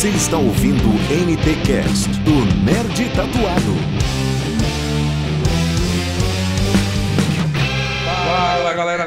Você 0.00 0.08
está 0.08 0.38
ouvindo 0.38 0.88
o 0.88 1.26
NTcast 1.26 2.08
do 2.20 2.32
Nerd 2.64 3.06
Tatuado. 3.14 3.99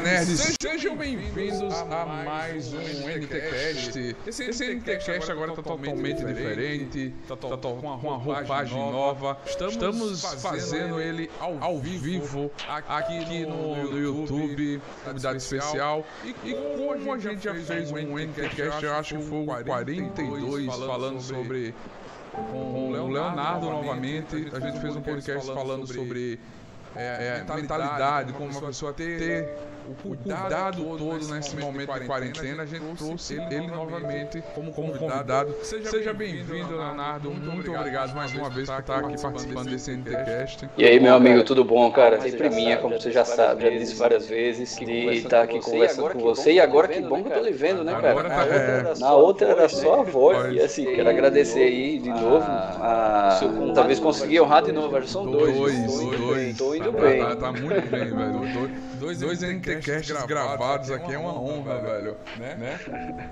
Nerds, 0.04 0.56
sejam 0.60 0.96
bem-vindos 0.96 1.72
a 1.74 2.04
mais 2.04 2.74
um 2.74 3.08
NTcast. 3.08 4.16
Esse, 4.26 4.44
esse 4.44 4.74
NTcast 4.74 5.32
agora 5.32 5.52
está 5.52 5.62
totalmente 5.62 6.22
diferente, 6.22 7.14
está 7.22 7.36
com 7.36 7.70
uma 7.72 8.16
roupagem 8.18 8.78
nova. 8.78 9.38
Estamos 9.46 10.22
fazendo 10.42 11.00
ele 11.00 11.30
ao 11.40 11.78
vivo 11.78 12.50
aqui 12.68 13.46
no, 13.46 13.92
no 13.92 13.98
YouTube, 13.98 14.82
convidado 15.06 15.38
especial. 15.38 16.04
E, 16.22 16.34
como 16.52 17.14
a 17.14 17.18
gente 17.18 17.42
já 17.42 17.54
fez 17.54 17.90
um 17.90 18.18
NTcast, 18.18 18.84
eu 18.84 18.94
acho 18.94 19.16
que 19.16 19.22
foi 19.24 19.38
o 19.38 19.64
42 19.64 20.66
falando 20.66 21.20
sobre 21.22 21.74
com 22.30 22.90
o 22.90 23.10
Leonardo 23.10 23.70
novamente. 23.70 24.50
A 24.52 24.60
gente 24.60 24.80
fez 24.80 24.96
um 24.96 25.00
podcast 25.00 25.46
falando 25.46 25.86
sobre 25.86 26.38
é, 26.94 27.42
é, 27.48 27.54
mentalidade, 27.54 28.34
como 28.34 28.50
uma 28.50 28.60
pessoa 28.60 28.92
ter 28.92 29.73
o 29.88 29.94
cuidado, 29.94 30.82
todo, 30.82 30.98
todo 30.98 31.34
nesse 31.34 31.56
momento 31.56 31.92
de 31.92 32.06
quarentena, 32.06 32.62
a 32.62 32.66
gente 32.66 32.84
trouxe 32.96 33.34
ele, 33.34 33.54
ele 33.54 33.66
novamente 33.66 34.42
como, 34.54 34.72
como 34.72 34.92
convidado. 34.96 35.54
Seja, 35.62 35.90
Seja 35.90 36.12
bem-vindo, 36.12 36.76
Leonardo. 36.76 37.30
Muito, 37.30 37.50
muito 37.50 37.72
obrigado 37.72 38.14
mais 38.14 38.34
uma 38.34 38.48
vez 38.48 38.68
por 38.68 38.80
estar 38.80 38.98
aqui 38.98 39.20
participando 39.20 39.70
desse 39.70 39.90
NTCast. 39.92 40.68
E 40.76 40.84
aí, 40.84 40.98
meu 40.98 41.14
amigo, 41.14 41.42
tudo 41.44 41.64
bom, 41.64 41.90
cara? 41.90 42.20
Sempre 42.20 42.48
minha, 42.50 42.78
como 42.78 42.98
você 42.98 43.10
já 43.10 43.24
sabe, 43.24 43.64
já 43.64 43.70
disse 43.70 43.94
várias 43.94 44.26
vezes, 44.26 44.74
de 44.76 44.92
estar 45.16 45.42
aqui 45.42 45.60
conversando 45.60 46.10
com 46.10 46.20
você. 46.20 46.52
E 46.52 46.60
agora 46.60 46.88
que 46.88 47.00
bom 47.00 47.22
que 47.22 47.28
eu 47.28 47.34
tô 47.34 47.40
lhe 47.40 47.52
vendo, 47.52 47.84
né, 47.84 47.92
cara? 48.00 48.24
Tá, 48.24 48.94
Na 48.98 49.14
outra 49.14 49.48
era 49.48 49.68
só 49.68 50.00
a 50.00 50.02
voz. 50.02 50.54
E 50.54 50.60
assim, 50.60 50.84
quero 50.84 51.08
agradecer 51.08 51.62
aí 51.62 51.98
de 51.98 52.08
novo. 52.08 52.44
A... 52.44 53.40
Talvez 53.74 53.98
conseguir 54.00 54.40
honrar 54.40 54.62
de 54.62 54.72
novo, 54.72 55.06
são 55.06 55.26
dois. 55.26 55.54
Dois, 55.54 55.86
dois. 56.18 56.56
Tô 56.56 56.74
indo 56.74 56.92
bem. 56.92 57.20
Tá 57.36 57.52
muito 57.52 57.90
bem, 57.90 58.04
velho. 58.04 58.84
Dois, 58.98 59.18
dois 59.18 59.42
NTcasts 59.76 60.26
gravados 60.26 60.90
aqui 60.90 61.12
é 61.12 61.18
uma 61.18 61.38
honra, 61.38 61.80
velho. 61.80 62.16
Né? 62.38 62.56
né? 62.56 63.30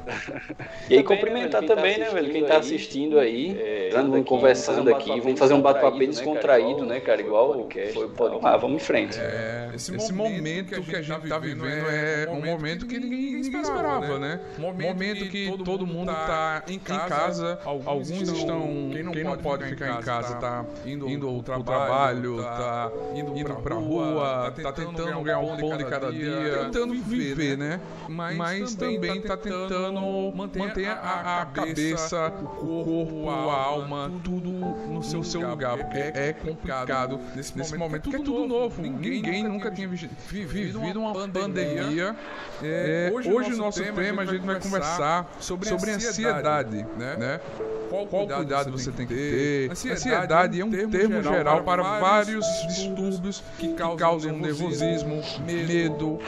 E 0.88 0.96
aí 0.96 1.02
cumprimentar 1.02 1.64
também, 1.64 1.98
né, 1.98 2.10
velho? 2.10 2.30
Quem 2.30 2.44
tá 2.44 2.58
assistindo 2.58 3.18
aí, 3.18 3.56
é, 3.60 3.90
conversando 4.24 4.94
aqui, 4.94 5.20
vamos 5.20 5.38
fazer 5.38 5.54
um 5.54 5.62
bate-papo 5.62 5.98
bem 5.98 6.08
descontraído, 6.08 6.84
né, 6.84 7.00
cara? 7.00 7.20
Igual 7.20 7.68
foi 7.92 8.08
pode 8.08 8.38
Ah, 8.42 8.56
vamos 8.56 8.82
em 8.82 8.84
frente. 8.84 9.18
É, 9.18 9.70
esse, 9.74 9.94
esse 9.94 10.12
momento 10.12 10.82
que 10.82 10.96
a 10.96 11.02
gente 11.02 11.28
tá 11.28 11.38
vivendo 11.38 11.66
é 11.66 12.28
um 12.30 12.44
momento 12.44 12.86
que 12.86 12.98
ninguém 12.98 13.40
esperava, 13.40 14.18
né? 14.18 14.40
Momento 14.58 15.28
que 15.28 15.52
todo 15.64 15.86
mundo 15.86 16.12
tá 16.12 16.62
em 16.68 16.78
casa, 16.78 17.58
alguns 17.64 18.10
estão, 18.10 18.90
quem 19.12 19.24
não 19.24 19.36
pode 19.38 19.64
ficar 19.66 19.98
em 19.98 20.02
casa 20.02 20.34
tá 20.36 20.64
indo 20.84 21.28
ao 21.28 21.42
trabalho, 21.42 22.42
tá 22.42 22.90
indo 23.14 23.54
pra 23.62 23.74
rua, 23.74 24.52
tá 24.62 24.72
tentando 24.72 25.20
ganhar 25.22 25.38
um 25.40 25.56
pão 25.56 25.76
de 25.76 25.84
cada 25.84 26.10
dia, 26.10 26.31
tentando 26.64 26.94
viver, 26.94 27.56
né? 27.56 27.80
Mas, 28.08 28.36
Mas 28.36 28.74
também 28.74 29.18
está 29.18 29.36
tá 29.36 29.42
tentando 29.42 30.32
manter 30.34 30.88
a, 30.88 31.40
a 31.42 31.46
cabeça, 31.46 32.32
o 32.42 32.46
corpo, 32.46 33.30
a 33.30 33.54
alma, 33.54 34.10
tudo 34.22 34.50
no 34.50 35.02
seu, 35.02 35.22
seu 35.22 35.48
lugar, 35.48 35.76
porque 35.78 35.98
é 35.98 36.32
complicado 36.32 37.18
nesse, 37.34 37.56
nesse 37.56 37.76
momento, 37.76 38.02
porque 38.02 38.16
é 38.16 38.24
tudo 38.24 38.46
novo. 38.46 38.82
Ninguém 38.82 39.44
nunca 39.44 39.70
tinha 39.70 39.88
vivido 39.88 41.00
uma 41.00 41.12
pandemia. 41.12 42.16
É, 42.62 43.10
hoje, 43.12 43.52
o 43.52 43.56
nosso 43.56 43.82
tema 43.82 44.22
a 44.22 44.24
gente 44.24 44.44
vai 44.44 44.60
conversar 44.60 45.30
sobre, 45.40 45.68
sobre 45.68 45.90
ansiedade, 45.90 46.86
né? 46.96 47.16
né? 47.16 47.40
Qual, 47.88 48.06
qual 48.06 48.26
cuidado 48.26 48.70
você 48.72 48.90
tem 48.90 49.06
que 49.06 49.14
ter? 49.14 49.70
Ansiedade 49.70 50.60
é 50.60 50.64
um 50.64 50.70
termo 50.70 51.22
geral 51.22 51.62
para 51.62 51.82
vários 51.82 52.46
distúrbios 52.66 53.42
que 53.58 53.74
causam 53.74 54.38
nervosismo, 54.38 55.22
medo, 55.44 56.18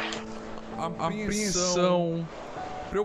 apreensão, 0.79 2.27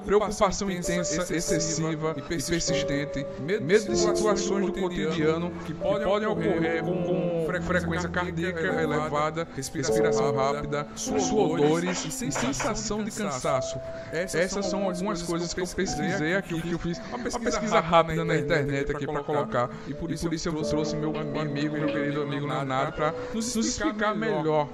preocupação 0.05 0.69
intensa, 0.69 1.35
excessiva 1.35 2.13
e 2.16 2.22
persistente, 2.22 3.25
medo 3.39 3.89
de 3.89 3.97
situações 3.97 4.66
do 4.66 4.73
cotidiano 4.73 5.51
que 5.66 5.73
podem 5.73 6.27
ocorrer 6.27 6.83
com 6.83 7.47
frequência 7.66 8.09
cardíaca 8.09 8.81
elevada, 8.81 9.47
respiração 9.55 10.35
rápida, 10.35 10.88
suodores 10.95 12.05
e 12.05 12.31
sensação 12.31 13.03
de 13.03 13.11
cansaço. 13.11 13.79
Essas 14.11 14.67
são 14.67 14.83
algumas 14.83 15.23
coisas 15.23 15.53
que 15.53 15.61
eu 15.61 15.67
pesquisei 15.67 16.35
aqui, 16.35 16.61
que 16.61 16.71
eu 16.71 16.79
fiz 16.79 17.01
uma 17.09 17.39
pesquisa 17.39 17.79
rápida 17.79 18.23
na 18.23 18.35
internet 18.35 18.91
aqui 18.91 19.07
para 19.07 19.23
colocar. 19.23 19.69
E 19.88 19.94
por 19.94 20.11
isso 20.11 20.27
eu 20.27 20.63
trouxe 20.63 20.95
meu 20.95 21.13
amigo, 21.17 21.75
meu 21.75 21.88
querido 21.88 22.21
amigo 22.21 22.45
Leonardo, 22.45 22.94
para 22.94 23.13
nos 23.33 23.56
explicar 23.56 24.16
melhor 24.16 24.67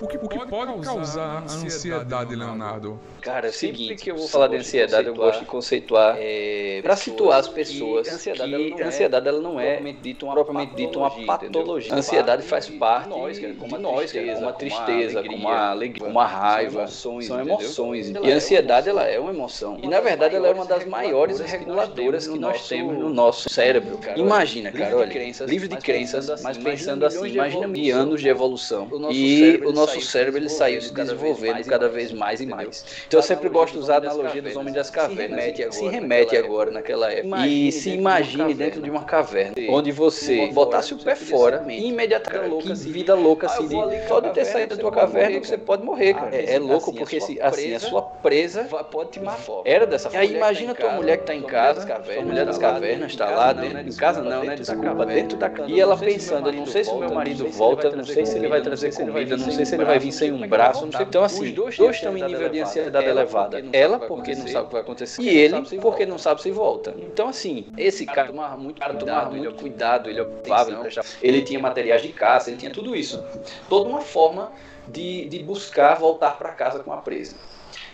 o 0.00 0.06
que, 0.06 0.16
o 0.16 0.28
que 0.28 0.46
pode 0.46 0.80
causar 0.82 1.38
a 1.38 1.38
ansiedade, 1.42 2.34
Leonardo? 2.34 3.00
Cara, 3.26 3.48
é 3.48 3.50
o 3.50 3.52
seguinte, 3.52 3.96
que 3.96 4.10
eu 4.12 4.16
vou 4.16 4.28
falar 4.28 4.46
de 4.46 4.56
ansiedade, 4.56 5.08
eu 5.08 5.14
gosto 5.14 5.40
de 5.40 5.46
conceituar 5.46 6.16
é, 6.16 6.78
para 6.80 6.94
situar 6.94 7.40
as 7.40 7.48
pessoas 7.48 8.06
que 8.06 8.12
a 8.12 8.14
ansiedade, 8.14 8.54
ela 8.54 8.68
não, 8.68 8.78
a 8.78 8.86
ansiedade 8.86 9.28
ela 9.28 9.40
não 9.40 9.60
é 9.60 9.66
propriamente 9.74 10.00
dito 10.00 10.26
uma, 10.26 10.34
propriamente 10.34 10.74
dito 10.76 10.98
uma 11.00 11.10
patologia. 11.10 11.92
A 11.92 11.96
ansiedade 11.96 12.42
faz 12.44 12.68
parte 12.68 13.08
nós, 13.08 13.38
como 13.58 13.78
nós, 13.78 14.12
como 14.12 14.38
uma 14.38 14.52
tristeza, 14.52 15.24
como 15.24 15.36
uma 15.36 15.70
alegria, 15.70 16.00
como 16.00 16.12
uma 16.12 16.26
raiva, 16.26 16.86
são 16.86 17.20
emoções. 17.20 18.10
E 18.10 18.32
a 18.32 18.36
ansiedade 18.36 18.88
ela 18.88 19.04
é 19.04 19.18
uma 19.18 19.32
emoção. 19.32 19.76
E 19.82 19.88
na 19.88 20.00
verdade 20.00 20.36
ela 20.36 20.46
é 20.46 20.52
uma 20.52 20.64
das 20.64 20.84
maiores 20.84 21.40
reguladoras 21.40 22.28
que 22.28 22.38
nós 22.38 22.68
temos 22.68 22.96
no 22.96 23.08
nosso 23.08 23.50
cérebro. 23.50 23.98
Imagina, 24.14 24.70
cara, 24.70 24.96
olha, 24.96 25.46
livre 25.46 25.66
de 25.66 25.76
crenças, 25.78 26.42
mas 26.42 26.56
pensando 26.56 27.04
assim, 27.04 27.26
imagina 27.26 27.66
mil 27.66 27.96
anos 27.96 28.20
de 28.20 28.28
evolução. 28.28 28.88
E 29.10 29.60
o 29.64 29.72
nosso 29.72 29.96
nosso 29.96 30.00
cérebro 30.10 30.40
ele 30.40 30.48
saiu 30.48 30.80
se 30.80 30.92
desenvolvendo 30.92 31.64
cada 31.64 31.88
vez 31.88 32.12
mais 32.12 32.40
e 32.40 32.46
mais. 32.46 32.84
Eu 33.16 33.22
sempre 33.22 33.48
gosto 33.48 33.72
de 33.72 33.78
usar 33.78 33.94
a 33.94 34.10
analogia 34.10 34.42
dos 34.42 34.54
homens 34.56 34.74
das 34.74 34.90
cavernas. 34.90 35.42
Se 35.70 35.88
remete 35.88 36.36
agora 36.36 36.70
naquela 36.70 37.10
época. 37.10 37.46
E 37.46 37.72
se 37.72 37.90
imagine 37.90 38.52
dentro 38.52 38.82
de 38.82 38.90
uma 38.90 39.04
caverna, 39.04 39.54
onde 39.70 39.90
você 39.90 40.48
botasse 40.48 40.92
o 40.92 40.98
pé 40.98 41.14
fora 41.14 41.64
e 41.66 41.88
imediatamente, 41.88 42.66
que 42.66 42.74
vida 42.90 43.14
louca 43.14 43.46
assim, 43.46 43.66
de, 43.68 44.08
só 44.08 44.20
de 44.20 44.30
ter 44.30 44.44
saído 44.44 44.76
da 44.76 44.80
tua 44.80 44.92
caverna 44.92 45.38
você 45.38 45.56
pode 45.56 45.82
morrer, 45.82 46.14
cara. 46.14 46.34
É, 46.34 46.54
é 46.54 46.58
louco 46.58 46.92
porque 46.92 47.16
assim, 47.16 47.38
a 47.40 47.80
sua 47.80 48.02
presa 48.02 48.64
pode 48.64 49.10
te 49.10 49.20
matar. 49.20 49.62
Era 49.64 49.86
dessa 49.86 50.10
forma. 50.10 50.22
Aí 50.22 50.34
imagina 50.34 50.74
tua 50.74 50.92
mulher 50.92 51.16
que 51.16 51.22
está 51.22 51.34
em 51.34 51.42
casa, 51.42 51.86
tua 51.86 52.22
mulher 52.22 52.44
das 52.44 52.58
cavernas 52.58 53.12
está 53.12 53.30
lá 53.30 53.52
dentro, 53.52 53.80
em 53.80 53.96
casa 53.96 54.22
não, 54.22 54.44
né? 54.44 54.56
Desculpa, 54.56 55.06
dentro 55.06 55.38
da 55.38 55.48
casa. 55.48 55.70
E 55.70 55.80
ela 55.80 55.96
pensando, 55.96 56.52
não 56.52 56.66
sei 56.66 56.84
se 56.84 56.90
o 56.90 56.98
meu 56.98 57.12
marido 57.12 57.48
volta, 57.48 57.90
não 57.94 58.04
sei 58.04 58.26
se 58.26 58.36
ele 58.36 58.48
vai 58.48 58.60
trazer 58.60 58.94
comida, 58.94 59.36
não 59.36 59.50
sei 59.50 59.64
se 59.64 59.74
ele 59.74 59.84
vai 59.84 59.98
vir 59.98 60.12
sem 60.12 60.32
um 60.32 60.46
braço, 60.46 60.84
não 60.84 60.92
sei. 60.92 61.06
Então, 61.06 61.24
assim, 61.24 61.50
dois 61.52 61.76
estão 61.76 62.16
em 62.16 62.22
nível 62.22 62.48
de 62.48 62.60
ansiedade 62.60 63.05
elevada. 63.10 63.62
Ela, 63.72 63.98
porque 63.98 64.34
não 64.34 64.46
sabe 64.46 64.64
o 64.64 64.66
que 64.66 64.72
vai 64.72 64.82
acontecer, 64.82 65.22
e 65.22 65.28
ele, 65.28 65.62
porque 65.80 66.06
não 66.06 66.18
sabe 66.18 66.42
se 66.42 66.50
volta. 66.50 66.94
Então, 66.98 67.28
assim, 67.28 67.66
esse 67.76 68.06
cara 68.06 68.28
tomava 68.28 68.56
muito, 68.56 68.80
cara 68.80 68.94
tomava 68.94 69.30
muito 69.30 69.54
cuidado, 69.54 70.08
ele 70.10 70.20
observava, 70.20 70.88
ele 71.22 71.42
tinha 71.42 71.58
materiais 71.58 72.02
de 72.02 72.08
caça, 72.08 72.50
ele 72.50 72.58
tinha 72.58 72.70
tudo 72.70 72.94
isso. 72.94 73.22
Toda 73.68 73.88
uma 73.88 74.00
forma 74.00 74.52
de, 74.88 75.26
de 75.26 75.42
buscar 75.42 75.94
voltar 75.94 76.38
para 76.38 76.50
casa 76.52 76.80
com 76.80 76.92
a 76.92 76.98
presa. 76.98 77.36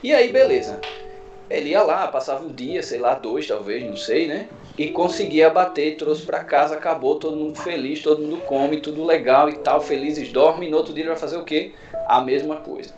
E 0.02 0.12
aí, 0.12 0.32
beleza. 0.32 0.80
Ele 1.48 1.70
ia 1.70 1.82
lá, 1.82 2.08
passava 2.08 2.44
um 2.44 2.52
dia, 2.52 2.82
sei 2.82 2.98
lá, 2.98 3.14
dois 3.14 3.46
talvez, 3.46 3.84
não 3.84 3.96
sei, 3.96 4.26
né? 4.26 4.48
E 4.78 4.88
conseguia 4.88 5.48
abater, 5.48 5.96
trouxe 5.98 6.24
para 6.24 6.42
casa, 6.42 6.76
acabou, 6.76 7.18
todo 7.18 7.36
mundo 7.36 7.58
feliz, 7.58 8.02
todo 8.02 8.22
mundo 8.22 8.38
come, 8.46 8.80
tudo 8.80 9.04
legal 9.04 9.50
e 9.50 9.58
tal, 9.58 9.80
felizes 9.80 10.32
dormem, 10.32 10.68
e 10.68 10.70
no 10.70 10.78
outro 10.78 10.94
dia 10.94 11.02
ele 11.02 11.10
vai 11.10 11.18
fazer 11.18 11.36
o 11.36 11.44
quê? 11.44 11.72
A 12.08 12.22
mesma 12.22 12.56
coisa. 12.56 12.94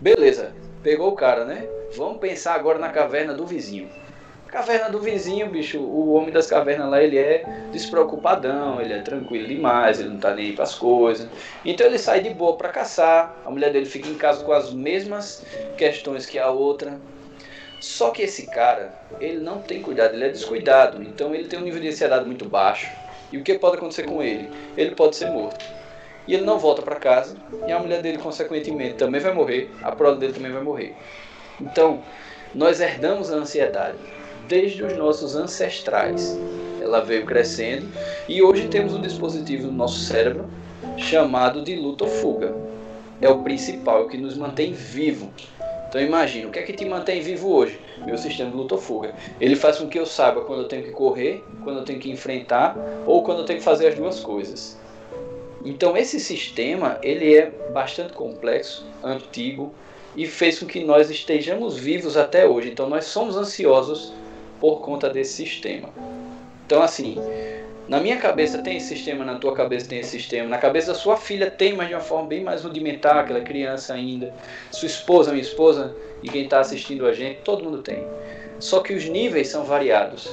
Beleza, 0.00 0.54
pegou 0.82 1.08
o 1.08 1.16
cara, 1.16 1.44
né? 1.44 1.66
Vamos 1.96 2.18
pensar 2.18 2.54
agora 2.54 2.78
na 2.78 2.88
caverna 2.88 3.34
do 3.34 3.46
vizinho. 3.46 3.88
Caverna 4.48 4.88
do 4.88 4.98
vizinho, 4.98 5.46
bicho, 5.50 5.78
o 5.78 6.14
homem 6.14 6.30
das 6.30 6.46
cavernas 6.46 6.88
lá, 6.88 7.02
ele 7.02 7.18
é 7.18 7.44
despreocupadão, 7.70 8.80
ele 8.80 8.94
é 8.94 9.00
tranquilo 9.02 9.46
demais, 9.46 10.00
ele 10.00 10.08
não 10.08 10.18
tá 10.18 10.34
nem 10.34 10.46
aí 10.46 10.52
pras 10.54 10.74
coisas. 10.74 11.28
Então 11.64 11.86
ele 11.86 11.98
sai 11.98 12.20
de 12.22 12.30
boa 12.30 12.56
para 12.56 12.70
caçar, 12.70 13.36
a 13.44 13.50
mulher 13.50 13.70
dele 13.70 13.84
fica 13.84 14.08
em 14.08 14.14
casa 14.14 14.42
com 14.42 14.52
as 14.52 14.72
mesmas 14.72 15.44
questões 15.76 16.24
que 16.24 16.38
a 16.38 16.48
outra, 16.48 16.98
só 17.80 18.10
que 18.10 18.22
esse 18.22 18.46
cara, 18.46 18.92
ele 19.20 19.38
não 19.38 19.60
tem 19.60 19.82
cuidado, 19.82 20.14
ele 20.14 20.24
é 20.24 20.28
descuidado. 20.30 21.02
Então 21.02 21.34
ele 21.34 21.46
tem 21.46 21.58
um 21.58 21.62
nível 21.62 21.80
de 21.80 21.88
ansiedade 21.88 22.24
muito 22.24 22.48
baixo. 22.48 22.90
E 23.30 23.38
o 23.38 23.42
que 23.42 23.58
pode 23.58 23.76
acontecer 23.76 24.04
com 24.04 24.22
ele? 24.22 24.50
Ele 24.76 24.94
pode 24.94 25.16
ser 25.16 25.30
morto. 25.30 25.64
E 26.28 26.34
ele 26.34 26.44
não 26.44 26.58
volta 26.58 26.82
para 26.82 26.96
casa. 26.96 27.34
E 27.66 27.72
a 27.72 27.78
mulher 27.78 28.02
dele, 28.02 28.18
consequentemente, 28.18 28.94
também 28.94 29.20
vai 29.20 29.32
morrer. 29.32 29.70
A 29.82 29.90
prole 29.90 30.18
dele 30.18 30.34
também 30.34 30.52
vai 30.52 30.62
morrer. 30.62 30.94
Então, 31.58 32.00
nós 32.54 32.80
herdamos 32.80 33.32
a 33.32 33.36
ansiedade 33.36 33.98
desde 34.46 34.84
os 34.84 34.96
nossos 34.96 35.34
ancestrais. 35.34 36.38
Ela 36.80 37.00
veio 37.00 37.24
crescendo 37.24 37.88
e 38.28 38.42
hoje 38.42 38.68
temos 38.68 38.94
um 38.94 39.00
dispositivo 39.00 39.66
no 39.66 39.72
nosso 39.72 40.00
cérebro 40.00 40.48
chamado 40.96 41.62
de 41.62 41.74
luta 41.74 42.04
ou 42.04 42.10
fuga. 42.10 42.54
É 43.20 43.28
o 43.28 43.42
principal, 43.42 44.02
é 44.02 44.02
o 44.02 44.08
que 44.08 44.16
nos 44.16 44.36
mantém 44.36 44.72
vivo 44.72 45.32
Então 45.88 46.00
imagina, 46.00 46.46
o 46.46 46.52
que 46.52 46.60
é 46.60 46.62
que 46.62 46.72
te 46.72 46.84
mantém 46.84 47.20
vivo 47.20 47.52
hoje? 47.52 47.80
Meu 48.06 48.16
sistema 48.16 48.50
de 48.50 48.56
luta-fuga. 48.56 49.12
Ele 49.40 49.56
faz 49.56 49.78
com 49.78 49.88
que 49.88 49.98
eu 49.98 50.06
saiba 50.06 50.42
quando 50.42 50.62
eu 50.62 50.68
tenho 50.68 50.84
que 50.84 50.90
correr, 50.90 51.42
quando 51.64 51.78
eu 51.78 51.84
tenho 51.84 51.98
que 51.98 52.10
enfrentar 52.10 52.76
ou 53.06 53.24
quando 53.24 53.38
eu 53.38 53.44
tenho 53.44 53.58
que 53.58 53.64
fazer 53.64 53.88
as 53.88 53.94
duas 53.96 54.20
coisas. 54.20 54.78
Então 55.64 55.96
esse 55.96 56.20
sistema, 56.20 56.98
ele 57.02 57.36
é 57.36 57.50
bastante 57.72 58.12
complexo, 58.12 58.86
antigo 59.02 59.74
e 60.16 60.26
fez 60.26 60.58
com 60.58 60.66
que 60.66 60.82
nós 60.84 61.10
estejamos 61.10 61.76
vivos 61.76 62.16
até 62.16 62.46
hoje. 62.46 62.70
Então 62.70 62.88
nós 62.88 63.04
somos 63.04 63.36
ansiosos 63.36 64.12
por 64.60 64.80
conta 64.80 65.08
desse 65.08 65.32
sistema. 65.34 65.88
Então 66.66 66.82
assim, 66.82 67.16
na 67.88 68.00
minha 68.00 68.18
cabeça 68.18 68.58
tem 68.58 68.76
esse 68.76 68.88
sistema, 68.88 69.24
na 69.24 69.36
tua 69.36 69.54
cabeça 69.54 69.88
tem 69.88 70.00
esse 70.00 70.10
sistema, 70.10 70.48
na 70.48 70.58
cabeça 70.58 70.88
da 70.88 70.94
sua 70.94 71.16
filha 71.16 71.50
tem, 71.50 71.72
mas 71.72 71.88
de 71.88 71.94
uma 71.94 72.00
forma 72.00 72.28
bem 72.28 72.44
mais 72.44 72.62
rudimentar, 72.62 73.18
aquela 73.18 73.40
criança 73.40 73.94
ainda. 73.94 74.34
Sua 74.70 74.86
esposa, 74.86 75.30
minha 75.30 75.42
esposa 75.42 75.96
e 76.22 76.28
quem 76.28 76.44
está 76.44 76.60
assistindo 76.60 77.06
a 77.06 77.12
gente, 77.12 77.40
todo 77.40 77.64
mundo 77.64 77.82
tem. 77.82 78.06
Só 78.60 78.80
que 78.80 78.92
os 78.92 79.06
níveis 79.06 79.48
são 79.48 79.64
variados, 79.64 80.28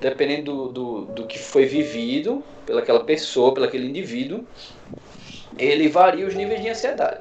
dependendo 0.00 0.68
do, 0.68 0.68
do, 0.68 1.04
do 1.06 1.26
que 1.26 1.38
foi 1.38 1.66
vivido 1.66 2.42
pelaquela 2.64 3.04
pessoa, 3.04 3.52
pelaquele 3.52 3.86
indivíduo, 3.86 4.44
ele 5.58 5.88
varia 5.88 6.26
os 6.26 6.34
níveis 6.34 6.62
de 6.62 6.68
ansiedade. 6.68 7.20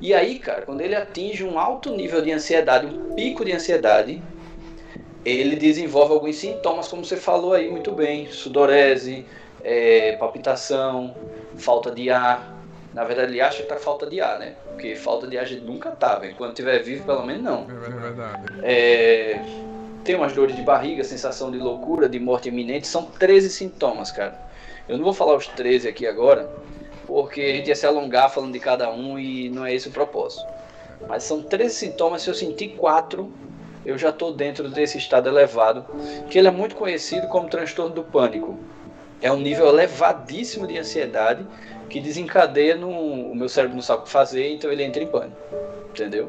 E 0.00 0.12
aí, 0.12 0.38
cara, 0.38 0.62
quando 0.62 0.80
ele 0.80 0.94
atinge 0.94 1.44
um 1.44 1.58
alto 1.58 1.94
nível 1.94 2.20
de 2.20 2.30
ansiedade, 2.30 2.86
um 2.86 3.14
pico 3.14 3.44
de 3.44 3.52
ansiedade, 3.52 4.22
ele 5.24 5.56
desenvolve 5.56 6.12
alguns 6.12 6.36
sintomas, 6.36 6.88
como 6.88 7.04
você 7.04 7.16
falou 7.16 7.54
aí 7.54 7.70
muito 7.70 7.92
bem, 7.92 8.30
sudorese, 8.30 9.24
é, 9.62 10.12
palpitação, 10.16 11.14
falta 11.56 11.90
de 11.90 12.10
ar. 12.10 12.52
Na 12.92 13.02
verdade, 13.02 13.32
ele 13.32 13.40
acha 13.40 13.62
que 13.62 13.68
tá 13.68 13.76
falta 13.76 14.06
de 14.06 14.20
ar, 14.20 14.38
né? 14.38 14.54
Porque 14.68 14.94
falta 14.94 15.26
de 15.26 15.38
ar 15.38 15.44
a 15.44 15.46
gente 15.46 15.64
nunca 15.64 15.90
tá, 15.90 16.16
velho. 16.16 16.34
Quando 16.36 16.54
tiver 16.54 16.80
vivo, 16.80 17.04
pelo 17.04 17.24
menos 17.24 17.42
não. 17.42 17.66
É 17.68 18.00
verdade. 18.00 18.42
É, 18.62 19.40
tem 20.04 20.14
umas 20.14 20.34
dores 20.34 20.54
de 20.54 20.62
barriga, 20.62 21.02
sensação 21.02 21.50
de 21.50 21.58
loucura, 21.58 22.08
de 22.08 22.20
morte 22.20 22.48
iminente. 22.48 22.86
São 22.86 23.04
13 23.06 23.48
sintomas, 23.48 24.12
cara. 24.12 24.38
Eu 24.86 24.98
não 24.98 25.04
vou 25.04 25.14
falar 25.14 25.34
os 25.34 25.46
13 25.46 25.88
aqui 25.88 26.06
agora, 26.06 26.50
porque 27.06 27.40
a 27.40 27.56
gente 27.56 27.68
ia 27.68 27.76
se 27.76 27.86
alongar 27.86 28.30
falando 28.30 28.52
de 28.52 28.60
cada 28.60 28.90
um 28.92 29.18
e 29.18 29.48
não 29.48 29.64
é 29.64 29.74
esse 29.74 29.88
o 29.88 29.90
propósito. 29.90 30.44
Mas 31.08 31.24
são 31.24 31.42
13 31.42 31.74
sintomas. 31.74 32.22
Se 32.22 32.28
eu 32.28 32.34
sentir 32.34 32.76
quatro, 32.76 33.32
eu 33.84 33.96
já 33.96 34.10
estou 34.10 34.32
dentro 34.32 34.68
desse 34.68 34.98
estado 34.98 35.28
elevado, 35.28 35.86
que 36.28 36.38
ele 36.38 36.48
é 36.48 36.50
muito 36.50 36.76
conhecido 36.76 37.26
como 37.28 37.48
transtorno 37.48 37.94
do 37.94 38.02
pânico. 38.02 38.58
É 39.22 39.32
um 39.32 39.38
nível 39.38 39.68
elevadíssimo 39.68 40.66
de 40.66 40.78
ansiedade 40.78 41.46
que 41.88 41.98
desencadeia 41.98 42.76
no 42.76 42.90
o 42.90 43.34
meu 43.34 43.48
cérebro 43.48 43.76
não 43.76 43.82
sabe 43.82 44.02
o 44.02 44.04
que 44.04 44.10
fazer, 44.10 44.52
então 44.52 44.70
ele 44.70 44.82
entra 44.82 45.02
em 45.02 45.06
pânico. 45.06 45.36
Entendeu? 45.90 46.28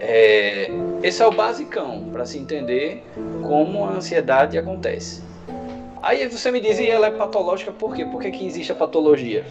É, 0.00 0.70
esse 1.02 1.22
é 1.22 1.26
o 1.26 1.30
basicão 1.30 2.08
para 2.10 2.24
se 2.24 2.38
entender 2.38 3.04
como 3.42 3.84
a 3.84 3.90
ansiedade 3.90 4.56
acontece. 4.58 5.22
Aí 6.02 6.26
você 6.26 6.50
me 6.50 6.60
diz, 6.60 6.78
e 6.78 6.88
ela 6.88 7.08
é 7.08 7.10
patológica 7.10 7.70
por 7.70 7.94
quê? 7.94 8.06
Por 8.06 8.22
que, 8.22 8.30
que 8.30 8.46
existe 8.46 8.72
a 8.72 8.74
patologia? 8.74 9.44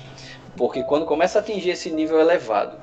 Porque 0.58 0.84
quando 0.84 1.06
começa 1.06 1.38
a 1.38 1.42
atingir 1.42 1.70
esse 1.70 1.92
nível 1.92 2.20
elevado, 2.20 2.76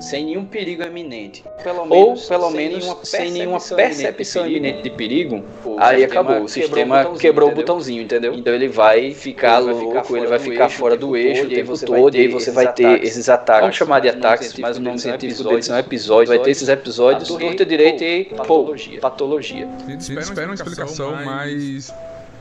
sem 0.00 0.24
nenhum 0.24 0.44
perigo 0.44 0.82
iminente. 0.82 1.44
Pelo 1.62 1.86
menos, 1.86 2.22
ou 2.22 2.28
pelo 2.28 2.50
sem 2.50 2.56
menos 2.56 2.78
nenhuma 2.84 3.04
sem 3.04 3.30
nenhuma 3.30 3.60
percepção 3.60 4.46
iminente 4.46 4.82
de 4.82 4.90
perigo, 4.90 5.44
aí 5.78 6.04
acabou. 6.04 6.42
O 6.42 6.48
sistema 6.48 7.14
quebrou 7.18 7.50
o 7.50 7.54
botãozinho, 7.54 8.02
entendeu? 8.02 8.34
Então 8.34 8.54
ele 8.54 8.68
vai 8.68 9.12
ficar 9.12 9.60
ele 9.60 9.72
louco, 9.72 9.92
vai 9.92 10.02
ficar 10.02 10.18
ele 10.18 10.26
vai 10.26 10.38
ficar 10.38 10.68
fora 10.68 10.96
do 10.96 11.16
eixo 11.16 11.46
o 11.46 11.48
tempo 11.48 11.78
todo, 11.78 12.16
e 12.16 12.20
aí 12.20 12.28
você 12.28 12.50
vai 12.50 12.72
ter 12.72 13.04
esses 13.04 13.28
ataques. 13.28 13.62
Vamos 13.62 13.76
chamar 13.76 14.00
de 14.00 14.08
ataques, 14.08 14.54
mas 14.58 14.76
o 14.76 14.80
nome 14.80 14.98
científico 14.98 15.44
deles 15.44 15.66
são 15.66 15.78
episódios. 15.78 16.28
Vai 16.28 16.38
ter 16.38 16.50
esses 16.50 16.68
episódios, 16.68 17.28
torta 17.28 17.64
direita 17.64 18.04
e 18.04 18.24
patologia. 18.24 19.00
patologia. 19.00 19.68
A 19.86 19.90
gente 19.90 20.00
espera 20.00 20.46
uma 20.46 20.54
explicação 20.54 21.12
mais 21.24 21.92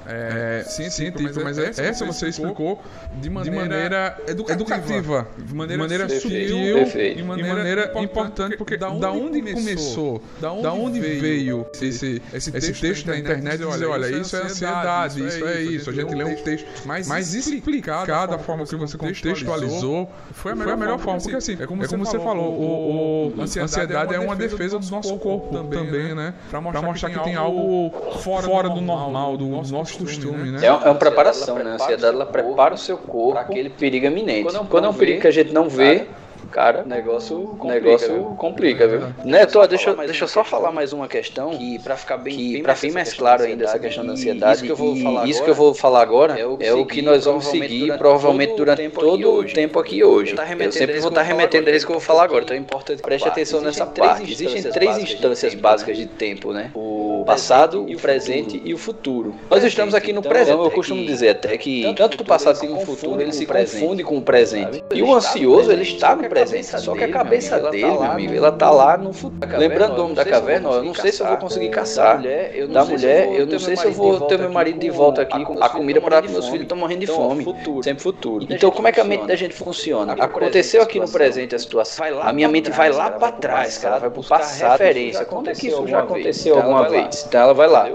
é, 0.09 0.63
científica, 0.63 1.21
mas, 1.21 1.37
mas 1.37 1.57
essa, 1.57 1.81
essa 1.81 2.05
você 2.05 2.27
explicou 2.27 2.81
de 3.21 3.29
maneira, 3.29 3.63
de 3.63 3.69
maneira 3.69 4.17
educativa, 4.27 4.61
educativa, 4.61 5.27
de 5.37 5.53
maneira, 5.53 5.73
de 5.73 5.77
maneira 5.77 6.19
sutil 6.19 6.73
Perfeito. 6.73 7.19
e 7.19 7.23
maneira, 7.23 7.55
maneira 7.55 8.01
importante, 8.01 8.57
porque 8.57 8.75
da 8.75 8.89
onde, 8.89 9.01
da 9.01 9.11
onde 9.11 9.53
começou, 9.53 10.21
da 10.39 10.51
onde, 10.51 10.63
da 10.63 10.73
onde 10.73 10.99
veio 10.99 11.65
esse, 11.73 12.21
esse, 12.33 12.57
esse 12.57 12.73
texto 12.73 13.07
na 13.07 13.17
internet? 13.17 13.59
Dizer, 13.59 13.85
olha, 13.85 14.07
isso 14.07 14.35
é 14.35 14.43
ansiedade, 14.43 15.25
isso 15.25 15.45
é 15.45 15.61
isso, 15.61 15.89
a 15.89 15.93
gente 15.93 16.15
lê 16.15 16.23
um 16.23 16.35
texto, 16.35 16.67
mas 16.85 17.33
explicar 17.33 18.05
da 18.27 18.39
forma 18.39 18.65
que 18.65 18.75
você 18.75 18.97
contextualizou 18.97 20.09
foi 20.31 20.53
a 20.53 20.55
melhor, 20.55 20.65
foi 20.65 20.73
a 20.73 20.77
melhor 20.77 20.99
forma, 20.99 21.21
porque 21.21 21.35
assim, 21.35 21.57
é 21.59 21.65
como, 21.65 21.83
é 21.83 21.87
como 21.87 22.05
você 22.05 22.19
falou, 22.19 22.53
o, 22.53 23.33
o, 23.37 23.41
ansiedade 23.41 24.13
é 24.13 24.19
uma 24.19 24.35
defesa 24.35 24.79
do 24.79 24.89
nosso 24.89 25.17
corpo 25.17 25.53
também, 25.53 26.15
né? 26.15 26.33
Pra 26.49 26.61
mostrar 26.61 27.09
que 27.09 27.19
tem 27.19 27.35
algo 27.35 27.91
fora 28.19 28.69
do 28.69 28.81
normal, 28.81 29.37
do 29.37 29.47
nosso 29.47 29.98
costume, 30.03 30.51
né? 30.51 30.65
É, 30.65 30.71
uma, 30.71 30.83
é 30.83 30.89
uma 30.89 30.95
preparação, 30.95 31.57
né? 31.57 31.71
A 31.71 31.73
ansiedade 31.75 32.15
ela 32.15 32.25
prepara 32.25 32.73
o 32.73 32.77
seu 32.77 32.97
corpo 32.97 33.33
para 33.33 33.41
aquele 33.41 33.69
perigo 33.69 34.05
iminente. 34.05 34.43
Quando 34.43 34.57
é 34.57 34.61
um, 34.61 34.65
Quando 34.65 34.85
é 34.85 34.89
um 34.89 34.93
perigo 34.93 35.21
que 35.21 35.27
a 35.27 35.31
gente 35.31 35.51
não 35.51 35.69
vê, 35.69 36.07
cara, 36.49 36.83
negócio 36.83 37.55
complica, 37.57 37.85
negócio 37.85 38.13
viu? 38.13 38.23
complica, 38.37 38.87
viu? 38.87 39.01
Neto, 39.23 39.65
deixa, 39.67 39.93
deixa 39.95 40.23
eu 40.23 40.27
só 40.27 40.43
falar 40.43 40.71
mais 40.71 40.91
uma 40.93 41.07
questão 41.07 41.51
que 41.51 41.79
para 41.79 41.95
ficar 41.95 42.17
bem, 42.17 42.35
que, 42.35 42.61
bem, 42.61 42.75
bem 42.81 42.91
mais 42.91 43.13
claro 43.13 43.43
ainda 43.43 43.65
essa 43.65 43.79
questão 43.79 44.05
da 44.05 44.13
ansiedade. 44.13 44.55
Isso 44.55 44.65
que 44.65 44.71
eu 44.71 44.75
vou 44.75 44.95
falar 44.95 45.09
agora, 45.09 45.29
isso 45.29 45.43
que 45.43 45.49
eu 45.49 45.55
vou 45.55 45.73
falar 45.73 46.01
agora 46.01 46.39
é 46.39 46.45
o 46.45 46.57
que, 46.57 46.65
é 46.65 46.73
o 46.73 46.85
que 46.85 47.01
nós 47.01 47.25
vamos 47.25 47.47
seguir 47.47 47.97
provavelmente 47.97 48.55
durante 48.55 48.89
todo 48.89 49.39
o 49.39 49.43
tempo 49.43 49.79
aqui 49.79 50.03
hoje. 50.03 50.35
Eu 50.59 50.71
sempre 50.71 50.99
vou 50.99 51.09
estar 51.09 51.21
remetendo 51.21 51.69
a 51.69 51.73
isso 51.73 51.85
que 51.85 51.91
eu 51.91 51.99
vou 51.99 52.05
falar 52.05 52.23
agora, 52.23 52.43
então 52.43 52.55
é 52.55 52.59
importante 52.59 53.01
preste 53.01 53.27
atenção 53.27 53.61
nessa 53.61 53.85
parte. 53.85 54.31
Existem 54.31 54.63
três 54.63 54.97
instâncias 54.97 55.53
básicas 55.53 55.97
de 55.97 56.07
tempo, 56.07 56.51
né? 56.51 56.71
O 56.73 57.23
passado, 57.25 57.83
o 57.83 57.99
presente 57.99 58.61
e 58.63 58.73
o 58.73 58.77
futuro. 58.77 59.35
Nós 59.49 59.63
estamos 59.63 59.93
aqui 59.93 60.11
no 60.11 60.21
presente. 60.21 60.53
Então 60.53 60.63
eu 60.63 60.71
costumo 60.71 61.05
dizer 61.05 61.29
até 61.29 61.57
que 61.57 61.93
tanto 61.95 62.21
o 62.21 62.25
passado 62.25 62.59
como 62.59 62.81
o 62.81 62.85
futuro 62.85 63.21
ele 63.21 63.31
se 63.31 63.45
confunde 63.45 64.03
com 64.03 64.17
o 64.17 64.21
presente. 64.21 64.83
E 64.93 65.03
o 65.03 65.13
ansioso 65.13 65.71
ele 65.71 65.83
está 65.83 66.15
no 66.15 66.23
presente 66.23 66.38
presente. 66.39 66.81
Só 66.81 66.93
que 66.93 67.03
a 67.03 67.11
cabeça 67.11 67.59
dele, 67.69 67.83
tá 67.83 67.91
meu 67.91 68.03
amigo, 68.03 68.33
ela 68.35 68.51
tá 68.51 68.69
lá 68.71 68.97
no 68.97 69.13
futuro. 69.13 69.57
Lembrando 69.57 69.95
do 69.95 70.03
homem 70.03 70.15
da 70.15 70.25
caverna, 70.25 70.69
eu 70.69 70.83
não 70.83 70.93
sei 70.93 71.11
se 71.11 71.21
eu 71.21 71.27
vou 71.27 71.37
conseguir 71.37 71.69
caçar. 71.69 72.21
Da 72.69 72.85
mulher, 72.85 73.33
eu 73.33 73.45
não 73.45 73.59
sei 73.59 73.75
se 73.75 73.85
eu 73.85 73.91
vou 73.91 74.21
ter 74.21 74.39
meu 74.39 74.51
marido 74.51 74.79
de 74.79 74.89
volta 74.89 75.21
aqui 75.21 75.43
com 75.43 75.61
a 75.61 75.69
comida 75.69 76.01
para 76.01 76.21
meus 76.21 76.47
filhos 76.47 76.63
estão 76.63 76.77
morrendo 76.77 77.01
de 77.01 77.07
fome. 77.07 77.45
Sempre 77.83 78.03
futuro. 78.03 78.45
Então, 78.49 78.71
como 78.71 78.87
é 78.87 78.91
que 78.91 78.99
a 78.99 79.03
mente 79.03 79.25
da 79.25 79.35
gente 79.35 79.53
funciona? 79.53 80.13
Aconteceu 80.13 80.81
aqui 80.81 80.99
no 80.99 81.09
presente 81.09 81.55
a 81.55 81.59
situação. 81.59 82.05
A 82.21 82.33
minha 82.33 82.47
mente 82.47 82.69
vai 82.71 82.91
lá 82.91 83.09
para 83.09 83.31
trás, 83.31 83.77
cara, 83.77 83.97
vai 83.97 84.09
pro 84.09 84.23
passado. 84.23 84.71
Referência. 84.71 85.25
Quando 85.25 85.49
é 85.49 85.53
que 85.53 85.67
isso 85.67 85.87
já 85.87 85.99
aconteceu 85.99 86.57
alguma 86.57 86.87
vez? 86.89 87.25
Então 87.27 87.41
ela 87.41 87.53
vai 87.53 87.67
lá 87.67 87.89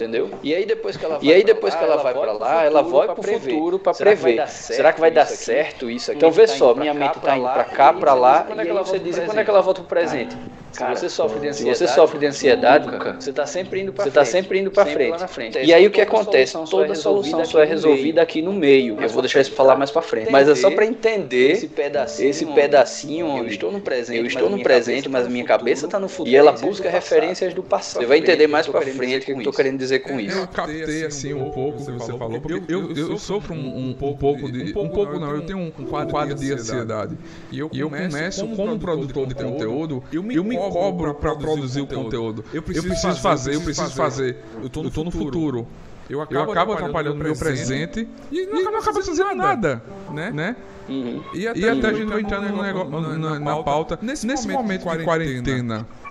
entendeu? 0.00 0.30
E 0.42 0.54
aí 0.54 0.64
depois 0.64 0.96
que 0.96 1.04
ela 1.04 1.18
vai, 1.18 1.26
e 1.26 1.32
aí, 1.32 1.44
depois 1.44 1.74
que 1.74 1.84
ela 1.84 1.96
vai 1.96 2.14
para 2.14 2.32
lá, 2.32 2.64
ela 2.64 2.82
vai 2.82 3.06
para 3.08 3.20
o 3.20 3.22
futuro 3.22 3.78
para 3.78 3.92
prever. 3.92 4.48
Será 4.48 4.92
que 4.92 5.00
vai 5.00 5.10
dar 5.10 5.26
certo 5.26 5.90
isso 5.90 6.10
aqui? 6.10 6.18
Então 6.18 6.30
vê 6.30 6.46
só, 6.46 6.74
minha 6.74 6.94
mente 6.94 7.18
está 7.18 7.36
indo 7.36 7.48
para 7.48 7.64
cá, 7.64 7.92
para 7.92 8.14
lá, 8.14 8.46
e 8.56 8.60
aí 8.60 8.72
você 8.72 8.98
diz, 8.98 9.18
quando 9.18 9.38
é 9.38 9.44
que 9.44 9.50
ela 9.50 9.60
volta 9.60 9.82
para 9.82 9.86
o 9.86 9.88
presente? 9.88 10.36
Cara, 10.74 10.94
se 10.94 11.02
você 11.02 11.08
sofre 11.08 11.40
de 11.40 11.48
ansiedade, 11.48 11.78
se 11.78 11.84
você 11.84 11.92
sofre 11.92 12.18
de 12.18 12.26
ansiedade, 12.26 12.86
nunca, 12.86 13.12
você 13.14 13.30
está 13.30 13.46
sempre 13.46 13.80
indo 13.80 13.92
para 13.92 14.04
frente. 14.04 14.14
Você 14.14 14.20
está 14.20 14.24
sempre 14.24 14.58
indo 14.60 14.70
para 14.70 14.86
frente. 14.86 15.28
frente. 15.28 15.58
E 15.58 15.74
aí 15.74 15.86
o 15.86 15.90
que 15.90 16.00
acontece? 16.00 16.56
Toda 16.70 16.94
solução 16.94 17.44
só 17.44 17.60
é 17.60 17.64
resolvida 17.64 18.22
aqui 18.22 18.40
no 18.40 18.52
meio. 18.52 19.00
Eu 19.00 19.08
vou 19.08 19.22
deixar 19.22 19.40
isso 19.40 19.52
falar 19.52 19.76
mais 19.76 19.90
para 19.90 20.02
frente. 20.02 20.30
Mas 20.30 20.48
é 20.48 20.54
só 20.54 20.70
para 20.70 20.86
entender 20.86 21.52
esse 21.52 21.68
pedacinho, 21.68 22.30
esse 22.30 22.46
pedacinho 22.46 23.26
onde 23.26 23.40
eu 23.40 23.46
estou 23.48 23.72
no 23.72 23.80
presente, 23.80 24.18
eu 24.18 24.26
estou 24.26 24.48
no 24.48 24.62
presente, 24.62 25.08
mas 25.08 25.26
minha 25.26 25.44
cabeça 25.44 25.86
está 25.86 25.98
no 25.98 26.08
futuro. 26.08 26.30
E 26.30 26.36
ela 26.36 26.52
busca 26.52 26.88
referências 26.88 27.52
do 27.52 27.62
passado. 27.62 28.02
Você 28.02 28.06
vai 28.06 28.18
entender 28.18 28.46
mais 28.46 28.66
para 28.66 28.80
frente 28.82 29.22
o 29.22 29.26
que 29.26 29.32
eu 29.32 29.38
estou 29.38 29.52
querendo 29.52 29.78
dizer 29.78 29.89
com 29.98 30.20
isso. 30.20 30.38
Eu 30.38 30.48
captei 30.48 31.04
assim 31.04 31.34
um 31.34 31.50
pouco 31.50 31.84
que 31.84 31.92
você 31.92 32.16
falou, 32.16 32.40
porque 32.40 32.72
eu, 32.72 32.92
eu, 32.92 33.10
eu 33.10 33.18
sofro 33.18 33.54
um, 33.54 33.90
um, 33.90 33.94
pouco 33.94 34.50
de, 34.50 34.76
um 34.76 34.88
pouco 34.88 35.18
não, 35.18 35.34
eu 35.34 35.42
tenho 35.42 35.58
um 35.58 35.70
quadro 35.70 36.34
de 36.34 36.52
ansiedade. 36.52 37.16
E 37.50 37.58
eu 37.58 37.68
começo 37.68 38.46
como 38.48 38.78
produtor 38.78 39.26
de 39.26 39.34
conteúdo, 39.34 40.02
eu 40.12 40.22
me 40.22 40.56
cobro 40.56 41.14
para 41.14 41.34
produzir 41.34 41.80
o 41.80 41.86
conteúdo. 41.86 42.44
Eu 42.52 42.62
preciso, 42.62 42.86
eu 42.86 42.90
preciso 42.90 43.20
fazer, 43.20 43.54
eu 43.54 43.60
preciso 43.60 43.92
fazer. 43.92 44.36
Eu 44.62 44.68
tô 44.68 44.82
no, 44.82 44.88
eu 44.88 44.92
tô 44.92 45.04
no 45.04 45.10
futuro. 45.10 45.66
Eu 46.08 46.20
acabo, 46.20 46.40
eu 46.40 46.50
acabo 46.50 46.72
atrapalhando 46.72 47.20
o 47.20 47.22
meu 47.22 47.36
presente, 47.36 48.08
e 48.32 48.46
não 48.46 48.62
acabo, 48.62 48.76
acabo 48.78 49.02
fazendo 49.02 49.34
nada, 49.36 49.80
né? 50.12 50.32
né? 50.32 50.56
Uhum. 50.88 51.22
E, 51.32 51.46
até, 51.46 51.60
e 51.60 51.68
até 51.68 51.88
a 51.88 51.92
gente 51.92 52.06
vai 52.06 52.20
entrando 52.20 52.48
no 52.48 52.62
negócio, 52.62 52.90
na, 52.90 53.16
na, 53.16 53.38
na, 53.38 53.62
pauta. 53.62 53.96
Nesse, 54.02 54.26
nesse 54.26 54.48
momento, 54.48 54.84
momento 54.84 54.98
de 54.98 55.04
quarentena, 55.04 55.86
é, 56.04 56.09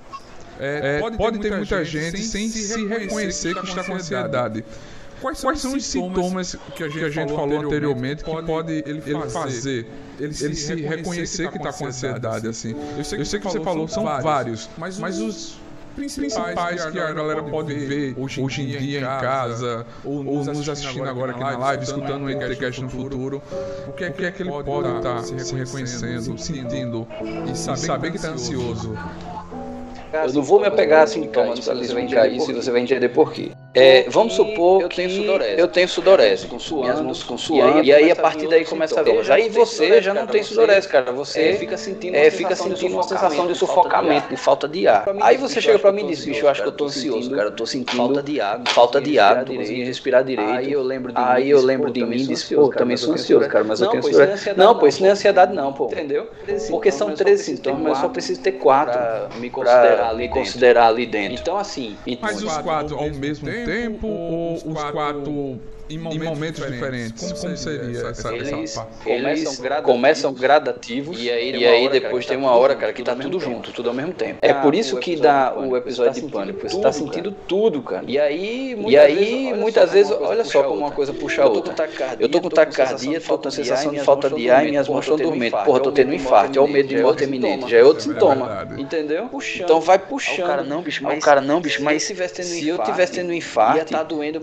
é, 0.60 1.00
pode, 1.00 1.18
pode, 1.18 1.40
ter 1.40 1.56
muita, 1.56 1.84
gente, 1.86 2.22
sem 2.22 2.50
se 2.50 2.86
reconhecer 2.86 3.56
que 3.56 3.68
está 3.68 3.84
com 3.84 3.94
ansiedade. 3.94 4.64
Quais 5.22 5.38
são, 5.38 5.50
Quais 5.50 5.60
são 5.60 5.76
os 5.76 5.86
sintomas 5.86 6.56
que 6.76 6.84
a 6.84 6.88
gente, 6.88 7.00
que 7.00 7.06
a 7.06 7.10
gente 7.10 7.34
falou 7.34 7.62
anteriormente 7.62 8.24
que 8.24 8.44
pode 8.44 8.72
ele, 8.86 9.04
ele 9.06 9.30
fazer? 9.30 9.86
Ele 10.20 10.34
se, 10.34 10.46
ele 10.46 10.56
se 10.56 10.76
reconhecer 10.76 11.50
que 11.50 11.58
está 11.58 11.74
com 11.74 11.86
ansiedade, 11.86 12.48
assim. 12.48 12.76
Eu 12.98 13.04
sei 13.04 13.18
que, 13.18 13.22
eu 13.22 13.26
sei 13.26 13.40
que 13.40 13.46
você 13.46 13.60
falou, 13.60 13.88
são 13.88 14.04
vários, 14.04 14.70
mas, 14.78 14.98
mas 14.98 15.20
os 15.20 15.60
principais 15.96 16.86
que 16.86 17.00
a 17.00 17.12
galera 17.12 17.44
pode 17.44 17.74
ver 17.74 18.16
hoje 18.18 18.62
em 18.62 18.68
dia 18.68 19.00
em 19.00 19.02
casa, 19.02 19.86
ou 20.04 20.24
nos 20.24 20.70
assistindo 20.70 21.10
agora 21.10 21.32
aqui 21.32 21.42
na 21.42 21.58
live, 21.58 21.84
escutando 21.84 22.26
o 22.26 22.30
NTCast 22.30 22.82
no 22.82 22.90
futuro, 22.90 23.42
o 23.88 23.92
que 23.92 24.06
é 24.06 24.10
que, 24.10 24.26
é 24.26 24.32
que 24.32 24.44
ele 24.44 24.52
pode 24.52 24.88
estar 24.98 25.16
tá 25.16 25.24
se 25.24 25.56
reconhecendo, 25.56 26.38
sentindo 26.38 27.08
e 27.52 27.58
saber 27.58 28.12
que 28.12 28.18
está 28.18 28.30
ansioso? 28.30 28.98
Eu 30.12 30.34
não 30.34 30.42
vou 30.42 30.60
me 30.60 30.68
apegar 30.68 31.04
a 31.04 31.08
sintomas 31.08 31.60
para 31.60 31.80
explicar 31.80 32.28
isso 32.28 32.52
e 32.52 32.54
você 32.56 32.72
vai 32.72 32.82
entender 32.82 33.10
por 33.10 33.32
quê. 33.32 33.52
É, 33.80 34.06
vamos 34.10 34.34
supor 34.34 34.82
eu 34.82 34.90
tenho 34.90 35.10
sudorese. 35.10 35.60
Eu 35.60 35.68
tenho 35.68 35.88
sudorese, 35.88 36.48
com 36.48 36.60
suando, 36.60 37.04
mãos 37.04 37.24
com 37.24 37.38
suando, 37.38 37.84
e 37.84 37.94
aí 37.94 38.12
a 38.12 38.16
partir 38.16 38.48
daí 38.48 38.66
começa 38.66 39.00
a 39.00 39.04
ver. 39.04 39.32
Aí 39.32 39.50
você 39.50 40.02
já 40.02 40.14
não 40.14 40.28
tem 40.28 40.44
sudorese, 40.44 40.88
cara. 40.88 41.12
Você 41.12 41.54
fica 41.54 41.78
sentindo, 41.78 42.16
é, 42.16 42.30
fica 42.30 42.56
sentindo 42.56 42.94
uma 42.94 43.04
sensação 43.04 43.48
de 43.48 43.56
sufocamento, 43.56 44.30
de 44.30 44.38
falta 44.38 44.68
de 44.68 44.88
ar. 44.88 45.06
Aí 45.22 45.38
você 45.38 45.62
chega 45.62 45.80
para 45.80 45.92
mim 45.92 46.06
e 46.06 46.08
diz, 46.08 46.26
bicho, 46.26 46.46
eu 46.46 46.50
acho 46.50 46.62
que 46.62 46.68
eu 46.68 46.72
tô 46.72 46.86
ansioso, 46.86 47.30
cara. 47.32 47.50
Eu 47.50 47.56
tô 47.56 47.66
sentindo 47.66 47.98
falta 47.98 48.24
de 48.24 48.42
ar, 48.42 48.62
falta 48.68 49.02
de 49.02 49.20
ar, 49.20 49.38
não 49.38 49.46
tô 49.46 49.54
conseguindo 49.56 49.86
respirar 49.86 50.24
direito. 50.24 50.52
Aí 50.52 50.72
eu 50.72 50.84
lembro 50.84 51.12
de 51.12 51.20
aí 51.20 51.50
eu 51.50 51.62
lembro 51.62 51.92
de 51.92 52.04
mim 52.06 52.18
e 52.18 52.28
disse, 52.28 52.54
pô, 52.56 52.70
também 52.70 52.98
sou 52.98 53.14
ansioso, 53.14 53.48
cara, 53.48 53.64
mas 53.64 53.82
eu 53.82 53.90
tenho 53.90 54.04
sudorese. 54.04 54.54
Não, 54.56 54.78
pô, 54.78 54.88
isso 54.88 55.02
não 55.02 55.10
é 55.10 55.12
ansiedade 55.12 55.54
não, 55.54 55.74
pô. 55.74 55.86
Entendeu? 55.86 56.30
Porque 56.70 56.92
são 56.92 57.14
13 57.14 57.44
sintomas, 57.44 57.82
mas 57.82 57.98
eu 57.98 58.02
só 58.02 58.10
preciso 58.10 58.42
ter 58.42 58.54
quatro 58.54 59.00
me 59.40 59.50
considerar 59.50 60.10
ali, 60.10 60.30
considerar 60.30 60.88
ali 60.88 61.06
dentro. 61.06 61.40
Então 61.40 61.58
assim, 61.58 61.98
mas 62.22 62.42
os 62.44 62.58
quatro 62.58 62.98
ao 62.98 63.10
mesmo 63.10 63.48
tempo 63.48 63.69
ou 64.02 64.56
os 64.56 64.92
quatro 64.92 65.60
em 65.90 65.98
momentos, 65.98 66.22
em 66.22 66.30
momentos 66.30 66.62
diferentes. 66.62 67.14
diferentes. 67.14 67.42
Como, 67.42 67.58
seria 67.58 67.80
essa, 67.82 67.86
eles, 67.86 68.04
essa 68.04 68.36
eles 68.36 68.76
começam, 69.04 69.82
começam 69.82 70.34
gradativos 70.34 71.20
e 71.20 71.32
aí, 71.32 71.52
e 71.56 71.66
aí 71.66 71.84
hora, 71.84 71.92
depois 71.92 72.26
cara, 72.26 72.38
tem 72.38 72.46
uma 72.46 72.56
hora, 72.56 72.76
cara, 72.76 72.94
que 72.94 73.02
tá 73.02 73.16
tudo 73.16 73.40
junto, 73.40 73.72
tudo 73.72 73.90
ao 73.90 73.96
mesmo 73.96 74.14
tempo. 74.14 74.38
É 74.42 74.54
por 74.54 74.76
isso 74.76 74.98
que 74.98 75.16
dá 75.16 75.54
o 75.58 75.76
episódio 75.76 76.22
de 76.22 76.32
pânico. 76.32 76.62
Você 76.62 76.80
tá 76.80 76.92
sentindo 76.92 77.32
tudo, 77.32 77.82
cara. 77.82 78.04
E 78.08 78.20
aí, 78.20 78.78
e 78.88 78.98
aí 78.98 79.54
muitas 79.56 79.92
vezes, 79.92 80.12
olha 80.12 80.46
só 80.46 80.64
como 80.64 80.80
uma 80.80 80.92
coisa 80.92 81.14
puxa 81.14 81.44
a 81.44 81.48
outra. 81.48 81.74
Eu 82.20 82.30
tô 82.30 82.42
com 82.42 82.50
taquicardia, 82.50 83.20
tô 83.20 83.38
com 83.38 83.50
sensação 83.50 83.92
de 83.92 84.00
falta 84.02 84.30
de 84.30 84.50
ar 84.50 84.66
e 84.66 84.70
minhas 84.70 84.88
mãos 84.88 85.02
estão 85.02 85.18
dormentes. 85.18 85.60
Porra, 85.64 85.80
tô 85.80 85.92
tendo 85.92 86.12
um 86.12 86.14
infarto. 86.14 86.60
É 86.60 86.62
o 86.62 86.68
medo 86.68 86.88
de 86.88 87.02
morte 87.02 87.24
iminente. 87.24 87.70
Já 87.70 87.78
é 87.78 87.84
outro 87.84 88.04
sintoma. 88.04 88.68
Entendeu? 88.78 89.30
Então 89.56 89.82
vai 89.82 89.98
puxando. 89.98 90.40
O 90.40 90.48
cara 90.48 90.64
não, 90.64 90.82
bicho, 90.82 91.04
mas 91.04 91.18
o 91.18 91.22
cara 91.22 91.42
não, 91.42 91.60
bicho, 91.60 91.84
mas 91.84 92.04
se 92.04 92.68
eu 92.68 92.78
tivesse 92.84 93.14
tendo 93.14 93.30
um 93.30 93.34
infarto, 93.34 93.78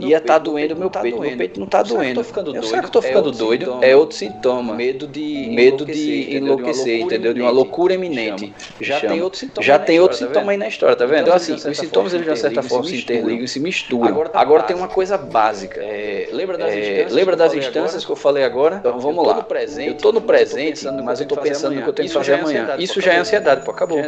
ia 0.00 0.19
estar 0.19 0.38
doendo 0.38 0.76
meu 0.76 0.91
peito 0.91 1.36
peito 1.37 1.61
não 1.61 1.66
tá 1.66 1.83
doendo. 1.83 2.25
Eu 2.55 2.62
sei 2.62 2.81
que 2.81 2.87
eu 2.87 2.90
tô 2.90 3.02
ficando 3.02 3.31
doido. 3.31 3.78
É 3.83 3.95
outro 3.97 4.16
sintoma. 4.16 4.75
Medo 4.75 5.07
de 5.07 5.49
medo 5.50 5.85
de 5.85 6.37
enlouquecer, 6.37 7.00
entendeu? 7.00 7.35
De 7.35 7.40
uma 7.40 7.50
loucura 7.50 7.95
iminente. 7.95 8.55
Já 8.81 9.00
tem 9.00 9.21
outro 9.23 9.38
sintoma. 9.38 9.66
Já 9.66 9.78
tem 9.78 10.00
outro 10.00 10.19
tá 10.19 10.26
sintoma 10.26 10.52
aí 10.52 10.59
na 10.59 10.69
história, 10.69 10.97
tá 10.97 11.07
vendo? 11.07 11.23
Então 11.23 11.35
assim, 11.35 11.55
os 11.55 11.78
sintomas 11.78 12.12
eles 12.12 12.25
de 12.25 12.31
uma 12.31 12.37
certa 12.37 12.62
forma 12.62 12.87
se 12.87 12.97
interligam 12.97 13.45
e 13.45 13.49
se 13.49 13.61
misturam. 13.61 14.31
Agora 14.33 14.62
tem 14.62 14.76
uma 14.76 14.88
coisa 14.88 15.16
básica. 15.16 15.81
É, 15.83 16.28
lembra 16.33 16.59
das 16.59 16.75
instâncias? 16.75 17.12
Lembra 17.12 17.37
das 17.37 17.55
instâncias 17.55 18.05
que 18.05 18.11
eu 18.11 18.16
falei 18.16 18.45
agora? 18.45 18.76
Então 18.76 18.99
vamos 18.99 19.26
lá. 19.26 19.47
Eu 19.78 19.95
tô 19.95 20.12
no 20.12 20.21
presente, 20.21 20.85
mas 21.02 21.21
eu 21.21 21.26
tô 21.26 21.37
pensando 21.37 21.75
no 21.75 21.83
que 21.83 21.88
eu 21.88 21.93
tenho 21.93 22.09
que 22.09 22.14
fazer 22.14 22.35
amanhã. 22.35 22.76
Isso 22.78 23.00
já 23.00 23.14
é 23.14 23.19
ansiedade, 23.19 23.64
pô, 23.64 23.71
acabou. 23.71 23.99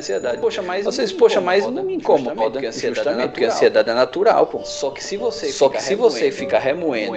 Poxa, 0.40 0.62
mas 0.62 0.84
vocês, 0.84 1.12
poxa, 1.12 1.40
mas 1.40 1.66
não 1.66 1.82
me 1.82 1.94
incomoda, 1.94 2.50
porque 2.50 2.66
a 3.44 3.48
ansiedade 3.48 3.90
é 3.90 3.94
natural, 3.94 4.46
pô. 4.46 4.60
Só 4.64 4.90
que 4.90 5.02
se 5.02 5.16
você 5.16 5.50
Só 5.50 5.68
que 5.68 5.82
se 5.82 5.94
você 5.94 6.30
fica 6.30 6.58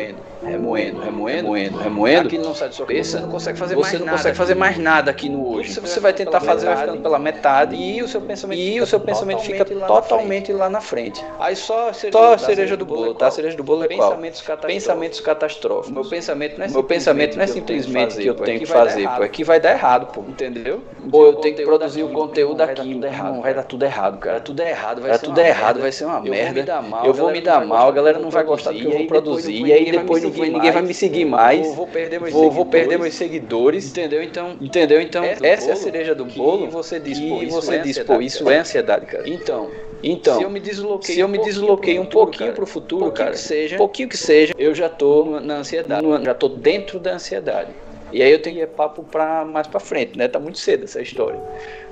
remoendo 0.02 0.32
remoendo, 0.44 1.00
remoendo, 1.02 1.52
remoendo, 1.52 1.78
remoendo, 1.78 2.28
aquilo 2.28 2.46
não 2.46 2.56
sai 2.56 2.70
da 2.70 2.74
sua 2.74 2.86
cabeça, 2.86 3.18
você 3.18 3.24
não 3.24 3.30
consegue 3.30 3.60
fazer, 3.60 3.76
você 3.76 3.82
mais, 3.82 4.00
não 4.00 4.06
nada 4.06 4.18
consegue 4.18 4.38
fazer 4.38 4.56
mais 4.56 4.78
nada 4.78 5.12
aqui 5.12 5.30
no 5.30 5.48
hoje. 5.48 5.74
Você, 5.74 5.82
você 5.82 6.00
vai 6.00 6.14
tentar 6.14 6.40
fazer, 6.40 6.66
vai 6.66 6.78
ficando 6.78 7.02
pela 7.02 7.20
metade 7.20 7.76
e 7.76 8.02
o 8.02 8.08
seu 8.08 8.22
pensamento, 8.22 8.60
e 8.60 8.82
o 8.82 8.86
seu 8.86 9.00
pensamento 9.00 9.42
fica 9.42 9.66
totalmente 9.66 10.52
lá 10.52 10.70
na 10.70 10.82
frente. 10.82 11.24
Aí 11.40 11.56
só 11.56 11.90
a 11.90 11.94
cereja, 11.94 12.18
só 12.18 12.34
a 12.34 12.38
cereja 12.38 12.78
do 12.78 12.86
bolo, 12.86 13.14
tá? 13.14 13.28
A 13.28 13.32
cereja 13.32 13.56
do 13.56 13.64
bolo 13.64 13.84
é 13.84 13.88
qual? 13.88 14.18
Pensamentos 14.66 15.20
catastróficos. 15.20 15.92
Meu 15.92 16.10
pensamento 16.10 16.58
não 16.58 16.66
é, 16.66 16.70
Meu 16.70 16.84
pensamento 16.84 17.36
não 17.36 17.44
é 17.44 17.48
simplesmente 17.48 18.18
que 18.18 18.28
eu 18.28 18.36
tenho 18.36 18.60
que 18.60 18.66
fazer, 18.66 19.08
pô, 19.08 19.24
é 19.24 19.30
que 19.30 19.44
vai 19.44 19.60
dar 19.60 19.72
errado, 19.72 20.08
pô. 20.08 20.22
Entendeu? 20.22 20.82
Ou 21.12 21.26
eu 21.26 21.34
tenho 21.36 21.56
que 21.56 21.64
produzir 21.64 22.04
o 22.04 22.10
conteúdo 22.10 22.62
aqui, 22.62 22.96
não 22.96 23.42
vai 23.42 23.54
dar 23.54 23.64
tudo 23.64 23.86
errado, 23.86 24.18
cara. 24.18 24.40
Tudo 24.40 24.62
errado, 24.62 25.02
vai 25.02 25.14
ser 25.14 25.26
tudo 25.26 25.40
errado, 25.40 25.80
vai 25.80 25.92
ser 25.92 26.06
uma 26.06 26.20
merda. 26.20 26.66
Eu 27.04 27.14
vou 27.14 27.32
me 27.32 27.42
dar 27.42 27.64
mal, 27.66 27.90
a 27.90 27.92
galera 27.92 28.18
não 28.18 28.30
vai 28.30 28.44
gostar 28.44 28.72
do 28.72 28.80
que 28.80 28.86
eu 28.86 28.92
vou 28.92 29.08
produzir 29.08 29.62
e 29.66 29.72
aí 29.72 29.91
depois 29.92 30.24
ninguém, 30.24 30.52
ninguém 30.52 30.72
vai 30.72 30.82
me 30.82 30.94
seguir 30.94 31.26
mais. 31.26 31.66
Vou, 31.66 31.76
vou 31.76 31.88
perder 31.88 32.20
meus 32.20 32.32
vou, 32.32 32.44
seguidores. 32.44 32.56
Vou 32.56 32.66
perder 32.66 33.00
meus 33.00 33.14
seguidores. 33.14 33.90
Entendeu? 33.90 34.24
Então, 34.24 34.58
entendeu? 34.60 35.02
Então, 35.02 35.24
essa, 35.24 35.46
essa 35.46 35.70
é 35.70 35.74
a 35.74 35.76
cereja 35.76 36.16
do 36.16 36.26
bolo. 36.26 36.70
você 36.70 37.00
diz, 37.00 37.20
pô, 37.20 37.44
isso 37.44 37.62
você 37.62 37.76
é 37.76 37.80
diz, 37.80 38.00
pô, 38.00 38.22
isso 38.22 38.50
é 38.50 38.58
ansiedade, 38.58 39.06
cara. 39.06 39.30
Então, 39.30 39.70
então, 40.04 40.38
se 40.38 40.44
eu 40.44 40.50
me 40.50 40.60
desloquei, 40.60 41.16
se 41.16 41.20
eu 41.20 41.28
me 41.28 41.38
desloquei 41.38 42.00
um 42.00 42.06
pouquinho 42.06 42.54
para 42.54 42.64
o 42.64 42.68
futuro, 42.68 43.06
pouquinho 43.06 43.26
cara, 43.26 43.32
que 43.32 43.40
seja, 43.40 43.78
pouquinho 43.78 44.10
que 44.10 44.18
seja, 44.18 44.54
eu 44.58 44.74
já 44.74 44.90
tô 44.90 45.40
na 45.40 45.58
ansiedade, 45.58 46.06
já 46.24 46.34
tô 46.34 46.50
dentro 46.50 47.00
da 47.00 47.14
ansiedade. 47.14 47.70
E 48.12 48.22
aí 48.22 48.32
eu 48.32 48.42
tenho 48.42 48.58
que 48.58 48.62
ir 48.62 48.68
papo 48.68 49.04
para 49.04 49.46
mais 49.46 49.68
para 49.68 49.80
frente, 49.80 50.18
né? 50.18 50.28
Tá 50.28 50.40
muito 50.40 50.58
cedo 50.58 50.84
essa 50.84 51.02
história. 51.02 51.40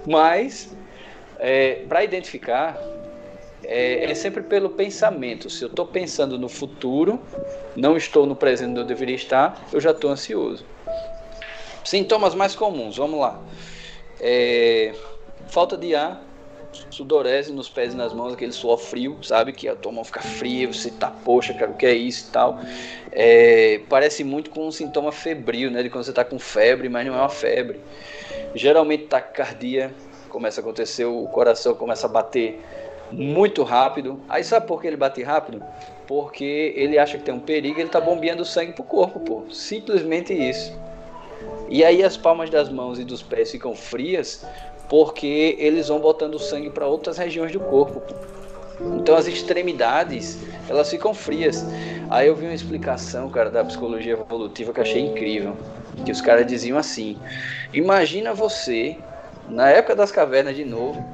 Mas 0.06 0.76
é, 1.40 1.84
para 1.88 2.04
identificar 2.04 2.78
é, 3.70 4.10
é, 4.10 4.16
sempre 4.16 4.42
pelo 4.42 4.72
pensamento. 4.72 5.48
Se 5.48 5.64
eu 5.64 5.68
estou 5.70 5.86
pensando 5.86 6.40
no 6.40 6.50
futuro, 6.50 7.22
não 7.76 7.96
estou 7.96 8.26
no 8.26 8.36
presente 8.36 8.72
onde 8.72 8.80
eu 8.80 8.86
deveria 8.86 9.16
estar, 9.16 9.64
eu 9.72 9.80
já 9.80 9.92
estou 9.92 10.10
ansioso. 10.10 10.66
Sintomas 11.84 12.34
mais 12.34 12.56
comuns, 12.56 12.98
vamos 12.98 13.20
lá. 13.20 13.40
É, 14.20 14.92
falta 15.50 15.78
de 15.78 15.94
ar, 15.94 16.20
sudorese 16.90 17.52
nos 17.52 17.70
pés 17.70 17.94
e 17.94 17.96
nas 17.96 18.12
mãos, 18.12 18.34
aquele 18.34 18.52
suor 18.52 18.80
frio, 18.80 19.20
sabe? 19.22 19.54
Que 19.54 19.68
a 19.68 19.76
tua 19.76 19.92
mão 19.92 20.04
fica 20.04 20.22
fria, 20.22 20.68
você 20.68 20.90
tá, 20.90 21.12
poxa, 21.24 21.54
cara, 21.54 21.70
o 21.70 21.76
que 21.76 21.86
é 21.86 21.94
isso 21.94 22.30
e 22.30 22.32
tal. 22.32 22.60
É, 23.12 23.82
parece 23.88 24.24
muito 24.24 24.50
com 24.50 24.68
um 24.68 24.72
sintoma 24.72 25.12
febril, 25.12 25.70
né? 25.70 25.84
De 25.84 25.92
quando 25.92 26.06
você 26.06 26.14
tá 26.14 26.26
com 26.26 26.40
febre, 26.40 26.90
mas 26.90 27.06
não 27.06 27.14
é 27.14 27.18
uma 27.18 27.30
febre. 27.30 27.80
Geralmente 28.56 29.06
taquicardia 29.06 29.94
começa 30.30 30.60
a 30.60 30.64
acontecer, 30.64 31.06
o 31.06 31.28
coração 31.28 31.76
começa 31.76 32.08
a 32.08 32.10
bater 32.10 32.62
muito 33.12 33.64
rápido. 33.64 34.20
Aí 34.28 34.44
sabe 34.44 34.68
por 34.68 34.82
que 34.82 34.88
ele 34.88 34.98
bate 34.98 35.22
rápido? 35.24 35.64
Porque 36.08 36.74
ele 36.76 36.98
acha 36.98 37.18
que 37.18 37.24
tem 37.24 37.34
um 37.34 37.40
perigo 37.40 37.80
ele 37.80 37.90
tá 37.90 38.02
bombeando 38.02 38.44
sangue 38.44 38.74
pro 38.74 38.84
corpo, 38.84 39.20
pô. 39.20 39.44
Simplesmente 39.52 40.34
isso. 40.34 40.78
E 41.70 41.84
aí 41.84 42.04
as 42.04 42.18
palmas 42.18 42.50
das 42.50 42.70
mãos 42.70 43.00
e 43.00 43.04
dos 43.04 43.22
pés 43.22 43.52
ficam 43.52 43.76
frias 43.76 44.46
porque 44.90 45.56
eles 45.60 45.88
vão 45.88 46.00
botando 46.00 46.40
sangue 46.40 46.72
para 46.72 46.88
outras 46.88 47.18
regiões 47.18 47.52
do 47.52 47.60
corpo. 47.60 48.02
Então 48.98 49.16
as 49.16 49.28
extremidades, 49.28 50.40
elas 50.68 50.90
ficam 50.90 51.14
frias. 51.14 51.66
Aí 52.10 52.28
eu 52.28 52.36
vi 52.36 52.46
uma 52.46 52.56
explicação, 52.56 53.30
cara, 53.30 53.52
da 53.52 53.64
psicologia 53.64 54.14
evolutiva 54.14 54.74
que 54.74 54.82
achei 54.82 55.02
incrível. 55.02 55.56
Que 56.04 56.12
os 56.12 56.22
caras 56.22 56.48
diziam 56.48 56.78
assim: 56.78 57.18
Imagina 57.74 58.34
você, 58.34 58.98
na 59.48 59.70
época 59.70 59.96
das 59.96 60.12
cavernas 60.12 60.56
de 60.56 60.66
novo, 60.66 61.06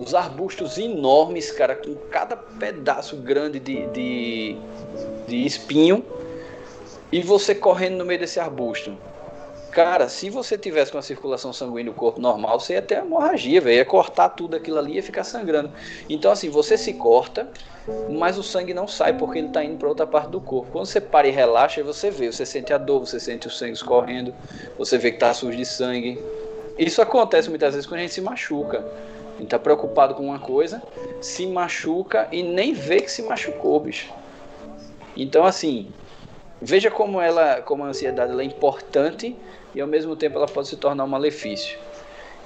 os 0.00 0.14
arbustos 0.14 0.78
enormes, 0.78 1.52
cara, 1.52 1.76
com 1.76 1.94
cada 2.10 2.34
pedaço 2.34 3.16
grande 3.16 3.60
de, 3.60 3.86
de, 3.88 4.56
de 5.28 5.44
espinho, 5.44 6.02
e 7.12 7.20
você 7.22 7.54
correndo 7.54 7.98
no 7.98 8.04
meio 8.06 8.18
desse 8.18 8.40
arbusto. 8.40 8.96
Cara, 9.70 10.08
se 10.08 10.30
você 10.30 10.58
tivesse 10.58 10.90
com 10.90 10.98
a 10.98 11.02
circulação 11.02 11.52
sanguínea 11.52 11.92
no 11.92 11.94
corpo 11.94 12.20
normal, 12.20 12.58
você 12.58 12.72
ia 12.72 12.82
ter 12.82 12.98
hemorragia. 12.98 13.60
Ia 13.70 13.84
cortar 13.84 14.30
tudo 14.30 14.56
aquilo 14.56 14.78
ali 14.78 14.98
e 14.98 15.02
ficar 15.02 15.22
sangrando. 15.22 15.70
Então, 16.08 16.32
assim, 16.32 16.48
você 16.48 16.76
se 16.76 16.94
corta, 16.94 17.48
mas 18.08 18.36
o 18.36 18.42
sangue 18.42 18.74
não 18.74 18.88
sai 18.88 19.12
porque 19.12 19.38
ele 19.38 19.46
está 19.46 19.62
indo 19.62 19.76
para 19.76 19.88
outra 19.88 20.06
parte 20.06 20.30
do 20.30 20.40
corpo. 20.40 20.72
Quando 20.72 20.86
você 20.86 21.00
para 21.00 21.28
e 21.28 21.30
relaxa, 21.30 21.84
você 21.84 22.10
vê, 22.10 22.32
você 22.32 22.44
sente 22.44 22.72
a 22.72 22.78
dor, 22.78 23.06
você 23.06 23.20
sente 23.20 23.46
o 23.46 23.50
sangue 23.50 23.74
escorrendo, 23.74 24.34
você 24.76 24.98
vê 24.98 25.10
que 25.10 25.16
está 25.18 25.32
sujo 25.32 25.56
de 25.56 25.64
sangue. 25.64 26.20
Isso 26.76 27.00
acontece 27.00 27.48
muitas 27.48 27.74
vezes 27.74 27.86
quando 27.86 28.00
a 28.00 28.02
gente 28.02 28.14
se 28.14 28.20
machuca 28.20 28.84
gente 29.40 29.50
tá 29.50 29.58
preocupado 29.58 30.14
com 30.14 30.24
uma 30.24 30.38
coisa, 30.38 30.82
se 31.20 31.46
machuca 31.46 32.28
e 32.30 32.42
nem 32.42 32.72
vê 32.72 33.00
que 33.00 33.10
se 33.10 33.22
machucou, 33.22 33.80
bicho. 33.80 34.12
Então, 35.16 35.44
assim, 35.44 35.92
veja 36.60 36.90
como 36.90 37.20
ela, 37.20 37.60
como 37.62 37.84
a 37.84 37.88
ansiedade 37.88 38.32
ela 38.32 38.42
é 38.42 38.44
importante 38.44 39.36
e 39.74 39.80
ao 39.80 39.88
mesmo 39.88 40.16
tempo 40.16 40.36
ela 40.36 40.46
pode 40.46 40.68
se 40.68 40.76
tornar 40.76 41.04
um 41.04 41.08
malefício. 41.08 41.78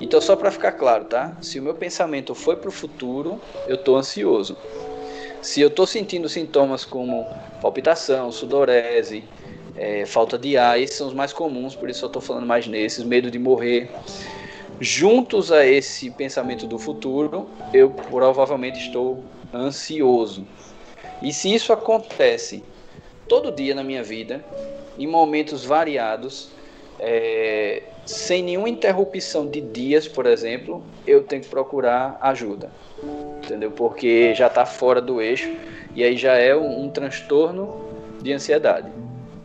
Então, 0.00 0.20
só 0.20 0.34
para 0.34 0.50
ficar 0.50 0.72
claro, 0.72 1.04
tá? 1.04 1.36
Se 1.40 1.58
o 1.58 1.62
meu 1.62 1.74
pensamento 1.74 2.34
foi 2.34 2.56
para 2.56 2.68
o 2.68 2.72
futuro, 2.72 3.40
eu 3.66 3.76
estou 3.76 3.96
ansioso. 3.96 4.56
Se 5.40 5.60
eu 5.60 5.68
estou 5.68 5.86
sentindo 5.86 6.28
sintomas 6.28 6.84
como 6.84 7.26
palpitação, 7.60 8.32
sudorese, 8.32 9.24
é, 9.76 10.06
falta 10.06 10.38
de 10.38 10.56
ar, 10.56 10.80
esses 10.80 10.96
são 10.96 11.06
os 11.06 11.14
mais 11.14 11.32
comuns, 11.32 11.74
por 11.74 11.88
isso 11.88 12.04
eu 12.04 12.06
estou 12.08 12.22
falando 12.22 12.46
mais 12.46 12.66
nesses, 12.66 13.04
medo 13.04 13.30
de 13.30 13.38
morrer, 13.38 13.90
juntos 14.80 15.52
a 15.52 15.64
esse 15.66 16.10
pensamento 16.10 16.66
do 16.66 16.78
futuro, 16.78 17.48
eu 17.72 17.90
provavelmente 17.90 18.78
estou 18.78 19.24
ansioso. 19.52 20.46
E 21.22 21.32
se 21.32 21.52
isso 21.52 21.72
acontece 21.72 22.64
todo 23.28 23.52
dia 23.52 23.74
na 23.74 23.84
minha 23.84 24.02
vida, 24.02 24.44
em 24.98 25.06
momentos 25.06 25.64
variados, 25.64 26.50
é, 26.98 27.82
sem 28.04 28.42
nenhuma 28.42 28.68
interrupção 28.68 29.46
de 29.46 29.60
dias, 29.60 30.06
por 30.06 30.26
exemplo, 30.26 30.84
eu 31.06 31.22
tenho 31.22 31.42
que 31.42 31.48
procurar 31.48 32.18
ajuda, 32.20 32.70
entendeu? 33.42 33.70
Porque 33.70 34.34
já 34.34 34.46
está 34.48 34.66
fora 34.66 35.00
do 35.00 35.20
eixo 35.20 35.50
e 35.94 36.04
aí 36.04 36.16
já 36.16 36.34
é 36.34 36.54
um, 36.54 36.84
um 36.84 36.90
transtorno 36.90 37.84
de 38.22 38.32
ansiedade, 38.32 38.90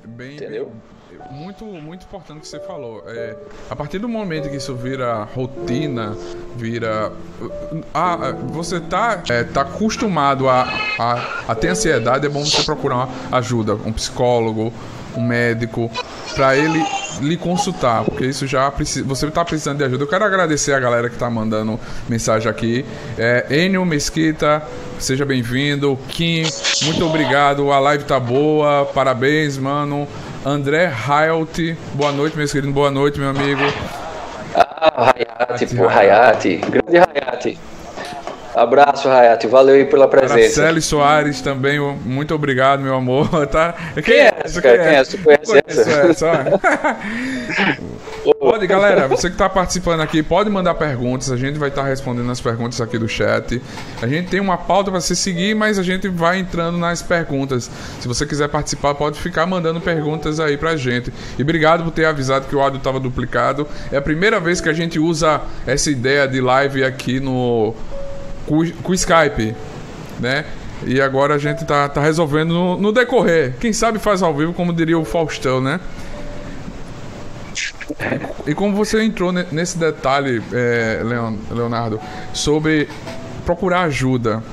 bem, 0.05 0.33
entendeu? 0.33 0.65
Bem 0.65 0.88
muito, 1.29 1.65
muito 1.65 2.05
importante 2.05 2.41
que 2.41 2.48
você 2.48 2.59
falou. 2.59 3.03
É, 3.07 3.36
a 3.69 3.75
partir 3.75 4.00
do 4.00 4.09
momento 4.09 4.50
que 4.50 4.57
isso 4.57 4.75
vira 4.75 5.24
rotina, 5.36 6.15
vira. 6.55 7.12
Ah, 7.93 8.33
você 8.48 8.79
tá, 8.79 9.21
é, 9.29 9.43
tá 9.43 9.62
acostumado 9.62 10.50
a, 10.50 10.67
a, 10.98 11.43
a 11.50 11.55
ter 11.55 11.69
ansiedade, 11.69 12.25
é 12.25 12.29
bom 12.29 12.43
você 12.43 12.63
procurar 12.63 13.09
ajuda, 13.31 13.75
um 13.75 13.93
psicólogo, 13.93 14.74
um 15.15 15.24
médico, 15.24 15.89
para 16.36 16.55
ele 16.55 16.83
lhe 17.21 17.36
consultar, 17.36 18.05
porque 18.05 18.25
isso 18.25 18.48
já 18.48 18.69
precisa, 18.71 19.05
você 19.05 19.27
está 19.27 19.43
precisando 19.43 19.77
de 19.77 19.83
ajuda. 19.83 20.03
Eu 20.03 20.07
quero 20.07 20.24
agradecer 20.24 20.74
a 20.74 20.79
galera 20.79 21.09
que 21.09 21.15
está 21.15 21.29
mandando 21.29 21.79
mensagem 22.07 22.50
aqui. 22.50 22.86
É, 23.17 23.45
Enio 23.50 23.86
Mesquita, 23.86 24.63
seja 24.98 25.25
bem-vindo. 25.25 25.98
Kim, 26.09 26.43
muito 26.83 27.05
obrigado. 27.05 27.71
A 27.71 27.79
live 27.79 28.05
tá 28.05 28.19
boa, 28.19 28.86
parabéns, 28.86 29.57
mano. 29.57 30.07
André 30.46 30.86
Hayat, 30.88 31.77
boa 31.93 32.12
noite, 32.12 32.38
meus 32.38 32.51
queridos, 32.51 32.74
boa 32.74 32.89
noite, 32.89 33.19
meu 33.19 33.29
amigo. 33.29 33.62
Ah, 34.55 35.13
Hayat, 35.13 35.75
pô, 35.75 35.88
Hayat, 35.88 36.58
grande 36.69 36.98
Hayat. 36.98 37.58
Abraço, 38.55 39.10
Hayat. 39.10 39.46
Valeu 39.48 39.75
aí 39.75 39.86
pela 39.86 40.08
presença. 40.08 40.36
Marcelo 40.36 40.81
Soares 40.81 41.41
também, 41.41 41.79
muito 41.79 42.34
obrigado, 42.34 42.81
meu 42.81 42.96
amor. 42.96 43.29
Tá? 43.48 43.74
Quem, 43.96 44.03
Quem 44.03 44.15
é 44.15 44.34
essa, 44.43 44.62
cara? 44.62 44.77
Quem 44.77 44.88
é 44.88 44.96
essa? 44.96 45.17
Tu 45.17 45.24
conhece 45.24 45.60
essa? 45.60 46.60
pode, 48.36 48.67
galera, 48.67 49.07
você 49.07 49.29
que 49.29 49.36
está 49.36 49.48
participando 49.48 50.01
aqui, 50.01 50.21
pode 50.21 50.50
mandar 50.50 50.74
perguntas. 50.75 51.31
A 51.31 51.38
gente 51.38 51.57
vai 51.57 51.69
estar 51.69 51.83
tá 51.83 51.88
respondendo 51.88 52.29
as 52.31 52.41
perguntas 52.41 52.81
aqui 52.81 52.98
do 52.98 53.07
chat. 53.07 53.62
A 54.01 54.07
gente 54.07 54.29
tem 54.29 54.39
uma 54.39 54.57
pauta 54.57 54.91
para 54.91 55.00
você 55.00 55.15
seguir, 55.15 55.55
mas 55.55 55.79
a 55.79 55.83
gente 55.83 56.07
vai 56.07 56.39
entrando 56.39 56.77
nas 56.77 57.01
perguntas. 57.01 57.69
Se 58.00 58.07
você 58.07 58.25
quiser 58.25 58.50
participar, 58.50 58.95
pode 58.95 59.19
ficar 59.19 59.45
mandando 59.45 59.79
perguntas 59.79 60.39
aí 60.39 60.57
pra 60.57 60.75
gente. 60.75 61.13
E 61.38 61.41
obrigado 61.41 61.83
por 61.83 61.91
ter 61.91 62.05
avisado 62.05 62.48
que 62.48 62.55
o 62.55 62.62
áudio 62.62 62.77
estava 62.77 63.00
duplicado. 63.00 63.67
É 63.91 63.98
a 63.98 64.01
primeira 64.01 64.39
vez 64.39 64.59
que 64.59 64.69
a 64.69 64.74
gente 64.74 65.00
usa 65.00 65.41
essa 65.65 65.89
ideia 65.89 66.27
de 66.27 66.41
live 66.41 66.83
aqui 66.83 67.19
no 67.19 67.74
com, 68.45 68.69
com 68.83 68.93
Skype, 68.93 69.55
né? 70.19 70.45
E 70.86 71.01
agora 71.01 71.36
a 71.36 71.38
gente 71.38 71.65
tá, 71.65 71.88
tá 71.89 72.01
resolvendo 72.01 72.53
no, 72.53 72.77
no, 72.77 72.91
decorrer. 72.91 73.53
Quem 73.59 73.74
sabe 73.74 74.00
faz 74.00 74.24
ao 74.24 74.33
vivo, 74.33 74.53
como 74.53 74.74
diria 74.74 74.98
o 74.98 75.03
Faustão, 75.03 75.59
né? 75.62 75.79
E 78.46 78.53
como 78.53 78.75
você 78.75 79.03
entrou 79.03 79.31
nesse 79.31 79.77
detalhe, 79.77 80.41
é, 80.53 81.01
Leonardo, 81.51 82.00
sobre 82.34 82.88
procurar 83.46 83.84
ajuda, 83.84 84.43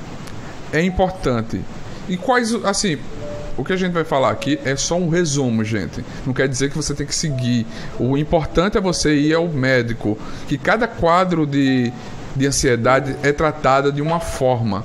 é 0.72 0.82
importante. 0.82 1.60
E 2.08 2.16
quais, 2.16 2.54
assim, 2.64 2.98
o 3.56 3.64
que 3.64 3.72
a 3.72 3.76
gente 3.76 3.92
vai 3.92 4.04
falar 4.04 4.30
aqui 4.30 4.58
é 4.64 4.76
só 4.76 4.96
um 4.96 5.08
resumo, 5.08 5.64
gente. 5.64 6.04
Não 6.26 6.34
quer 6.34 6.46
dizer 6.46 6.70
que 6.70 6.76
você 6.76 6.94
tem 6.94 7.06
que 7.06 7.14
seguir. 7.14 7.66
O 7.98 8.16
importante 8.16 8.76
é 8.76 8.80
você 8.80 9.14
ir 9.14 9.34
ao 9.34 9.48
médico. 9.48 10.18
Que 10.46 10.58
cada 10.58 10.86
quadro 10.86 11.46
de, 11.46 11.92
de 12.36 12.46
ansiedade 12.46 13.16
é 13.22 13.32
tratada 13.32 13.90
de 13.90 14.02
uma 14.02 14.20
forma. 14.20 14.84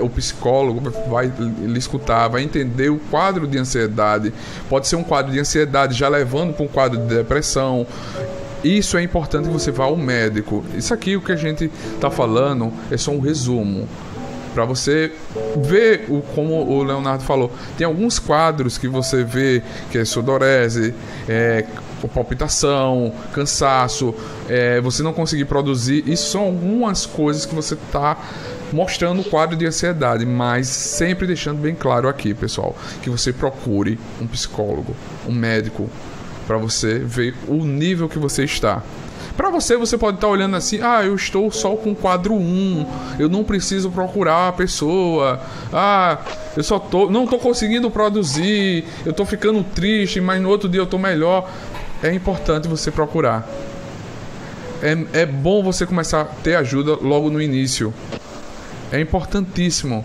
O, 0.00 0.08
psicólogo 0.08 0.90
vai 1.08 1.32
lhe 1.38 1.78
escutar, 1.78 2.28
vai 2.28 2.42
entender 2.42 2.88
o 2.90 2.98
quadro 3.10 3.46
de 3.46 3.58
ansiedade. 3.58 4.32
Pode 4.68 4.86
ser 4.86 4.96
um 4.96 5.02
quadro 5.02 5.32
de 5.32 5.40
ansiedade 5.40 5.94
já 5.94 6.08
levando 6.08 6.54
para 6.54 6.64
um 6.64 6.68
quadro 6.68 6.98
de 6.98 7.14
depressão. 7.14 7.86
Isso 8.62 8.96
é 8.96 9.02
importante 9.02 9.46
que 9.46 9.52
você 9.52 9.70
vá 9.70 9.84
ao 9.84 9.96
médico. 9.96 10.64
Isso 10.76 10.94
aqui, 10.94 11.16
o 11.16 11.20
que 11.20 11.32
a 11.32 11.36
gente 11.36 11.70
está 11.94 12.10
falando, 12.10 12.72
é 12.90 12.96
só 12.96 13.10
um 13.10 13.20
resumo 13.20 13.88
para 14.56 14.64
você 14.64 15.12
ver 15.58 16.06
o, 16.08 16.22
como 16.34 16.54
o 16.54 16.82
Leonardo 16.82 17.22
falou. 17.22 17.52
Tem 17.76 17.86
alguns 17.86 18.18
quadros 18.18 18.78
que 18.78 18.88
você 18.88 19.22
vê 19.22 19.62
que 19.90 19.98
é 19.98 20.04
sudorese, 20.04 20.94
é, 21.28 21.66
palpitação, 22.08 23.12
cansaço, 23.32 24.14
é, 24.48 24.80
você 24.80 25.02
não 25.02 25.12
conseguir 25.12 25.46
produzir. 25.46 26.04
Isso 26.06 26.30
são 26.30 26.42
algumas 26.42 27.06
coisas 27.06 27.46
que 27.46 27.54
você 27.54 27.74
está 27.74 28.16
mostrando 28.72 29.20
o 29.20 29.24
quadro 29.24 29.56
de 29.56 29.66
ansiedade, 29.66 30.26
mas 30.26 30.68
sempre 30.68 31.26
deixando 31.26 31.60
bem 31.60 31.74
claro 31.74 32.08
aqui, 32.08 32.34
pessoal, 32.34 32.76
que 33.02 33.10
você 33.10 33.32
procure 33.32 33.98
um 34.20 34.26
psicólogo, 34.26 34.94
um 35.26 35.32
médico, 35.32 35.88
para 36.46 36.56
você 36.56 36.98
ver 36.98 37.34
o 37.48 37.64
nível 37.64 38.08
que 38.08 38.18
você 38.18 38.44
está. 38.44 38.82
Para 39.36 39.50
você, 39.50 39.76
você 39.76 39.98
pode 39.98 40.16
estar 40.16 40.28
tá 40.28 40.32
olhando 40.32 40.56
assim: 40.56 40.80
ah, 40.80 41.04
eu 41.04 41.14
estou 41.14 41.50
só 41.50 41.76
com 41.76 41.94
quadro 41.94 42.34
1, 42.34 42.86
eu 43.18 43.28
não 43.28 43.44
preciso 43.44 43.90
procurar 43.90 44.48
a 44.48 44.52
pessoa, 44.52 45.40
ah, 45.72 46.18
eu 46.56 46.62
só 46.62 46.78
tô, 46.78 47.10
não 47.10 47.24
estou 47.24 47.38
conseguindo 47.38 47.90
produzir, 47.90 48.84
eu 49.04 49.10
estou 49.10 49.26
ficando 49.26 49.62
triste, 49.62 50.20
mas 50.22 50.40
no 50.40 50.48
outro 50.48 50.68
dia 50.68 50.80
eu 50.80 50.84
estou 50.84 50.98
melhor. 50.98 51.50
É 52.02 52.12
importante 52.12 52.68
você 52.68 52.90
procurar. 52.90 53.48
É, 54.82 55.20
é 55.20 55.26
bom 55.26 55.62
você 55.62 55.86
começar 55.86 56.20
a 56.20 56.24
ter 56.24 56.56
ajuda 56.56 56.94
logo 56.94 57.30
no 57.30 57.40
início. 57.40 57.92
É 58.92 59.00
importantíssimo. 59.00 60.04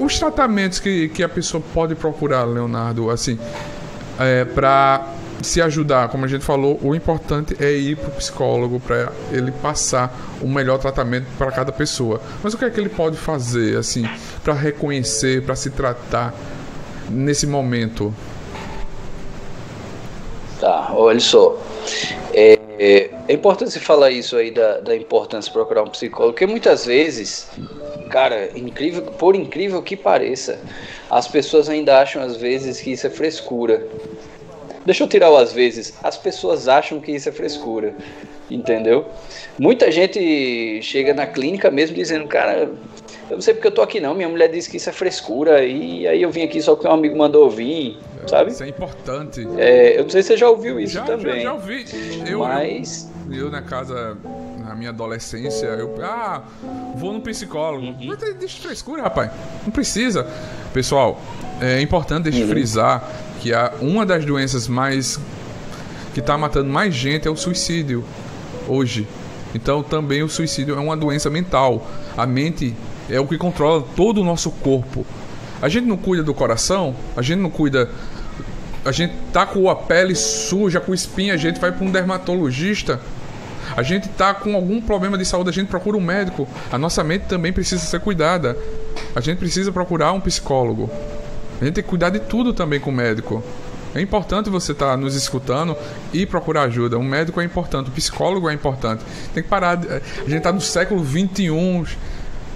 Os 0.00 0.18
tratamentos 0.18 0.80
que, 0.80 1.08
que 1.08 1.22
a 1.22 1.28
pessoa 1.28 1.62
pode 1.72 1.94
procurar, 1.94 2.44
Leonardo, 2.44 3.08
assim, 3.08 3.38
é, 4.18 4.44
para 4.44 5.14
se 5.42 5.60
ajudar, 5.62 6.08
como 6.08 6.24
a 6.24 6.28
gente 6.28 6.44
falou, 6.44 6.78
o 6.82 6.94
importante 6.94 7.56
é 7.60 7.72
ir 7.72 7.96
para 7.96 8.08
o 8.08 8.12
psicólogo 8.12 8.80
para 8.80 9.12
ele 9.30 9.52
passar 9.52 10.16
o 10.40 10.48
melhor 10.48 10.78
tratamento 10.78 11.26
para 11.38 11.52
cada 11.52 11.70
pessoa. 11.70 12.20
Mas 12.42 12.54
o 12.54 12.58
que 12.58 12.64
é 12.64 12.70
que 12.70 12.80
ele 12.80 12.88
pode 12.88 13.16
fazer, 13.16 13.76
assim, 13.76 14.08
para 14.42 14.54
reconhecer, 14.54 15.42
para 15.42 15.54
se 15.54 15.70
tratar 15.70 16.34
nesse 17.08 17.46
momento? 17.46 18.12
Tá, 20.60 20.90
olha 20.94 21.20
só. 21.20 21.58
É, 22.32 23.10
é 23.28 23.32
importante 23.32 23.72
você 23.72 23.80
falar 23.80 24.10
isso 24.10 24.36
aí 24.36 24.50
da, 24.50 24.80
da 24.80 24.96
importância 24.96 25.48
de 25.48 25.52
procurar 25.52 25.82
um 25.82 25.88
psicólogo, 25.88 26.32
porque 26.32 26.46
muitas 26.46 26.84
vezes, 26.86 27.48
cara, 28.10 28.50
incrível, 28.54 29.02
por 29.02 29.34
incrível 29.34 29.82
que 29.82 29.96
pareça, 29.96 30.60
as 31.10 31.26
pessoas 31.26 31.68
ainda 31.68 32.00
acham 32.00 32.22
às 32.22 32.36
vezes 32.36 32.80
que 32.80 32.92
isso 32.92 33.06
é 33.06 33.10
frescura. 33.10 33.86
Deixa 34.84 35.02
eu 35.02 35.08
tirar 35.08 35.30
o 35.30 35.36
às 35.36 35.52
vezes. 35.52 35.94
As 36.02 36.16
pessoas 36.16 36.68
acham 36.68 37.00
que 37.00 37.12
isso 37.12 37.28
é 37.28 37.32
frescura. 37.32 37.94
Entendeu? 38.48 39.06
Muita 39.58 39.90
gente 39.90 40.80
chega 40.80 41.12
na 41.12 41.26
clínica 41.26 41.68
mesmo 41.70 41.96
dizendo, 41.96 42.28
cara, 42.28 42.70
eu 43.28 43.36
não 43.36 43.40
sei 43.40 43.54
porque 43.54 43.68
eu 43.68 43.72
tô 43.72 43.82
aqui 43.82 44.00
não, 44.00 44.14
minha 44.14 44.28
mulher 44.28 44.48
disse 44.48 44.70
que 44.70 44.76
isso 44.76 44.88
é 44.88 44.92
frescura, 44.92 45.64
e 45.64 46.06
aí 46.06 46.22
eu 46.22 46.30
vim 46.30 46.42
aqui 46.42 46.62
só 46.62 46.74
porque 46.74 46.86
um 46.86 46.92
amigo 46.92 47.16
mandou 47.16 47.50
vir, 47.50 47.98
sabe? 48.26 48.52
Isso 48.52 48.62
é 48.62 48.68
importante. 48.68 49.46
É, 49.56 49.98
eu 49.98 50.04
não 50.04 50.10
sei 50.10 50.22
se 50.22 50.28
você 50.28 50.36
já 50.36 50.48
ouviu 50.48 50.78
isso 50.78 50.94
já, 50.94 51.02
também. 51.02 51.36
Já, 51.36 51.42
já 51.42 51.52
ouvi. 51.54 51.84
Eu, 52.26 52.40
Mas... 52.40 53.10
Eu, 53.28 53.36
eu, 53.36 53.50
na 53.50 53.62
casa, 53.62 54.16
na 54.64 54.74
minha 54.74 54.90
adolescência, 54.90 55.66
eu, 55.66 55.94
ah, 56.02 56.44
vou 56.94 57.12
no 57.12 57.20
psicólogo. 57.20 57.86
Uhum. 57.86 58.06
Mas 58.06 58.18
deixa 58.34 58.60
frescura, 58.62 59.02
rapaz. 59.02 59.30
Não 59.64 59.72
precisa. 59.72 60.26
Pessoal, 60.72 61.20
é 61.60 61.80
importante 61.80 62.24
deixa 62.24 62.40
uhum. 62.40 62.48
frisar 62.48 63.10
que 63.40 63.52
a, 63.52 63.72
uma 63.80 64.06
das 64.06 64.24
doenças 64.24 64.68
mais 64.68 65.18
que 66.14 66.20
está 66.20 66.38
matando 66.38 66.70
mais 66.70 66.94
gente 66.94 67.26
é 67.26 67.30
o 67.30 67.36
suicídio 67.36 68.04
hoje. 68.68 69.06
Então 69.54 69.82
também 69.82 70.22
o 70.22 70.28
suicídio 70.28 70.74
é 70.74 70.80
uma 70.80 70.96
doença 70.96 71.28
mental. 71.30 71.86
A 72.16 72.26
mente 72.26 72.74
é 73.10 73.20
o 73.20 73.26
que 73.26 73.38
controla 73.38 73.84
todo 73.94 74.20
o 74.20 74.24
nosso 74.24 74.50
corpo. 74.50 75.06
A 75.60 75.68
gente 75.68 75.86
não 75.86 75.96
cuida 75.96 76.22
do 76.22 76.34
coração, 76.34 76.94
a 77.16 77.22
gente 77.22 77.38
não 77.38 77.50
cuida. 77.50 77.88
A 78.84 78.92
gente 78.92 79.14
tá 79.32 79.44
com 79.44 79.68
a 79.68 79.74
pele 79.74 80.14
suja, 80.14 80.80
com 80.80 80.94
espinha, 80.94 81.34
a 81.34 81.36
gente 81.36 81.58
vai 81.60 81.72
para 81.72 81.84
um 81.84 81.90
dermatologista. 81.90 83.00
A 83.76 83.82
gente 83.82 84.08
tá 84.10 84.32
com 84.32 84.54
algum 84.54 84.80
problema 84.80 85.18
de 85.18 85.24
saúde, 85.24 85.50
a 85.50 85.52
gente 85.52 85.68
procura 85.68 85.96
um 85.96 86.00
médico. 86.00 86.46
A 86.70 86.78
nossa 86.78 87.02
mente 87.02 87.22
também 87.22 87.52
precisa 87.52 87.82
ser 87.82 88.00
cuidada. 88.00 88.56
A 89.14 89.20
gente 89.20 89.38
precisa 89.38 89.72
procurar 89.72 90.12
um 90.12 90.20
psicólogo. 90.20 90.90
A 91.60 91.64
gente 91.64 91.74
tem 91.74 91.82
que 91.82 91.90
cuidar 91.90 92.10
de 92.10 92.20
tudo 92.20 92.52
também 92.52 92.78
com 92.78 92.90
o 92.90 92.92
médico. 92.92 93.42
É 93.94 94.00
importante 94.00 94.50
você 94.50 94.72
estar 94.72 94.90
tá 94.90 94.96
nos 94.96 95.14
escutando 95.14 95.74
e 96.12 96.26
procurar 96.26 96.64
ajuda. 96.64 96.98
Um 96.98 97.02
médico 97.02 97.40
é 97.40 97.44
importante, 97.44 97.88
o 97.88 97.92
psicólogo 97.92 98.48
é 98.48 98.52
importante. 98.52 99.02
Tem 99.32 99.42
que 99.42 99.48
parar. 99.48 99.78
A 99.78 100.28
gente 100.28 100.36
está 100.36 100.52
no 100.52 100.60
século 100.60 101.02
21. 101.02 101.86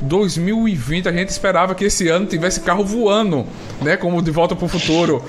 2020 0.02 1.08
a 1.08 1.12
gente 1.12 1.28
esperava 1.28 1.74
que 1.74 1.84
esse 1.84 2.08
ano 2.08 2.26
tivesse 2.26 2.60
carro 2.60 2.84
voando, 2.84 3.46
né? 3.82 3.96
Como 3.96 4.22
de 4.22 4.30
volta 4.30 4.56
para 4.56 4.64
o 4.64 4.68
futuro. 4.68 5.22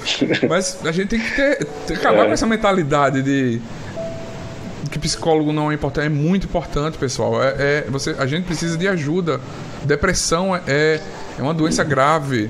Mas 0.50 0.80
a 0.86 0.92
gente 0.92 1.10
tem 1.10 1.20
que 1.20 1.36
ter, 1.36 1.66
ter 1.88 1.94
acabar 1.96 2.24
é. 2.24 2.26
com 2.28 2.34
essa 2.34 2.48
mentalidade 2.48 3.22
de 3.22 3.62
que 4.90 5.00
psicólogo 5.00 5.52
não 5.54 5.72
é 5.72 5.76
importante. 5.76 6.06
É 6.06 6.10
muito 6.10 6.46
importante, 6.46 6.98
pessoal. 6.98 7.42
É, 7.42 7.56
é 7.58 7.86
você, 7.90 8.16
a 8.18 8.26
gente 8.26 8.46
precisa 8.46 8.78
de 8.78 8.88
ajuda. 8.88 9.40
Depressão 9.84 10.56
é, 10.56 11.00
é 11.38 11.42
uma 11.42 11.54
doença 11.54 11.84
grave. 11.84 12.50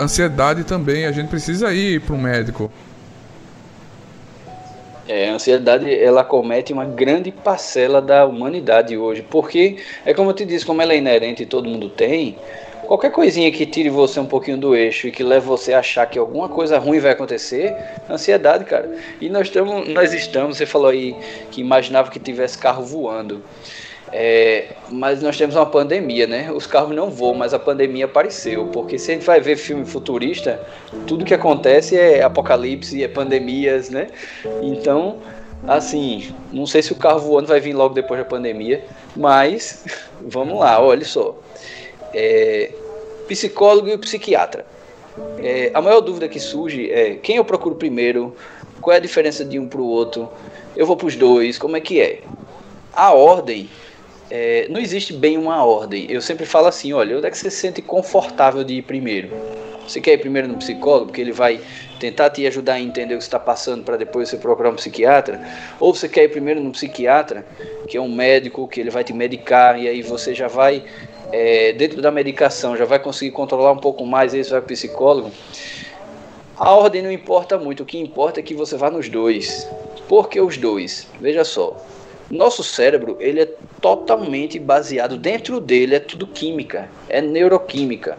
Ansiedade 0.00 0.64
também, 0.64 1.06
a 1.06 1.12
gente 1.12 1.28
precisa 1.28 1.72
ir 1.72 2.00
para 2.00 2.14
um 2.14 2.20
médico. 2.20 2.70
É, 5.08 5.28
a 5.28 5.34
ansiedade 5.34 5.92
ela 5.94 6.24
comete 6.24 6.72
uma 6.72 6.84
grande 6.84 7.30
parcela 7.30 8.02
da 8.02 8.26
humanidade 8.26 8.96
hoje, 8.96 9.22
porque 9.22 9.76
é 10.04 10.12
como 10.12 10.30
eu 10.30 10.34
te 10.34 10.44
disse, 10.44 10.66
como 10.66 10.82
ela 10.82 10.92
é 10.92 10.96
inerente 10.96 11.44
e 11.44 11.46
todo 11.46 11.68
mundo 11.68 11.88
tem, 11.88 12.36
Qualquer 12.86 13.10
coisinha 13.10 13.50
que 13.50 13.66
tire 13.66 13.90
você 13.90 14.20
um 14.20 14.26
pouquinho 14.26 14.56
do 14.56 14.76
eixo 14.76 15.08
e 15.08 15.10
que 15.10 15.24
leve 15.24 15.44
você 15.44 15.72
a 15.72 15.80
achar 15.80 16.06
que 16.06 16.16
alguma 16.16 16.48
coisa 16.48 16.78
ruim 16.78 17.00
vai 17.00 17.10
acontecer, 17.10 17.74
ansiedade, 18.08 18.64
cara. 18.64 18.88
E 19.20 19.28
nós 19.28 19.48
estamos, 19.48 19.88
nós 19.88 20.14
estamos, 20.14 20.56
você 20.56 20.66
falou 20.66 20.90
aí 20.90 21.16
que 21.50 21.60
imaginava 21.60 22.12
que 22.12 22.20
tivesse 22.20 22.56
carro 22.56 22.84
voando. 22.84 23.42
É, 24.12 24.68
mas 24.90 25.20
nós 25.20 25.36
temos 25.36 25.56
uma 25.56 25.66
pandemia, 25.66 26.26
né? 26.26 26.50
Os 26.52 26.66
carros 26.66 26.94
não 26.94 27.10
voam, 27.10 27.34
mas 27.34 27.52
a 27.52 27.58
pandemia 27.58 28.04
apareceu. 28.04 28.66
Porque 28.68 28.98
se 28.98 29.10
a 29.10 29.14
gente 29.14 29.26
vai 29.26 29.40
ver 29.40 29.56
filme 29.56 29.84
futurista, 29.84 30.60
tudo 31.06 31.24
que 31.24 31.34
acontece 31.34 31.96
é 31.96 32.22
apocalipse, 32.22 33.02
é 33.02 33.08
pandemias, 33.08 33.90
né? 33.90 34.08
Então, 34.62 35.16
assim, 35.66 36.34
não 36.52 36.66
sei 36.66 36.82
se 36.82 36.92
o 36.92 36.96
carro 36.96 37.20
voando 37.20 37.48
vai 37.48 37.60
vir 37.60 37.72
logo 37.72 37.94
depois 37.94 38.20
da 38.20 38.24
pandemia, 38.24 38.84
mas 39.14 39.84
vamos 40.22 40.58
lá, 40.58 40.80
olha 40.80 41.04
só. 41.04 41.36
É, 42.14 42.72
psicólogo 43.26 43.88
e 43.88 43.98
psiquiatra. 43.98 44.64
É, 45.38 45.70
a 45.74 45.80
maior 45.80 46.00
dúvida 46.00 46.28
que 46.28 46.38
surge 46.38 46.90
é 46.90 47.14
quem 47.16 47.36
eu 47.36 47.44
procuro 47.44 47.74
primeiro, 47.74 48.36
qual 48.80 48.94
é 48.94 48.98
a 48.98 49.00
diferença 49.00 49.44
de 49.44 49.58
um 49.58 49.66
para 49.66 49.80
o 49.80 49.86
outro, 49.86 50.28
eu 50.76 50.86
vou 50.86 50.96
para 50.96 51.06
os 51.06 51.16
dois, 51.16 51.58
como 51.58 51.76
é 51.76 51.80
que 51.80 52.00
é? 52.00 52.20
A 52.92 53.12
ordem 53.12 53.68
é, 54.30 54.66
não 54.68 54.80
existe 54.80 55.12
bem 55.12 55.36
uma 55.38 55.64
ordem. 55.64 56.06
Eu 56.10 56.20
sempre 56.20 56.46
falo 56.46 56.66
assim, 56.66 56.92
olha, 56.92 57.16
onde 57.16 57.26
é 57.26 57.30
que 57.30 57.38
você 57.38 57.50
se 57.50 57.58
sente 57.58 57.82
confortável 57.82 58.64
de 58.64 58.74
ir 58.74 58.82
primeiro? 58.82 59.30
Você 59.86 60.00
quer 60.00 60.14
ir 60.14 60.18
primeiro 60.18 60.48
no 60.48 60.56
psicólogo, 60.56 61.06
porque 61.06 61.20
ele 61.20 61.32
vai 61.32 61.60
tentar 62.00 62.30
te 62.30 62.44
ajudar 62.46 62.74
a 62.74 62.80
entender 62.80 63.14
o 63.14 63.18
que 63.18 63.24
está 63.24 63.38
passando 63.38 63.84
para 63.84 63.96
depois 63.96 64.28
você 64.28 64.36
procurar 64.36 64.70
um 64.70 64.74
psiquiatra? 64.74 65.40
Ou 65.78 65.94
você 65.94 66.08
quer 66.08 66.24
ir 66.24 66.28
primeiro 66.28 66.60
no 66.60 66.72
psiquiatra, 66.72 67.46
que 67.86 67.96
é 67.96 68.00
um 68.00 68.12
médico, 68.12 68.66
que 68.66 68.80
ele 68.80 68.90
vai 68.90 69.04
te 69.04 69.12
medicar 69.12 69.80
e 69.80 69.86
aí 69.88 70.02
você 70.02 70.34
já 70.34 70.48
vai, 70.48 70.84
é, 71.32 71.72
dentro 71.72 72.02
da 72.02 72.10
medicação, 72.10 72.76
já 72.76 72.84
vai 72.84 72.98
conseguir 72.98 73.30
controlar 73.30 73.70
um 73.72 73.78
pouco 73.78 74.04
mais 74.04 74.34
aí 74.34 74.42
você 74.42 74.50
vai 74.50 74.60
para 74.60 74.68
psicólogo? 74.68 75.30
A 76.56 76.74
ordem 76.74 77.02
não 77.02 77.12
importa 77.12 77.56
muito, 77.58 77.82
o 77.82 77.86
que 77.86 77.98
importa 77.98 78.40
é 78.40 78.42
que 78.42 78.54
você 78.54 78.76
vá 78.76 78.90
nos 78.90 79.08
dois. 79.08 79.68
Por 80.08 80.28
que 80.28 80.40
os 80.40 80.56
dois? 80.56 81.06
Veja 81.20 81.44
só, 81.44 81.76
nosso 82.30 82.62
cérebro, 82.62 83.16
ele 83.20 83.40
é 83.40 83.48
totalmente 83.80 84.58
baseado 84.58 85.16
dentro 85.16 85.60
dele, 85.60 85.94
é 85.94 86.00
tudo 86.00 86.26
química, 86.26 86.88
é 87.08 87.20
neuroquímica. 87.20 88.18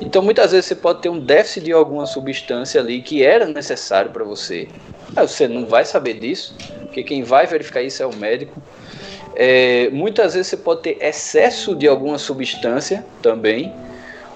Então 0.00 0.22
muitas 0.22 0.52
vezes 0.52 0.66
você 0.66 0.74
pode 0.74 1.02
ter 1.02 1.08
um 1.08 1.18
déficit 1.20 1.64
de 1.64 1.72
alguma 1.72 2.06
substância 2.06 2.80
ali 2.80 3.02
que 3.02 3.22
era 3.22 3.46
necessário 3.46 4.10
para 4.10 4.24
você. 4.24 4.68
Você 5.14 5.46
não 5.46 5.66
vai 5.66 5.84
saber 5.84 6.14
disso, 6.14 6.56
porque 6.82 7.02
quem 7.02 7.22
vai 7.22 7.46
verificar 7.46 7.82
isso 7.82 8.02
é 8.02 8.06
o 8.06 8.14
médico. 8.16 8.60
É, 9.36 9.88
muitas 9.90 10.34
vezes 10.34 10.48
você 10.48 10.56
pode 10.56 10.82
ter 10.82 10.98
excesso 11.00 11.74
de 11.74 11.86
alguma 11.86 12.18
substância 12.18 13.04
também 13.22 13.72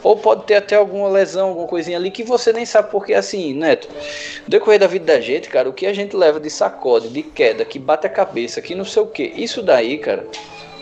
ou 0.04 0.16
pode 0.16 0.44
ter 0.44 0.56
até 0.56 0.76
alguma 0.76 1.08
lesão, 1.08 1.48
alguma 1.48 1.66
coisinha 1.66 1.96
ali 1.96 2.10
que 2.10 2.22
você 2.22 2.52
nem 2.52 2.66
sabe 2.66 2.90
porque 2.90 3.14
assim, 3.14 3.54
Neto. 3.54 3.88
No 4.44 4.50
decorrer 4.50 4.78
da 4.78 4.86
vida 4.86 5.06
da 5.06 5.20
gente, 5.20 5.48
cara, 5.48 5.68
o 5.68 5.72
que 5.72 5.86
a 5.86 5.94
gente 5.94 6.14
leva 6.14 6.38
de 6.38 6.50
sacode, 6.50 7.08
de 7.08 7.22
queda, 7.22 7.64
que 7.64 7.78
bate 7.78 8.06
a 8.06 8.10
cabeça, 8.10 8.60
que 8.60 8.74
não 8.74 8.84
sei 8.84 9.02
o 9.02 9.06
que, 9.06 9.22
isso 9.34 9.62
daí, 9.62 9.96
cara, 9.96 10.26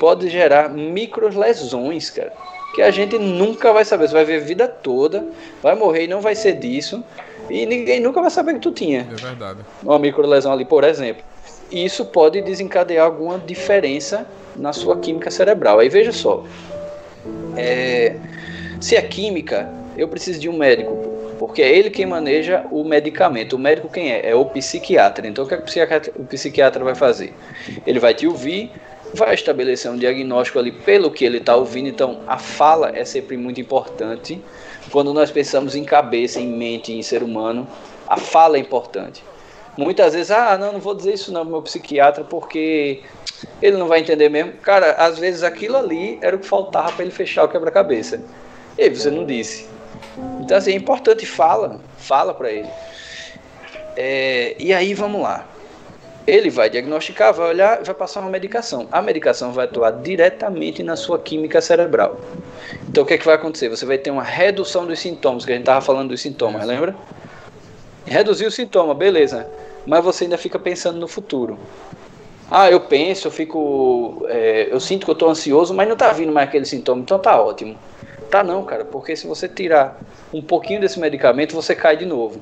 pode 0.01 0.29
gerar 0.29 0.69
micro 0.69 1.29
lesões, 1.39 2.11
cara. 2.11 2.33
Que 2.75 2.83
a 2.83 2.91
gente 2.91 3.19
nunca 3.19 3.73
vai 3.73 3.85
saber. 3.85 4.09
Você 4.09 4.15
vai 4.15 4.25
ver 4.25 4.37
a 4.37 4.45
vida 4.45 4.67
toda, 4.67 5.27
vai 5.63 5.75
morrer 5.75 6.05
e 6.05 6.09
não 6.09 6.21
vai 6.21 6.35
ser 6.35 6.55
disso. 6.55 7.05
E 7.49 7.67
ninguém 7.67 8.01
nunca 8.01 8.21
vai 8.21 8.31
saber 8.31 8.55
que 8.55 8.61
tu 8.61 8.73
tinha. 8.73 9.07
É 9.13 9.15
verdade. 9.15 9.61
Uma 9.83 9.99
micro 9.99 10.27
lesão 10.27 10.53
ali, 10.53 10.65
por 10.65 10.83
exemplo. 10.83 11.23
E 11.71 11.85
isso 11.85 12.07
pode 12.07 12.41
desencadear 12.41 13.05
alguma 13.05 13.39
diferença 13.39 14.27
na 14.57 14.73
sua 14.73 14.97
química 14.97 15.31
cerebral. 15.31 15.79
Aí 15.79 15.89
veja 15.91 16.13
só. 16.13 16.45
É, 17.57 18.17
se 18.83 18.97
é 18.97 19.01
química, 19.01 19.73
eu 19.97 20.09
preciso 20.09 20.40
de 20.40 20.49
um 20.49 20.59
médico, 20.59 20.97
porque 21.38 21.62
é 21.62 21.71
ele 21.71 21.88
quem 21.88 22.05
maneja 22.05 22.66
o 22.68 22.83
medicamento. 22.83 23.55
O 23.55 23.59
médico 23.59 23.88
quem 23.88 24.11
é? 24.11 24.29
É 24.31 24.35
o 24.35 24.45
psiquiatra. 24.45 25.27
Então 25.29 25.45
o 25.45 25.49
que, 25.49 25.55
é 25.55 25.57
que 25.57 26.11
o, 26.16 26.25
psiquiatra, 26.25 26.83
vai 26.83 26.97
fazer? 26.97 27.33
Ele 27.87 28.01
vai 28.01 28.12
te 28.12 28.27
ouvir, 28.27 28.73
vai 29.14 29.35
estabelecer 29.35 29.88
um 29.88 29.97
diagnóstico 29.97 30.59
ali 30.59 30.73
pelo 30.73 31.12
que 31.12 31.25
ele 31.25 31.38
está 31.38 31.55
ouvindo. 31.55 31.88
Então 31.88 32.23
a 32.27 32.38
fala 32.38 32.90
é 32.92 33.05
sempre 33.05 33.37
muito 33.37 33.61
importante. 33.61 34.42
Quando 34.90 35.14
nós 35.14 35.31
pensamos 35.31 35.77
em 35.77 35.85
cabeça, 35.85 36.40
em 36.40 36.49
mente, 36.49 36.92
em 36.92 37.03
ser 37.03 37.23
humano, 37.23 37.68
a 38.09 38.16
fala 38.16 38.57
é 38.57 38.61
importante. 38.61 39.23
Muitas 39.79 40.12
vezes, 40.12 40.33
ah, 40.33 40.59
não, 40.59 40.73
não 40.73 40.81
vou 40.81 40.95
dizer 40.95 41.14
isso 41.14 41.33
não 41.33 41.45
meu 41.45 41.62
psiquiatra 41.62 42.25
porque 42.25 43.01
ele 43.62 43.77
não 43.77 43.87
vai 43.87 44.01
entender 44.01 44.29
mesmo. 44.29 44.55
Cara, 44.55 44.92
às 44.92 45.21
vezes 45.21 45.45
aquilo 45.45 45.77
ali 45.77 46.18
era 46.21 46.35
o 46.35 46.38
que 46.40 46.47
faltava 46.47 46.90
para 46.90 47.05
ele 47.05 47.12
fechar 47.12 47.45
o 47.45 47.49
quebra-cabeça. 47.49 48.21
E 48.79 48.89
você 48.89 49.11
não 49.11 49.25
disse. 49.25 49.69
Então, 50.41 50.57
assim, 50.57 50.73
é 50.73 50.77
importante, 50.77 51.25
fala, 51.27 51.81
fala 51.99 52.35
para 52.35 52.51
ele. 52.51 52.69
É, 53.97 54.57
e 54.59 54.73
aí, 54.73 54.95
vamos 54.95 55.23
lá. 55.23 55.47
Ele 56.27 56.51
vai 56.51 56.71
diagnosticar, 56.71 57.35
vai 57.35 57.49
olhar, 57.49 57.83
vai 57.83 57.95
passar 57.95 58.21
uma 58.21 58.31
medicação. 58.31 58.87
A 58.93 59.03
medicação 59.03 59.53
vai 59.53 59.65
atuar 59.65 59.91
diretamente 59.91 60.83
na 60.83 60.97
sua 60.97 61.19
química 61.19 61.61
cerebral. 61.61 62.19
Então, 62.89 63.03
o 63.03 63.07
que, 63.07 63.15
é 63.15 63.19
que 63.19 63.25
vai 63.25 63.35
acontecer? 63.35 63.69
Você 63.69 63.85
vai 63.85 63.99
ter 63.99 64.11
uma 64.11 64.23
redução 64.23 64.87
dos 64.87 65.01
sintomas, 65.01 65.45
que 65.45 65.51
a 65.51 65.55
gente 65.55 65.63
estava 65.63 65.81
falando 65.81 66.11
dos 66.11 66.21
sintomas, 66.21 66.65
lembra? 66.65 66.95
Reduzir 68.07 68.47
o 68.47 68.51
sintoma, 68.51 68.95
beleza. 68.95 69.49
Mas 69.87 70.05
você 70.05 70.25
ainda 70.25 70.39
fica 70.39 70.59
pensando 70.59 70.99
no 70.99 71.09
futuro. 71.09 71.59
Ah, 72.51 72.71
eu 72.71 72.81
penso, 72.81 73.29
eu 73.29 73.31
fico. 73.33 74.27
É, 74.29 74.69
eu 74.71 74.79
sinto 74.79 75.05
que 75.05 75.11
eu 75.11 75.15
estou 75.15 75.31
ansioso, 75.31 75.73
mas 75.73 75.89
não 75.89 75.95
está 75.95 76.13
vindo 76.13 76.31
mais 76.31 76.49
aquele 76.49 76.67
sintoma, 76.67 77.01
então 77.01 77.19
tá 77.19 77.41
ótimo. 77.41 77.77
Tá 78.33 78.42
não, 78.42 78.64
cara, 78.64 78.83
porque 78.83 79.14
se 79.14 79.27
você 79.27 79.47
tirar 79.47 80.01
um 80.33 80.40
pouquinho 80.40 80.81
desse 80.81 80.99
medicamento, 80.99 81.55
você 81.55 81.75
cai 81.75 81.99
de 81.99 82.07
novo. 82.07 82.40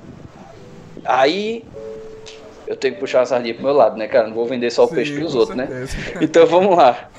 Aí 1.05 1.65
eu 2.65 2.77
tenho 2.77 2.95
que 2.95 3.01
puxar 3.01 3.23
a 3.23 3.27
sardinha 3.27 3.55
pro 3.55 3.65
meu 3.65 3.73
lado, 3.73 3.97
né, 3.97 4.07
cara? 4.07 4.29
Não 4.29 4.35
vou 4.35 4.47
vender 4.47 4.71
só 4.71 4.85
o 4.85 4.89
Sim, 4.89 4.95
peixe 4.95 5.19
pros 5.19 5.35
outros, 5.35 5.57
né? 5.57 5.67
certeza. 5.67 5.97
né? 5.97 6.19
Então 6.23 6.47
vamos 6.47 6.77
lá. 6.77 7.11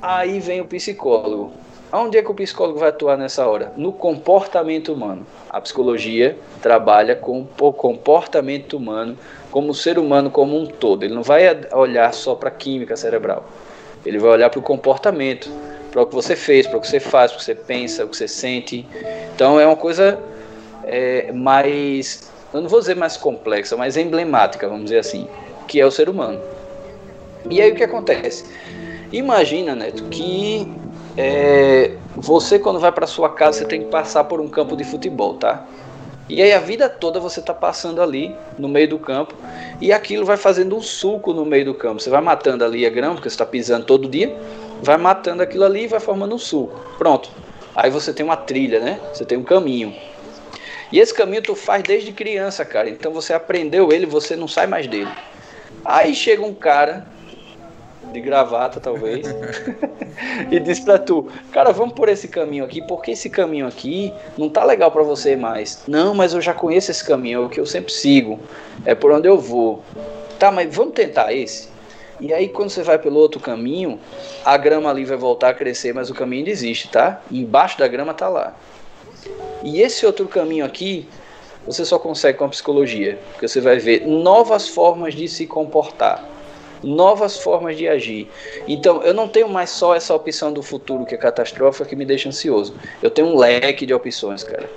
Aí 0.00 0.38
vem 0.38 0.60
o 0.60 0.64
psicólogo. 0.64 1.50
Aonde 1.90 2.18
é 2.18 2.22
que 2.22 2.30
o 2.30 2.34
psicólogo 2.34 2.78
vai 2.78 2.90
atuar 2.90 3.18
nessa 3.18 3.44
hora? 3.48 3.72
No 3.76 3.92
comportamento 3.92 4.92
humano. 4.92 5.26
A 5.50 5.60
psicologia 5.60 6.38
trabalha 6.62 7.16
com 7.16 7.48
o 7.60 7.72
comportamento 7.72 8.76
humano, 8.76 9.18
como 9.50 9.70
o 9.70 9.74
ser 9.74 9.98
humano 9.98 10.30
como 10.30 10.56
um 10.56 10.66
todo. 10.66 11.02
Ele 11.02 11.14
não 11.14 11.24
vai 11.24 11.42
olhar 11.72 12.14
só 12.14 12.36
para 12.36 12.48
a 12.48 12.52
química 12.52 12.96
cerebral. 12.96 13.44
Ele 14.06 14.20
vai 14.20 14.30
olhar 14.30 14.50
para 14.50 14.60
o 14.60 14.62
comportamento 14.62 15.50
para 15.98 16.04
o 16.04 16.06
que 16.06 16.14
você 16.14 16.36
fez, 16.36 16.66
para 16.66 16.78
o 16.78 16.80
que 16.80 16.86
você 16.86 17.00
faz, 17.00 17.32
para 17.32 17.36
o 17.36 17.38
que 17.40 17.44
você 17.44 17.54
pensa, 17.54 18.04
o 18.04 18.08
que 18.08 18.16
você 18.16 18.28
sente. 18.28 18.86
Então 19.34 19.58
é 19.58 19.66
uma 19.66 19.76
coisa 19.76 20.18
é, 20.84 21.32
mais, 21.32 22.30
eu 22.52 22.60
não 22.60 22.68
vou 22.68 22.78
dizer 22.78 22.94
mais 22.94 23.16
complexa, 23.16 23.76
mas 23.76 23.96
emblemática, 23.96 24.68
vamos 24.68 24.84
dizer 24.84 24.98
assim, 24.98 25.26
que 25.66 25.80
é 25.80 25.86
o 25.86 25.90
ser 25.90 26.08
humano. 26.08 26.40
E 27.50 27.60
aí 27.60 27.72
o 27.72 27.74
que 27.74 27.82
acontece? 27.82 28.44
Imagina, 29.12 29.74
Neto, 29.74 30.04
que 30.04 30.70
é, 31.16 31.92
você 32.14 32.58
quando 32.58 32.78
vai 32.78 32.92
para 32.92 33.06
sua 33.06 33.30
casa 33.30 33.58
você 33.58 33.64
tem 33.64 33.80
que 33.80 33.88
passar 33.88 34.24
por 34.24 34.40
um 34.40 34.48
campo 34.48 34.76
de 34.76 34.84
futebol, 34.84 35.34
tá? 35.34 35.66
E 36.28 36.42
aí 36.42 36.52
a 36.52 36.58
vida 36.58 36.90
toda 36.90 37.18
você 37.18 37.40
está 37.40 37.54
passando 37.54 38.02
ali 38.02 38.36
no 38.58 38.68
meio 38.68 38.86
do 38.86 38.98
campo 38.98 39.34
e 39.80 39.92
aquilo 39.92 40.26
vai 40.26 40.36
fazendo 40.36 40.76
um 40.76 40.82
sulco 40.82 41.32
no 41.32 41.44
meio 41.44 41.64
do 41.64 41.74
campo. 41.74 42.02
Você 42.02 42.10
vai 42.10 42.20
matando 42.20 42.64
ali 42.64 42.84
a 42.84 42.90
grama, 42.90 43.14
porque 43.14 43.30
você 43.30 43.34
está 43.34 43.46
pisando 43.46 43.86
todo 43.86 44.06
dia, 44.06 44.36
vai 44.82 44.96
matando 44.96 45.42
aquilo 45.42 45.64
ali 45.64 45.84
e 45.84 45.88
vai 45.88 46.00
formando 46.00 46.34
um 46.34 46.38
sulco. 46.38 46.80
Pronto. 46.96 47.30
Aí 47.74 47.90
você 47.90 48.12
tem 48.12 48.24
uma 48.24 48.36
trilha, 48.36 48.80
né? 48.80 49.00
Você 49.12 49.24
tem 49.24 49.38
um 49.38 49.44
caminho. 49.44 49.94
E 50.90 50.98
esse 50.98 51.12
caminho 51.12 51.42
tu 51.42 51.54
faz 51.54 51.82
desde 51.82 52.12
criança, 52.12 52.64
cara. 52.64 52.88
Então 52.88 53.12
você 53.12 53.32
aprendeu 53.32 53.92
ele, 53.92 54.06
você 54.06 54.34
não 54.34 54.48
sai 54.48 54.66
mais 54.66 54.86
dele. 54.86 55.10
Aí 55.84 56.14
chega 56.14 56.44
um 56.44 56.54
cara 56.54 57.06
de 58.12 58.20
gravata, 58.20 58.80
talvez, 58.80 59.26
e 60.50 60.58
diz 60.58 60.80
pra 60.80 60.98
tu, 60.98 61.28
cara, 61.52 61.72
vamos 61.72 61.94
por 61.94 62.08
esse 62.08 62.26
caminho 62.26 62.64
aqui, 62.64 62.80
porque 62.80 63.10
esse 63.10 63.28
caminho 63.28 63.66
aqui 63.66 64.12
não 64.36 64.48
tá 64.48 64.64
legal 64.64 64.90
para 64.90 65.02
você 65.02 65.36
mais. 65.36 65.82
Não, 65.86 66.14
mas 66.14 66.32
eu 66.32 66.40
já 66.40 66.54
conheço 66.54 66.90
esse 66.90 67.04
caminho, 67.04 67.42
é 67.42 67.44
o 67.44 67.48
que 67.48 67.60
eu 67.60 67.66
sempre 67.66 67.92
sigo, 67.92 68.40
é 68.84 68.94
por 68.94 69.12
onde 69.12 69.28
eu 69.28 69.38
vou. 69.38 69.82
Tá, 70.38 70.50
mas 70.50 70.74
vamos 70.74 70.94
tentar 70.94 71.32
esse. 71.32 71.68
E 72.20 72.32
aí 72.32 72.48
quando 72.48 72.70
você 72.70 72.82
vai 72.82 72.98
pelo 72.98 73.18
outro 73.18 73.40
caminho, 73.40 74.00
a 74.44 74.56
grama 74.56 74.90
ali 74.90 75.04
vai 75.04 75.16
voltar 75.16 75.50
a 75.50 75.54
crescer, 75.54 75.92
mas 75.92 76.10
o 76.10 76.14
caminho 76.14 76.40
ainda 76.40 76.50
existe, 76.50 76.88
tá? 76.88 77.22
Embaixo 77.30 77.78
da 77.78 77.86
grama 77.86 78.12
tá 78.12 78.28
lá. 78.28 78.54
E 79.62 79.80
esse 79.80 80.06
outro 80.06 80.26
caminho 80.26 80.64
aqui, 80.64 81.08
você 81.66 81.84
só 81.84 81.98
consegue 81.98 82.38
com 82.38 82.44
a 82.44 82.48
psicologia, 82.48 83.18
porque 83.32 83.46
você 83.46 83.60
vai 83.60 83.78
ver 83.78 84.06
novas 84.06 84.68
formas 84.68 85.14
de 85.14 85.28
se 85.28 85.46
comportar, 85.46 86.24
novas 86.82 87.38
formas 87.38 87.76
de 87.76 87.88
agir. 87.88 88.28
Então, 88.66 89.02
eu 89.02 89.12
não 89.12 89.28
tenho 89.28 89.48
mais 89.48 89.70
só 89.70 89.94
essa 89.94 90.14
opção 90.14 90.52
do 90.52 90.62
futuro 90.62 91.04
que 91.04 91.14
é 91.14 91.18
catastrófica 91.18 91.84
que 91.84 91.96
me 91.96 92.04
deixa 92.04 92.28
ansioso. 92.28 92.74
Eu 93.02 93.10
tenho 93.10 93.28
um 93.28 93.36
leque 93.36 93.84
de 93.84 93.92
opções, 93.92 94.42
cara. 94.42 94.68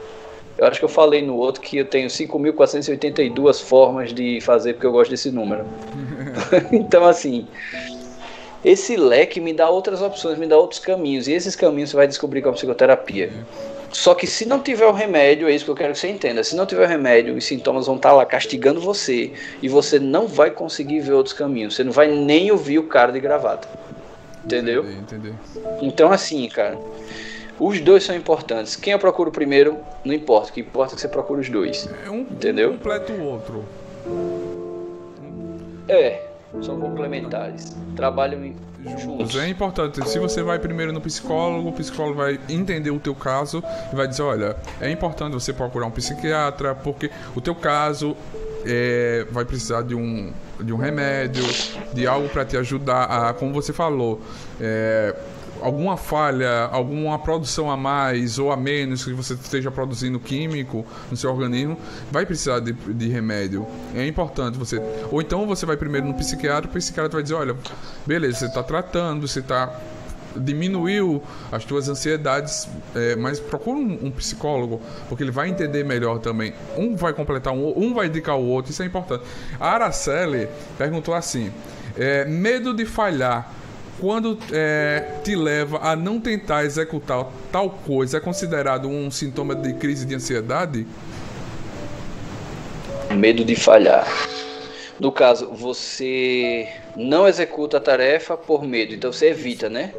Eu 0.58 0.67
acho 0.67 0.80
que 0.80 0.86
eu 0.86 0.89
falei 0.89 1.21
no 1.21 1.38
outro 1.38 1.62
que 1.62 1.77
eu 1.77 1.86
tenho 1.86 2.08
5.482 2.08 3.62
formas 3.63 4.13
de 4.13 4.39
fazer 4.41 4.73
porque 4.73 4.86
eu 4.86 4.91
gosto 4.91 5.10
desse 5.10 5.32
número. 5.32 5.65
então, 6.72 7.06
assim, 7.06 7.48
esse 8.63 8.96
leque 8.96 9.39
me 9.39 9.54
dá 9.54 9.70
outras 9.70 10.02
opções, 10.02 10.38
me 10.38 10.48
dá 10.48 10.58
outros 10.58 10.80
caminhos. 10.80 11.28
E 11.28 11.34
esses 11.34 11.56
caminhos 11.56 11.89
você 11.89 11.96
vai 11.96 12.08
descobrir 12.08 12.41
com 12.41 12.50
a 12.50 12.54
psicoterapia. 12.54 13.32
Só 13.91 14.13
que 14.13 14.26
se 14.26 14.46
não 14.46 14.60
tiver 14.60 14.86
o 14.86 14.91
remédio, 14.91 15.50
é 15.50 15.54
isso 15.54 15.65
que 15.65 15.72
eu 15.72 15.76
quero 15.76 15.94
que 15.94 16.00
você 16.00 16.08
entenda. 16.08 16.44
Se 16.44 16.56
não 16.56 16.65
tiver 16.65 16.86
o 16.86 16.88
remédio, 16.88 17.36
os 17.36 17.44
sintomas 17.44 17.88
vão 17.88 17.96
estar 17.96 18.13
lá 18.13 18.26
castigando 18.26 18.80
você. 18.80 19.34
E 19.62 19.67
você 19.67 20.00
não 20.00 20.28
vai 20.28 20.52
conseguir 20.52 21.00
ver 21.02 21.13
outros 21.13 21.34
caminhos. 21.34 21.76
Você 21.76 21.84
não 21.84 21.91
vai 21.91 22.08
nem 22.08 22.52
ouvir 22.52 22.80
o 22.80 22.84
cara 22.84 23.12
de 23.12 23.20
gravata. 23.20 23.67
Entendeu? 24.46 24.84
Entendi, 24.84 25.00
entendi. 25.00 25.34
Então, 25.82 26.12
assim, 26.12 26.48
cara. 26.48 26.78
Os 27.60 27.80
dois 27.80 28.04
são 28.04 28.15
importantes. 28.15 28.76
Quem 28.76 28.94
eu 28.94 28.98
procuro 28.98 29.32
primeiro, 29.32 29.78
não 30.04 30.15
importa. 30.15 30.50
O 30.50 30.54
que 30.54 30.62
importa 30.62 30.94
é 30.94 30.96
que 30.96 31.02
você 31.02 31.08
procura 31.08 31.41
os 31.41 31.50
dois. 31.50 31.88
É 32.06 32.10
um, 32.10 32.22
entendeu? 32.22 32.72
Completa 32.72 33.13
o 33.13 33.24
outro. 33.24 33.63
É, 35.88 36.28
são 36.62 36.80
complementares. 36.80 37.76
Trabalham 37.96 38.54
juntos. 38.98 39.36
É 39.36 39.48
importante. 39.48 40.08
Se 40.08 40.20
você 40.20 40.41
vai 40.41 40.60
primeiro 40.60 40.91
no 40.91 41.02
psicólogo, 41.02 41.70
o 41.70 41.74
psicólogo 41.74 42.17
vai 42.17 42.39
entender 42.50 42.91
o 42.91 43.00
teu 43.00 43.15
caso 43.15 43.63
e 43.91 43.96
vai 43.96 44.08
dizer, 44.08 44.24
olha, 44.24 44.56
é 44.80 44.89
importante 44.89 45.34
você 45.34 45.54
procurar 45.54 45.86
um 45.86 45.91
psiquiatra 45.91 46.76
porque 46.76 47.12
o 47.36 47.41
teu 47.41 47.56
caso 47.56 48.15
é, 48.65 49.26
vai 49.32 49.46
precisar 49.46 49.84
de 49.84 49.96
um, 49.96 50.32
de 50.60 50.74
um 50.74 50.78
remédio, 50.78 51.44
de 51.94 52.08
algo 52.08 52.28
para 52.30 52.46
te 52.46 52.58
ajudar 52.58 53.04
a, 53.04 53.34
como 53.34 53.54
você 53.54 53.74
falou, 53.74 54.22
é, 54.60 55.15
alguma 55.62 55.95
falha, 55.95 56.65
alguma 56.71 57.17
produção 57.19 57.69
a 57.69 57.78
mais 57.78 58.39
ou 58.39 58.52
a 58.52 58.58
menos 58.58 59.04
que 59.04 59.13
você 59.13 59.34
esteja 59.34 59.71
produzindo 59.71 60.19
químico 60.19 60.86
no 61.10 61.15
seu 61.15 61.32
organismo, 61.32 61.78
vai 62.12 62.26
precisar 62.26 62.60
de, 62.60 62.74
de 62.74 63.08
remédio. 63.08 63.65
É 63.95 64.06
importante 64.06 64.58
você. 64.58 64.82
Ou 65.12 65.21
então 65.21 65.45
você 65.47 65.65
vai 65.65 65.78
primeiro 65.78 66.08
no 66.08 66.13
psiquiatra, 66.13 66.69
o 66.69 66.74
psiquiatra 66.74 67.13
vai 67.13 67.24
dizer: 67.24 67.36
olha, 67.36 67.56
beleza, 68.06 68.39
você 68.39 68.45
está 68.45 68.63
tratando, 68.63 69.28
você 69.28 69.39
está 69.39 69.80
diminuiu 70.36 71.21
as 71.52 71.65
tuas 71.65 71.89
ansiedades, 71.89 72.67
é, 72.95 73.15
mas 73.15 73.39
procura 73.39 73.78
um, 73.78 74.06
um, 74.06 74.12
psicólogo, 74.12 74.82
porque 75.10 75.24
ele 75.24 75.32
vai 75.32 75.50
entender 75.50 75.84
melhor 75.84 76.19
também. 76.19 76.54
Um 76.78 76.95
vai 76.95 77.13
completar 77.13 77.54
um, 77.54 77.74
um 77.78 77.93
vai 77.93 78.08
indicar 78.08 78.38
o 78.38 78.45
outro, 78.45 78.71
isso 78.71 78.82
é 78.82 78.86
importante. 78.86 79.26
A 79.60 79.71
Araceli 79.71 80.47
perguntou 80.78 81.13
assim: 81.13 81.52
é, 81.97 82.26
medo 82.26 82.74
de 82.74 82.86
falhar 82.86 83.52
quando 83.99 84.38
é, 84.51 85.19
te 85.23 85.36
leva 85.36 85.80
a 85.82 85.95
não 85.95 86.19
tentar 86.19 86.63
executar 86.63 87.27
tal 87.51 87.69
coisa, 87.69 88.17
é 88.17 88.19
considerado 88.19 88.88
um 88.88 89.12
sintoma 89.12 89.56
de 89.56 89.73
crise 89.73 90.06
de 90.06 90.15
ansiedade? 90.15 90.88
Medo 93.12 93.43
de 93.43 93.56
falhar. 93.56 94.08
No 94.99 95.12
caso, 95.12 95.49
você 95.51 96.67
não 96.95 97.27
executa 97.27 97.77
a 97.77 97.80
tarefa 97.80 98.38
por 98.38 98.63
medo, 98.63 98.93
então 98.93 99.12
você 99.12 99.30
evita, 99.30 99.69
né? 99.69 99.93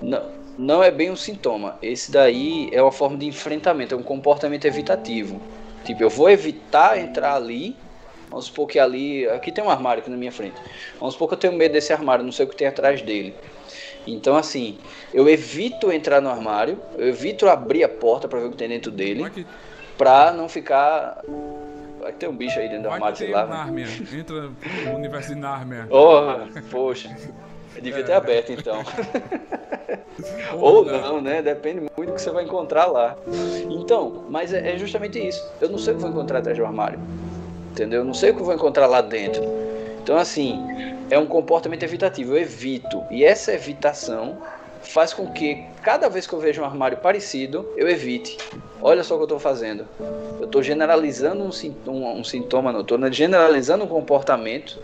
Não, 0.00 0.22
não 0.58 0.82
é 0.82 0.90
bem 0.90 1.10
um 1.10 1.16
sintoma. 1.16 1.78
Esse 1.82 2.10
daí 2.10 2.68
é 2.72 2.82
uma 2.82 2.92
forma 2.92 3.16
de 3.16 3.26
enfrentamento, 3.26 3.94
é 3.94 3.98
um 3.98 4.02
comportamento 4.02 4.64
evitativo. 4.64 5.40
Tipo, 5.84 6.02
eu 6.02 6.10
vou 6.10 6.30
evitar 6.30 6.98
entrar 6.98 7.34
ali 7.34 7.76
Vamos 8.32 8.46
supor 8.46 8.66
que 8.66 8.78
ali. 8.78 9.28
Aqui 9.28 9.52
tem 9.52 9.62
um 9.62 9.68
armário 9.68 10.00
aqui 10.00 10.10
na 10.10 10.16
minha 10.16 10.32
frente. 10.32 10.56
Vamos 10.98 11.12
supor 11.12 11.28
que 11.28 11.34
eu 11.34 11.38
tenho 11.38 11.52
medo 11.52 11.72
desse 11.72 11.92
armário, 11.92 12.24
não 12.24 12.32
sei 12.32 12.46
o 12.46 12.48
que 12.48 12.56
tem 12.56 12.66
atrás 12.66 13.02
dele. 13.02 13.34
Então, 14.06 14.34
assim, 14.34 14.78
eu 15.12 15.28
evito 15.28 15.92
entrar 15.92 16.20
no 16.20 16.30
armário, 16.30 16.80
eu 16.96 17.08
evito 17.08 17.46
abrir 17.46 17.84
a 17.84 17.88
porta 17.88 18.26
para 18.26 18.40
ver 18.40 18.46
o 18.46 18.50
que 18.50 18.56
tem 18.56 18.68
dentro 18.68 18.90
dele, 18.90 19.28
que... 19.30 19.46
pra 19.98 20.32
não 20.32 20.48
ficar. 20.48 21.22
Vai 22.00 22.12
ter 22.12 22.26
um 22.26 22.34
bicho 22.34 22.58
aí 22.58 22.68
dentro 22.68 22.84
do 22.84 22.90
armário, 22.90 23.16
sei 23.16 23.30
lá. 23.30 23.46
Nármia. 23.46 23.86
Entra 24.12 24.50
no 24.86 24.96
universo 24.96 25.34
de 25.34 25.40
Nármia. 25.40 25.86
Oh, 25.90 26.22
poxa. 26.70 27.14
devia 27.80 28.00
é. 28.00 28.02
ter 28.02 28.14
aberto 28.14 28.50
então. 28.50 28.82
Ou 30.58 30.84
não, 30.84 31.20
né? 31.20 31.42
Depende 31.42 31.80
muito 31.80 31.94
do 31.96 32.14
que 32.14 32.20
você 32.20 32.30
vai 32.30 32.44
encontrar 32.44 32.86
lá. 32.86 33.16
Então, 33.70 34.24
mas 34.28 34.52
é, 34.52 34.74
é 34.74 34.78
justamente 34.78 35.24
isso. 35.24 35.48
Eu 35.60 35.68
não 35.68 35.78
sei 35.78 35.92
o 35.92 35.96
que 35.96 36.02
vou 36.02 36.10
encontrar 36.10 36.38
atrás 36.38 36.58
do 36.58 36.64
armário 36.64 36.98
entendeu? 37.72 38.00
Eu 38.00 38.04
não 38.04 38.14
sei 38.14 38.30
o 38.30 38.34
que 38.34 38.40
eu 38.40 38.44
vou 38.44 38.54
encontrar 38.54 38.86
lá 38.86 39.00
dentro. 39.00 39.42
Então, 40.02 40.16
assim, 40.16 40.62
é 41.10 41.18
um 41.18 41.26
comportamento 41.26 41.82
evitativo, 41.82 42.32
eu 42.32 42.38
evito. 42.38 43.02
E 43.10 43.24
essa 43.24 43.52
evitação 43.52 44.38
faz 44.82 45.12
com 45.14 45.30
que 45.32 45.64
cada 45.82 46.08
vez 46.08 46.26
que 46.26 46.32
eu 46.32 46.38
vejo 46.38 46.60
um 46.60 46.64
armário 46.64 46.98
parecido, 46.98 47.68
eu 47.76 47.88
evite. 47.88 48.36
Olha 48.80 49.02
só 49.02 49.14
o 49.14 49.18
que 49.18 49.22
eu 49.22 49.26
estou 49.26 49.38
fazendo. 49.38 49.86
Eu 50.38 50.46
estou 50.46 50.62
generalizando 50.62 51.42
um 51.42 51.52
sintoma, 51.52 52.10
um 52.10 52.24
sintoma 52.24 52.78
estou 52.78 53.12
generalizando 53.12 53.84
um 53.84 53.88
comportamento, 53.88 54.78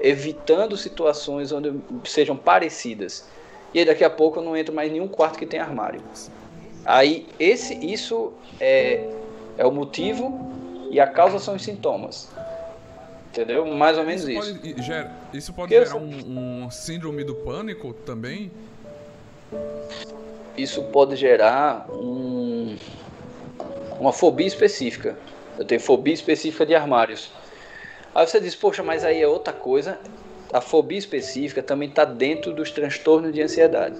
evitando 0.00 0.76
situações 0.76 1.50
onde 1.50 1.74
sejam 2.04 2.36
parecidas. 2.36 3.26
E 3.74 3.80
aí 3.80 3.84
daqui 3.84 4.04
a 4.04 4.10
pouco 4.10 4.38
eu 4.38 4.44
não 4.44 4.56
entro 4.56 4.74
mais 4.74 4.88
em 4.88 4.92
nenhum 4.94 5.08
quarto 5.08 5.38
que 5.38 5.46
tem 5.46 5.60
armário. 5.60 6.00
Aí 6.84 7.26
esse, 7.38 7.74
isso 7.74 8.32
é, 8.60 9.08
é 9.56 9.66
o 9.66 9.72
motivo 9.72 10.57
e 10.90 11.00
a 11.00 11.06
causa 11.06 11.38
são 11.38 11.54
os 11.54 11.62
sintomas. 11.62 12.28
Entendeu? 13.30 13.66
Mais 13.66 13.98
ou 13.98 14.04
menos 14.04 14.26
isso. 14.26 14.54
Pode, 14.54 14.70
isso. 14.70 14.82
Gera, 14.82 15.12
isso 15.32 15.52
pode 15.52 15.70
gerar 15.74 15.96
um, 15.96 16.64
um 16.64 16.70
síndrome 16.70 17.22
do 17.24 17.34
pânico 17.34 17.92
também? 17.92 18.50
Isso 20.56 20.82
pode 20.84 21.14
gerar 21.14 21.86
um, 21.90 22.76
uma 24.00 24.12
fobia 24.12 24.46
específica. 24.46 25.16
Eu 25.58 25.64
tenho 25.64 25.80
fobia 25.80 26.14
específica 26.14 26.64
de 26.64 26.74
armários. 26.74 27.30
Aí 28.14 28.26
você 28.26 28.40
diz, 28.40 28.54
poxa, 28.54 28.82
mas 28.82 29.04
aí 29.04 29.22
é 29.22 29.28
outra 29.28 29.52
coisa. 29.52 29.98
A 30.52 30.60
fobia 30.60 30.98
específica 30.98 31.62
também 31.62 31.88
está 31.88 32.04
dentro 32.04 32.52
dos 32.52 32.70
transtornos 32.70 33.32
de 33.32 33.42
ansiedade. 33.42 33.96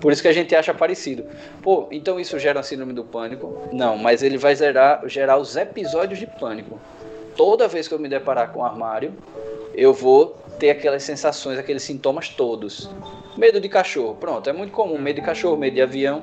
Por 0.00 0.12
isso 0.12 0.22
que 0.22 0.28
a 0.28 0.32
gente 0.32 0.54
acha 0.54 0.74
parecido. 0.74 1.24
Pô, 1.62 1.88
então 1.90 2.20
isso 2.20 2.38
gera 2.38 2.62
síndrome 2.62 2.92
do 2.92 3.04
pânico? 3.04 3.68
Não, 3.72 3.96
mas 3.96 4.22
ele 4.22 4.36
vai 4.36 4.54
gerar, 4.54 5.02
gerar 5.06 5.38
os 5.38 5.56
episódios 5.56 6.18
de 6.18 6.26
pânico. 6.26 6.78
Toda 7.36 7.68
vez 7.68 7.88
que 7.88 7.94
eu 7.94 7.98
me 7.98 8.08
deparar 8.08 8.52
com 8.52 8.60
o 8.60 8.62
um 8.62 8.64
armário, 8.64 9.14
eu 9.74 9.92
vou 9.92 10.36
ter 10.58 10.70
aquelas 10.70 11.02
sensações, 11.02 11.58
aqueles 11.58 11.82
sintomas 11.82 12.28
todos. 12.28 12.90
Medo 13.36 13.60
de 13.60 13.68
cachorro, 13.68 14.16
pronto, 14.18 14.48
é 14.48 14.52
muito 14.52 14.72
comum. 14.72 14.98
Medo 14.98 15.16
de 15.16 15.26
cachorro, 15.26 15.56
medo 15.56 15.74
de 15.74 15.82
avião. 15.82 16.22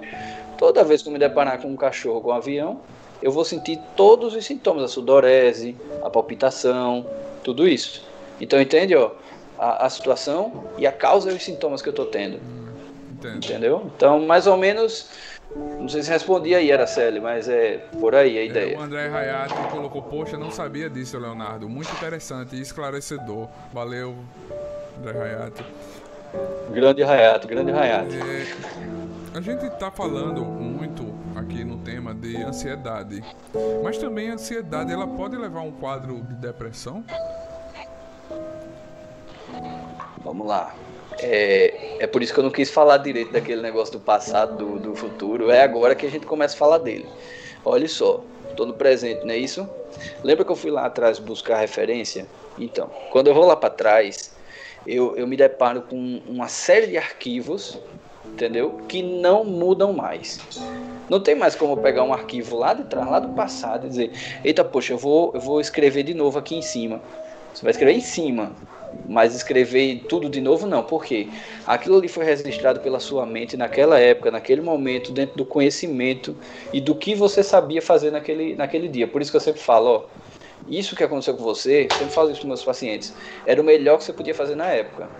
Toda 0.58 0.84
vez 0.84 1.02
que 1.02 1.10
eu 1.10 1.14
me 1.14 1.20
deparar 1.20 1.62
com 1.62 1.68
um 1.68 1.76
cachorro 1.76 2.22
com 2.22 2.30
um 2.30 2.34
avião, 2.34 2.80
eu 3.22 3.32
vou 3.32 3.46
sentir 3.46 3.80
todos 3.96 4.36
os 4.36 4.46
sintomas, 4.46 4.84
a 4.84 4.88
sudorese, 4.88 5.76
a 6.04 6.10
palpitação, 6.10 7.06
tudo 7.44 7.68
isso. 7.68 8.04
Então 8.40 8.60
entende, 8.60 8.96
ó, 8.96 9.12
a, 9.58 9.86
a 9.86 9.90
situação 9.90 10.66
e 10.78 10.86
a 10.86 10.92
causa 10.92 11.32
e 11.32 11.36
os 11.36 11.44
sintomas 11.44 11.82
que 11.82 11.90
eu 11.90 11.92
estou 11.92 12.06
tendo. 12.06 12.40
Entendo. 13.28 13.46
Entendeu? 13.46 13.92
Então, 13.96 14.20
mais 14.26 14.48
ou 14.48 14.58
menos. 14.58 15.10
Não 15.56 15.88
sei 15.88 16.02
se 16.02 16.10
respondi 16.10 16.56
aí, 16.56 16.72
Araceli, 16.72 17.20
mas 17.20 17.48
é 17.48 17.78
por 18.00 18.16
aí 18.16 18.38
a 18.38 18.42
é, 18.42 18.46
ideia. 18.46 18.74
É, 18.74 18.78
o 18.78 18.82
André 18.82 19.08
Rayato 19.08 19.54
colocou, 19.70 20.02
poxa, 20.02 20.36
não 20.36 20.50
sabia 20.50 20.90
disso, 20.90 21.18
Leonardo. 21.20 21.70
Muito 21.70 21.92
interessante 21.92 22.56
e 22.56 22.62
esclarecedor. 22.62 23.48
Valeu, 23.72 24.16
André 24.98 25.12
Rayato. 25.18 25.64
Grande 26.72 27.04
Rayato, 27.04 27.48
grande 27.48 27.72
Rayato. 27.72 28.16
É, 28.16 29.38
a 29.38 29.42
gente 29.42 29.66
está 29.66 29.92
falando 29.92 30.44
muito 30.44 31.14
aqui 31.36 31.64
no 31.64 31.78
tema 31.80 32.14
de 32.14 32.38
ansiedade, 32.38 33.24
mas 33.84 33.98
também 33.98 34.32
a 34.32 34.34
ansiedade 34.34 34.92
ela 34.92 35.08
pode 35.08 35.36
levar 35.36 35.60
a 35.60 35.64
um 35.64 35.72
quadro 35.72 36.22
de 36.22 36.34
depressão? 36.36 37.04
Vamos 40.24 40.48
lá. 40.48 40.74
É, 41.20 41.98
é 42.00 42.08
por 42.08 42.22
isso 42.22 42.34
que 42.34 42.40
eu 42.40 42.44
não 42.44 42.52
quis 42.52 42.70
falar 42.70 42.98
direito 42.98 43.32
daquele 43.32 43.62
negócio 43.62 43.94
do 43.94 44.00
passado, 44.00 44.58
do, 44.58 44.80
do 44.80 44.96
futuro. 44.96 45.50
É 45.50 45.62
agora 45.62 45.96
que 45.96 46.06
a 46.06 46.10
gente 46.10 46.26
começa 46.26 46.56
a 46.56 46.58
falar 46.58 46.80
dele. 46.80 47.06
Olha 47.66 47.88
só, 47.88 48.24
estou 48.50 48.66
no 48.66 48.74
presente, 48.74 49.26
não 49.26 49.34
é 49.34 49.38
isso? 49.38 49.68
Lembra 50.24 50.44
que 50.44 50.52
eu 50.52 50.56
fui 50.56 50.72
lá 50.72 50.86
atrás 50.86 51.20
buscar 51.20 51.58
referência? 51.58 52.28
Então, 52.58 52.90
quando 53.12 53.28
eu 53.28 53.34
vou 53.34 53.46
lá 53.46 53.56
para 53.56 53.70
trás, 53.70 54.36
eu, 54.86 55.16
eu 55.16 55.26
me 55.26 55.38
deparo 55.38 55.84
com 55.84 56.22
uma 56.28 56.48
série 56.48 56.88
de 56.88 56.98
arquivos, 56.98 57.80
entendeu? 58.26 58.82
Que 58.88 59.02
não 59.02 59.44
mudam 59.44 59.94
mais. 59.94 60.40
Não 61.10 61.22
tem 61.22 61.36
mais 61.36 61.56
como 61.56 61.78
pegar 61.78 62.04
um 62.04 62.14
arquivo 62.14 62.58
lá 62.58 62.74
de 62.74 62.86
trás, 62.86 63.10
lá 63.10 63.20
do 63.20 63.30
passado, 63.30 63.86
e 63.86 63.90
dizer: 63.90 64.12
Eita, 64.44 64.64
poxa, 64.64 64.94
eu 64.94 64.98
vou, 64.98 65.32
eu 65.34 65.40
vou 65.40 65.60
escrever 65.60 66.04
de 66.04 66.14
novo 66.14 66.40
aqui 66.40 66.56
em 66.56 66.62
cima. 66.62 67.02
Você 67.54 67.62
vai 67.62 67.72
escrever 67.72 67.94
em 67.94 68.02
cima. 68.02 68.52
Mas 69.06 69.36
escrever 69.36 70.06
tudo 70.08 70.30
de 70.30 70.40
novo, 70.42 70.66
não. 70.66 70.84
Por 70.84 71.04
quê? 71.04 71.32
Aquilo 71.66 71.98
ali 71.98 72.08
foi 72.08 72.24
registrado 72.26 72.80
pela 72.80 73.00
sua 73.00 73.26
mente 73.26 73.58
naquela 73.58 74.00
época, 74.00 74.32
naquele 74.32 74.62
momento, 74.62 75.12
dentro 75.12 75.36
do 75.36 75.46
conhecimento 75.46 76.38
e 76.72 76.80
do 76.80 76.96
que 76.98 77.14
você 77.16 77.44
sabia 77.44 77.82
fazer 77.82 78.12
naquele, 78.12 78.56
naquele 78.56 78.88
dia. 78.88 79.08
Por 79.08 79.22
isso 79.22 79.32
que 79.32 79.38
eu 79.38 79.42
sempre 79.42 79.62
falo, 79.62 79.88
ó, 79.90 80.10
isso 80.66 80.96
que 80.96 81.04
aconteceu 81.04 81.36
com 81.36 81.44
você, 81.44 81.90
sempre 81.90 82.14
falo 82.14 82.32
isso 82.32 82.40
para 82.42 82.48
meus 82.48 82.64
pacientes, 82.64 83.14
era 83.46 83.62
o 83.62 83.64
melhor 83.66 83.98
que 83.98 84.06
você 84.06 84.14
podia 84.14 84.34
fazer 84.36 84.56
na 84.56 84.70
época. 84.72 85.12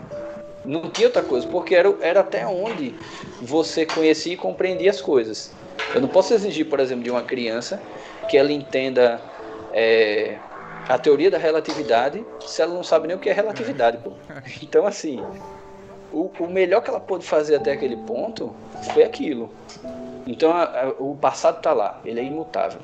Não 0.64 0.90
tinha 0.92 1.08
outra 1.08 1.24
coisa, 1.24 1.46
porque 1.48 1.76
era, 1.76 1.94
era 2.02 2.22
até 2.22 2.48
onde 2.48 3.00
você 3.40 3.86
conhecia 3.86 4.34
e 4.34 4.38
compreendia 4.38 4.90
as 4.92 5.02
coisas. 5.02 5.58
Eu 5.94 6.00
não 6.02 6.08
posso 6.10 6.34
exigir, 6.34 6.70
por 6.70 6.80
exemplo, 6.80 7.04
de 7.04 7.12
uma 7.12 7.24
criança 7.24 7.86
que 8.28 8.38
ela 8.38 8.52
entenda 8.52 9.30
é, 9.70 10.42
a 10.88 10.98
teoria 10.98 11.32
da 11.32 11.38
relatividade 11.38 12.26
se 12.46 12.62
ela 12.62 12.74
não 12.74 12.84
sabe 12.84 13.08
nem 13.08 13.16
o 13.16 13.20
que 13.20 13.30
é 13.30 13.34
relatividade, 13.34 13.98
pô. 13.98 14.12
Então, 14.62 14.86
assim, 14.86 15.24
o, 16.12 16.30
o 16.40 16.48
melhor 16.48 16.82
que 16.82 16.90
ela 16.90 17.00
pôde 17.00 17.26
fazer 17.26 17.56
até 17.56 17.72
aquele 17.72 17.98
ponto 17.98 18.54
foi 18.94 19.04
aquilo. 19.04 19.50
Então 20.26 20.52
a, 20.52 20.64
a, 20.64 20.90
o 21.00 21.16
passado 21.16 21.58
está 21.58 21.74
lá, 21.74 22.00
ele 22.06 22.20
é 22.20 22.24
imutável. 22.24 22.80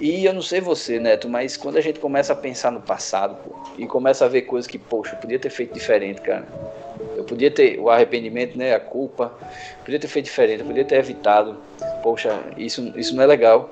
E 0.00 0.24
eu 0.24 0.32
não 0.32 0.42
sei 0.42 0.60
você, 0.60 1.00
Neto, 1.00 1.28
mas 1.28 1.56
quando 1.56 1.76
a 1.76 1.80
gente 1.80 1.98
começa 1.98 2.32
a 2.32 2.36
pensar 2.36 2.70
no 2.70 2.80
passado 2.80 3.36
pô, 3.36 3.56
e 3.76 3.86
começa 3.86 4.24
a 4.24 4.28
ver 4.28 4.42
coisas 4.42 4.70
que, 4.70 4.78
poxa, 4.78 5.14
eu 5.14 5.18
podia 5.18 5.38
ter 5.38 5.50
feito 5.50 5.74
diferente, 5.74 6.20
cara. 6.20 6.46
Eu 7.16 7.24
podia 7.24 7.50
ter 7.50 7.78
o 7.80 7.90
arrependimento, 7.90 8.56
né, 8.56 8.74
a 8.74 8.80
culpa, 8.80 9.32
podia 9.84 9.98
ter 9.98 10.06
feito 10.06 10.26
diferente, 10.26 10.60
eu 10.60 10.66
podia 10.66 10.84
ter 10.84 10.96
evitado. 10.96 11.56
Poxa, 12.02 12.40
isso, 12.56 12.92
isso 12.96 13.14
não 13.14 13.24
é 13.24 13.26
legal. 13.26 13.70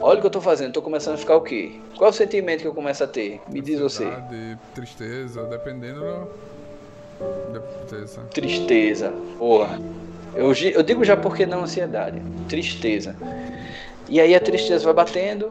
Olha 0.00 0.18
o 0.18 0.20
que 0.20 0.26
eu 0.26 0.28
estou 0.28 0.42
fazendo, 0.42 0.68
estou 0.68 0.82
começando 0.82 1.14
a 1.14 1.18
ficar 1.18 1.36
o 1.36 1.40
quê? 1.40 1.80
Qual 1.96 2.08
é 2.08 2.10
o 2.10 2.12
sentimento 2.12 2.62
que 2.62 2.66
eu 2.66 2.74
começo 2.74 3.04
a 3.04 3.06
ter? 3.06 3.40
Me 3.48 3.60
diz 3.60 3.78
você. 3.78 4.04
Tristeza, 4.74 5.44
dependendo 5.44 6.28
da 7.52 7.60
tristeza. 7.60 8.22
Tristeza, 8.32 9.12
porra. 9.38 9.78
Eu, 10.38 10.52
eu 10.52 10.84
digo 10.84 11.02
já 11.02 11.16
porque 11.16 11.44
não 11.44 11.64
ansiedade, 11.64 12.22
tristeza. 12.48 13.16
E 14.08 14.20
aí 14.20 14.36
a 14.36 14.40
tristeza 14.40 14.84
vai 14.84 14.94
batendo, 14.94 15.50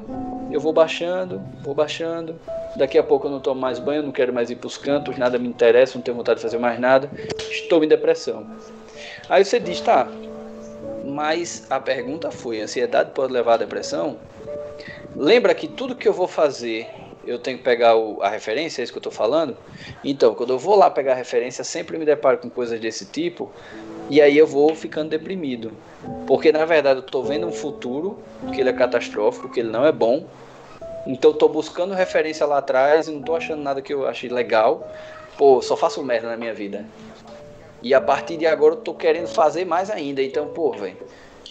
eu 0.50 0.62
vou 0.62 0.72
baixando, 0.72 1.42
vou 1.62 1.76
baixando. 1.76 2.40
Daqui 2.78 2.98
a 2.98 3.04
pouco 3.04 3.28
eu 3.28 3.32
não 3.32 3.42
tomo 3.42 3.60
mais 3.60 3.80
banho, 3.80 4.02
não 4.02 4.14
quero 4.14 4.32
mais 4.32 4.50
ir 4.50 4.56
para 4.56 4.68
os 4.68 4.78
cantos, 4.78 5.18
nada 5.18 5.38
me 5.38 5.46
interessa, 5.46 5.98
não 5.98 6.02
tenho 6.02 6.16
vontade 6.16 6.38
de 6.38 6.44
fazer 6.44 6.58
mais 6.58 6.80
nada. 6.80 7.12
Estou 7.52 7.84
em 7.84 7.88
depressão. 7.90 8.48
Aí 9.28 9.44
você 9.44 9.60
diz, 9.60 9.82
tá, 9.82 10.08
mas 11.04 11.68
a 11.70 11.82
pergunta 11.82 12.32
foi: 12.32 12.62
ansiedade 12.62 13.12
pode 13.14 13.34
levar 13.34 13.56
à 13.56 13.58
depressão? 13.58 14.18
Lembra 15.14 15.54
que 15.54 15.68
tudo 15.68 15.96
que 15.96 16.08
eu 16.08 16.14
vou 16.14 16.30
fazer 16.30 16.88
eu 17.26 17.38
tenho 17.38 17.58
que 17.58 17.64
pegar 17.64 17.98
o, 17.98 18.22
a 18.22 18.30
referência, 18.30 18.82
é 18.82 18.84
isso 18.84 18.94
que 18.94 18.98
eu 18.98 19.02
estou 19.02 19.12
falando? 19.12 19.58
Então, 20.02 20.34
quando 20.34 20.54
eu 20.54 20.58
vou 20.58 20.78
lá 20.78 20.90
pegar 20.90 21.12
a 21.12 21.16
referência, 21.16 21.62
sempre 21.62 21.98
me 21.98 22.06
deparo 22.06 22.38
com 22.38 22.50
coisas 22.50 22.80
desse 22.80 23.06
tipo, 23.06 23.52
e 24.10 24.22
aí 24.22 24.38
eu 24.38 24.48
vou 24.48 24.74
ficando 24.76 25.10
deprimido. 25.10 25.72
Porque 26.26 26.52
na 26.52 26.66
verdade 26.66 27.00
eu 27.00 27.06
estou 27.06 27.24
vendo 27.24 27.48
um 27.48 27.52
futuro 27.52 28.20
que 28.54 28.62
ele 28.62 28.70
é 28.70 28.74
catastrófico, 28.74 29.50
que 29.50 29.60
ele 29.60 29.70
não 29.70 29.86
é 29.86 29.92
bom. 29.92 30.26
Então 31.06 31.32
estou 31.32 31.50
buscando 31.50 31.94
referência 31.94 32.46
lá 32.46 32.58
atrás 32.58 33.08
e 33.08 33.12
não 33.12 33.20
estou 33.20 33.36
achando 33.36 33.62
nada 33.62 33.82
que 33.82 33.94
eu 33.94 34.08
ache 34.08 34.28
legal. 34.28 34.90
Pô, 35.38 35.62
só 35.62 35.78
faço 35.78 36.04
merda 36.04 36.30
na 36.30 36.38
minha 36.38 36.54
vida. 36.54 36.86
E 37.82 37.94
a 37.94 38.02
partir 38.02 38.38
de 38.38 38.46
agora 38.46 38.74
eu 38.74 38.80
estou 38.80 38.96
querendo 38.96 39.28
fazer 39.28 39.66
mais 39.66 39.90
ainda. 39.90 40.22
Então, 40.22 40.48
pô, 40.48 40.72
velho, 40.72 40.98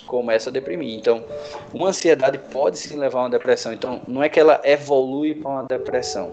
começa 0.06 0.50
a 0.50 0.52
deprimir. 0.52 0.98
Então, 0.98 1.24
uma 1.72 1.88
ansiedade 1.88 2.38
pode 2.50 2.78
sim 2.78 2.96
levar 2.96 3.20
a 3.20 3.22
uma 3.22 3.30
depressão. 3.30 3.72
Então, 3.72 4.00
não 4.06 4.22
é 4.22 4.28
que 4.28 4.40
ela 4.40 4.60
evolui 4.64 5.34
para 5.34 5.50
uma 5.50 5.62
depressão. 5.62 6.32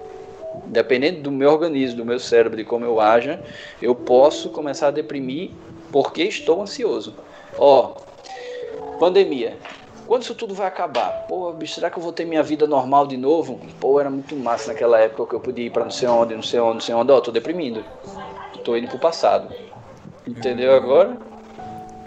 Dependendo 0.65 1.21
do 1.21 1.31
meu 1.31 1.51
organismo, 1.51 1.97
do 1.97 2.05
meu 2.05 2.19
cérebro, 2.19 2.57
de 2.57 2.63
como 2.63 2.85
eu 2.85 2.99
haja, 2.99 3.39
eu 3.81 3.95
posso 3.95 4.49
começar 4.49 4.87
a 4.87 4.91
deprimir 4.91 5.51
porque 5.93 6.23
estou 6.23 6.59
ansioso. 6.59 7.13
Ó, 7.55 7.93
pandemia. 8.99 9.59
Quando 10.07 10.23
isso 10.23 10.33
tudo 10.33 10.55
vai 10.55 10.67
acabar? 10.67 11.27
Pô, 11.29 11.53
bicho, 11.53 11.75
será 11.75 11.89
que 11.89 11.97
eu 11.99 12.03
vou 12.03 12.11
ter 12.11 12.25
minha 12.25 12.41
vida 12.41 12.65
normal 12.65 13.05
de 13.05 13.15
novo? 13.15 13.61
Pô, 13.79 13.99
era 13.99 14.09
muito 14.09 14.35
massa 14.35 14.73
naquela 14.73 14.99
época 14.99 15.27
que 15.27 15.35
eu 15.35 15.39
podia 15.39 15.67
ir 15.67 15.69
para 15.69 15.83
não 15.83 15.91
sei 15.91 16.07
onde, 16.07 16.33
não 16.35 16.41
sei 16.41 16.59
onde, 16.59 16.73
não 16.73 16.81
sei 16.81 16.95
onde. 16.95 17.11
Ó, 17.11 17.21
tô 17.21 17.31
deprimindo. 17.31 17.85
Tô 18.65 18.75
indo 18.75 18.87
pro 18.87 18.97
passado. 18.97 19.53
Entendeu 20.25 20.73
agora? 20.73 21.15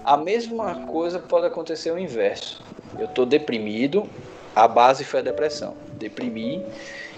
A 0.04 0.16
mesma 0.16 0.74
coisa 0.86 1.20
pode 1.20 1.46
acontecer 1.46 1.92
o 1.92 1.98
inverso. 1.98 2.60
Eu 2.98 3.06
tô 3.06 3.24
deprimido, 3.24 4.08
a 4.54 4.66
base 4.66 5.04
foi 5.04 5.20
a 5.20 5.22
depressão. 5.22 5.74
Deprimi, 5.92 6.64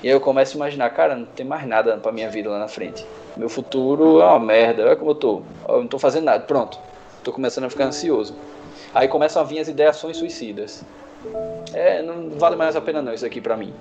e 0.02 0.06
aí 0.06 0.14
eu 0.14 0.20
começo 0.20 0.54
a 0.54 0.56
imaginar, 0.56 0.90
cara, 0.90 1.16
não 1.16 1.24
tem 1.24 1.44
mais 1.44 1.66
nada 1.66 1.96
pra 1.96 2.12
minha 2.12 2.30
vida 2.30 2.48
lá 2.48 2.58
na 2.58 2.68
frente. 2.68 3.04
Meu 3.36 3.48
futuro 3.48 4.20
é 4.20 4.24
uma 4.24 4.38
merda. 4.38 4.84
Olha 4.84 4.96
como 4.96 5.10
eu 5.10 5.14
tô. 5.14 5.42
Eu 5.68 5.80
não 5.80 5.88
tô 5.88 5.98
fazendo 5.98 6.24
nada. 6.24 6.44
Pronto. 6.44 6.78
Tô 7.24 7.32
começando 7.32 7.64
a 7.64 7.70
ficar 7.70 7.84
ansioso. 7.84 8.34
Aí 8.94 9.08
começam 9.08 9.42
a 9.42 9.44
vir 9.44 9.58
as 9.58 9.68
ideações 9.68 10.16
suicidas. 10.16 10.84
É, 11.72 12.00
não 12.00 12.30
vale 12.30 12.54
mais 12.54 12.76
a 12.76 12.80
pena 12.80 13.02
não 13.02 13.12
isso 13.12 13.26
aqui 13.26 13.40
pra 13.40 13.56
mim. 13.56 13.72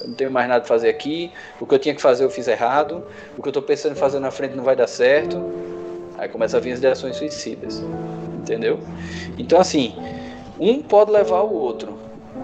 Eu 0.00 0.08
não 0.08 0.14
tenho 0.14 0.30
mais 0.30 0.46
nada 0.46 0.62
a 0.62 0.66
fazer 0.66 0.90
aqui. 0.90 1.32
O 1.58 1.66
que 1.66 1.74
eu 1.74 1.78
tinha 1.78 1.94
que 1.94 2.02
fazer 2.02 2.24
eu 2.24 2.30
fiz 2.30 2.46
errado. 2.46 3.02
O 3.36 3.42
que 3.42 3.48
eu 3.48 3.52
tô 3.52 3.62
pensando 3.62 3.92
em 3.92 3.98
fazer 3.98 4.20
na 4.20 4.30
frente 4.30 4.54
não 4.54 4.64
vai 4.64 4.76
dar 4.76 4.86
certo. 4.86 5.42
Aí 6.18 6.28
começa 6.28 6.58
a 6.58 6.60
vir 6.60 6.72
as 6.72 6.78
ideações 6.78 7.16
suicidas. 7.16 7.82
Entendeu? 8.38 8.78
Então 9.38 9.58
assim, 9.58 9.94
um 10.58 10.82
pode 10.82 11.10
levar 11.10 11.40
o 11.40 11.52
outro. 11.52 11.98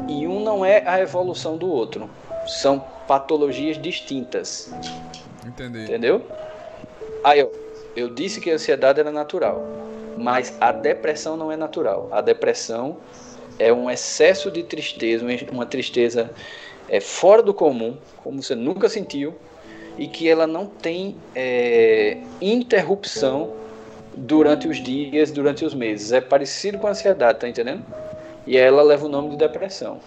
E 0.08 0.26
um 0.26 0.40
não 0.40 0.64
é 0.64 0.82
a 0.86 1.00
evolução 1.00 1.56
do 1.56 1.70
outro. 1.70 2.08
São 2.46 2.84
patologias 3.06 3.80
distintas. 3.80 4.70
Entendi. 5.46 5.84
Entendeu? 5.84 6.22
Aí 7.22 7.40
eu, 7.40 7.52
eu 7.96 8.08
disse 8.08 8.40
que 8.40 8.50
a 8.50 8.54
ansiedade 8.54 9.00
era 9.00 9.10
natural, 9.10 9.62
mas 10.16 10.56
a 10.60 10.72
depressão 10.72 11.36
não 11.36 11.50
é 11.50 11.56
natural. 11.56 12.08
A 12.12 12.20
depressão 12.20 12.96
é 13.58 13.72
um 13.72 13.90
excesso 13.90 14.50
de 14.50 14.62
tristeza, 14.62 15.24
uma 15.50 15.66
tristeza 15.66 16.30
é, 16.88 17.00
fora 17.00 17.42
do 17.42 17.54
comum, 17.54 17.96
como 18.22 18.42
você 18.42 18.54
nunca 18.54 18.88
sentiu, 18.88 19.34
e 19.98 20.06
que 20.06 20.28
ela 20.28 20.46
não 20.46 20.66
tem 20.66 21.16
é, 21.34 22.18
interrupção 22.40 23.54
durante 24.14 24.68
os 24.68 24.76
dias, 24.76 25.30
durante 25.30 25.64
os 25.64 25.74
meses. 25.74 26.12
É 26.12 26.20
parecido 26.20 26.78
com 26.78 26.86
a 26.86 26.90
ansiedade, 26.90 27.40
tá 27.40 27.48
entendendo? 27.48 27.84
E 28.46 28.56
ela 28.56 28.82
leva 28.82 29.06
o 29.06 29.08
nome 29.08 29.30
de 29.30 29.36
depressão. 29.36 30.00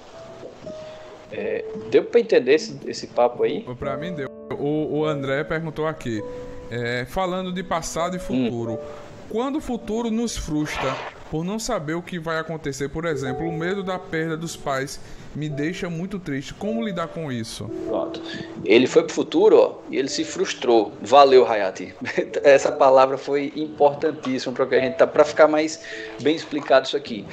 É, 1.31 1.65
deu 1.89 2.03
para 2.03 2.19
entender 2.19 2.55
esse, 2.55 2.79
esse 2.85 3.07
papo 3.07 3.43
aí? 3.43 3.61
Para 3.77 3.97
mim 3.97 4.13
deu. 4.13 4.29
O, 4.57 4.99
o 4.99 5.05
André 5.05 5.43
perguntou 5.43 5.87
aqui, 5.87 6.23
é, 6.71 7.05
falando 7.05 7.51
de 7.51 7.63
passado 7.63 8.15
e 8.15 8.19
futuro. 8.19 8.73
Hum. 8.73 9.09
Quando 9.29 9.57
o 9.57 9.61
futuro 9.61 10.09
nos 10.09 10.35
frustra 10.35 10.95
por 11.29 11.45
não 11.45 11.59
saber 11.59 11.93
o 11.93 12.01
que 12.01 12.17
vai 12.17 12.39
acontecer, 12.39 12.89
por 12.89 13.05
exemplo, 13.05 13.47
o 13.47 13.51
medo 13.51 13.83
da 13.83 13.99
perda 13.99 14.35
dos 14.35 14.55
pais 14.55 14.99
me 15.35 15.47
deixa 15.47 15.87
muito 15.87 16.17
triste. 16.17 16.53
Como 16.55 16.83
lidar 16.83 17.09
com 17.09 17.31
isso? 17.31 17.69
Pronto. 17.87 18.19
Ele 18.65 18.87
foi 18.87 19.03
pro 19.03 19.13
futuro, 19.13 19.57
ó, 19.57 19.75
e 19.91 19.97
ele 19.97 20.09
se 20.09 20.23
frustrou. 20.23 20.91
Valeu, 21.01 21.45
Hayati. 21.45 21.93
Essa 22.43 22.71
palavra 22.71 23.17
foi 23.17 23.53
importantíssima 23.55 24.53
para 24.53 24.65
que 24.65 24.75
a 24.75 24.79
gente 24.79 24.97
tá 24.97 25.05
para 25.05 25.23
ficar 25.23 25.47
mais 25.47 25.79
bem 26.21 26.35
explicado 26.35 26.87
isso 26.87 26.97
aqui. 26.97 27.23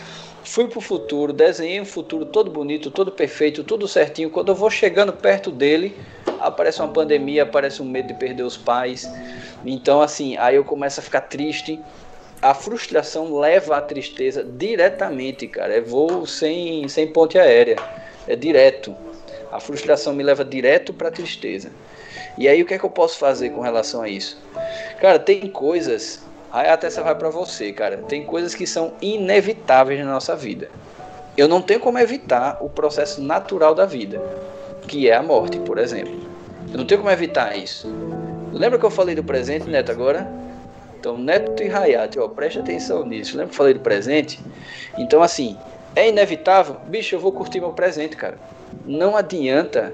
Fui 0.46 0.68
pro 0.68 0.80
futuro, 0.80 1.32
desenhei 1.32 1.80
um 1.80 1.85
futuro 1.85 2.24
todo 2.24 2.48
bonito, 2.48 2.88
todo 2.88 3.11
perfeito, 3.11 3.64
tudo 3.64 3.88
certinho. 3.88 4.30
Quando 4.30 4.52
eu 4.52 4.54
vou 4.54 4.70
chegando 4.70 5.12
perto 5.12 5.50
dele, 5.50 5.94
aparece 6.38 6.80
uma 6.80 6.88
pandemia, 6.88 7.42
aparece 7.42 7.82
um 7.82 7.85
medo 7.85 8.09
de 8.09 8.14
perder 8.14 8.44
os 8.44 8.56
pais. 8.56 9.11
Então, 9.64 10.00
assim, 10.00 10.37
aí 10.37 10.54
eu 10.54 10.64
começo 10.64 11.00
a 11.00 11.02
ficar 11.02 11.22
triste. 11.22 11.80
A 12.40 12.54
frustração 12.54 13.37
leva 13.37 13.76
à 13.76 13.80
tristeza 13.80 14.44
diretamente, 14.44 15.48
cara. 15.48 15.74
É 15.74 15.80
voo 15.80 16.24
sem, 16.24 16.88
sem 16.88 17.09
ponte 17.09 17.37
aérea. 17.37 17.76
É 18.28 18.37
direto. 18.37 18.94
A 19.50 19.59
frustração 19.59 20.14
me 20.14 20.22
leva 20.22 20.44
direto 20.44 20.94
para 20.94 21.11
tristeza. 21.11 21.72
E 22.38 22.46
aí 22.46 22.62
o 22.62 22.66
que 22.66 22.74
é 22.74 22.78
que 22.78 22.85
eu 22.85 22.90
posso 22.90 23.18
fazer 23.18 23.50
com 23.50 23.61
relação 23.61 24.00
a 24.00 24.09
isso? 24.09 24.38
Cara, 25.00 25.18
tem 25.18 25.48
coisas 25.48 26.24
Aí 26.52 26.68
até 26.68 26.88
vai 26.88 27.14
para 27.14 27.28
você, 27.28 27.72
cara. 27.72 27.98
Tem 28.09 28.24
coisas 28.24 28.54
que 28.54 28.66
são 28.66 28.94
inevitáveis 29.00 30.04
na 30.04 30.12
nossa 30.12 30.37
vida. 30.37 30.70
Eu 31.37 31.48
não 31.48 31.61
tenho 31.61 31.80
como 31.80 31.98
evitar 31.98 32.59
o 32.61 32.68
processo 32.68 33.20
natural 33.20 33.74
da 33.74 33.85
vida, 33.85 34.22
que 34.87 35.09
é 35.09 35.14
a 35.14 35.22
morte, 35.22 35.59
por 35.61 35.76
exemplo. 35.78 36.14
Eu 36.72 36.78
não 36.78 36.87
tenho 36.87 37.00
como 37.00 37.12
evitar 37.12 37.56
isso. 37.56 37.92
Lembra 38.52 38.78
que 38.78 38.87
eu 38.87 38.90
falei 38.90 39.14
do 39.14 39.22
presente, 39.22 39.68
Neto, 39.68 39.92
agora? 39.92 40.26
Então, 40.98 41.18
Neto 41.18 41.62
e 41.62 41.68
Hayat, 41.70 42.18
ó, 42.18 42.28
preste 42.28 42.59
atenção 42.59 43.04
nisso. 43.04 43.37
Lembra 43.37 43.48
que 43.48 43.54
eu 43.54 43.59
falei 43.59 43.74
do 43.74 43.80
presente? 43.80 44.40
Então, 44.96 45.22
assim, 45.22 45.59
é 45.94 46.09
inevitável? 46.09 46.76
Bicho, 46.87 47.14
eu 47.14 47.20
vou 47.20 47.32
curtir 47.32 47.61
meu 47.61 47.72
presente, 47.72 48.16
cara. 48.16 48.38
Não 48.85 49.14
adianta 49.14 49.92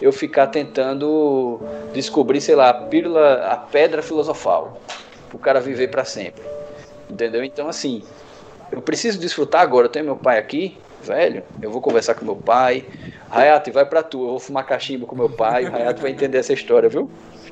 eu 0.00 0.12
ficar 0.12 0.46
tentando 0.46 1.60
descobrir, 1.92 2.40
sei 2.40 2.54
lá, 2.54 2.70
a 2.70 2.74
pílula, 2.74 3.46
a 3.46 3.56
pedra 3.56 4.00
filosofal 4.00 4.80
pro 5.28 5.38
cara 5.38 5.60
viver 5.60 5.88
para 5.88 6.04
sempre. 6.04 6.42
Entendeu? 7.08 7.44
Então, 7.44 7.68
assim, 7.68 8.02
eu 8.70 8.82
preciso 8.82 9.18
desfrutar 9.18 9.62
agora. 9.62 9.86
Eu 9.86 9.90
tenho 9.90 10.04
meu 10.04 10.16
pai 10.16 10.38
aqui, 10.38 10.76
velho. 11.02 11.42
Eu 11.60 11.70
vou 11.70 11.80
conversar 11.80 12.14
com 12.14 12.24
meu 12.24 12.36
pai. 12.36 12.84
Hayat, 13.30 13.70
vai 13.70 13.86
pra 13.86 14.02
tu. 14.02 14.22
Eu 14.22 14.30
vou 14.30 14.38
fumar 14.38 14.66
cachimbo 14.66 15.06
com 15.06 15.16
meu 15.16 15.30
pai. 15.30 15.64
O 15.66 15.74
Hayat 15.74 16.00
vai 16.00 16.10
entender 16.10 16.38
essa 16.38 16.52
história, 16.52 16.88
viu? 16.88 17.10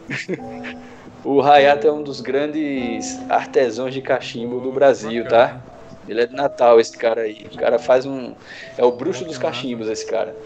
o 1.24 1.40
Hayat 1.40 1.86
é 1.86 1.90
um 1.90 2.02
dos 2.02 2.20
grandes 2.20 3.18
artesãos 3.30 3.94
de 3.94 4.02
cachimbo 4.02 4.60
do 4.60 4.70
Brasil, 4.70 5.26
tá? 5.26 5.60
Ele 6.08 6.20
é 6.20 6.26
de 6.26 6.34
Natal, 6.34 6.78
esse 6.78 6.96
cara 6.96 7.22
aí. 7.22 7.46
O 7.52 7.56
cara 7.56 7.78
faz 7.78 8.06
um. 8.06 8.34
É 8.76 8.84
o 8.84 8.92
bruxo 8.92 9.24
dos 9.24 9.38
cachimbos, 9.38 9.88
esse 9.88 10.06
cara. 10.06 10.36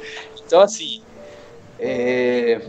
Então, 0.47 0.61
assim. 0.61 1.03
É... 1.79 2.61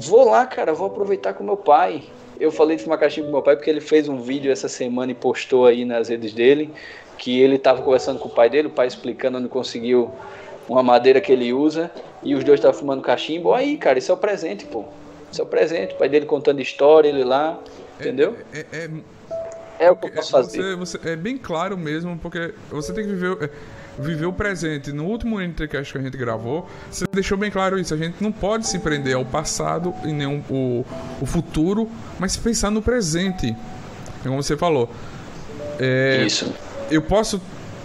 Vou 0.00 0.28
lá, 0.28 0.44
cara. 0.44 0.74
Vou 0.74 0.88
aproveitar 0.88 1.34
com 1.34 1.44
meu 1.44 1.56
pai 1.56 2.02
eu 2.42 2.50
falei 2.50 2.76
de 2.76 2.82
fumar 2.82 2.98
cachimbo 2.98 3.26
com 3.26 3.32
meu 3.32 3.42
pai 3.42 3.54
porque 3.56 3.70
ele 3.70 3.80
fez 3.80 4.08
um 4.08 4.18
vídeo 4.18 4.50
essa 4.50 4.68
semana 4.68 5.12
e 5.12 5.14
postou 5.14 5.66
aí 5.66 5.84
nas 5.84 6.08
redes 6.08 6.32
dele 6.32 6.70
que 7.16 7.40
ele 7.40 7.54
estava 7.54 7.80
conversando 7.82 8.18
com 8.18 8.28
o 8.28 8.32
pai 8.32 8.50
dele, 8.50 8.66
o 8.66 8.70
pai 8.70 8.88
explicando 8.88 9.38
onde 9.38 9.48
conseguiu 9.48 10.10
uma 10.68 10.82
madeira 10.82 11.20
que 11.20 11.30
ele 11.30 11.52
usa 11.52 11.90
e 12.22 12.34
os 12.34 12.42
dois 12.42 12.58
estavam 12.58 12.78
fumando 12.78 13.00
cachimbo. 13.00 13.54
Aí, 13.54 13.76
cara, 13.76 13.98
isso 13.98 14.10
é 14.10 14.14
o 14.14 14.18
presente, 14.18 14.64
pô. 14.64 14.84
Isso 15.30 15.40
é 15.40 15.44
o 15.44 15.46
presente. 15.46 15.94
O 15.94 15.98
pai 15.98 16.08
dele 16.08 16.26
contando 16.26 16.60
história, 16.60 17.08
ele 17.08 17.22
lá, 17.22 17.60
entendeu? 18.00 18.36
É, 18.52 18.58
é, 18.58 18.84
é 18.84 18.90
é 19.78 19.90
o 19.90 19.96
que 19.96 20.06
eu 20.06 20.12
posso 20.12 20.30
fazer. 20.30 20.76
Você, 20.76 20.98
você, 20.98 21.10
é 21.10 21.16
bem 21.16 21.36
claro 21.36 21.76
mesmo, 21.76 22.16
porque 22.18 22.54
você 22.70 22.92
tem 22.92 23.04
que 23.04 23.10
viver, 23.10 23.36
é, 23.42 23.50
viver 23.98 24.26
o 24.26 24.32
presente. 24.32 24.92
No 24.92 25.04
último 25.04 25.40
Intercast 25.40 25.92
que 25.92 25.98
a 25.98 26.02
gente 26.02 26.16
gravou, 26.16 26.68
você 26.90 27.04
deixou 27.12 27.36
bem 27.36 27.50
claro 27.50 27.78
isso. 27.78 27.92
A 27.94 27.96
gente 27.96 28.16
não 28.20 28.32
pode 28.32 28.66
se 28.66 28.78
prender 28.78 29.16
ao 29.16 29.24
passado 29.24 29.94
e 30.04 30.12
nem 30.12 30.26
o, 30.26 30.84
o 31.20 31.26
futuro, 31.26 31.88
mas 32.18 32.36
pensar 32.36 32.70
no 32.70 32.82
presente. 32.82 33.54
Como 34.22 34.42
você 34.42 34.56
falou. 34.56 34.90
É, 35.78 36.24
isso. 36.26 36.52
Eu 36.90 37.02
posso 37.02 37.40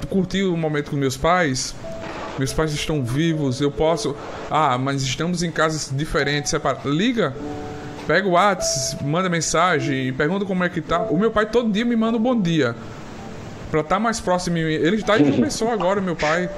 curtir 0.09 0.43
o 0.43 0.55
momento 0.55 0.91
com 0.91 0.97
meus 0.97 1.17
pais, 1.17 1.75
meus 2.37 2.53
pais 2.53 2.71
estão 2.71 3.03
vivos, 3.03 3.59
eu 3.61 3.71
posso. 3.71 4.15
Ah, 4.49 4.77
mas 4.77 5.01
estamos 5.01 5.43
em 5.43 5.51
casas 5.51 5.91
diferentes, 5.91 6.51
separadas. 6.51 6.85
Liga, 6.85 7.35
pega 8.05 8.27
o 8.27 8.31
WhatsApp, 8.31 9.03
manda 9.03 9.29
mensagem, 9.29 10.13
pergunta 10.13 10.45
como 10.45 10.63
é 10.63 10.69
que 10.69 10.81
tá. 10.81 11.01
O 11.03 11.17
meu 11.17 11.31
pai 11.31 11.47
todo 11.47 11.71
dia 11.71 11.83
me 11.83 11.95
manda 11.95 12.17
um 12.17 12.21
bom 12.21 12.39
dia. 12.39 12.75
Pra 13.69 13.81
estar 13.81 13.95
tá 13.95 13.99
mais 13.99 14.19
próximo. 14.19 14.57
Ele 14.57 14.95
está 14.95 15.19
em 15.19 15.31
pessoa 15.41 15.73
agora, 15.73 16.01
meu 16.01 16.15
pai. 16.15 16.49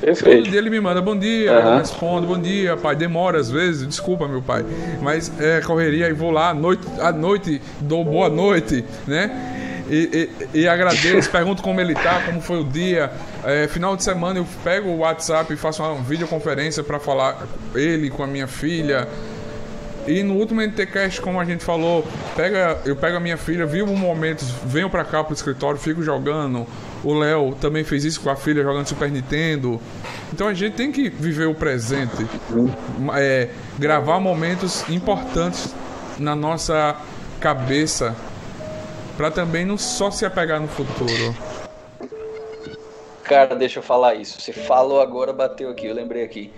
Perfeito. 0.00 0.42
Todo 0.42 0.50
dia 0.50 0.58
ele 0.58 0.70
me 0.70 0.80
manda 0.80 1.00
bom 1.00 1.16
dia, 1.16 1.52
uhum. 1.52 1.58
eu 1.58 1.78
respondo 1.78 2.26
bom 2.26 2.38
dia, 2.38 2.76
pai. 2.76 2.94
Demora 2.94 3.38
às 3.38 3.50
vezes, 3.50 3.86
desculpa, 3.86 4.28
meu 4.28 4.42
pai. 4.42 4.64
Mas 5.00 5.32
é 5.40 5.60
correria 5.60 6.08
e 6.08 6.12
vou 6.12 6.30
lá 6.30 6.50
à 6.50 6.54
noite, 6.54 6.86
à 7.00 7.10
noite 7.10 7.62
dou 7.80 8.04
boa 8.04 8.28
noite, 8.28 8.84
né? 9.06 9.52
E, 9.88 10.30
e, 10.52 10.60
e, 10.60 10.68
agradeço, 10.68 11.28
pergunto 11.32 11.62
como 11.62 11.80
ele 11.80 11.94
tá, 11.94 12.22
como 12.26 12.40
foi 12.40 12.60
o 12.60 12.64
dia. 12.64 13.10
É, 13.44 13.68
final 13.68 13.96
de 13.96 14.02
semana 14.02 14.38
eu 14.38 14.46
pego 14.62 14.88
o 14.88 14.98
WhatsApp 14.98 15.52
e 15.52 15.56
faço 15.56 15.82
uma 15.82 16.02
videoconferência 16.02 16.82
para 16.82 16.98
falar 16.98 17.46
ele 17.74 18.10
com 18.10 18.22
a 18.22 18.26
minha 18.26 18.46
filha. 18.46 19.08
E 20.06 20.22
no 20.22 20.34
último 20.34 20.60
NTCast, 20.60 21.20
como 21.20 21.40
a 21.40 21.44
gente 21.44 21.64
falou, 21.64 22.06
pega, 22.36 22.80
eu 22.84 22.94
pego 22.94 23.16
a 23.16 23.20
minha 23.20 23.36
filha, 23.36 23.64
vivo 23.64 23.96
momentos, 23.96 24.50
venho 24.64 24.90
para 24.90 25.04
cá 25.04 25.24
pro 25.24 25.32
escritório, 25.32 25.78
fico 25.78 26.02
jogando. 26.02 26.66
O 27.02 27.14
Léo 27.14 27.54
também 27.60 27.84
fez 27.84 28.04
isso 28.04 28.20
com 28.20 28.30
a 28.30 28.36
filha 28.36 28.62
jogando 28.62 28.86
Super 28.86 29.10
Nintendo. 29.10 29.80
Então 30.32 30.46
a 30.46 30.54
gente 30.54 30.74
tem 30.74 30.92
que 30.92 31.08
viver 31.08 31.46
o 31.46 31.54
presente, 31.54 32.26
é, 33.14 33.48
gravar 33.78 34.20
momentos 34.20 34.88
importantes 34.90 35.74
na 36.18 36.34
nossa 36.34 36.96
cabeça 37.40 38.14
para 39.16 39.30
também 39.30 39.64
não 39.64 39.78
só 39.78 40.10
se 40.10 40.26
apegar 40.26 40.60
no 40.60 40.68
futuro. 40.68 41.34
Cara, 43.22 43.54
deixa 43.54 43.78
eu 43.78 43.82
falar 43.82 44.14
isso. 44.14 44.40
Você 44.40 44.52
falou 44.52 45.00
agora, 45.00 45.32
bateu 45.32 45.70
aqui, 45.70 45.86
eu 45.86 45.94
lembrei 45.94 46.22
aqui. 46.22 46.52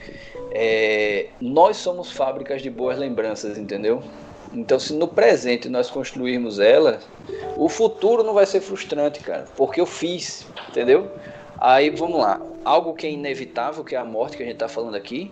É, 0.58 1.26
nós 1.38 1.76
somos 1.76 2.10
fábricas 2.10 2.62
de 2.62 2.70
boas 2.70 2.96
lembranças, 2.96 3.58
entendeu? 3.58 4.02
Então, 4.54 4.78
se 4.78 4.94
no 4.94 5.06
presente 5.06 5.68
nós 5.68 5.90
construirmos 5.90 6.58
ela, 6.58 6.98
o 7.58 7.68
futuro 7.68 8.22
não 8.22 8.32
vai 8.32 8.46
ser 8.46 8.62
frustrante, 8.62 9.20
cara, 9.20 9.44
porque 9.54 9.78
eu 9.78 9.84
fiz, 9.84 10.46
entendeu? 10.70 11.10
Aí 11.58 11.90
vamos 11.90 12.18
lá, 12.18 12.40
algo 12.64 12.94
que 12.94 13.06
é 13.06 13.10
inevitável, 13.10 13.84
que 13.84 13.94
é 13.94 13.98
a 13.98 14.04
morte 14.04 14.38
que 14.38 14.42
a 14.42 14.46
gente 14.46 14.56
tá 14.56 14.66
falando 14.66 14.94
aqui, 14.94 15.30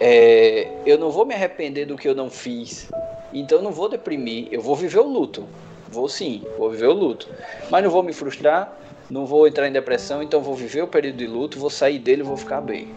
é, 0.00 0.70
eu 0.86 0.96
não 0.96 1.10
vou 1.10 1.26
me 1.26 1.34
arrepender 1.34 1.84
do 1.84 1.98
que 1.98 2.08
eu 2.08 2.14
não 2.14 2.30
fiz, 2.30 2.88
então 3.34 3.60
não 3.60 3.72
vou 3.72 3.90
deprimir, 3.90 4.48
eu 4.50 4.62
vou 4.62 4.74
viver 4.74 5.00
o 5.00 5.06
luto. 5.06 5.46
Vou 5.86 6.08
sim, 6.08 6.42
vou 6.56 6.70
viver 6.70 6.86
o 6.86 6.94
luto. 6.94 7.28
Mas 7.70 7.84
não 7.84 7.90
vou 7.90 8.02
me 8.02 8.14
frustrar, 8.14 8.74
não 9.10 9.26
vou 9.26 9.46
entrar 9.46 9.68
em 9.68 9.72
depressão, 9.72 10.22
então 10.22 10.40
vou 10.40 10.54
viver 10.54 10.80
o 10.80 10.88
período 10.88 11.18
de 11.18 11.26
luto, 11.26 11.58
vou 11.58 11.68
sair 11.68 11.98
dele 11.98 12.22
vou 12.22 12.38
ficar 12.38 12.62
bem. 12.62 12.88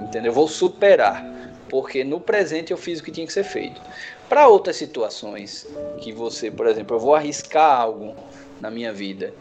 Entendeu? 0.00 0.32
Vou 0.32 0.48
superar. 0.48 1.24
Porque 1.68 2.02
no 2.02 2.20
presente 2.20 2.72
eu 2.72 2.76
fiz 2.76 2.98
o 2.98 3.02
que 3.02 3.12
tinha 3.12 3.26
que 3.26 3.32
ser 3.32 3.44
feito. 3.44 3.80
Para 4.28 4.48
outras 4.48 4.76
situações, 4.76 5.66
que 5.98 6.12
você, 6.12 6.50
por 6.50 6.66
exemplo, 6.66 6.96
eu 6.96 7.00
vou 7.00 7.14
arriscar 7.14 7.80
algo 7.80 8.14
na 8.60 8.70
minha 8.70 8.92
vida. 8.92 9.32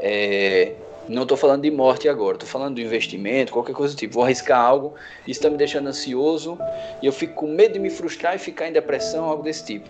É, 0.00 0.74
não 1.08 1.22
estou 1.22 1.36
falando 1.36 1.62
de 1.62 1.70
morte 1.70 2.08
agora, 2.08 2.36
estou 2.36 2.48
falando 2.48 2.76
de 2.76 2.82
investimento, 2.82 3.52
qualquer 3.52 3.74
coisa 3.74 3.94
do 3.94 3.98
tipo. 3.98 4.14
Vou 4.14 4.24
arriscar 4.24 4.60
algo, 4.60 4.94
isso 5.26 5.38
está 5.38 5.50
me 5.50 5.56
deixando 5.56 5.88
ansioso 5.88 6.58
e 7.02 7.06
eu 7.06 7.12
fico 7.12 7.34
com 7.34 7.48
medo 7.48 7.72
de 7.72 7.78
me 7.78 7.90
frustrar 7.90 8.34
e 8.36 8.38
ficar 8.38 8.68
em 8.68 8.72
depressão, 8.72 9.24
algo 9.24 9.42
desse 9.42 9.64
tipo. 9.64 9.88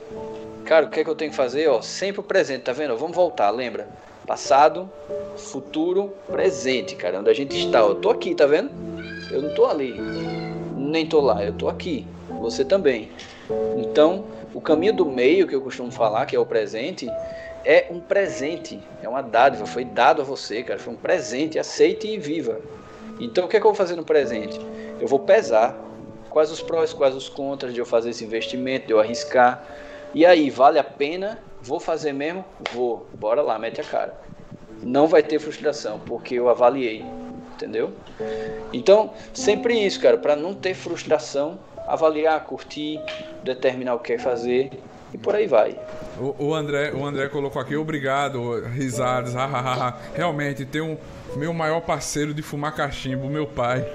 Cara, 0.64 0.86
o 0.86 0.90
que 0.90 1.00
é 1.00 1.04
que 1.04 1.10
eu 1.10 1.14
tenho 1.14 1.30
que 1.30 1.36
fazer? 1.36 1.68
Ó, 1.68 1.82
sempre 1.82 2.20
o 2.20 2.22
presente, 2.22 2.62
tá 2.62 2.72
vendo? 2.72 2.96
Vamos 2.96 3.14
voltar, 3.14 3.50
lembra? 3.50 3.88
Passado, 4.26 4.88
futuro, 5.36 6.14
presente, 6.30 6.94
cara. 6.94 7.18
Onde 7.18 7.28
a 7.28 7.34
gente 7.34 7.58
está. 7.58 7.80
Eu 7.80 7.96
tô 7.96 8.10
aqui, 8.10 8.34
tá 8.34 8.46
vendo? 8.46 8.70
Eu 9.30 9.42
não 9.42 9.54
tô 9.54 9.66
ali. 9.66 10.00
Nem 10.76 11.06
tô 11.06 11.20
lá, 11.20 11.44
eu 11.44 11.52
tô 11.52 11.68
aqui. 11.68 12.06
Você 12.40 12.64
também. 12.64 13.10
Então, 13.76 14.24
o 14.54 14.60
caminho 14.60 14.92
do 14.92 15.06
meio 15.06 15.46
que 15.46 15.54
eu 15.54 15.60
costumo 15.60 15.90
falar, 15.90 16.26
que 16.26 16.34
é 16.34 16.38
o 16.38 16.46
presente, 16.46 17.08
é 17.64 17.86
um 17.90 18.00
presente, 18.00 18.80
é 19.02 19.08
uma 19.08 19.22
dádiva, 19.22 19.66
foi 19.66 19.84
dado 19.84 20.22
a 20.22 20.24
você, 20.24 20.62
cara, 20.62 20.78
foi 20.78 20.92
um 20.92 20.96
presente, 20.96 21.58
aceite 21.58 22.08
e 22.08 22.18
viva. 22.18 22.60
Então, 23.18 23.44
o 23.44 23.48
que 23.48 23.56
é 23.56 23.60
que 23.60 23.66
eu 23.66 23.70
vou 23.70 23.76
fazer 23.76 23.96
no 23.96 24.04
presente? 24.04 24.58
Eu 24.98 25.06
vou 25.06 25.18
pesar 25.18 25.78
quais 26.30 26.50
os 26.50 26.62
prós, 26.62 26.92
quais 26.92 27.14
os 27.14 27.28
contras 27.28 27.74
de 27.74 27.80
eu 27.80 27.86
fazer 27.86 28.10
esse 28.10 28.24
investimento, 28.24 28.86
de 28.86 28.92
eu 28.92 29.00
arriscar, 29.00 29.64
e 30.12 30.26
aí, 30.26 30.50
vale 30.50 30.78
a 30.78 30.84
pena? 30.84 31.38
Vou 31.62 31.78
fazer 31.78 32.12
mesmo? 32.12 32.44
Vou. 32.72 33.06
Bora 33.14 33.42
lá, 33.42 33.58
mete 33.58 33.80
a 33.80 33.84
cara. 33.84 34.12
Não 34.82 35.06
vai 35.06 35.22
ter 35.22 35.38
frustração, 35.38 36.00
porque 36.00 36.34
eu 36.34 36.48
avaliei. 36.48 37.04
Entendeu? 37.60 37.92
Então, 38.72 39.12
sempre 39.34 39.74
isso, 39.74 40.00
cara, 40.00 40.16
para 40.16 40.34
não 40.34 40.54
ter 40.54 40.72
frustração, 40.72 41.58
avaliar, 41.86 42.42
curtir, 42.44 42.98
determinar 43.44 43.96
o 43.96 43.98
que 43.98 44.14
quer 44.14 44.18
fazer 44.18 44.70
e 45.12 45.18
por 45.18 45.34
aí 45.34 45.46
vai. 45.46 45.78
O, 46.18 46.46
o 46.46 46.54
André, 46.54 46.90
o 46.94 47.04
André 47.04 47.28
colocou 47.28 47.60
aqui, 47.60 47.76
obrigado, 47.76 48.62
risadas, 48.68 49.34
Realmente, 50.14 50.64
tem 50.64 50.80
um 50.80 50.96
meu 51.36 51.52
maior 51.52 51.82
parceiro 51.82 52.32
de 52.32 52.40
fumar 52.40 52.74
cachimbo, 52.74 53.28
meu 53.28 53.46
pai. 53.46 53.84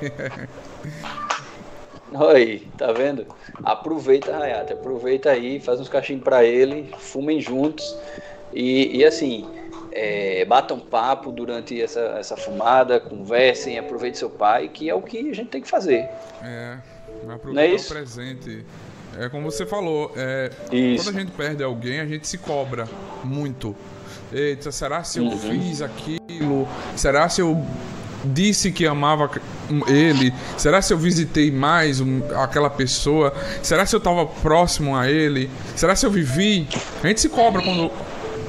Aí, 2.14 2.68
tá 2.78 2.94
vendo? 2.94 3.26
Aproveita, 3.64 4.38
Hayate, 4.38 4.74
aproveita 4.74 5.32
aí, 5.32 5.60
faz 5.60 5.82
uns 5.82 5.90
cachimbos 5.90 6.24
para 6.24 6.46
ele, 6.46 6.90
fumem 6.98 7.42
juntos 7.42 7.98
e, 8.54 9.00
e 9.00 9.04
assim, 9.04 9.46
é, 9.96 10.44
batam 10.44 10.78
papo 10.78 11.32
durante 11.32 11.82
essa, 11.82 12.02
essa 12.20 12.36
fumada, 12.36 13.00
conversem, 13.00 13.80
aproveite 13.80 14.18
seu 14.18 14.30
pai, 14.30 14.68
que 14.68 14.90
é 14.90 14.94
o 14.94 15.02
que 15.02 15.18
a 15.32 15.34
gente 15.34 15.48
tem 15.48 15.62
que 15.62 15.70
fazer. 15.70 16.10
É, 16.44 16.78
aproveitar 17.30 17.74
é 17.74 17.76
o 17.76 17.88
presente. 17.88 18.66
É 19.18 19.30
como 19.30 19.50
você 19.50 19.66
falou, 19.66 20.12
é, 20.18 20.52
quando 20.68 21.10
a 21.16 21.20
gente 21.20 21.32
perde 21.32 21.64
alguém, 21.64 22.02
a 22.02 22.06
gente 22.06 22.28
se 22.28 22.38
cobra 22.38 22.86
muito. 23.24 23.74
Eita, 24.34 24.70
será 24.72 25.02
se 25.06 25.20
eu 25.20 25.24
uhum. 25.24 25.40
fiz 25.40 25.82
aquilo? 25.82 26.68
Será 26.98 27.30
se 27.30 27.40
eu 27.40 27.66
disse 28.26 28.72
que 28.74 28.86
amava 28.86 29.30
ele? 29.88 30.34
Será 30.58 30.82
se 30.82 30.92
eu 30.92 30.98
visitei 30.98 31.50
mais 31.50 32.02
aquela 32.36 32.70
pessoa? 32.70 33.34
Será 33.64 33.86
se 33.86 33.96
eu 33.96 34.00
estava 34.00 34.26
próximo 34.26 34.98
a 34.98 35.10
ele? 35.10 35.50
Será 35.76 35.96
se 35.96 36.06
eu 36.06 36.12
vivi? 36.12 36.68
A 37.02 37.08
gente 37.08 37.22
se 37.22 37.30
cobra 37.30 37.62
quando 37.62 37.90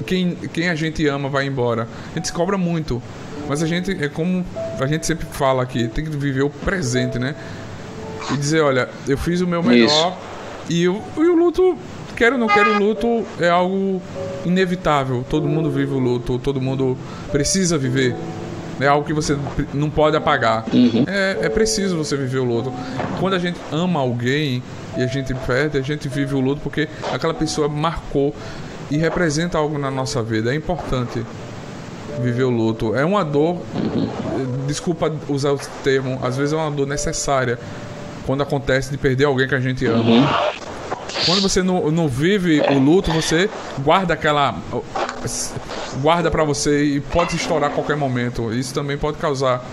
quem, 0.05 0.35
quem 0.53 0.69
a 0.69 0.75
gente 0.75 1.07
ama 1.07 1.29
vai 1.29 1.47
embora. 1.47 1.89
A 2.13 2.15
gente 2.15 2.27
se 2.27 2.33
cobra 2.33 2.59
muito. 2.59 3.03
Mas 3.49 3.63
a 3.63 3.67
gente, 3.67 3.93
é 4.03 4.09
como 4.09 4.45
a 4.81 4.87
gente 4.87 5.07
sempre 5.07 5.27
fala 5.31 5.63
aqui, 5.63 5.89
tem 5.89 6.05
que 6.05 6.11
viver 6.11 6.43
o 6.43 6.51
presente, 6.51 7.19
né? 7.19 7.35
E 8.33 8.37
dizer, 8.37 8.61
olha, 8.61 8.89
eu 9.07 9.17
fiz 9.17 9.41
o 9.41 9.47
meu 9.47 9.63
melhor 9.63 10.19
e, 10.69 10.83
eu, 10.83 11.01
e 11.17 11.21
o 11.21 11.37
luto, 11.37 11.79
quero 12.17 12.35
ou 12.35 12.41
não 12.41 12.49
quero, 12.49 12.75
o 12.75 12.79
luto 12.79 13.25
é 13.39 13.49
algo 13.49 14.03
inevitável. 14.45 15.25
Todo 15.29 15.47
mundo 15.47 15.71
vive 15.71 15.93
o 15.93 15.99
luto, 15.99 16.39
todo 16.39 16.61
mundo 16.61 16.99
precisa 17.31 17.79
viver. 17.79 18.17
É 18.81 18.87
algo 18.87 19.07
que 19.07 19.13
você 19.13 19.39
não 19.73 19.89
pode 19.89 20.17
apagar. 20.17 20.65
Uhum. 20.73 21.05
É, 21.07 21.39
é 21.43 21.49
preciso 21.49 21.97
você 21.97 22.17
viver 22.17 22.39
o 22.39 22.45
luto. 22.45 22.73
Quando 23.21 23.35
a 23.35 23.39
gente 23.39 23.59
ama 23.73 24.01
alguém 24.01 24.63
e 24.97 25.03
a 25.03 25.07
gente 25.07 25.33
perde, 25.47 25.79
a 25.79 25.83
gente 25.83 26.09
vive 26.09 26.35
o 26.35 26.41
luto 26.41 26.61
porque 26.63 26.89
aquela 27.13 27.33
pessoa 27.33 27.69
marcou 27.69 28.35
e 28.91 28.97
representa 28.97 29.59
algo 29.59 29.78
na 29.78 29.91
nossa 29.91 30.22
vida. 30.22 30.53
É 30.53 30.57
importante 30.57 31.24
viver 32.20 32.45
o 32.45 32.51
luto. 32.51 32.95
É 32.95 33.05
uma 33.05 33.24
dor, 33.24 33.59
desculpa 34.66 35.12
usar 35.28 35.53
o 35.53 35.59
termo, 35.82 36.18
às 36.22 36.37
vezes 36.37 36.53
é 36.53 36.57
uma 36.57 36.70
dor 36.70 36.87
necessária 36.87 37.59
quando 38.24 38.43
acontece 38.43 38.91
de 38.91 38.99
perder 38.99 39.24
alguém 39.24 39.47
que 39.47 39.55
a 39.55 39.61
gente 39.61 39.84
ama. 39.87 40.03
Uhum. 40.03 40.26
Quando 41.24 41.41
você 41.41 41.62
não, 41.62 41.91
não 41.91 42.09
vive 42.09 42.61
o 42.61 42.78
luto, 42.78 43.11
você 43.12 43.49
guarda 43.78 44.14
aquela 44.14 44.55
guarda 46.01 46.30
para 46.30 46.45
você 46.45 46.84
e 46.84 47.01
pode 47.01 47.32
se 47.32 47.37
estourar 47.37 47.70
a 47.70 47.72
qualquer 47.72 47.97
momento. 47.97 48.53
Isso 48.53 48.74
também 48.74 48.99
pode 48.99 49.18
causar 49.18 49.64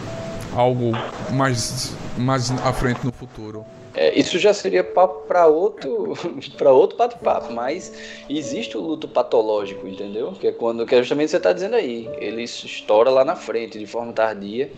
algo 0.55 0.91
mais, 1.31 1.95
mais 2.17 2.51
à 2.63 2.71
frente 2.71 2.99
no 3.03 3.11
futuro. 3.11 3.65
É, 3.95 4.17
isso 4.19 4.39
já 4.39 4.53
seria 4.53 4.83
papo 4.83 5.27
para 5.27 5.45
outro 5.47 6.13
para 6.57 6.71
outro 6.71 6.97
bate-papo, 6.97 7.53
mas 7.53 7.93
existe 8.29 8.77
o 8.77 8.81
luto 8.81 9.07
patológico, 9.07 9.87
entendeu? 9.87 10.31
Que 10.33 10.47
é 10.47 10.51
quando 10.51 10.85
que 10.85 10.95
é 10.95 10.99
justamente 10.99 11.29
você 11.29 11.37
está 11.37 11.53
dizendo 11.53 11.75
aí, 11.75 12.09
ele 12.17 12.43
estoura 12.43 13.09
lá 13.11 13.23
na 13.23 13.35
frente 13.35 13.77
de 13.77 13.85
forma 13.85 14.11
tardia, 14.13 14.71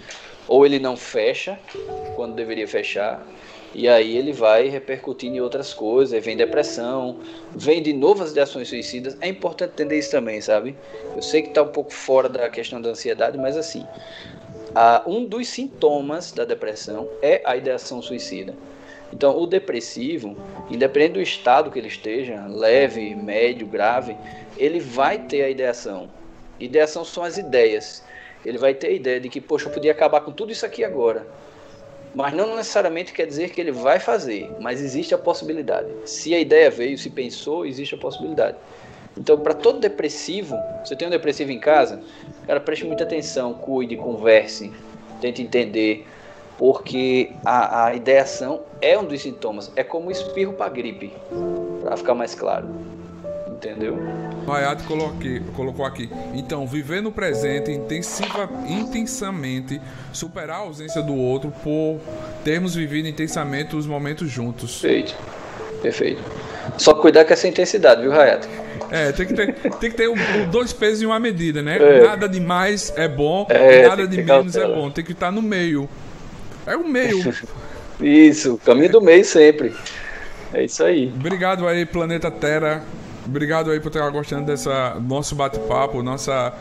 ou 0.48 0.66
ele 0.66 0.80
não 0.80 0.98
fecha 0.98 1.60
quando 2.16 2.36
deveria 2.36 2.68
fechar, 2.68 3.26
E 3.74 3.88
aí 3.90 4.16
ele 4.18 4.32
vai 4.34 4.70
repercutindo 4.70 5.36
em 5.36 5.42
outras 5.42 5.74
coisas, 5.74 6.24
vem 6.24 6.38
depressão, 6.38 7.20
vem 7.54 7.82
de 7.84 7.94
novas 7.94 8.32
ideações 8.32 8.70
suicidas. 8.70 9.18
É 9.20 9.28
importante 9.28 9.72
entender 9.74 9.98
isso 10.00 10.12
também, 10.12 10.40
sabe? 10.42 10.78
Eu 11.16 11.22
sei 11.22 11.42
que 11.42 11.50
está 11.50 11.62
um 11.64 11.68
pouco 11.72 11.94
fora 11.94 12.30
da 12.30 12.50
questão 12.50 12.82
da 12.82 12.90
ansiedade, 12.90 13.38
mas 13.38 13.58
assim, 13.58 13.90
um 15.06 15.26
dos 15.26 15.48
sintomas 15.50 16.32
da 16.32 16.46
depressão 16.46 17.10
é 17.22 17.42
a 17.46 17.56
ideação 17.58 18.02
suicida. 18.02 18.58
Então, 19.16 19.40
o 19.40 19.48
depressivo, 19.48 20.36
independente 20.70 21.14
do 21.14 21.22
estado 21.22 21.72
que 21.72 21.80
ele 21.80 21.88
esteja, 21.88 22.46
leve, 22.50 23.16
médio, 23.16 23.66
grave, 23.66 24.18
ele 24.58 24.78
vai 24.78 25.18
ter 25.18 25.42
a 25.42 25.50
ideação. 25.50 26.10
Ideação 26.60 27.06
são 27.06 27.24
as 27.24 27.38
ideias. 27.38 28.04
Ele 28.46 28.58
vai 28.58 28.74
ter 28.74 28.88
a 28.88 28.92
ideia 28.92 29.20
de 29.22 29.30
que, 29.30 29.40
poxa, 29.40 29.70
eu 29.70 29.72
podia 29.72 29.94
acabar 29.94 30.20
com 30.20 30.34
tudo 30.34 30.52
isso 30.52 30.66
aqui 30.66 30.84
agora. 30.84 31.26
Mas 32.14 32.34
não 32.34 32.58
necessariamente 32.58 33.14
quer 33.14 33.26
dizer 33.26 33.52
que 33.52 33.62
ele 33.62 33.72
vai 33.72 34.00
fazer, 34.00 34.52
mas 34.60 34.82
existe 34.82 35.16
a 35.16 35.18
possibilidade. 35.18 35.88
Se 36.04 36.36
a 36.36 36.40
ideia 36.40 36.70
veio, 36.70 36.98
se 36.98 37.10
pensou, 37.10 37.66
existe 37.66 37.96
a 37.96 37.98
possibilidade. 37.98 38.58
Então, 39.18 39.40
para 39.40 39.54
todo 39.54 39.80
depressivo, 39.80 40.58
você 40.84 40.94
tem 40.94 41.08
um 41.08 41.12
depressivo 41.12 41.54
em 41.54 41.60
casa, 41.60 42.02
cara, 42.46 42.60
preste 42.60 42.84
muita 42.84 43.06
atenção, 43.06 43.54
cuide, 43.54 43.96
converse, 43.96 44.74
tente 45.22 45.42
entender, 45.42 46.06
porque 46.58 47.32
a, 47.44 47.86
a 47.86 47.96
ideação 47.96 48.62
é 48.82 48.98
um 48.98 49.04
dos 49.04 49.22
sintomas. 49.22 49.72
É 49.76 49.84
como 49.84 50.12
espirro 50.12 50.54
para 50.54 50.70
gripe, 50.70 51.14
para 51.82 51.98
ficar 51.98 52.16
mais 52.16 52.36
claro. 52.36 52.68
Entendeu? 53.50 53.98
Hayat 54.48 54.84
colocou 55.56 55.86
aqui. 55.86 56.10
Então, 56.34 56.68
viver 56.68 57.02
no 57.02 57.12
presente 57.12 57.72
intensiva, 57.72 58.50
intensamente, 58.68 59.82
superar 60.14 60.58
a 60.58 60.60
ausência 60.60 61.02
do 61.02 61.16
outro 61.16 61.52
por 61.64 62.00
termos 62.44 62.76
vivido 62.76 63.08
intensamente 63.08 63.76
os 63.76 63.88
momentos 63.88 64.30
juntos. 64.30 64.82
Perfeito. 64.82 65.16
Perfeito. 65.82 66.22
Só 66.78 66.94
cuidar 66.94 67.26
com 67.26 67.34
essa 67.34 67.48
intensidade, 67.48 68.02
viu, 68.02 68.12
Hayat? 68.12 68.48
É, 68.92 69.12
tem 69.12 69.26
que 69.26 69.34
ter, 69.34 69.54
tem 69.54 69.90
que 69.90 69.98
ter 69.98 70.10
um, 70.10 70.16
dois 70.52 70.72
pesos 70.72 71.02
e 71.02 71.06
uma 71.06 71.20
medida, 71.20 71.62
né? 71.62 71.78
É. 71.78 72.02
Nada 72.04 72.30
de 72.30 72.40
mais 72.40 72.94
é 72.96 73.08
bom, 73.08 73.48
é, 73.50 73.88
nada 73.88 74.08
de 74.08 74.22
menos 74.22 74.56
é 74.56 74.68
bom. 74.68 74.92
Tem 74.92 75.04
que 75.04 75.12
estar 75.12 75.32
no 75.32 75.42
meio. 75.42 75.90
É 76.66 76.76
o 76.76 76.88
meio. 76.88 77.34
isso, 78.02 78.58
caminho 78.64 78.94
do 78.94 79.02
meio 79.02 79.24
sempre. 79.24 79.74
É 80.54 80.64
isso 80.64 80.84
aí. 80.84 81.12
Obrigado 81.16 81.68
aí, 81.68 81.86
Planeta 81.86 82.32
Terra. 82.32 82.84
Obrigado 83.26 83.72
aí 83.72 83.80
por 83.80 83.88
estar 83.88 84.08
gostando 84.10 84.46
dessa 84.46 85.00
nosso 85.00 85.36
bate-papo, 85.36 86.04
nossa, 86.04 86.54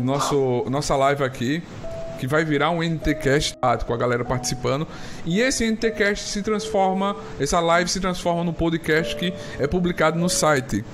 nosso, 0.00 0.64
nossa 0.70 0.94
live 0.94 1.24
aqui, 1.24 1.60
que 2.20 2.26
vai 2.26 2.44
virar 2.44 2.70
um 2.70 2.82
NTcast 2.82 3.56
com 3.84 3.92
a 3.92 3.96
galera 3.96 4.24
participando. 4.24 4.86
E 5.26 5.40
esse 5.40 5.68
NTcast 5.68 6.28
se 6.28 6.40
transforma, 6.40 7.16
essa 7.40 7.58
live 7.58 7.90
se 7.90 7.98
transforma 7.98 8.44
no 8.44 8.52
podcast 8.52 9.16
que 9.16 9.32
é 9.58 9.66
publicado 9.66 10.18
no 10.18 10.28
site. 10.28 10.84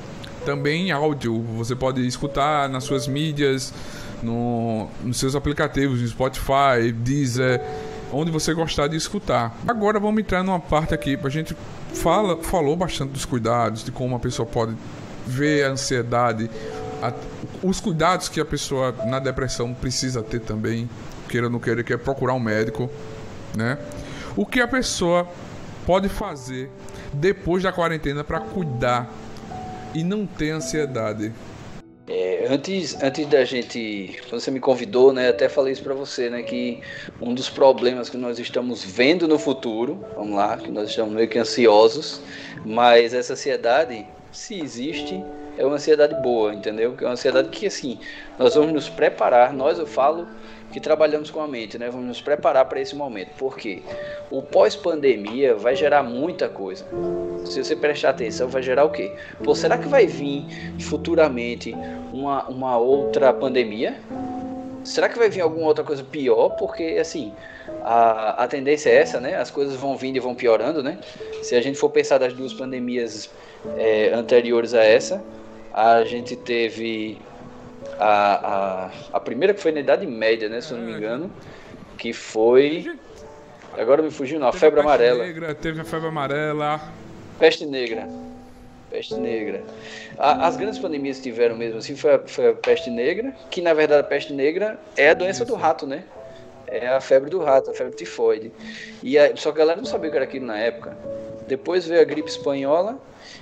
Também 0.47 0.89
em 0.89 0.91
áudio, 0.91 1.43
você 1.57 1.77
pode 1.77 2.07
escutar 2.07 2.69
nas 2.69 2.85
suas 2.85 3.07
mídias, 3.07 3.75
no, 4.23 4.89
nos 5.03 5.19
seus 5.19 5.35
aplicativos, 5.35 6.01
no 6.01 6.09
Spotify, 6.09 6.93
Deezer 6.93 7.61
onde 8.15 8.31
você 8.31 8.55
gostar 8.55 8.89
de 8.89 8.97
escutar. 8.97 9.57
Agora 9.67 9.99
vamos 9.99 10.21
entrar 10.21 10.43
numa 10.43 10.61
parte 10.61 10.95
aqui, 10.95 11.19
a 11.23 11.29
gente 11.29 11.57
fala, 11.95 12.43
falou 12.43 12.77
bastante 12.77 13.11
dos 13.11 13.25
cuidados, 13.25 13.85
de 13.85 13.91
como 13.91 14.11
uma 14.11 14.21
pessoa 14.21 14.47
pode 14.47 14.77
ver 15.27 15.65
a 15.65 15.71
ansiedade, 15.71 16.51
a, 17.03 17.13
os 17.63 17.81
cuidados 17.81 18.29
que 18.29 18.41
a 18.41 18.45
pessoa 18.45 18.95
na 19.07 19.19
depressão 19.19 19.75
precisa 19.75 20.23
ter 20.23 20.41
também, 20.41 20.89
queira 21.29 21.47
ou 21.47 21.53
não 21.53 21.59
queira, 21.59 21.83
que 21.83 21.93
é 21.93 21.97
procurar 21.97 22.35
um 22.35 22.41
médico, 22.41 22.89
né? 23.57 23.79
O 24.37 24.45
que 24.45 24.61
a 24.61 24.69
pessoa 24.69 25.29
pode 25.87 26.09
fazer 26.09 26.71
depois 27.13 27.63
da 27.63 27.73
quarentena 27.73 28.25
para 28.25 28.41
cuidar 28.41 29.11
e 29.95 30.03
não 30.03 30.27
ter 30.27 30.51
ansiedade? 30.51 31.33
É, 32.07 32.47
antes, 32.51 33.03
antes 33.03 33.27
da 33.27 33.45
gente, 33.47 34.21
você 34.31 34.51
me 34.51 34.61
convidou, 34.61 35.11
né, 35.11 35.31
até 35.31 35.49
falei 35.49 35.73
isso 35.73 35.83
para 35.83 35.95
você, 35.95 36.29
né, 36.29 36.43
que 36.43 36.83
um 37.19 37.33
dos 37.33 37.49
problemas 37.49 38.11
que 38.11 38.19
nós 38.19 38.39
estamos 38.39 38.85
vendo 38.85 39.27
no 39.27 39.39
futuro, 39.39 40.05
vamos 40.15 40.37
lá, 40.37 40.59
que 40.59 40.71
nós 40.71 40.91
estamos 40.91 41.15
meio 41.15 41.29
que 41.29 41.39
ansiosos, 41.39 42.21
mas 42.63 43.15
essa 43.15 43.33
ansiedade, 43.33 44.07
se 44.31 44.61
existe, 44.61 45.25
é 45.57 45.65
uma 45.65 45.77
ansiedade 45.77 46.15
boa, 46.17 46.53
entendeu? 46.53 46.95
Que 46.95 47.05
é 47.05 47.07
uma 47.07 47.15
ansiedade 47.15 47.49
que 47.49 47.67
assim, 47.67 47.99
nós 48.39 48.55
vamos 48.55 48.73
nos 48.73 48.89
preparar, 48.89 49.53
nós 49.55 49.79
eu 49.79 49.87
falo 49.87 50.29
que 50.73 50.81
trabalhamos 50.81 51.31
com 51.31 51.41
a 51.41 51.47
mente, 51.47 51.79
né? 51.79 51.89
Vamos 51.89 52.07
nos 52.07 52.21
preparar 52.21 52.65
para 52.65 52.81
esse 52.81 52.97
momento. 52.97 53.31
Porque 53.39 53.83
o 54.31 54.43
pós-pandemia 54.43 55.55
vai 55.55 55.77
gerar 55.77 56.03
muita 56.03 56.49
coisa. 56.49 56.85
Se 57.45 57.63
você 57.63 57.77
prestar 57.77 58.11
atenção, 58.11 58.49
vai 58.49 58.63
gerar 58.63 58.85
o 58.85 58.91
quê? 58.91 59.13
Pô, 59.43 59.55
será 59.55 59.79
que 59.79 59.87
vai 59.87 60.07
vir 60.07 60.45
futuramente 60.81 61.75
uma, 62.13 62.49
uma 62.49 62.77
outra 62.77 63.33
pandemia? 63.33 63.97
Será 64.83 65.09
que 65.09 65.19
vai 65.19 65.31
vir 65.31 65.41
alguma 65.41 65.67
outra 65.67 65.85
coisa 65.85 66.03
pior? 66.03 66.51
Porque, 66.51 66.99
assim, 67.01 67.33
a, 67.83 68.45
a 68.45 68.49
tendência 68.49 68.91
é 68.91 68.97
essa, 68.97 69.21
né? 69.21 69.37
As 69.37 69.51
coisas 69.51 69.77
vão 69.77 69.97
vindo 69.97 70.17
e 70.17 70.21
vão 70.21 70.35
piorando, 70.35 70.83
né? 70.83 70.99
Se 71.43 71.55
a 71.55 71.63
gente 71.63 71.79
for 71.79 71.89
pensar 71.89 72.19
das 72.19 72.33
duas 72.33 72.53
pandemias 72.53 73.31
é, 73.79 74.13
anteriores 74.13 74.75
a 74.75 74.83
essa, 74.83 75.23
a 75.73 76.05
gente 76.05 76.37
teve 76.37 77.19
a, 77.99 78.87
a, 78.87 78.91
a 79.13 79.21
primeira 79.21 79.55
que 79.55 79.61
foi 79.61 79.73
na 79.73 79.81
Idade 79.81 80.07
Média, 80.07 80.49
né? 80.49 80.61
Se 80.61 80.73
eu 80.73 80.79
não 80.79 80.85
me 80.85 80.93
é. 80.93 80.97
engano. 80.97 81.31
Que 81.99 82.13
foi. 82.13 82.99
Agora 83.77 84.03
me 84.03 84.11
fugiu, 84.11 84.39
não. 84.39 84.49
A 84.49 84.53
febre 84.53 84.81
a 84.81 84.83
amarela. 84.83 85.25
Negra, 85.25 85.55
teve 85.55 85.81
a 85.81 85.85
febre 85.85 86.09
amarela. 86.09 86.81
Peste 87.39 87.67
negra. 87.67 88.09
Peste 88.91 89.15
negra. 89.15 89.63
A, 90.19 90.47
as 90.47 90.57
grandes 90.57 90.79
pandemias 90.79 91.17
que 91.17 91.25
tiveram 91.25 91.57
mesmo 91.57 91.79
assim 91.79 91.97
foi 91.97 92.15
a, 92.15 92.19
foi 92.21 92.51
a, 92.51 92.55
peste 92.55 92.91
negra, 92.91 93.35
que 93.51 93.61
na 93.61 93.75
verdade 93.75 94.01
a 94.01 94.05
peste 94.05 94.33
negra 94.33 94.79
é 94.97 95.11
a 95.11 95.15
doença 95.15 95.45
do 95.45 95.55
rato, 95.55 95.87
né? 95.87 96.05
É 96.67 96.89
a 96.89 97.01
febre 97.01 97.31
do 97.31 97.43
rato, 97.43 97.71
a 97.71 97.75
febre 97.75 97.95
tifoide. 97.97 98.53
E 99.03 99.19
a, 99.19 99.37
só 99.37 99.51
que 99.51 99.59
a 99.59 99.61
galera 99.61 99.79
não 99.79 99.87
sabia 99.87 100.09
o 100.09 100.11
que 100.11 100.17
era 100.17 100.25
aquilo 100.25 100.47
na 100.47 100.59
época. 100.59 100.97
Depois 101.49 101.87
veio 101.87 102.01
a 102.01 102.05
gripe 102.05 102.29
espanhola 102.29 102.99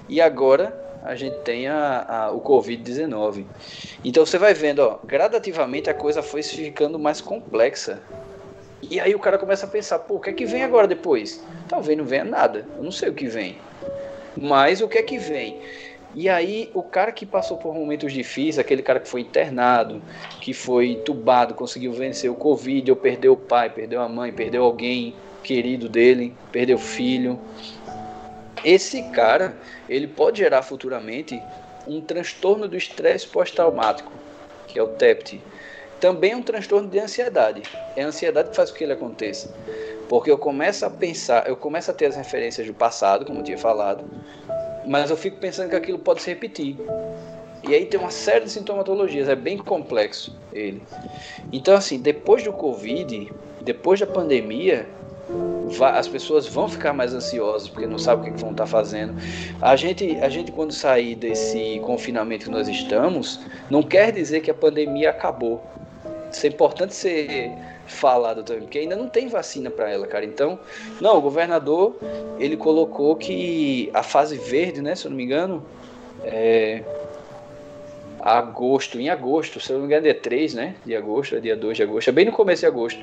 e 0.08 0.20
agora 0.20 0.74
a 1.04 1.14
gente 1.14 1.38
tem 1.38 1.66
a, 1.68 2.04
a 2.08 2.30
o 2.30 2.40
Covid-19. 2.40 3.44
Então 4.04 4.24
você 4.24 4.38
vai 4.38 4.54
vendo, 4.54 4.80
ó, 4.80 4.98
gradativamente 5.04 5.90
a 5.90 5.94
coisa 5.94 6.22
foi 6.22 6.42
ficando 6.42 6.98
mais 6.98 7.20
complexa. 7.20 8.00
E 8.82 8.98
aí 8.98 9.14
o 9.14 9.18
cara 9.18 9.38
começa 9.38 9.66
a 9.66 9.68
pensar, 9.68 10.00
pô, 10.00 10.16
o 10.16 10.20
que 10.20 10.30
é 10.30 10.32
que 10.32 10.44
vem 10.44 10.62
agora 10.62 10.86
depois? 10.86 11.42
Talvez 11.68 11.96
não 11.96 12.04
venha 12.04 12.24
nada, 12.24 12.66
eu 12.76 12.82
não 12.82 12.92
sei 12.92 13.08
o 13.08 13.14
que 13.14 13.26
vem. 13.26 13.56
Mas 14.36 14.80
o 14.80 14.88
que 14.88 14.98
é 14.98 15.02
que 15.02 15.18
vem? 15.18 15.60
E 16.14 16.28
aí 16.28 16.70
o 16.74 16.82
cara 16.82 17.10
que 17.10 17.24
passou 17.24 17.56
por 17.56 17.74
momentos 17.74 18.12
difíceis, 18.12 18.58
aquele 18.58 18.82
cara 18.82 19.00
que 19.00 19.08
foi 19.08 19.22
internado, 19.22 20.02
que 20.40 20.52
foi 20.52 20.90
entubado, 20.90 21.54
conseguiu 21.54 21.92
vencer 21.92 22.30
o 22.30 22.34
Covid, 22.34 22.90
ou 22.90 22.96
perdeu 22.96 23.32
o 23.32 23.36
pai, 23.36 23.70
perdeu 23.70 24.00
a 24.00 24.08
mãe, 24.08 24.32
perdeu 24.32 24.62
alguém 24.64 25.14
querido 25.42 25.88
dele, 25.88 26.34
perdeu 26.50 26.76
o 26.76 26.80
filho, 26.80 27.38
esse 28.64 29.02
cara, 29.10 29.56
ele 29.88 30.06
pode 30.06 30.38
gerar 30.38 30.62
futuramente 30.62 31.40
um 31.86 32.00
transtorno 32.00 32.68
do 32.68 32.76
estresse 32.76 33.26
pós-traumático, 33.26 34.12
que 34.68 34.78
é 34.78 34.82
o 34.82 34.88
TEPT. 34.88 35.40
Também 36.00 36.32
é 36.32 36.36
um 36.36 36.42
transtorno 36.42 36.88
de 36.88 36.98
ansiedade. 36.98 37.62
É 37.96 38.02
a 38.02 38.06
ansiedade 38.06 38.50
que 38.50 38.56
faz 38.56 38.70
com 38.70 38.76
que 38.76 38.84
ele 38.84 38.92
aconteça. 38.92 39.54
Porque 40.08 40.30
eu 40.30 40.38
começo 40.38 40.84
a 40.84 40.90
pensar, 40.90 41.48
eu 41.48 41.56
começo 41.56 41.90
a 41.90 41.94
ter 41.94 42.06
as 42.06 42.16
referências 42.16 42.66
do 42.66 42.74
passado, 42.74 43.24
como 43.24 43.40
eu 43.40 43.44
tinha 43.44 43.58
falado, 43.58 44.04
mas 44.86 45.10
eu 45.10 45.16
fico 45.16 45.38
pensando 45.38 45.70
que 45.70 45.76
aquilo 45.76 45.98
pode 45.98 46.22
se 46.22 46.30
repetir. 46.30 46.76
E 47.66 47.74
aí 47.74 47.86
tem 47.86 47.98
uma 47.98 48.10
série 48.10 48.44
de 48.44 48.50
sintomatologias, 48.50 49.28
é 49.28 49.36
bem 49.36 49.56
complexo 49.56 50.36
ele. 50.52 50.82
Então, 51.52 51.76
assim, 51.76 52.00
depois 52.00 52.42
do 52.42 52.52
Covid, 52.52 53.30
depois 53.60 54.00
da 54.00 54.06
pandemia, 54.06 54.86
as 55.80 56.06
pessoas 56.06 56.46
vão 56.46 56.68
ficar 56.68 56.92
mais 56.92 57.14
ansiosas 57.14 57.68
porque 57.68 57.86
não 57.86 57.98
sabem 57.98 58.30
o 58.30 58.34
que 58.34 58.40
vão 58.40 58.50
estar 58.50 58.66
fazendo. 58.66 59.14
A 59.60 59.74
gente, 59.74 60.16
a 60.20 60.28
gente 60.28 60.52
quando 60.52 60.72
sair 60.72 61.14
desse 61.14 61.80
confinamento 61.84 62.44
que 62.44 62.50
nós 62.50 62.68
estamos, 62.68 63.40
não 63.70 63.82
quer 63.82 64.12
dizer 64.12 64.40
que 64.40 64.50
a 64.50 64.54
pandemia 64.54 65.10
acabou. 65.10 65.64
Isso 66.30 66.46
é 66.46 66.48
importante 66.48 66.94
ser 66.94 67.50
falado 67.86 68.42
também, 68.42 68.62
porque 68.62 68.78
ainda 68.78 68.96
não 68.96 69.08
tem 69.08 69.28
vacina 69.28 69.70
para 69.70 69.90
ela, 69.90 70.06
cara. 70.06 70.24
Então, 70.24 70.58
não, 71.00 71.18
o 71.18 71.20
governador 71.20 71.96
ele 72.38 72.56
colocou 72.56 73.16
que 73.16 73.90
a 73.92 74.02
fase 74.02 74.36
verde, 74.36 74.80
né, 74.80 74.94
se 74.94 75.06
eu 75.06 75.10
não 75.10 75.16
me 75.16 75.24
engano, 75.24 75.64
é 76.24 76.82
agosto, 78.20 79.00
em 79.00 79.10
agosto, 79.10 79.60
se 79.60 79.70
eu 79.70 79.74
não 79.74 79.80
me 79.82 79.86
engano, 79.86 80.06
é 80.06 80.12
dia 80.12 80.20
3, 80.20 80.54
né, 80.54 80.74
de 80.86 80.94
agosto, 80.94 81.36
é 81.36 81.40
dia 81.40 81.56
2 81.56 81.76
de 81.76 81.82
agosto, 81.82 82.08
é 82.08 82.12
bem 82.12 82.24
no 82.24 82.32
começo 82.32 82.60
de 82.60 82.66
agosto 82.66 83.00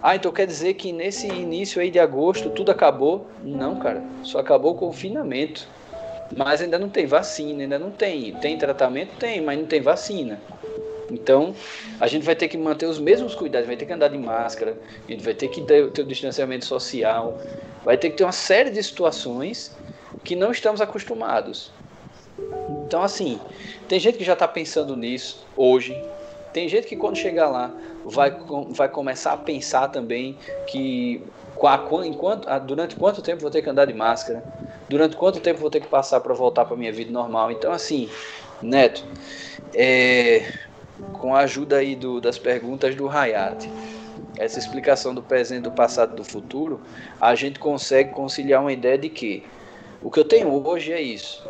ah, 0.00 0.14
então 0.14 0.30
quer 0.30 0.46
dizer 0.46 0.74
que 0.74 0.92
nesse 0.92 1.26
início 1.26 1.82
aí 1.82 1.90
de 1.90 1.98
agosto 1.98 2.50
tudo 2.50 2.70
acabou? 2.70 3.26
Não, 3.42 3.76
cara. 3.76 4.02
Só 4.22 4.38
acabou 4.38 4.72
o 4.72 4.76
confinamento. 4.76 5.66
Mas 6.36 6.60
ainda 6.60 6.78
não 6.78 6.88
tem 6.88 7.06
vacina, 7.06 7.62
ainda 7.62 7.78
não 7.78 7.90
tem. 7.90 8.32
Tem 8.34 8.56
tratamento? 8.56 9.16
Tem, 9.18 9.40
mas 9.40 9.58
não 9.58 9.66
tem 9.66 9.80
vacina. 9.80 10.40
Então, 11.10 11.54
a 11.98 12.06
gente 12.06 12.24
vai 12.24 12.36
ter 12.36 12.48
que 12.48 12.58
manter 12.58 12.86
os 12.86 13.00
mesmos 13.00 13.34
cuidados, 13.34 13.66
vai 13.66 13.76
ter 13.76 13.86
que 13.86 13.92
andar 13.92 14.08
de 14.08 14.18
máscara, 14.18 14.76
a 15.06 15.10
gente 15.10 15.24
vai 15.24 15.32
ter 15.32 15.48
que 15.48 15.62
ter, 15.62 15.90
ter 15.90 16.02
o 16.02 16.04
distanciamento 16.04 16.66
social, 16.66 17.38
vai 17.82 17.96
ter 17.96 18.10
que 18.10 18.16
ter 18.18 18.24
uma 18.24 18.32
série 18.32 18.70
de 18.70 18.82
situações 18.82 19.74
que 20.22 20.36
não 20.36 20.52
estamos 20.52 20.82
acostumados. 20.82 21.72
Então, 22.86 23.02
assim, 23.02 23.40
tem 23.88 23.98
gente 23.98 24.18
que 24.18 24.24
já 24.24 24.34
está 24.34 24.46
pensando 24.46 24.94
nisso 24.94 25.46
hoje, 25.56 25.98
tem 26.52 26.68
gente 26.68 26.86
que 26.86 26.96
quando 26.96 27.16
chegar 27.16 27.48
lá 27.48 27.74
vai, 28.08 28.36
vai 28.70 28.88
começar 28.88 29.32
a 29.32 29.36
pensar 29.36 29.88
também 29.88 30.38
que 30.66 31.22
enquanto, 32.04 32.46
durante 32.66 32.96
quanto 32.96 33.20
tempo 33.20 33.42
vou 33.42 33.50
ter 33.50 33.62
que 33.62 33.68
andar 33.68 33.84
de 33.84 33.94
máscara, 33.94 34.42
durante 34.88 35.16
quanto 35.16 35.40
tempo 35.40 35.60
vou 35.60 35.70
ter 35.70 35.80
que 35.80 35.88
passar 35.88 36.20
para 36.20 36.32
voltar 36.34 36.64
para 36.64 36.76
minha 36.76 36.92
vida 36.92 37.10
normal. 37.10 37.50
Então, 37.50 37.72
assim, 37.72 38.08
Neto, 38.62 39.04
é, 39.74 40.46
com 41.14 41.34
a 41.34 41.40
ajuda 41.40 41.76
aí 41.76 41.94
do, 41.94 42.20
das 42.20 42.38
perguntas 42.38 42.94
do 42.94 43.08
Hayat, 43.08 43.68
essa 44.38 44.58
explicação 44.58 45.14
do 45.14 45.22
presente, 45.22 45.62
do 45.62 45.72
passado, 45.72 46.14
do 46.14 46.24
futuro, 46.24 46.80
a 47.20 47.34
gente 47.34 47.58
consegue 47.58 48.10
conciliar 48.12 48.60
uma 48.60 48.72
ideia 48.72 48.96
de 48.96 49.08
que 49.08 49.42
o 50.02 50.10
que 50.10 50.20
eu 50.20 50.24
tenho 50.24 50.48
hoje 50.66 50.92
é 50.92 51.00
isso. 51.00 51.44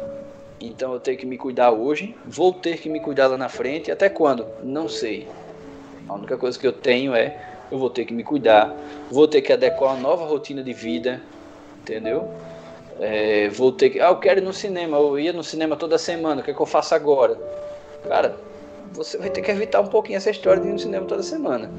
Então 0.60 0.92
eu 0.92 1.00
tenho 1.00 1.16
que 1.16 1.26
me 1.26 1.38
cuidar 1.38 1.70
hoje, 1.70 2.16
vou 2.26 2.52
ter 2.52 2.78
que 2.78 2.88
me 2.88 3.00
cuidar 3.00 3.28
lá 3.28 3.36
na 3.36 3.48
frente, 3.48 3.90
até 3.90 4.08
quando? 4.08 4.46
Não 4.64 4.88
sei. 4.88 5.28
A 6.08 6.14
única 6.14 6.36
coisa 6.36 6.58
que 6.58 6.66
eu 6.66 6.72
tenho 6.72 7.14
é 7.14 7.36
eu 7.70 7.78
vou 7.78 7.90
ter 7.90 8.04
que 8.04 8.14
me 8.14 8.24
cuidar, 8.24 8.74
vou 9.10 9.28
ter 9.28 9.42
que 9.42 9.52
adequar 9.52 9.94
uma 9.94 10.00
nova 10.00 10.24
rotina 10.24 10.62
de 10.62 10.72
vida, 10.72 11.20
entendeu? 11.82 12.28
É, 12.98 13.48
vou 13.50 13.70
ter 13.70 13.90
que. 13.90 14.00
Ah, 14.00 14.08
eu 14.08 14.16
quero 14.16 14.40
ir 14.40 14.42
no 14.42 14.52
cinema, 14.52 14.96
eu 14.96 15.18
ia 15.18 15.32
no 15.32 15.44
cinema 15.44 15.76
toda 15.76 15.98
semana, 15.98 16.40
o 16.40 16.44
que 16.44 16.50
é 16.50 16.54
que 16.54 16.60
eu 16.60 16.66
faço 16.66 16.94
agora? 16.94 17.38
Cara, 18.08 18.36
você 18.92 19.18
vai 19.18 19.28
ter 19.28 19.42
que 19.42 19.50
evitar 19.50 19.80
um 19.80 19.86
pouquinho 19.86 20.16
essa 20.16 20.30
história 20.30 20.62
de 20.62 20.68
ir 20.68 20.72
no 20.72 20.78
cinema 20.78 21.06
toda 21.06 21.22
semana. 21.22 21.70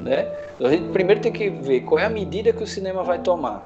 Né? 0.00 0.26
A 0.60 0.68
gente 0.68 0.90
primeiro 0.92 1.20
tem 1.20 1.32
que 1.32 1.48
ver 1.48 1.80
qual 1.82 1.98
é 1.98 2.04
a 2.04 2.10
medida 2.10 2.52
que 2.52 2.62
o 2.62 2.66
cinema 2.66 3.02
vai 3.02 3.20
tomar. 3.20 3.62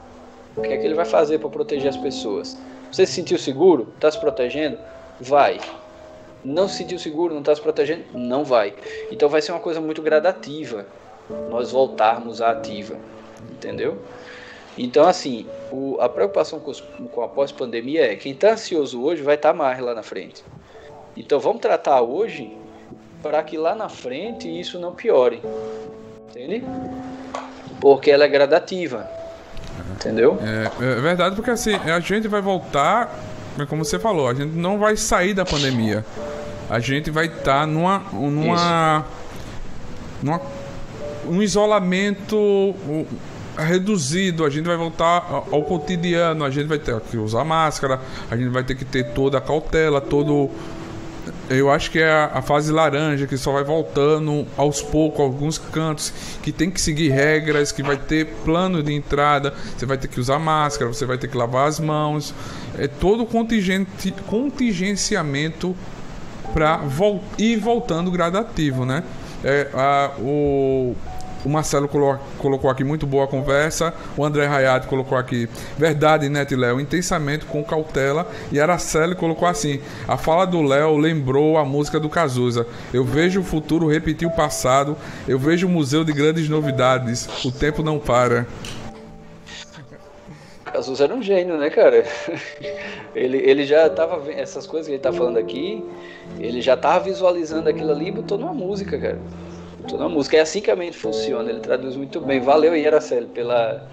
O 0.56 0.62
que 0.62 0.68
é 0.68 0.76
que 0.76 0.86
ele 0.86 0.94
vai 0.94 1.04
fazer 1.04 1.38
para 1.38 1.48
proteger 1.48 1.88
as 1.88 1.96
pessoas. 1.96 2.56
Você 2.90 3.06
se 3.06 3.12
sentiu 3.12 3.38
seguro? 3.38 3.92
Está 3.94 4.10
se 4.10 4.18
protegendo? 4.18 4.78
Vai. 5.20 5.58
Não 6.45 6.68
se 6.68 6.78
sentiu 6.78 6.99
seguro? 6.99 7.34
Não 7.34 7.41
está 7.41 7.55
se 7.55 7.61
protegendo? 7.61 8.05
Não 8.14 8.45
vai. 8.45 8.74
Então 9.11 9.28
vai 9.28 9.43
ser 9.43 9.53
uma 9.53 9.61
coisa 9.61 9.80
muito 9.80 10.01
gradativa 10.01 10.86
nós 11.51 11.72
voltarmos 11.72 12.41
à 12.41 12.51
ativa. 12.51 12.97
Entendeu? 13.53 13.99
Então, 14.78 15.07
assim, 15.07 15.47
o, 15.70 15.99
a 16.01 16.09
preocupação 16.09 16.61
com, 16.61 16.70
os, 16.70 16.80
com 17.12 17.22
a 17.22 17.28
pós-pandemia 17.28 18.12
é 18.12 18.16
quem 18.16 18.32
está 18.32 18.53
ansioso 18.53 19.03
hoje 19.03 19.22
vai 19.22 19.34
estar 19.34 19.51
tá 19.51 19.55
mais 19.55 19.78
lá 19.80 19.95
na 19.95 20.03
frente. 20.03 20.43
Então, 21.16 21.38
vamos 21.38 21.61
tratar 21.61 22.01
hoje 22.01 22.57
para 23.22 23.43
que 23.43 23.59
lá 23.59 23.74
na 23.74 23.88
frente 23.88 24.49
isso 24.49 24.78
não 24.78 24.95
piore. 24.95 25.43
Entende? 26.30 26.64
Porque 27.80 28.11
ela 28.11 28.24
é 28.24 28.28
gradativa. 28.28 29.09
Entendeu? 29.93 30.38
É, 30.41 30.84
é 30.84 31.01
verdade, 31.01 31.36
porque 31.36 31.51
assim, 31.51 31.74
a 31.74 32.01
gente 32.01 32.26
vai 32.28 32.41
voltar, 32.41 33.14
como 33.68 33.84
você 33.84 33.98
falou, 33.98 34.28
a 34.28 34.34
gente 34.34 34.55
não 34.57 34.78
vai 34.78 34.96
sair 34.96 35.34
da 35.34 35.44
pandemia. 35.44 36.05
A 36.68 36.78
gente 36.78 37.11
vai 37.11 37.26
estar 37.26 37.61
tá 37.61 37.66
numa. 37.66 38.03
numa. 38.12 39.07
numa 40.22 40.40
um 41.28 41.42
isolamento 41.42 42.74
reduzido, 43.57 44.44
a 44.44 44.51
gente 44.51 44.66
vai 44.66 44.76
voltar 44.76 45.44
ao 45.51 45.62
cotidiano, 45.62 46.44
a 46.44 46.51
gente 46.51 46.66
vai 46.66 46.78
ter 46.78 46.98
que 47.01 47.16
usar 47.16 47.44
máscara, 47.44 48.01
a 48.30 48.36
gente 48.36 48.48
vai 48.48 48.64
ter 48.64 48.74
que 48.74 48.84
ter 48.84 49.12
toda 49.12 49.38
a 49.38 49.40
cautela, 49.40 50.01
todo 50.01 50.51
eu 51.48 51.70
acho 51.70 51.90
que 51.90 51.98
é 51.98 52.30
a, 52.32 52.40
fase 52.40 52.72
laranja 52.72 53.26
que 53.26 53.36
só 53.36 53.53
vai 53.53 53.64
voltando 53.64 54.46
aos 54.57 54.80
poucos, 54.80 55.20
alguns 55.20 55.59
cantos 55.59 56.12
que 56.42 56.53
tem 56.53 56.70
que 56.70 56.80
seguir 56.80 57.11
regras, 57.11 57.72
que 57.72 57.82
vai 57.82 57.96
ter 57.96 58.26
plano 58.44 58.82
de 58.82 58.92
entrada, 58.92 59.53
você 59.76 59.84
vai 59.84 59.98
ter 59.98 60.09
que 60.09 60.20
usar 60.20 60.38
máscara, 60.38 60.92
você 60.92 61.05
vai 61.05 61.18
ter 61.18 61.28
que 61.28 61.36
lavar 61.36 61.68
as 61.68 61.80
mãos, 61.80 62.32
é 62.81 62.89
todo 62.89 63.26
contingente, 63.26 64.11
contingenciamento 64.26 65.76
para 66.53 66.78
vol 66.78 67.22
ir 67.39 67.57
voltando 67.59 68.11
gradativo, 68.11 68.85
né? 68.85 69.05
É, 69.45 69.68
a, 69.72 70.12
o 70.18 70.97
o 71.45 71.49
Marcelo 71.49 71.89
colocou 72.39 72.70
aqui 72.70 72.85
muito 72.85 73.07
boa 73.07 73.26
conversa. 73.26 73.95
O 74.16 74.24
André 74.24 74.47
Rayado 74.47 74.87
colocou 74.87 75.16
aqui 75.16 75.49
verdade, 75.78 76.26
e 76.26 76.57
Léo, 76.57 76.81
intensamente 76.81 77.47
com 77.47 77.64
cautela. 77.64 78.31
E 78.53 78.61
Araceli 78.61 79.14
colocou 79.14 79.49
assim: 79.49 79.81
a 80.07 80.16
fala 80.16 80.47
do 80.47 80.62
Léo 80.62 80.97
lembrou 80.97 81.57
a 81.57 81.64
música 81.64 81.99
do 81.99 82.09
Cazuza. 82.09 82.66
Eu 82.93 83.05
vejo 83.05 83.41
o 83.41 83.45
futuro 83.45 83.91
repetir 83.91 84.28
o 84.28 84.31
passado. 84.31 84.97
Eu 85.26 85.39
vejo 85.39 85.66
o 85.66 85.70
museu 85.70 86.05
de 86.05 86.12
grandes 86.12 86.49
novidades. 86.49 87.26
O 87.45 87.51
tempo 87.51 87.83
não 87.83 87.99
para. 87.99 88.47
Cazuza 90.70 91.04
era 91.04 91.14
um 91.14 91.22
gênio, 91.22 91.56
né, 91.56 91.70
cara? 91.70 92.04
Ele, 93.14 93.38
ele 93.38 93.64
já 93.64 93.90
tava 93.90 94.20
vendo 94.20 94.38
essas 94.38 94.68
coisas 94.68 94.86
que 94.86 94.92
ele 94.92 95.02
tá 95.02 95.12
falando 95.12 95.36
aqui, 95.36 95.84
ele 96.38 96.62
já 96.62 96.76
tava 96.76 97.06
visualizando 97.06 97.68
aquilo 97.68 97.90
ali 97.90 98.06
e 98.06 98.12
botou 98.12 98.38
numa 98.38 98.54
música, 98.54 98.96
cara 98.96 99.18
toda 99.88 100.04
a 100.04 100.08
música. 100.08 100.36
É 100.36 100.40
assim 100.40 100.60
que 100.60 100.70
a 100.70 100.76
mente 100.76 100.96
funciona, 100.96 101.50
ele 101.50 101.60
traduz 101.60 101.96
muito 101.96 102.20
bem. 102.20 102.40
Valeu, 102.40 102.76
Ieraceli, 102.76 103.26
pela, 103.26 103.88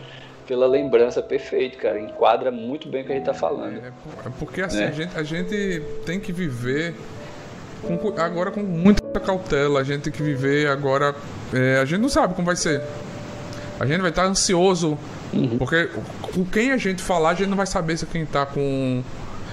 pela 0.47 0.67
lembrança 0.67 1.21
perfeito, 1.21 1.78
cara. 1.78 1.99
Enquadra 1.99 2.51
muito 2.51 2.88
bem 2.88 3.03
o 3.03 3.05
que 3.05 3.11
a 3.11 3.15
gente 3.15 3.25
tá 3.25 3.34
falando. 3.34 3.78
É, 3.78 3.88
é 3.88 4.32
porque 4.39 4.61
assim, 4.61 4.80
né? 4.80 4.88
a, 4.88 4.91
gente, 4.91 5.17
a 5.17 5.23
gente 5.23 5.82
tem 6.05 6.19
que 6.19 6.32
viver 6.32 6.95
com, 7.82 8.13
agora 8.21 8.51
com 8.51 8.61
muita 8.61 9.19
cautela. 9.19 9.80
A 9.80 9.84
gente 9.84 10.03
tem 10.03 10.13
que 10.13 10.23
viver 10.23 10.67
agora. 10.67 11.15
É, 11.53 11.80
a 11.80 11.86
gente 11.86 12.01
não 12.01 12.09
sabe 12.09 12.34
como 12.34 12.45
vai 12.45 12.55
ser. 12.55 12.82
A 13.80 13.86
gente 13.86 14.01
vai 14.01 14.09
estar 14.09 14.25
ansioso. 14.25 14.97
Uhum. 15.34 15.57
Porque 15.57 15.89
com 16.34 16.45
quem 16.45 16.71
a 16.71 16.78
gente 16.78 17.01
falar, 17.01 17.32
a 17.32 17.34
gente 17.34 17.49
não 17.49 17.57
vai 17.57 17.67
saber 17.67 17.97
se 17.97 18.05
quem 18.05 18.25
tá 18.25 18.45
com. 18.45 19.03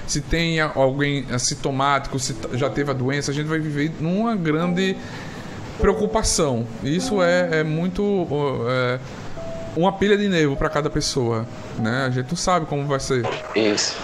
Se 0.06 0.20
tem 0.20 0.60
alguém 0.60 1.26
sintomático, 1.38 2.18
se 2.18 2.36
já 2.52 2.68
teve 2.68 2.90
a 2.90 2.94
doença, 2.94 3.30
a 3.30 3.34
gente 3.34 3.46
vai 3.46 3.58
viver 3.58 3.90
numa 4.00 4.36
grande 4.36 4.96
preocupação. 5.78 6.66
Isso 6.82 7.22
é, 7.22 7.60
é 7.60 7.64
muito. 7.64 8.26
É, 8.68 8.98
uma 9.76 9.92
pilha 9.92 10.16
de 10.16 10.28
nervo 10.28 10.56
para 10.56 10.68
cada 10.68 10.88
pessoa, 10.90 11.46
né? 11.78 12.04
A 12.06 12.10
gente 12.10 12.28
não 12.28 12.36
sabe 12.36 12.66
como 12.66 12.86
vai 12.86 13.00
ser. 13.00 13.26
Isso. 13.56 13.96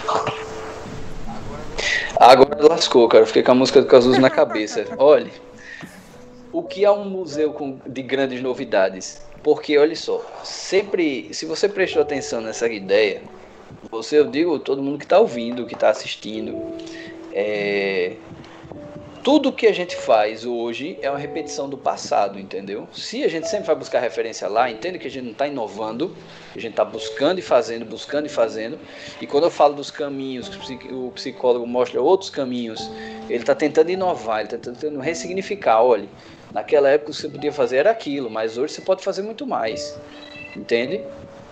Agora 2.19 2.69
lascou, 2.69 3.09
cara. 3.09 3.25
Fiquei 3.25 3.43
com 3.43 3.53
a 3.53 3.55
música 3.55 3.81
do 3.81 3.87
Cazuza 3.87 4.19
na 4.19 4.31
cabeça. 4.31 4.85
Olha, 4.99 5.31
o 6.53 6.63
que 6.63 6.85
é 6.85 6.91
um 6.91 7.05
museu 7.05 7.53
com, 7.53 7.79
de 7.87 8.03
grandes 8.03 8.43
novidades? 8.43 9.23
Porque, 9.43 9.79
olha 9.79 9.97
só, 9.97 10.25
sempre, 10.45 11.33
se 11.33 11.47
você 11.47 11.69
prestou 11.69 12.03
atenção 12.03 12.41
nessa 12.41 12.69
ideia, 12.69 13.23
você, 13.91 14.19
eu 14.19 14.27
digo, 14.27 14.59
todo 14.59 14.83
mundo 14.83 14.99
que 14.99 15.05
está 15.05 15.19
ouvindo, 15.19 15.67
que 15.67 15.75
está 15.75 15.89
assistindo, 15.89 16.77
é, 17.33 18.17
tudo 19.23 19.53
que 19.53 19.67
a 19.67 19.73
gente 19.73 19.97
faz 19.97 20.47
hoje 20.47 20.99
é 21.03 21.11
uma 21.11 21.19
repetição 21.19 21.69
do 21.69 21.77
passado, 21.77 22.39
entendeu? 22.39 22.89
Se 22.93 23.23
a 23.23 23.29
gente 23.29 23.49
sempre 23.49 23.67
vai 23.67 23.77
buscar 23.77 24.01
referência 24.01 24.49
lá, 24.49 24.71
entende 24.71 24.99
que 24.99 25.07
a 25.07 25.11
gente 25.11 25.25
não 25.25 25.33
está 25.33 25.47
inovando, 25.47 26.17
a 26.55 26.59
gente 26.59 26.73
está 26.73 26.85
buscando 26.85 27.39
e 27.39 27.43
fazendo, 27.43 27.85
buscando 27.85 28.27
e 28.27 28.29
fazendo. 28.31 28.79
E 29.21 29.27
quando 29.27 29.45
eu 29.45 29.51
falo 29.51 29.75
dos 29.75 29.91
caminhos, 29.91 30.51
o 30.91 31.11
psicólogo 31.13 31.67
mostra 31.67 32.01
outros 32.01 32.31
caminhos, 32.31 32.91
ele 33.29 33.43
está 33.43 33.55
tentando 33.55 33.91
inovar, 33.91 34.41
ele 34.41 34.55
está 34.55 34.73
tentando 34.73 34.99
ressignificar. 35.01 35.83
Olha, 35.83 36.09
naquela 36.53 36.89
época 36.89 37.13
você 37.13 37.29
podia 37.29 37.53
fazer 37.53 37.79
era 37.79 37.91
aquilo, 37.91 38.31
mas 38.31 38.59
hoje 38.59 38.75
você 38.75 38.81
pode 38.83 39.03
fazer 39.03 39.23
muito 39.23 39.47
mais, 39.47 39.99
entende? 40.57 41.01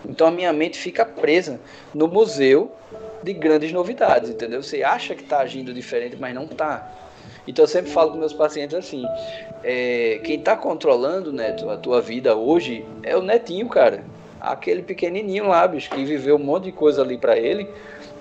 Então 0.08 0.26
a 0.26 0.30
minha 0.30 0.52
mente 0.52 0.78
fica 0.78 1.04
presa 1.04 1.60
no 1.94 2.08
museu 2.08 2.72
de 3.22 3.32
grandes 3.32 3.72
novidades, 3.72 4.30
entendeu? 4.30 4.62
Você 4.62 4.82
acha 4.82 5.14
que 5.14 5.22
está 5.22 5.40
agindo 5.40 5.72
diferente, 5.72 6.16
mas 6.18 6.34
não 6.34 6.44
está. 6.44 6.92
Então 7.46 7.62
eu 7.64 7.68
sempre 7.68 7.90
falo 7.90 8.12
com 8.12 8.18
meus 8.18 8.32
pacientes 8.32 8.76
assim: 8.76 9.04
é, 9.64 10.20
quem 10.22 10.38
está 10.38 10.56
controlando, 10.56 11.32
Neto, 11.32 11.70
a 11.70 11.76
tua 11.76 12.00
vida 12.00 12.36
hoje 12.36 12.84
é 13.02 13.16
o 13.16 13.22
netinho, 13.22 13.68
cara. 13.68 14.04
Aquele 14.40 14.82
pequenininho 14.82 15.48
lá, 15.48 15.66
bicho, 15.66 15.90
que 15.90 16.04
viveu 16.04 16.36
um 16.36 16.44
monte 16.44 16.64
de 16.64 16.72
coisa 16.72 17.02
ali 17.02 17.18
para 17.18 17.36
ele. 17.36 17.68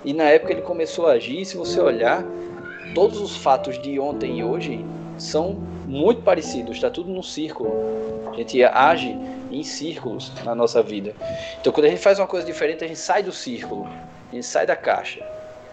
E 0.04 0.12
na 0.12 0.24
época 0.24 0.52
ele 0.52 0.62
começou 0.62 1.06
a 1.06 1.12
agir. 1.12 1.44
Se 1.44 1.56
você 1.56 1.78
olhar, 1.80 2.24
todos 2.94 3.20
os 3.20 3.36
fatos 3.36 3.80
de 3.80 4.00
ontem 4.00 4.38
e 4.40 4.44
hoje 4.44 4.84
são 5.16 5.58
muito 5.88 6.22
parecidos. 6.22 6.76
Está 6.76 6.90
tudo 6.90 7.10
num 7.10 7.22
círculo. 7.22 7.72
A 8.30 8.36
gente 8.36 8.62
age 8.62 9.18
em 9.50 9.64
círculos 9.64 10.30
na 10.44 10.54
nossa 10.54 10.82
vida. 10.82 11.14
Então 11.60 11.72
quando 11.72 11.86
a 11.86 11.88
gente 11.88 12.02
faz 12.02 12.18
uma 12.18 12.26
coisa 12.26 12.46
diferente, 12.46 12.84
a 12.84 12.86
gente 12.86 13.00
sai 13.00 13.22
do 13.22 13.32
círculo. 13.32 13.88
A 14.30 14.34
gente 14.34 14.46
sai 14.46 14.66
da 14.66 14.76
caixa. 14.76 15.26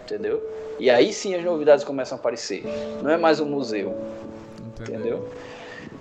Entendeu? 0.04 0.42
E 0.78 0.90
aí 0.90 1.12
sim 1.12 1.34
as 1.34 1.44
novidades 1.44 1.84
começam 1.84 2.16
a 2.16 2.18
aparecer. 2.18 2.64
Não 3.02 3.10
é 3.10 3.16
mais 3.16 3.40
um 3.40 3.46
museu. 3.46 3.94
Entendeu? 4.80 4.98
entendeu? 4.98 5.28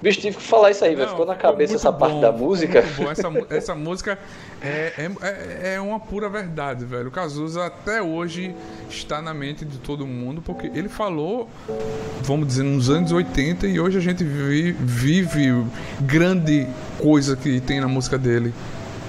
Bicho, 0.05 0.21
tive 0.21 0.37
que 0.37 0.43
falar 0.43 0.69
isso 0.69 0.85
aí, 0.85 0.93
velho. 0.93 1.09
Ficou 1.09 1.25
na 1.25 1.33
cabeça 1.33 1.73
essa 1.73 1.91
bom, 1.91 1.97
parte 1.97 2.21
da 2.21 2.31
música. 2.31 2.77
Essa, 2.77 3.27
essa 3.49 3.75
música 3.75 4.19
é, 4.61 4.93
é, 4.99 5.11
é, 5.23 5.73
é, 5.73 5.81
uma 5.81 5.99
pura 5.99 6.29
verdade, 6.29 6.85
velho. 6.85 7.07
O 7.07 7.11
Cazuza 7.11 7.65
até 7.65 8.03
hoje 8.03 8.53
está 8.87 9.19
na 9.19 9.33
mente 9.33 9.65
de 9.65 9.79
todo 9.79 10.05
mundo, 10.05 10.43
porque 10.45 10.67
ele 10.67 10.89
falou, 10.89 11.49
vamos 12.21 12.45
dizer, 12.45 12.61
nos 12.61 12.87
anos 12.87 13.11
80 13.11 13.65
e 13.65 13.79
hoje 13.79 13.97
a 13.97 14.01
gente 14.01 14.23
vive, 14.23 14.73
vive 14.73 15.65
grande 16.01 16.67
coisa 16.99 17.35
que 17.35 17.59
tem 17.59 17.81
na 17.81 17.87
música 17.87 18.15
dele. 18.15 18.53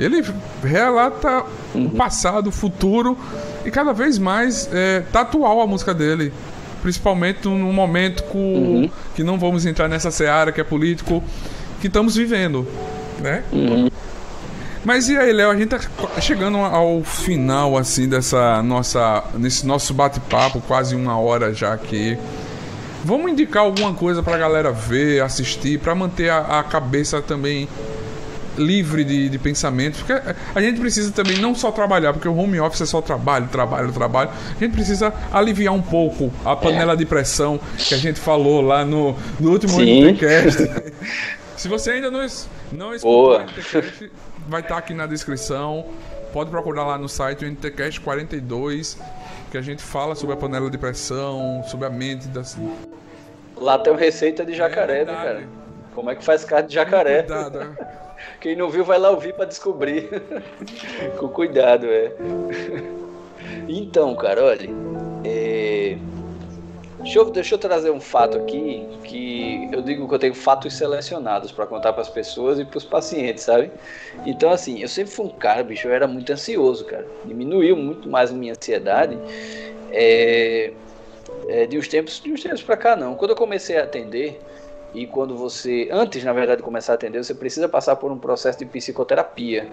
Ele 0.01 0.25
relata 0.63 1.45
uhum. 1.75 1.89
o 1.89 1.91
passado, 1.91 2.47
o 2.47 2.53
futuro 2.53 3.19
e 3.67 3.71
cada 3.71 3.93
vez 3.93 4.19
mais 4.19 4.67
é, 4.73 5.01
tá 5.13 5.21
atual 5.21 5.61
a 5.61 5.67
música 5.67 5.93
dele 5.93 6.33
principalmente 6.87 7.49
num 7.49 7.73
momento 7.73 8.23
com, 8.23 8.39
uhum. 8.39 8.91
que 9.17 9.25
não 9.25 9.41
vamos 9.41 9.67
entrar 9.67 9.89
nessa 9.89 10.13
seara 10.13 10.53
que 10.53 10.61
é 10.61 10.65
político 10.65 11.21
que 11.81 11.89
estamos 11.89 12.15
vivendo, 12.15 12.65
né? 13.19 13.43
Uhum. 13.53 13.91
Mas 14.85 15.09
e 15.09 15.17
aí, 15.17 15.33
Léo, 15.33 15.51
a 15.51 15.57
gente 15.57 15.67
tá 15.67 15.81
chegando 16.21 16.59
ao 16.59 17.03
final 17.03 17.77
assim 17.77 18.09
dessa 18.09 18.63
nossa 18.63 19.25
nesse 19.35 19.67
nosso 19.67 19.93
bate-papo, 19.93 20.61
quase 20.61 20.95
uma 20.95 21.19
hora 21.19 21.53
já 21.53 21.73
aqui. 21.73 22.17
Vamos 23.05 23.33
indicar 23.33 23.65
alguma 23.65 23.93
coisa 23.93 24.23
para 24.23 24.37
a 24.37 24.39
galera 24.39 24.71
ver, 24.71 25.21
assistir, 25.25 25.81
para 25.81 25.93
manter 25.93 26.29
a, 26.31 26.61
a 26.61 26.63
cabeça 26.63 27.21
também 27.21 27.69
livre 28.57 29.05
de, 29.05 29.29
de 29.29 29.39
pensamentos, 29.39 30.01
porque 30.03 30.35
a 30.55 30.61
gente 30.61 30.81
precisa 30.81 31.13
também 31.13 31.39
não 31.39 31.55
só 31.55 31.71
trabalhar, 31.71 32.13
porque 32.13 32.29
o 32.29 32.37
home 32.37 32.61
office 32.61 32.83
é 32.83 32.87
só 32.87 33.01
trabalho, 33.01 33.49
trabalho, 33.49 33.93
trabalho. 33.93 34.31
A 34.57 34.59
gente 34.59 34.73
precisa 34.73 35.13
aliviar 35.33 35.75
um 35.75 35.83
pouco 35.83 36.33
a 36.45 36.57
panela 36.57 36.95
é. 36.95 36.97
de 36.97 37.07
pressão 37.07 37.61
que 37.77 37.95
a 37.95 37.99
gente 37.99 38.21
falou 38.21 38.61
lá 38.61 38.85
no, 38.85 39.15
no 39.39 39.51
último 39.51 39.77
podcast. 39.77 40.63
Se 41.57 41.69
você 41.69 41.93
ainda 41.93 42.11
não, 42.11 42.27
não 42.73 42.95
escutou 42.95 43.37
o 43.37 43.41
NTCast, 43.41 44.11
vai 44.47 44.61
estar 44.61 44.77
aqui 44.77 44.93
na 44.93 45.07
descrição. 45.07 45.87
Pode 46.33 46.51
procurar 46.51 46.85
lá 46.85 46.99
no 46.99 47.09
site 47.09 47.45
o 47.45 47.49
NTCast 47.49 48.01
42, 48.01 48.99
que 49.51 49.57
a 49.57 49.63
gente 49.63 49.83
fala 49.83 50.15
sobre 50.15 50.35
a 50.35 50.37
panela 50.37 50.71
de 50.71 50.77
pressão, 50.77 51.65
sobre 51.67 51.87
a 51.87 51.91
mente 51.91 52.29
das. 52.29 52.59
Lá 53.57 53.79
tem 53.79 53.91
uma 53.93 53.99
receita 53.99 54.45
de 54.45 54.53
jacaré, 54.53 55.01
é 55.01 55.05
né, 55.07 55.15
cara? 55.15 55.49
Como 55.95 56.11
é 56.11 56.15
que 56.15 56.23
faz 56.23 56.45
carne 56.45 56.69
de 56.69 56.75
jacaré? 56.75 57.23
Cuidado, 57.23 57.63
é. 57.63 57.97
Quem 58.47 58.55
não 58.55 58.71
viu 58.71 58.85
vai 58.85 58.97
lá 58.97 59.11
ouvir 59.11 59.35
para 59.35 59.45
descobrir. 59.45 60.09
Com 61.19 61.29
cuidado, 61.31 61.87
é. 61.87 62.13
Então, 63.69 64.15
cara, 64.15 64.45
olha. 64.45 64.71
É... 65.25 65.99
Deixa, 67.01 67.19
eu, 67.19 67.25
deixa 67.25 67.55
eu 67.57 67.59
trazer 67.59 67.91
um 67.91 68.01
fato 68.01 68.39
aqui 68.39 68.87
que 69.03 69.69
eu 69.73 69.83
digo 69.83 70.07
que 70.09 70.15
eu 70.15 70.19
tenho 70.21 70.33
fatos 70.33 70.75
selecionados 70.75 71.51
para 71.51 71.67
contar 71.67 71.93
para 71.93 72.03
as 72.03 72.09
pessoas 72.09 72.61
e 72.61 72.65
para 72.65 72.79
os 72.79 72.85
pacientes, 72.85 73.43
sabe? 73.43 73.73
Então, 74.25 74.51
assim, 74.51 74.81
eu 74.81 74.87
sempre 74.87 75.11
fui 75.11 75.27
um 75.27 75.31
cara, 75.31 75.65
bicho, 75.65 75.89
eu 75.89 75.93
era 75.93 76.07
muito 76.07 76.33
ansioso, 76.33 76.85
cara. 76.85 77.05
Diminuiu 77.25 77.77
muito 77.77 78.09
mais 78.09 78.31
a 78.31 78.35
minha 78.35 78.53
ansiedade. 78.53 79.19
É, 79.91 80.73
é, 81.49 81.67
de 81.67 81.77
uns 81.77 81.89
tempos, 81.89 82.21
de 82.21 82.33
uns 82.33 82.45
tempos 82.45 82.63
para 82.63 82.77
cá, 82.77 82.95
não. 82.95 83.17
Quando 83.17 83.33
eu 83.33 83.37
comecei 83.37 83.77
a 83.77 83.83
atender, 83.83 84.41
e 84.97 85.07
quando 85.07 85.37
você, 85.37 85.91
antes 85.93 86.25
na 86.25 86.33
verdade 86.33 86.57
de 86.57 86.63
começar 86.63 86.93
a 86.93 86.95
atender, 86.95 87.23
você 87.23 87.35
precisa 87.35 87.69
passar 87.69 87.97
por 87.97 88.11
um 88.11 88.19
processo 88.19 88.59
de 88.59 88.65
psicoterapia. 88.65 89.71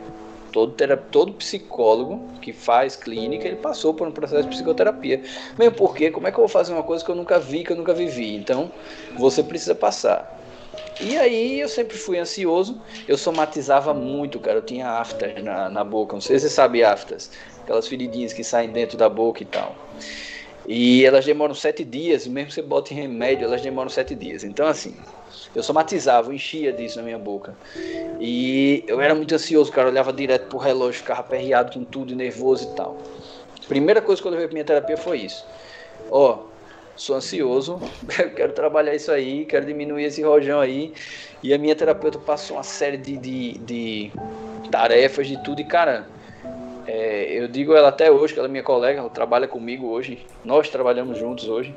Todo, 0.51 0.75
todo 1.09 1.31
psicólogo 1.31 2.19
que 2.41 2.51
faz 2.51 2.97
clínica, 2.97 3.47
ele 3.47 3.55
passou 3.55 3.93
por 3.93 4.05
um 4.05 4.11
processo 4.11 4.43
de 4.43 4.49
psicoterapia. 4.49 5.23
Mesmo 5.57 5.75
porque, 5.77 6.11
como 6.11 6.27
é 6.27 6.31
que 6.31 6.37
eu 6.37 6.41
vou 6.41 6.49
fazer 6.49 6.73
uma 6.73 6.83
coisa 6.83 7.05
que 7.05 7.09
eu 7.09 7.15
nunca 7.15 7.39
vi, 7.39 7.63
que 7.63 7.71
eu 7.71 7.77
nunca 7.77 7.93
vivi? 7.93 8.35
Então, 8.35 8.69
você 9.17 9.41
precisa 9.41 9.73
passar. 9.73 10.37
E 10.99 11.17
aí 11.17 11.61
eu 11.61 11.69
sempre 11.69 11.97
fui 11.97 12.19
ansioso, 12.19 12.81
eu 13.07 13.17
somatizava 13.17 13.93
muito, 13.93 14.41
cara. 14.41 14.57
Eu 14.57 14.61
tinha 14.61 14.89
aftas 14.89 15.41
na, 15.41 15.69
na 15.69 15.85
boca, 15.85 16.13
não 16.13 16.21
sei 16.21 16.37
se 16.37 16.49
você 16.49 16.53
sabe 16.53 16.83
aftas, 16.83 17.31
aquelas 17.61 17.87
feridinhas 17.87 18.33
que 18.33 18.43
saem 18.43 18.69
dentro 18.69 18.97
da 18.97 19.07
boca 19.07 19.41
e 19.41 19.45
tal. 19.45 19.73
E 20.67 21.05
elas 21.05 21.25
demoram 21.25 21.53
sete 21.53 21.83
dias, 21.83 22.25
mesmo 22.25 22.47
que 22.49 22.53
você 22.55 22.61
bote 22.61 22.93
remédio, 22.93 23.45
elas 23.45 23.61
demoram 23.61 23.89
sete 23.89 24.15
dias. 24.15 24.43
Então, 24.43 24.65
assim, 24.65 24.95
eu 25.53 25.61
somatizava, 25.61 26.33
enchia 26.33 26.71
disso 26.71 26.97
na 26.97 27.03
minha 27.03 27.17
boca. 27.17 27.55
E 28.19 28.83
eu 28.87 29.01
era 29.01 29.13
muito 29.13 29.35
ansioso, 29.35 29.71
cara. 29.71 29.87
Eu 29.87 29.91
olhava 29.91 30.13
direto 30.13 30.47
pro 30.47 30.57
relógio, 30.57 31.01
ficava 31.01 31.19
aperreado 31.19 31.73
com 31.73 31.83
tudo, 31.83 32.15
nervoso 32.15 32.71
e 32.71 32.75
tal. 32.75 32.97
Primeira 33.67 34.01
coisa 34.01 34.21
que 34.21 34.27
eu 34.27 34.31
levei 34.31 34.47
pra 34.47 34.53
minha 34.53 34.65
terapia 34.65 34.97
foi 34.97 35.19
isso. 35.19 35.45
Ó, 36.09 36.39
sou 36.95 37.15
ansioso, 37.15 37.79
quero 38.35 38.53
trabalhar 38.53 38.95
isso 38.95 39.11
aí, 39.11 39.45
quero 39.45 39.65
diminuir 39.65 40.05
esse 40.05 40.21
rojão 40.21 40.59
aí. 40.59 40.93
E 41.41 41.53
a 41.53 41.57
minha 41.57 41.75
terapeuta 41.75 42.19
passou 42.19 42.57
uma 42.57 42.63
série 42.63 42.97
de, 42.97 43.17
de, 43.17 43.57
de 43.59 44.11
tarefas, 44.71 45.27
de 45.27 45.41
tudo. 45.43 45.61
E, 45.61 45.65
cara, 45.65 46.07
é, 46.87 47.31
eu 47.31 47.47
digo 47.47 47.73
ela 47.73 47.89
até 47.89 48.11
hoje, 48.11 48.33
que 48.33 48.39
ela 48.39 48.47
é 48.47 48.51
minha 48.51 48.63
colega, 48.63 48.99
ela 48.99 49.09
trabalha 49.09 49.47
comigo 49.47 49.87
hoje, 49.87 50.25
nós 50.43 50.69
trabalhamos 50.69 51.17
juntos 51.17 51.47
hoje. 51.47 51.73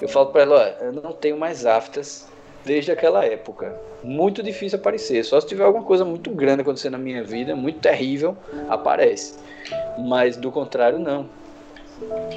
Eu 0.00 0.08
falo 0.08 0.26
para 0.26 0.42
ela: 0.42 0.78
eu 0.80 0.92
não 0.92 1.12
tenho 1.12 1.38
mais 1.38 1.64
aftas 1.66 2.28
desde 2.64 2.90
aquela 2.90 3.24
época. 3.24 3.74
Muito 4.02 4.42
difícil 4.42 4.78
aparecer, 4.78 5.24
só 5.24 5.40
se 5.40 5.46
tiver 5.46 5.64
alguma 5.64 5.84
coisa 5.84 6.04
muito 6.04 6.30
grande 6.30 6.62
acontecendo 6.62 6.92
na 6.92 6.98
minha 6.98 7.22
vida, 7.22 7.54
muito 7.56 7.80
terrível, 7.80 8.36
aparece. 8.68 9.38
Mas 9.98 10.36
do 10.36 10.50
contrário, 10.50 10.98
não. 10.98 11.28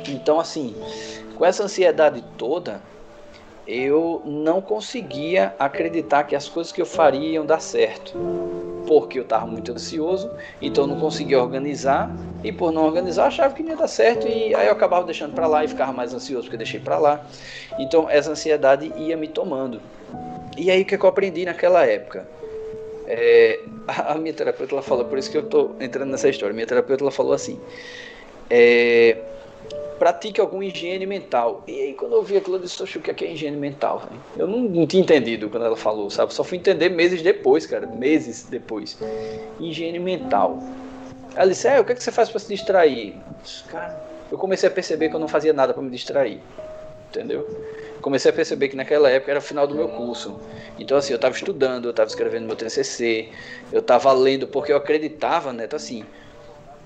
Então, 0.08 0.40
assim, 0.40 0.76
com 1.36 1.46
essa 1.46 1.64
ansiedade 1.64 2.24
toda, 2.38 2.82
eu 3.68 4.22
não 4.26 4.62
conseguia 4.62 5.54
acreditar 5.58 6.24
que 6.24 6.36
as 6.36 6.50
coisas 6.50 6.72
que 6.72 6.82
eu 6.82 6.86
faria 6.86 7.30
iam 7.30 7.46
dar 7.46 7.60
certo 7.60 8.18
porque 8.88 9.20
eu 9.20 9.24
estava 9.24 9.46
muito 9.46 9.72
ansioso, 9.72 10.30
então 10.62 10.86
não 10.86 11.00
conseguia 11.00 11.42
organizar, 11.42 12.14
e 12.44 12.52
por 12.52 12.74
não 12.74 12.84
organizar 12.84 13.28
achava 13.28 13.54
que 13.54 13.64
não 13.64 13.70
ia 13.70 13.78
dar 13.78 13.88
certo, 13.88 14.28
e 14.28 14.54
aí 14.54 14.68
eu 14.68 14.74
acabava 14.74 15.06
deixando 15.06 15.34
para 15.34 15.48
lá 15.48 15.64
e 15.64 15.68
ficava 15.70 15.94
mais 15.94 16.14
ansioso 16.14 16.44
porque 16.44 16.58
deixei 16.58 16.80
para 16.80 16.98
lá. 16.98 17.26
Então 17.80 18.10
essa 18.10 18.32
ansiedade 18.32 18.92
ia 18.98 19.16
me 19.16 19.30
tomando. 19.30 19.82
E 20.58 20.70
aí 20.70 20.82
o 20.82 20.86
que 20.86 20.96
eu 20.96 21.08
aprendi 21.10 21.46
naquela 21.46 21.86
época? 21.86 22.28
É, 23.08 23.60
a 23.88 24.16
minha 24.16 24.34
terapeuta 24.34 24.74
ela 24.74 24.82
falou, 24.82 25.06
por 25.06 25.18
isso 25.18 25.32
que 25.32 25.38
eu 25.38 25.44
estou 25.44 25.76
entrando 25.80 26.10
nessa 26.10 26.28
história, 26.28 26.54
minha 26.54 26.68
terapeuta 26.68 27.04
ela 27.04 27.12
falou 27.12 27.34
assim, 27.34 27.60
é, 28.50 29.18
pratique 30.02 30.42
alguma 30.42 30.66
higiene 30.66 31.06
mental. 31.06 31.64
E 31.68 31.80
aí, 31.80 31.94
quando 31.94 32.14
eu 32.14 32.24
vi 32.24 32.36
aquilo, 32.36 32.56
eu 32.56 32.62
disse, 32.62 32.82
o 32.82 32.88
que 32.88 33.24
é 33.24 33.32
higiene 33.34 33.56
mental? 33.56 34.10
Eu 34.36 34.48
não, 34.48 34.62
não, 34.62 34.88
tinha 34.88 35.04
entendido 35.04 35.48
quando 35.48 35.64
ela 35.64 35.78
falou, 35.78 36.10
sabe? 36.10 36.34
Só 36.34 36.44
fui 36.44 36.58
entender 36.58 36.90
meses 36.90 37.22
depois, 37.22 37.68
cara. 37.68 37.86
Meses 37.86 38.48
depois. 38.50 38.98
Higiene 39.60 40.00
mental. 40.00 40.58
Ela 41.36 41.48
disse, 41.48 41.68
é, 41.68 41.80
o 41.80 41.86
que, 41.86 41.92
é 41.92 41.96
que 41.96 42.04
você 42.04 42.12
faz 42.12 42.32
para 42.32 42.40
se 42.40 42.48
distrair? 42.48 43.16
Cara, 43.68 44.04
eu 44.32 44.40
comecei 44.40 44.68
a 44.68 44.72
perceber 44.72 45.10
que 45.10 45.16
eu 45.16 45.20
não 45.20 45.28
fazia 45.28 45.54
nada 45.54 45.72
para 45.72 45.84
me 45.84 45.92
distrair. 45.92 46.42
Entendeu? 47.12 47.48
Comecei 48.02 48.32
a 48.32 48.34
perceber 48.34 48.70
que 48.70 48.76
naquela 48.76 49.08
época 49.08 49.32
era 49.32 49.40
o 49.40 49.44
final 49.44 49.68
do 49.68 49.76
meu 49.76 49.88
curso. 49.88 50.42
Então, 50.80 50.98
assim, 50.98 51.14
eu 51.14 51.18
estava 51.18 51.36
estudando, 51.36 51.86
eu 51.86 51.92
estava 51.92 52.10
escrevendo 52.10 52.48
meu 52.48 52.56
TCC, 52.56 53.30
eu 53.72 53.82
estava 53.82 54.12
lendo, 54.14 54.48
porque 54.48 54.72
eu 54.72 54.78
acreditava, 54.78 55.54
né? 55.54 55.66
Então, 55.66 55.78
assim, 55.78 56.04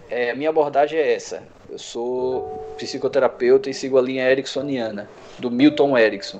é, 0.09 0.31
a 0.31 0.35
minha 0.35 0.49
abordagem 0.49 0.99
é 0.99 1.13
essa. 1.13 1.43
Eu 1.69 1.79
sou 1.79 2.75
psicoterapeuta 2.77 3.69
e 3.69 3.73
sigo 3.73 3.97
a 3.97 4.01
linha 4.01 4.29
ericksoniana, 4.29 5.09
do 5.39 5.49
Milton 5.49 5.97
Erickson. 5.97 6.39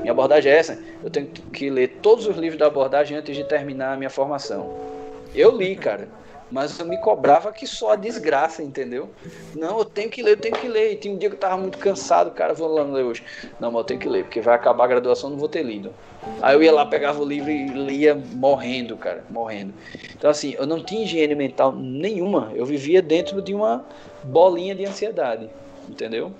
Minha 0.00 0.12
abordagem 0.12 0.50
é 0.50 0.56
essa. 0.56 0.82
Eu 1.02 1.10
tenho 1.10 1.26
que 1.26 1.68
ler 1.68 1.98
todos 2.00 2.26
os 2.26 2.36
livros 2.36 2.58
da 2.58 2.66
abordagem 2.66 3.16
antes 3.16 3.36
de 3.36 3.44
terminar 3.44 3.94
a 3.94 3.96
minha 3.96 4.10
formação. 4.10 4.74
Eu 5.34 5.56
li, 5.56 5.76
cara 5.76 6.08
mas 6.52 6.78
eu 6.78 6.84
me 6.84 6.98
cobrava 6.98 7.50
que 7.50 7.66
só 7.66 7.92
a 7.92 7.96
desgraça, 7.96 8.62
entendeu? 8.62 9.08
Não, 9.54 9.78
eu 9.78 9.86
tenho 9.86 10.10
que 10.10 10.22
ler, 10.22 10.32
eu 10.32 10.36
tenho 10.36 10.54
que 10.54 10.68
ler. 10.68 10.92
E 10.92 10.96
tinha 10.96 11.14
um 11.14 11.16
dia 11.16 11.30
que 11.30 11.34
eu 11.34 11.40
tava 11.40 11.56
muito 11.56 11.78
cansado, 11.78 12.30
cara, 12.32 12.52
vou 12.52 12.68
lá 12.68 12.82
ler 12.82 13.04
hoje. 13.04 13.24
Não, 13.58 13.72
mas 13.72 13.78
eu 13.80 13.84
tenho 13.84 14.00
que 14.00 14.08
ler, 14.08 14.24
porque 14.24 14.42
vai 14.42 14.54
acabar 14.54 14.84
a 14.84 14.86
graduação, 14.86 15.30
não 15.30 15.38
vou 15.38 15.48
ter 15.48 15.62
lido. 15.62 15.94
Aí 16.42 16.54
eu 16.54 16.62
ia 16.62 16.70
lá, 16.70 16.84
pegava 16.84 17.22
o 17.22 17.24
livro 17.24 17.50
e 17.50 17.68
lia 17.68 18.14
morrendo, 18.14 18.98
cara, 18.98 19.24
morrendo. 19.30 19.72
Então, 20.14 20.30
assim, 20.30 20.54
eu 20.58 20.66
não 20.66 20.84
tinha 20.84 21.02
higiene 21.04 21.34
mental 21.34 21.72
nenhuma. 21.72 22.52
Eu 22.54 22.66
vivia 22.66 23.00
dentro 23.00 23.40
de 23.40 23.54
uma 23.54 23.82
bolinha 24.22 24.74
de 24.74 24.84
ansiedade, 24.84 25.48
entendeu? 25.88 26.32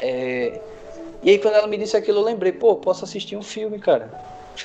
É... 0.00 0.60
E 1.24 1.30
aí, 1.30 1.38
quando 1.40 1.54
ela 1.54 1.66
me 1.66 1.76
disse 1.76 1.96
aquilo, 1.96 2.20
eu 2.20 2.24
lembrei, 2.24 2.52
pô, 2.52 2.76
posso 2.76 3.04
assistir 3.04 3.36
um 3.36 3.42
filme, 3.42 3.80
cara. 3.80 4.12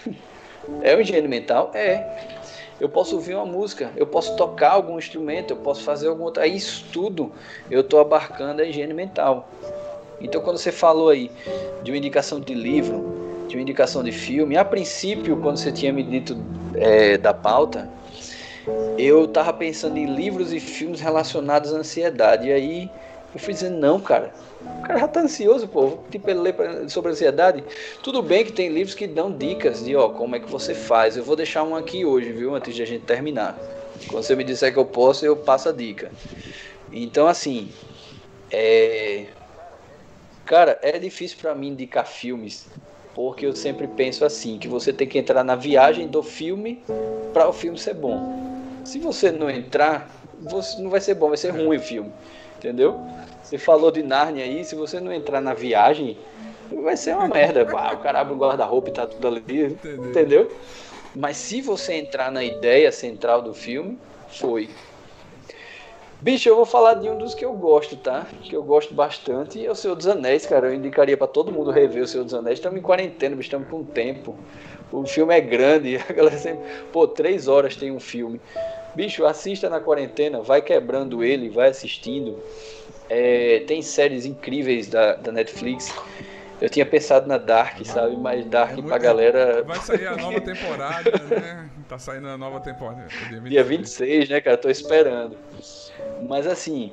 é 0.84 0.96
o 0.96 1.02
higiene 1.02 1.28
mental? 1.28 1.72
É 1.74 2.37
eu 2.80 2.88
posso 2.88 3.16
ouvir 3.16 3.36
uma 3.36 3.46
música, 3.46 3.92
eu 3.96 4.06
posso 4.06 4.36
tocar 4.36 4.72
algum 4.72 4.98
instrumento, 4.98 5.52
eu 5.52 5.58
posso 5.58 5.82
fazer 5.84 6.08
algum 6.08 6.24
outro. 6.24 6.46
Isso 6.46 6.86
tudo 6.92 7.32
eu 7.70 7.82
estou 7.82 8.00
abarcando 8.00 8.62
a 8.62 8.66
higiene 8.66 8.94
mental. 8.94 9.50
Então, 10.22 10.42
quando 10.42 10.58
você 10.58 10.72
falou 10.72 11.10
aí 11.10 11.32
de 11.84 11.92
uma 11.92 11.98
indicação 11.98 12.40
de 12.40 12.54
livro, 12.54 13.46
de 13.48 13.56
uma 13.56 13.62
indicação 13.62 14.04
de 14.04 14.12
filme, 14.12 14.58
a 14.58 14.66
princípio, 14.66 15.38
quando 15.38 15.58
você 15.58 15.72
tinha 15.72 15.94
me 15.94 16.04
dito 16.04 16.38
é, 16.76 17.18
da 17.18 17.34
pauta, 17.34 17.90
eu 18.98 19.26
estava 19.26 19.54
pensando 19.54 19.98
em 19.98 20.06
livros 20.06 20.52
e 20.54 20.60
filmes 20.60 21.00
relacionados 21.00 21.74
à 21.74 21.78
ansiedade. 21.78 22.48
E 22.48 22.52
aí 22.52 22.90
Eu 23.34 23.40
fui 23.40 23.54
dizendo, 23.54 23.78
não, 23.78 24.00
cara. 24.00 24.34
Cara 24.88 25.00
já 25.00 25.08
tá 25.10 25.20
ansioso, 25.20 25.68
pô. 25.68 25.98
Tipo, 26.10 26.30
ele 26.30 26.40
lê 26.40 26.54
sobre 26.88 27.12
ansiedade. 27.12 27.62
Tudo 28.02 28.22
bem 28.22 28.46
que 28.46 28.54
tem 28.54 28.70
livros 28.70 28.96
que 28.96 29.06
dão 29.06 29.30
dicas 29.30 29.84
de, 29.84 29.94
ó, 29.98 30.08
como 30.08 30.38
é 30.38 30.40
que 30.40 30.50
você 30.50 30.74
faz. 30.74 31.18
Eu 31.18 31.26
vou 31.26 31.36
deixar 31.36 31.64
um 31.64 31.76
aqui 31.76 32.06
hoje, 32.06 32.32
viu? 32.32 32.56
Antes 32.56 32.74
de 32.74 32.82
a 32.82 32.86
gente 32.86 33.04
terminar. 33.04 33.60
Quando 34.08 34.24
você 34.24 34.34
me 34.34 34.46
disser 34.46 34.72
que 34.72 34.80
eu 34.80 34.86
posso, 34.86 35.26
eu 35.26 35.36
passo 35.36 35.68
a 35.68 35.74
dica. 35.74 36.10
Então, 36.90 37.28
assim, 37.28 37.70
é... 38.50 39.26
Cara, 40.46 40.80
é 40.82 40.98
difícil 40.98 41.38
para 41.42 41.54
mim 41.54 41.68
indicar 41.68 42.08
filmes, 42.08 42.70
porque 43.14 43.46
eu 43.46 43.54
sempre 43.54 43.86
penso 43.86 44.24
assim, 44.24 44.58
que 44.58 44.70
você 44.70 44.94
tem 44.94 45.06
que 45.06 45.20
entrar 45.20 45.44
na 45.44 45.58
viagem 45.58 46.08
do 46.08 46.24
filme 46.24 46.82
para 47.34 47.50
o 47.50 47.52
filme 47.52 47.78
ser 47.78 47.96
bom. 47.96 48.82
Se 48.86 49.00
você 49.00 49.30
não 49.34 49.50
entrar, 49.50 50.10
você 50.40 50.82
não 50.82 50.90
vai 50.90 51.02
ser 51.02 51.16
bom, 51.16 51.28
vai 51.28 51.36
ser 51.36 51.50
ruim 51.50 51.76
o 51.76 51.82
filme. 51.82 52.14
Entendeu? 52.58 53.00
Você 53.44 53.58
falou 53.58 53.92
de 53.92 54.04
Narnia 54.04 54.44
aí, 54.44 54.66
se 54.66 54.76
você 54.76 55.00
não 55.00 55.14
entrar 55.14 55.40
na 55.40 55.54
viagem, 55.54 56.18
vai 56.84 56.98
ser 56.98 57.16
uma 57.16 57.28
merda. 57.28 57.64
O 57.64 57.98
cara 58.00 58.20
abre 58.20 58.34
o 58.34 58.38
guarda-roupa 58.38 58.90
e 58.90 58.94
tá 58.94 59.08
tudo 59.08 59.28
ali. 59.28 59.66
Entendeu? 59.66 60.10
entendeu? 60.10 60.52
Mas 61.16 61.38
se 61.38 61.62
você 61.62 61.94
entrar 61.94 62.32
na 62.32 62.44
ideia 62.44 62.92
central 62.92 63.42
do 63.42 63.54
filme, 63.54 63.98
foi. 64.30 64.70
Bicho, 66.20 66.50
eu 66.50 66.56
vou 66.56 66.66
falar 66.66 66.96
de 66.96 67.08
um 67.08 67.18
dos 67.18 67.36
que 67.36 67.46
eu 67.46 67.54
gosto, 67.54 67.96
tá? 67.96 68.26
Que 68.42 68.56
eu 68.56 68.64
gosto 68.64 68.94
bastante. 68.94 69.64
É 69.64 69.70
o 69.70 69.76
Senhor 69.76 69.96
dos 69.96 70.08
Anéis, 70.08 70.46
cara. 70.48 70.68
Eu 70.68 70.74
indicaria 70.74 71.16
para 71.16 71.28
todo 71.28 71.52
mundo 71.52 71.70
rever 71.70 72.04
o 72.04 72.08
Senhor 72.08 72.24
dos 72.24 72.34
Anéis. 72.34 72.58
Estamos 72.58 72.80
em 72.80 72.82
quarentena, 72.82 73.36
bicho, 73.36 73.48
estamos 73.48 73.70
com 73.70 73.84
tempo. 73.84 74.36
O 74.92 75.06
filme 75.06 75.36
é 75.36 75.40
grande. 75.40 75.98
A 76.10 76.14
galera 76.14 76.38
sempre. 76.38 76.64
Pô, 76.92 77.08
três 77.08 77.48
horas 77.48 77.76
tem 77.76 77.92
um 77.92 78.00
filme. 78.00 78.42
Bicho, 78.98 79.28
assista 79.28 79.70
na 79.70 79.80
quarentena, 79.80 80.42
vai 80.42 80.60
quebrando 80.60 81.24
ele, 81.24 81.52
vai 81.52 81.70
assistindo. 81.70 82.36
É, 83.08 83.60
tem 83.68 83.80
séries 83.80 84.26
incríveis 84.26 84.88
da, 84.88 85.14
da 85.14 85.32
Netflix. 85.32 85.94
Eu 86.60 86.68
tinha 86.68 86.84
pensado 86.84 87.28
na 87.28 87.38
Dark, 87.38 87.86
sabe? 87.86 88.18
Mas 88.18 88.44
Dark 88.48 88.76
é, 88.76 88.82
pra 88.82 88.98
galera. 88.98 89.62
Vai 89.64 89.80
sair 89.80 90.08
a 90.08 90.18
nova 90.18 90.42
temporada, 90.42 91.12
né? 91.12 91.70
Tá 91.88 92.00
saindo 92.00 92.28
a 92.28 92.36
nova 92.40 92.60
temporada. 92.60 93.04
Dia 93.30 93.40
26. 93.40 93.50
dia 93.50 93.64
26, 93.64 94.30
né, 94.30 94.42
cara? 94.42 94.58
Tô 94.58 94.68
esperando. 94.68 95.38
Mas 96.28 96.48
assim, 96.48 96.92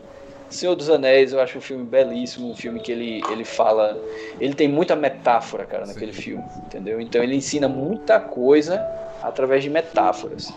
Senhor 0.50 0.74
dos 0.74 0.90
Anéis, 0.90 1.32
eu 1.32 1.40
acho 1.40 1.56
um 1.56 1.62
filme 1.62 1.84
belíssimo, 1.84 2.50
um 2.50 2.54
filme 2.54 2.80
que 2.80 2.92
ele, 2.92 3.22
ele 3.32 3.46
fala. 3.46 3.98
Ele 4.38 4.52
tem 4.52 4.68
muita 4.68 4.94
metáfora, 4.94 5.64
cara, 5.64 5.86
naquele 5.86 6.12
Sim. 6.12 6.20
filme, 6.20 6.44
entendeu? 6.66 7.00
Então 7.00 7.22
ele 7.22 7.34
ensina 7.34 7.66
muita 7.66 8.20
coisa 8.20 8.86
através 9.22 9.62
de 9.62 9.70
metáforas. 9.70 10.52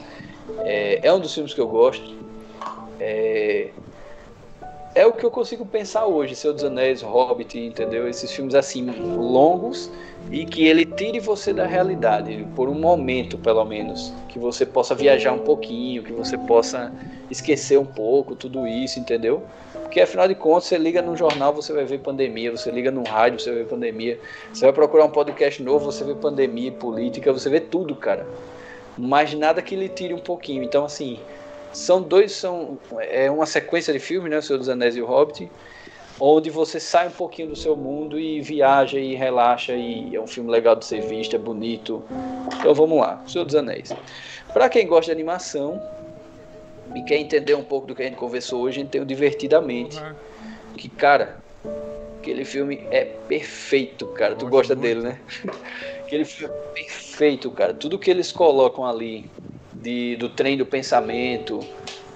É, 0.59 1.07
é 1.07 1.13
um 1.13 1.19
dos 1.19 1.33
filmes 1.33 1.53
que 1.53 1.61
eu 1.61 1.67
gosto. 1.67 2.15
É, 2.99 3.69
é 4.95 5.05
o 5.05 5.13
que 5.13 5.23
eu 5.23 5.29
consigo 5.29 5.63
pensar 5.65 6.07
hoje, 6.07 6.35
Senhor 6.35 6.53
dos 6.53 6.63
Anéis, 6.63 7.03
Hobbit, 7.03 7.59
entendeu? 7.59 8.07
Esses 8.07 8.31
filmes 8.31 8.55
assim, 8.55 8.83
longos 9.15 9.91
e 10.31 10.43
que 10.43 10.65
ele 10.65 10.85
tire 10.85 11.19
você 11.19 11.53
da 11.53 11.65
realidade, 11.65 12.47
por 12.55 12.67
um 12.67 12.73
momento 12.73 13.37
pelo 13.37 13.63
menos, 13.63 14.11
que 14.27 14.39
você 14.39 14.65
possa 14.65 14.95
viajar 14.95 15.33
um 15.33 15.39
pouquinho, 15.39 16.03
que 16.03 16.11
você 16.11 16.37
possa 16.37 16.91
esquecer 17.29 17.77
um 17.77 17.85
pouco 17.85 18.35
tudo 18.35 18.67
isso, 18.67 18.99
entendeu? 18.99 19.43
Porque 19.71 20.01
afinal 20.01 20.27
de 20.27 20.35
contas, 20.35 20.65
você 20.65 20.77
liga 20.77 21.01
no 21.01 21.15
jornal, 21.15 21.53
você 21.53 21.71
vai 21.71 21.85
ver 21.85 21.99
pandemia, 21.99 22.51
você 22.51 22.69
liga 22.71 22.91
no 22.91 23.03
rádio, 23.03 23.39
você 23.39 23.51
vai 23.51 23.59
ver 23.63 23.69
pandemia, 23.69 24.19
você 24.51 24.65
vai 24.65 24.73
procurar 24.73 25.05
um 25.05 25.11
podcast 25.11 25.61
novo, 25.61 25.85
você 25.85 26.03
vê 26.03 26.15
pandemia, 26.15 26.71
política, 26.71 27.31
você 27.31 27.49
vê 27.49 27.59
tudo, 27.59 27.95
cara. 27.95 28.25
Mas 28.97 29.33
nada 29.33 29.61
que 29.61 29.75
lhe 29.75 29.89
tire 29.89 30.13
um 30.13 30.19
pouquinho. 30.19 30.63
Então, 30.63 30.85
assim, 30.85 31.19
são 31.71 32.01
dois, 32.01 32.31
são 32.31 32.77
é 32.99 33.29
uma 33.29 33.45
sequência 33.45 33.93
de 33.93 33.99
filmes, 33.99 34.31
né, 34.31 34.39
O 34.39 34.41
Senhor 34.41 34.57
dos 34.57 34.69
Anéis 34.69 34.95
e 34.95 35.01
o 35.01 35.05
Hobbit, 35.05 35.49
onde 36.19 36.49
você 36.49 36.79
sai 36.79 37.07
um 37.07 37.11
pouquinho 37.11 37.49
do 37.49 37.55
seu 37.55 37.75
mundo 37.75 38.19
e 38.19 38.41
viaja 38.41 38.99
e 38.99 39.13
relaxa 39.13 39.73
e 39.73 40.15
é 40.15 40.19
um 40.19 40.27
filme 40.27 40.49
legal 40.49 40.75
de 40.75 40.85
ser 40.85 41.01
visto, 41.01 41.35
é 41.35 41.39
bonito. 41.39 42.03
Então 42.59 42.73
vamos 42.73 42.97
lá, 42.99 43.21
O 43.25 43.29
Senhor 43.29 43.45
dos 43.45 43.55
Anéis. 43.55 43.93
Para 44.51 44.69
quem 44.69 44.87
gosta 44.87 45.05
de 45.05 45.11
animação 45.11 45.79
e 46.95 47.03
quer 47.03 47.17
entender 47.17 47.53
um 47.53 47.63
pouco 47.63 47.85
do 47.85 47.93
que 47.93 48.01
a 48.01 48.05
gente 48.05 48.17
conversou 48.17 48.61
hoje, 48.61 48.79
a 48.79 48.83
gente 48.83 48.91
tem 48.91 49.01
o 49.01 49.05
Divertidamente. 49.05 49.99
Uhum. 49.99 50.15
Que, 50.75 50.89
cara, 50.89 51.37
aquele 52.19 52.45
filme 52.45 52.85
é 52.91 53.05
perfeito, 53.05 54.07
cara. 54.07 54.35
Tu 54.35 54.47
gosta 54.47 54.75
muito. 54.75 54.87
dele, 54.87 55.01
né? 55.01 55.19
Aquele 56.07 56.25
filme 56.25 56.53
é 56.53 56.57
perfeito, 56.73 57.51
cara. 57.51 57.73
Tudo 57.73 57.99
que 57.99 58.09
eles 58.09 58.31
colocam 58.31 58.85
ali 58.85 59.29
de, 59.73 60.15
do 60.15 60.29
trem 60.29 60.57
do 60.57 60.65
pensamento, 60.65 61.59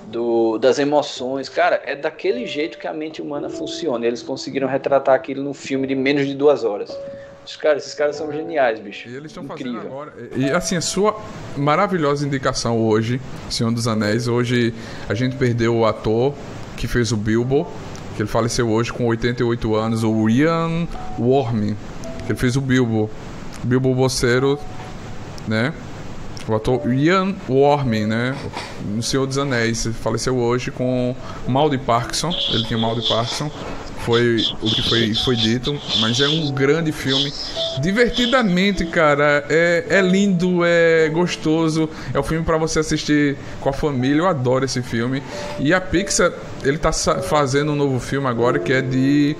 do, 0.08 0.58
das 0.58 0.80
emoções. 0.80 1.50
Cara, 1.50 1.82
é 1.86 1.96
daquele 1.96 2.48
jeito 2.48 2.78
que 2.78 2.88
a 2.88 2.94
mente 2.94 3.22
humana 3.22 3.50
funciona. 3.50 4.08
Eles 4.08 4.24
conseguiram 4.24 4.68
retratar 4.68 5.14
aquilo 5.14 5.44
num 5.44 5.54
filme 5.54 5.86
de 5.86 5.94
menos 5.94 6.26
de 6.26 6.34
duas 6.34 6.64
horas. 6.64 6.98
Os 7.46 7.56
caras, 7.56 7.84
esses 7.84 7.96
caras 7.96 8.16
são 8.16 8.32
geniais, 8.32 8.80
bicho. 8.80 9.10
E 9.10 9.16
eles 9.16 9.32
estão 9.32 9.44
fazendo 9.44 9.80
agora. 9.80 10.14
E 10.36 10.50
assim, 10.52 10.78
a 10.78 10.82
sua 10.82 11.20
maravilhosa 11.58 12.26
indicação 12.26 12.80
hoje, 12.80 13.20
Senhor 13.50 13.72
dos 13.72 13.88
Anéis. 13.88 14.28
Hoje 14.28 14.74
a 15.10 15.14
gente 15.14 15.36
perdeu 15.36 15.76
o 15.76 15.86
ator 15.86 16.34
que 16.78 16.88
fez 16.88 17.12
o 17.12 17.18
Bilbo, 17.18 17.68
que 18.16 18.22
ele 18.22 18.30
faleceu 18.30 18.70
hoje 18.70 18.94
com 18.94 19.06
88 19.08 19.76
anos, 19.76 20.04
o 20.04 20.30
Ian 20.30 20.88
Worm, 21.20 21.76
que 22.26 22.32
ele 22.32 22.40
fez 22.40 22.56
o 22.56 22.62
Bilbo. 22.62 23.10
Bilbo 23.64 23.94
Boceiro, 23.94 24.60
né? 25.48 25.74
O 26.48 26.56
ator 26.56 26.92
Ian 26.92 27.36
Worm, 27.48 28.08
né? 28.08 28.36
No 28.86 29.04
Senhor 29.04 29.28
dos 29.28 29.38
Anéis. 29.38 29.88
Faleceu 30.02 30.38
hoje 30.38 30.72
com 30.72 31.16
mal 31.48 31.70
de 31.70 31.78
Parkinson. 31.78 32.34
Ele 32.50 32.64
tinha 32.66 32.80
mal 32.80 32.96
de 33.00 33.08
Parkinson. 33.08 33.52
Foi 34.06 34.44
o 34.62 34.70
que 34.70 34.82
foi, 34.82 35.14
foi 35.14 35.36
dito. 35.36 35.80
Mas 36.00 36.20
é 36.20 36.28
um 36.28 36.52
grande 36.52 36.92
filme. 36.92 37.32
Divertidamente, 37.80 38.86
cara. 38.86 39.46
É, 39.48 39.86
é 39.90 40.02
lindo, 40.02 40.62
é 40.66 41.08
gostoso. 41.10 41.88
É 42.12 42.20
um 42.20 42.24
filme 42.24 42.44
para 42.44 42.58
você 42.58 42.80
assistir 42.80 43.38
com 43.60 43.70
a 43.70 43.74
família. 43.74 44.22
Eu 44.22 44.28
adoro 44.28 44.66
esse 44.66 44.82
filme. 44.82 45.22
E 45.60 45.72
a 45.74 45.80
Pixar, 45.80 46.32
ele 46.64 46.80
tá 46.80 46.92
fazendo 46.92 47.74
um 47.74 47.76
novo 47.76 48.00
filme 48.00 48.28
agora 48.28 48.58
que 48.58 48.74
é 48.74 48.82
de. 48.82 49.38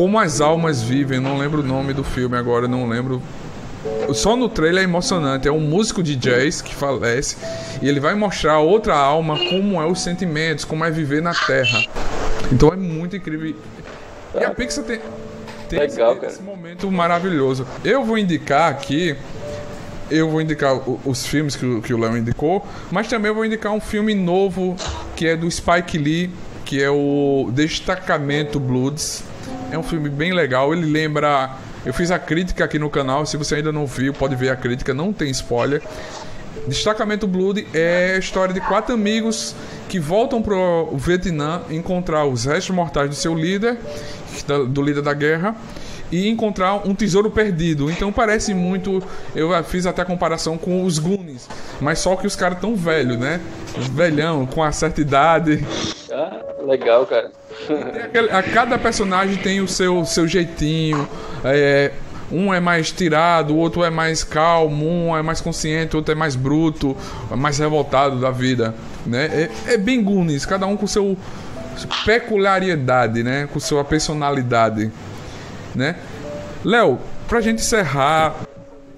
Como 0.00 0.18
as 0.18 0.40
almas 0.40 0.80
vivem, 0.80 1.20
não 1.20 1.36
lembro 1.36 1.60
o 1.60 1.62
nome 1.62 1.92
do 1.92 2.02
filme 2.02 2.34
agora, 2.34 2.66
não 2.66 2.88
lembro 2.88 3.22
só 4.14 4.34
no 4.34 4.48
trailer 4.48 4.80
é 4.80 4.84
emocionante. 4.84 5.46
É 5.46 5.52
um 5.52 5.60
músico 5.60 6.02
de 6.02 6.16
jazz 6.16 6.62
que 6.62 6.74
falece 6.74 7.36
e 7.82 7.86
ele 7.86 8.00
vai 8.00 8.14
mostrar 8.14 8.54
a 8.54 8.58
outra 8.60 8.96
alma 8.96 9.38
como 9.50 9.78
é 9.78 9.84
os 9.84 10.00
sentimentos, 10.00 10.64
como 10.64 10.86
é 10.86 10.90
viver 10.90 11.20
na 11.20 11.34
Terra. 11.34 11.84
Então 12.50 12.72
é 12.72 12.76
muito 12.76 13.14
incrível. 13.14 13.54
E 14.34 14.42
a 14.42 14.54
Pixar 14.54 14.84
tem, 14.84 15.00
tem 15.68 15.80
Legal, 15.80 16.16
esse, 16.16 16.26
esse, 16.28 16.42
momento 16.42 16.90
maravilhoso. 16.90 17.66
Eu 17.84 18.02
vou 18.02 18.16
indicar 18.16 18.70
aqui. 18.70 19.14
Eu 20.10 20.30
vou 20.30 20.40
indicar 20.40 20.80
os 21.04 21.26
filmes 21.26 21.54
que, 21.56 21.92
o 21.92 21.98
Léo 21.98 22.16
indicou, 22.16 22.66
mas 22.90 23.06
também 23.06 23.30
vou 23.30 23.44
indicar 23.44 23.70
um 23.70 23.80
filme 23.82 24.14
novo 24.14 24.76
que 25.14 25.26
é 25.26 25.36
do 25.36 25.50
Spike 25.50 25.98
Lee, 25.98 26.30
que 26.64 26.82
é 26.82 26.88
o 26.88 27.50
Destacamento 27.52 28.58
Bloods. 28.58 29.28
É 29.70 29.78
um 29.78 29.82
filme 29.82 30.08
bem 30.08 30.32
legal. 30.32 30.72
Ele 30.72 30.86
lembra 30.86 31.56
eu 31.84 31.94
fiz 31.94 32.10
a 32.10 32.18
crítica 32.18 32.64
aqui 32.64 32.78
no 32.78 32.90
canal, 32.90 33.24
se 33.24 33.38
você 33.38 33.56
ainda 33.56 33.72
não 33.72 33.86
viu, 33.86 34.12
pode 34.12 34.36
ver 34.36 34.50
a 34.50 34.56
crítica, 34.56 34.92
não 34.92 35.12
tem 35.14 35.30
spoiler. 35.30 35.82
Destacamento 36.66 37.26
Blood 37.26 37.66
é 37.72 38.14
a 38.16 38.18
história 38.18 38.52
de 38.52 38.60
quatro 38.60 38.94
amigos 38.94 39.54
que 39.88 39.98
voltam 39.98 40.42
para 40.42 40.54
o 40.54 40.96
Vietnã 40.98 41.62
encontrar 41.70 42.26
os 42.26 42.44
restos 42.44 42.74
mortais 42.74 43.08
do 43.08 43.14
seu 43.14 43.34
líder, 43.34 43.78
do 44.68 44.82
líder 44.82 45.00
da 45.00 45.14
guerra, 45.14 45.56
e 46.12 46.28
encontrar 46.28 46.86
um 46.86 46.94
tesouro 46.94 47.30
perdido. 47.30 47.90
Então 47.90 48.12
parece 48.12 48.52
muito. 48.52 49.02
Eu 49.34 49.50
fiz 49.64 49.86
até 49.86 50.02
a 50.02 50.04
comparação 50.04 50.58
com 50.58 50.84
os 50.84 50.98
Goonies, 50.98 51.48
mas 51.80 52.00
só 52.00 52.14
que 52.14 52.26
os 52.26 52.36
caras 52.36 52.60
tão 52.60 52.76
velhos, 52.76 53.16
né? 53.16 53.40
Velhão, 53.94 54.44
com 54.44 54.62
a 54.62 54.70
certa 54.70 55.00
idade. 55.00 55.64
Ah, 56.12 56.42
legal, 56.62 57.06
cara. 57.06 57.30
Aquele, 58.04 58.30
a 58.30 58.42
cada 58.42 58.78
personagem 58.78 59.36
tem 59.36 59.60
o 59.60 59.68
seu, 59.68 60.04
seu 60.04 60.26
jeitinho. 60.26 61.08
É, 61.44 61.92
um 62.32 62.54
é 62.54 62.60
mais 62.60 62.92
tirado, 62.92 63.54
o 63.54 63.56
outro 63.56 63.82
é 63.82 63.90
mais 63.90 64.22
calmo, 64.22 64.86
um 64.86 65.16
é 65.16 65.22
mais 65.22 65.40
consciente, 65.40 65.96
o 65.96 65.98
outro 65.98 66.12
é 66.12 66.14
mais 66.14 66.36
bruto, 66.36 66.96
mais 67.30 67.58
revoltado 67.58 68.20
da 68.20 68.30
vida, 68.30 68.74
né? 69.04 69.48
É, 69.66 69.74
é 69.74 69.76
bem 69.76 70.02
Goonies, 70.02 70.46
cada 70.46 70.66
um 70.66 70.76
com 70.76 70.86
seu 70.86 71.16
peculiaridade, 72.04 73.22
né? 73.22 73.48
Com 73.52 73.58
sua 73.58 73.84
personalidade, 73.84 74.92
né? 75.74 75.96
Léo, 76.64 76.98
pra 77.28 77.40
gente 77.40 77.60
encerrar... 77.60 78.36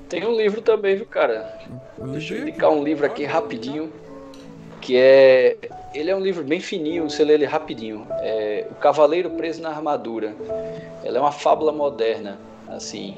Tem 0.08 0.26
um 0.26 0.36
livro 0.36 0.60
também, 0.60 0.96
viu, 0.96 1.06
cara? 1.06 1.58
Deixa 1.98 2.34
eu 2.34 2.42
indicar 2.42 2.70
um 2.70 2.84
livro 2.84 3.06
aqui 3.06 3.24
rapidinho, 3.24 3.90
que 4.82 4.96
é 4.96 5.56
ele 5.94 6.10
é 6.10 6.16
um 6.16 6.20
livro 6.20 6.42
bem 6.42 6.60
fininho, 6.60 7.08
você 7.08 7.24
lê 7.24 7.34
ele 7.34 7.44
rapidinho. 7.46 8.06
É 8.20 8.66
O 8.70 8.74
Cavaleiro 8.74 9.30
Preso 9.30 9.62
na 9.62 9.70
Armadura. 9.70 10.34
Ela 11.04 11.18
é 11.18 11.20
uma 11.20 11.32
fábula 11.32 11.72
moderna. 11.72 12.38
assim. 12.68 13.16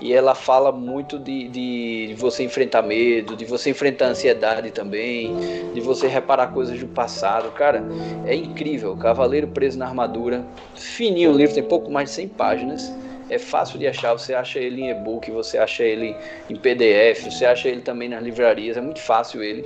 E 0.00 0.12
ela 0.12 0.34
fala 0.34 0.70
muito 0.70 1.18
de, 1.18 1.48
de, 1.48 2.06
de, 2.08 2.14
você 2.14 2.42
enfrentar 2.44 2.82
medo, 2.82 3.34
de 3.34 3.46
você 3.46 3.70
enfrentar 3.70 4.06
ansiedade 4.06 4.70
também, 4.70 5.34
de 5.72 5.80
você 5.80 6.06
reparar 6.06 6.48
coisas 6.48 6.78
do 6.78 6.88
passado. 6.88 7.50
Cara, 7.52 7.82
é 8.26 8.34
incrível. 8.34 8.94
Cavaleiro 8.96 9.48
Preso 9.48 9.78
na 9.78 9.86
Armadura. 9.86 10.44
Fininho 10.74 11.32
o 11.32 11.36
livro, 11.36 11.54
tem 11.54 11.62
pouco 11.62 11.90
mais 11.90 12.10
de 12.10 12.16
100 12.16 12.28
páginas. 12.28 12.92
É 13.30 13.38
fácil 13.38 13.78
de 13.78 13.86
achar, 13.86 14.12
você 14.12 14.34
acha 14.34 14.58
ele 14.58 14.82
em 14.82 14.90
e-book, 14.90 15.30
você 15.30 15.58
acha 15.58 15.82
ele 15.82 16.14
em 16.48 16.54
PDF, 16.54 17.24
você 17.24 17.44
acha 17.44 17.68
ele 17.68 17.80
também 17.80 18.08
nas 18.08 18.22
livrarias, 18.22 18.76
é 18.76 18.80
muito 18.80 19.00
fácil 19.00 19.42
ele. 19.42 19.64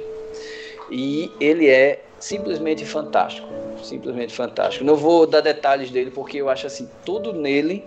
E 0.91 1.31
ele 1.41 1.69
é 1.69 2.03
simplesmente 2.19 2.85
fantástico, 2.85 3.49
simplesmente 3.83 4.35
fantástico. 4.35 4.85
Não 4.85 4.97
vou 4.97 5.27
dar 5.27 5.41
detalhes 5.41 5.91
dele 5.91 6.11
porque 6.11 6.39
eu 6.39 6.49
acho 6.49 6.67
assim, 6.67 6.89
tudo 7.05 7.33
nele 7.33 7.85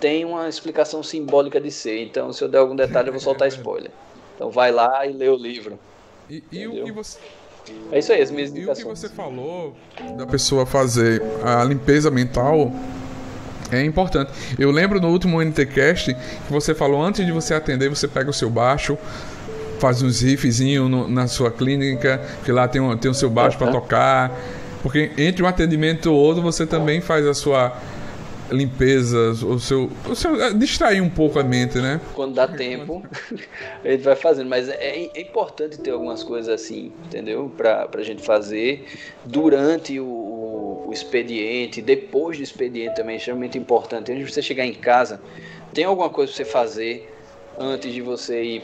tem 0.00 0.24
uma 0.24 0.48
explicação 0.48 1.02
simbólica 1.02 1.60
de 1.60 1.70
ser. 1.70 2.02
Então, 2.02 2.32
se 2.32 2.42
eu 2.42 2.48
der 2.48 2.58
algum 2.58 2.74
detalhe, 2.74 3.08
eu 3.08 3.12
vou 3.12 3.20
soltar 3.20 3.46
spoiler. 3.48 3.90
Então, 4.34 4.50
vai 4.50 4.72
lá 4.72 5.06
e 5.06 5.12
lê 5.12 5.28
o 5.28 5.36
livro. 5.36 5.78
E, 6.28 6.42
e 6.50 6.66
o 6.66 6.84
que 6.84 6.92
você. 6.92 7.18
É 7.92 7.98
isso 7.98 8.12
aí, 8.12 8.22
as 8.22 8.30
minhas 8.30 8.50
indicações. 8.50 8.78
E 8.78 8.88
o 8.88 8.94
que 8.94 9.00
você 9.00 9.08
falou 9.08 9.76
da 10.16 10.26
pessoa 10.26 10.64
fazer 10.64 11.22
a 11.44 11.62
limpeza 11.62 12.10
mental 12.10 12.72
é 13.70 13.84
importante. 13.84 14.32
Eu 14.58 14.70
lembro 14.70 15.00
no 15.00 15.08
último 15.08 15.40
NTCast 15.42 16.14
que 16.14 16.52
você 16.52 16.74
falou 16.74 17.02
antes 17.02 17.24
de 17.24 17.30
você 17.30 17.54
atender, 17.54 17.88
você 17.88 18.08
pega 18.08 18.30
o 18.30 18.32
seu 18.32 18.50
baixo, 18.50 18.98
faz 19.80 20.02
uns 20.02 20.20
riffzinhos 20.20 21.10
na 21.10 21.26
sua 21.26 21.50
clínica, 21.50 22.20
que 22.44 22.52
lá 22.52 22.68
tem, 22.68 22.80
um, 22.80 22.96
tem 22.96 23.10
o 23.10 23.14
seu 23.14 23.30
baixo 23.30 23.58
uhum. 23.58 23.64
para 23.64 23.80
tocar. 23.80 24.40
Porque 24.82 25.10
entre 25.18 25.42
um 25.42 25.46
atendimento 25.46 26.08
e 26.08 26.12
outro 26.12 26.42
você 26.42 26.66
também 26.66 27.00
faz 27.00 27.26
a 27.26 27.34
sua 27.34 27.76
limpeza, 28.50 29.30
o 29.46 29.58
seu, 29.58 29.90
o 30.08 30.14
seu 30.14 30.42
é, 30.42 30.52
distrair 30.52 31.00
um 31.00 31.08
pouco 31.08 31.38
a 31.38 31.42
mente, 31.42 31.78
né? 31.78 32.00
Quando 32.14 32.34
dá 32.34 32.48
tempo, 32.48 33.02
a 33.84 33.88
gente 33.88 34.02
vai 34.02 34.16
fazendo, 34.16 34.48
mas 34.48 34.68
é, 34.68 35.08
é 35.14 35.20
importante 35.20 35.78
ter 35.78 35.90
algumas 35.90 36.22
coisas 36.22 36.52
assim, 36.52 36.92
entendeu? 37.04 37.50
Para 37.56 37.88
a 37.92 38.02
gente 38.02 38.22
fazer 38.22 38.86
durante 39.24 39.98
o, 40.00 40.04
o, 40.04 40.88
o, 40.88 40.92
expediente, 40.92 41.80
depois 41.80 42.38
do 42.38 42.42
expediente 42.42 42.96
também 42.96 43.14
é 43.14 43.18
extremamente 43.18 43.56
importante. 43.56 44.10
Antes 44.10 44.26
de 44.26 44.32
você 44.32 44.42
chegar 44.42 44.66
em 44.66 44.74
casa, 44.74 45.20
tem 45.72 45.84
alguma 45.84 46.10
coisa 46.10 46.32
para 46.32 46.44
você 46.44 46.50
fazer 46.50 47.08
antes 47.60 47.92
de 47.92 48.00
você 48.00 48.42
ir 48.42 48.62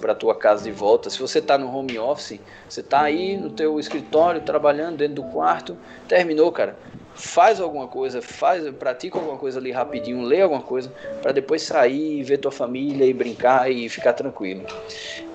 para 0.00 0.12
a 0.12 0.14
tua 0.14 0.34
casa 0.34 0.64
de 0.64 0.72
volta. 0.72 1.08
Se 1.08 1.20
você 1.20 1.38
está 1.38 1.56
no 1.56 1.74
home 1.74 1.98
office, 1.98 2.40
você 2.68 2.80
está 2.80 3.02
aí 3.02 3.36
no 3.36 3.48
teu 3.48 3.78
escritório 3.78 4.40
trabalhando 4.40 4.96
dentro 4.96 5.14
do 5.14 5.22
quarto, 5.24 5.76
terminou, 6.08 6.50
cara 6.50 6.76
faz 7.14 7.60
alguma 7.60 7.86
coisa, 7.86 8.20
faz, 8.20 8.68
pratica 8.70 9.16
alguma 9.18 9.38
coisa 9.38 9.58
ali 9.58 9.70
rapidinho, 9.70 10.22
lê 10.22 10.40
alguma 10.40 10.62
coisa, 10.62 10.92
para 11.22 11.32
depois 11.32 11.62
sair, 11.62 12.22
ver 12.22 12.38
tua 12.38 12.50
família 12.50 13.04
e 13.04 13.12
brincar 13.12 13.70
e 13.70 13.88
ficar 13.88 14.12
tranquilo. 14.12 14.66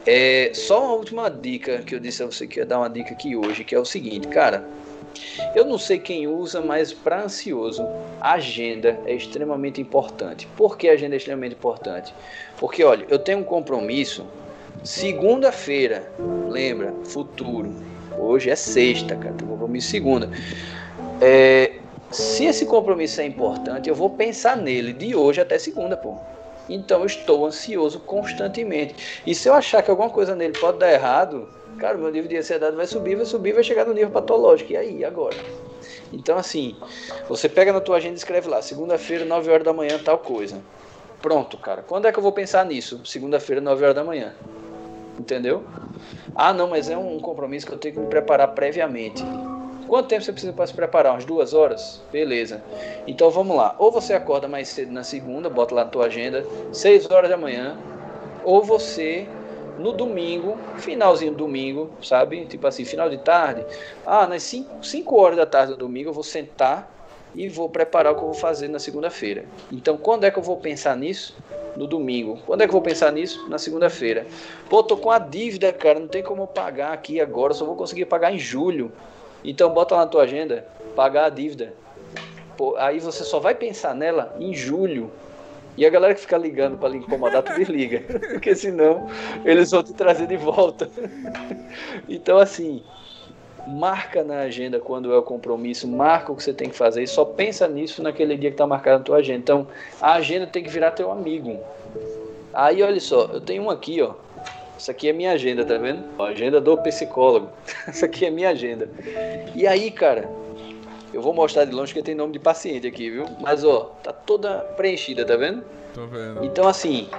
É, 0.05 0.51
só 0.53 0.83
uma 0.83 0.93
última 0.93 1.29
dica 1.29 1.79
que 1.79 1.95
eu 1.95 1.99
disse 1.99 2.21
a 2.21 2.25
você 2.25 2.45
que 2.45 2.59
ia 2.59 2.65
dar 2.65 2.79
uma 2.79 2.89
dica 2.89 3.13
aqui 3.13 3.35
hoje, 3.35 3.63
que 3.63 3.73
é 3.73 3.79
o 3.79 3.85
seguinte, 3.85 4.27
cara. 4.27 4.63
Eu 5.55 5.65
não 5.65 5.77
sei 5.77 5.97
quem 5.97 6.27
usa, 6.27 6.61
mas 6.61 6.93
para 6.93 7.23
ansioso, 7.23 7.83
agenda 8.21 8.99
é 9.05 9.13
extremamente 9.13 9.81
importante. 9.81 10.47
Por 10.55 10.77
que 10.77 10.87
agenda 10.87 11.15
é 11.15 11.17
extremamente 11.17 11.55
importante? 11.55 12.13
Porque, 12.59 12.83
olha, 12.83 13.05
eu 13.09 13.17
tenho 13.17 13.39
um 13.39 13.43
compromisso 13.43 14.25
segunda-feira, 14.83 16.11
lembra? 16.49 16.93
Futuro. 17.05 17.73
Hoje 18.17 18.49
é 18.49 18.55
sexta, 18.55 19.15
cara, 19.15 19.33
tem 19.33 19.47
um 19.47 19.51
compromisso 19.51 19.89
segunda. 19.89 20.29
É, 21.21 21.79
se 22.11 22.45
esse 22.45 22.65
compromisso 22.65 23.21
é 23.21 23.25
importante, 23.25 23.87
eu 23.87 23.95
vou 23.95 24.09
pensar 24.09 24.57
nele 24.57 24.91
de 24.91 25.15
hoje 25.15 25.39
até 25.39 25.57
segunda, 25.57 25.95
pô. 25.95 26.17
Então 26.67 26.99
eu 26.99 27.05
estou 27.05 27.45
ansioso 27.45 27.99
constantemente. 28.01 29.21
E 29.25 29.33
se 29.33 29.47
eu 29.47 29.53
achar 29.53 29.81
que 29.81 29.89
alguma 29.89 30.09
coisa 30.09 30.35
nele 30.35 30.53
pode 30.53 30.79
dar 30.79 30.91
errado, 30.91 31.47
cara, 31.79 31.97
meu 31.97 32.11
nível 32.11 32.29
de 32.29 32.37
ansiedade 32.37 32.75
vai 32.75 32.85
subir, 32.85 33.15
vai 33.15 33.25
subir, 33.25 33.53
vai 33.53 33.63
chegar 33.63 33.85
no 33.85 33.93
nível 33.93 34.11
patológico. 34.11 34.73
E 34.73 34.77
aí, 34.77 35.03
agora? 35.05 35.37
Então, 36.11 36.37
assim, 36.37 36.75
você 37.27 37.47
pega 37.47 37.71
na 37.71 37.79
tua 37.79 37.97
agenda 37.97 38.15
e 38.15 38.17
escreve 38.17 38.49
lá, 38.49 38.61
segunda-feira, 38.61 39.23
9 39.23 39.49
horas 39.49 39.63
da 39.63 39.73
manhã, 39.73 39.97
tal 39.97 40.17
coisa. 40.17 40.61
Pronto, 41.21 41.57
cara. 41.57 41.81
Quando 41.81 42.07
é 42.07 42.11
que 42.11 42.19
eu 42.19 42.23
vou 42.23 42.31
pensar 42.31 42.65
nisso? 42.65 43.05
Segunda-feira, 43.05 43.61
9 43.61 43.83
horas 43.83 43.95
da 43.95 44.03
manhã. 44.03 44.33
Entendeu? 45.19 45.63
Ah, 46.35 46.53
não, 46.53 46.69
mas 46.69 46.89
é 46.89 46.97
um 46.97 47.19
compromisso 47.19 47.67
que 47.67 47.73
eu 47.73 47.77
tenho 47.77 47.95
que 47.95 47.99
me 47.99 48.07
preparar 48.07 48.47
previamente. 48.49 49.23
Quanto 49.87 50.07
tempo 50.07 50.23
você 50.23 50.31
precisa 50.31 50.53
para 50.53 50.67
se 50.67 50.73
preparar? 50.73 51.13
Umas 51.13 51.25
duas 51.25 51.53
horas? 51.53 52.01
Beleza. 52.11 52.63
Então 53.07 53.29
vamos 53.29 53.57
lá. 53.57 53.75
Ou 53.79 53.91
você 53.91 54.13
acorda 54.13 54.47
mais 54.47 54.69
cedo 54.69 54.91
na 54.91 55.03
segunda, 55.03 55.49
bota 55.49 55.75
lá 55.75 55.83
na 55.83 55.89
tua 55.89 56.05
agenda, 56.05 56.45
6 56.71 57.09
horas 57.09 57.29
da 57.29 57.35
manhã, 57.35 57.75
ou 58.43 58.63
você 58.63 59.27
no 59.79 59.91
domingo, 59.91 60.57
finalzinho 60.77 61.31
do 61.31 61.37
domingo, 61.39 61.89
sabe? 62.03 62.45
Tipo 62.45 62.67
assim, 62.67 62.85
final 62.85 63.09
de 63.09 63.17
tarde. 63.17 63.65
Ah, 64.05 64.27
nas 64.27 64.43
5 64.43 65.19
horas 65.19 65.37
da 65.37 65.45
tarde 65.45 65.73
do 65.73 65.77
domingo 65.79 66.09
eu 66.09 66.13
vou 66.13 66.23
sentar 66.23 66.98
e 67.35 67.47
vou 67.47 67.69
preparar 67.69 68.13
o 68.13 68.15
que 68.15 68.21
eu 68.21 68.27
vou 68.27 68.33
fazer 68.33 68.67
na 68.67 68.79
segunda-feira. 68.79 69.45
Então, 69.71 69.97
quando 69.97 70.23
é 70.23 70.31
que 70.31 70.39
eu 70.39 70.43
vou 70.43 70.57
pensar 70.57 70.95
nisso? 70.95 71.35
No 71.75 71.87
domingo. 71.87 72.39
Quando 72.45 72.61
é 72.61 72.65
que 72.65 72.69
eu 72.69 72.73
vou 72.73 72.81
pensar 72.81 73.11
nisso? 73.11 73.47
Na 73.47 73.57
segunda-feira. 73.57 74.25
Pô, 74.69 74.83
tô 74.83 74.97
com 74.97 75.11
a 75.11 75.19
dívida, 75.19 75.71
cara, 75.71 75.99
não 75.99 76.07
tem 76.07 76.23
como 76.23 76.43
eu 76.43 76.47
pagar 76.47 76.91
aqui 76.91 77.21
agora, 77.21 77.53
só 77.53 77.65
vou 77.65 77.75
conseguir 77.75 78.05
pagar 78.05 78.33
em 78.33 78.39
julho. 78.39 78.91
Então 79.43 79.69
bota 79.73 79.95
lá 79.95 80.01
na 80.01 80.07
tua 80.07 80.23
agenda, 80.23 80.65
pagar 80.95 81.25
a 81.25 81.29
dívida. 81.29 81.73
Pô, 82.57 82.75
aí 82.77 82.99
você 82.99 83.23
só 83.23 83.39
vai 83.39 83.55
pensar 83.55 83.95
nela 83.95 84.35
em 84.39 84.53
julho. 84.53 85.11
E 85.77 85.85
a 85.85 85.89
galera 85.89 86.13
que 86.13 86.19
fica 86.19 86.37
ligando 86.37 86.77
para 86.77 86.89
lhe 86.89 86.97
incomodar, 86.97 87.41
tu 87.41 87.53
desliga. 87.53 88.03
Porque 88.33 88.53
senão 88.53 89.07
eles 89.45 89.71
vão 89.71 89.81
te 89.81 89.93
trazer 89.93 90.27
de 90.27 90.35
volta. 90.35 90.89
então 92.09 92.37
assim, 92.37 92.83
marca 93.69 94.23
na 94.23 94.39
agenda 94.39 94.79
quando 94.79 95.13
é 95.13 95.17
o 95.17 95.21
compromisso, 95.21 95.87
marca 95.87 96.31
o 96.31 96.35
que 96.35 96.43
você 96.43 96.53
tem 96.53 96.69
que 96.69 96.75
fazer 96.75 97.03
e 97.03 97.07
só 97.07 97.23
pensa 97.23 97.67
nisso 97.67 98.01
naquele 98.01 98.35
dia 98.35 98.49
que 98.49 98.55
está 98.55 98.65
marcado 98.65 98.99
na 98.99 99.03
tua 99.03 99.17
agenda. 99.17 99.39
Então, 99.39 99.67
a 100.01 100.13
agenda 100.13 100.47
tem 100.47 100.63
que 100.63 100.69
virar 100.69 100.91
teu 100.91 101.11
amigo. 101.11 101.59
Aí, 102.53 102.81
olha 102.81 102.99
só, 102.99 103.29
eu 103.31 103.41
tenho 103.41 103.63
um 103.63 103.69
aqui, 103.69 104.01
ó, 104.01 104.15
isso 104.77 104.89
aqui 104.89 105.09
é 105.09 105.13
minha 105.13 105.33
agenda, 105.33 105.63
tá 105.65 105.77
vendo? 105.77 106.03
A 106.17 106.25
agenda 106.25 106.59
do 106.61 106.77
psicólogo. 106.77 107.49
Isso 107.91 108.05
aqui 108.05 108.25
é 108.25 108.29
minha 108.29 108.49
agenda. 108.49 108.89
E 109.53 109.67
aí, 109.67 109.91
cara, 109.91 110.29
eu 111.13 111.21
vou 111.21 111.33
mostrar 111.33 111.65
de 111.65 111.71
longe 111.73 111.93
que 111.93 112.01
tem 112.01 112.15
nome 112.15 112.31
de 112.31 112.39
paciente 112.39 112.87
aqui, 112.87 113.09
viu? 113.09 113.25
Mas 113.41 113.65
ó, 113.65 113.93
tá 114.01 114.13
toda 114.13 114.59
preenchida, 114.77 115.25
tá 115.25 115.35
vendo? 115.35 115.63
Tô 115.93 116.07
vendo. 116.07 116.45
Então 116.45 116.65
assim, 116.65 117.09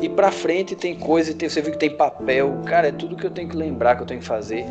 e 0.00 0.08
pra 0.08 0.30
frente 0.30 0.76
tem 0.76 0.94
coisa, 0.94 1.34
tem, 1.34 1.48
você 1.48 1.60
viu 1.60 1.72
que 1.72 1.78
tem 1.78 1.90
papel, 1.90 2.60
cara, 2.64 2.88
é 2.88 2.92
tudo 2.92 3.16
que 3.16 3.26
eu 3.26 3.30
tenho 3.30 3.48
que 3.48 3.56
lembrar 3.56 3.96
que 3.96 4.02
eu 4.02 4.06
tenho 4.06 4.20
que 4.20 4.26
fazer. 4.26 4.64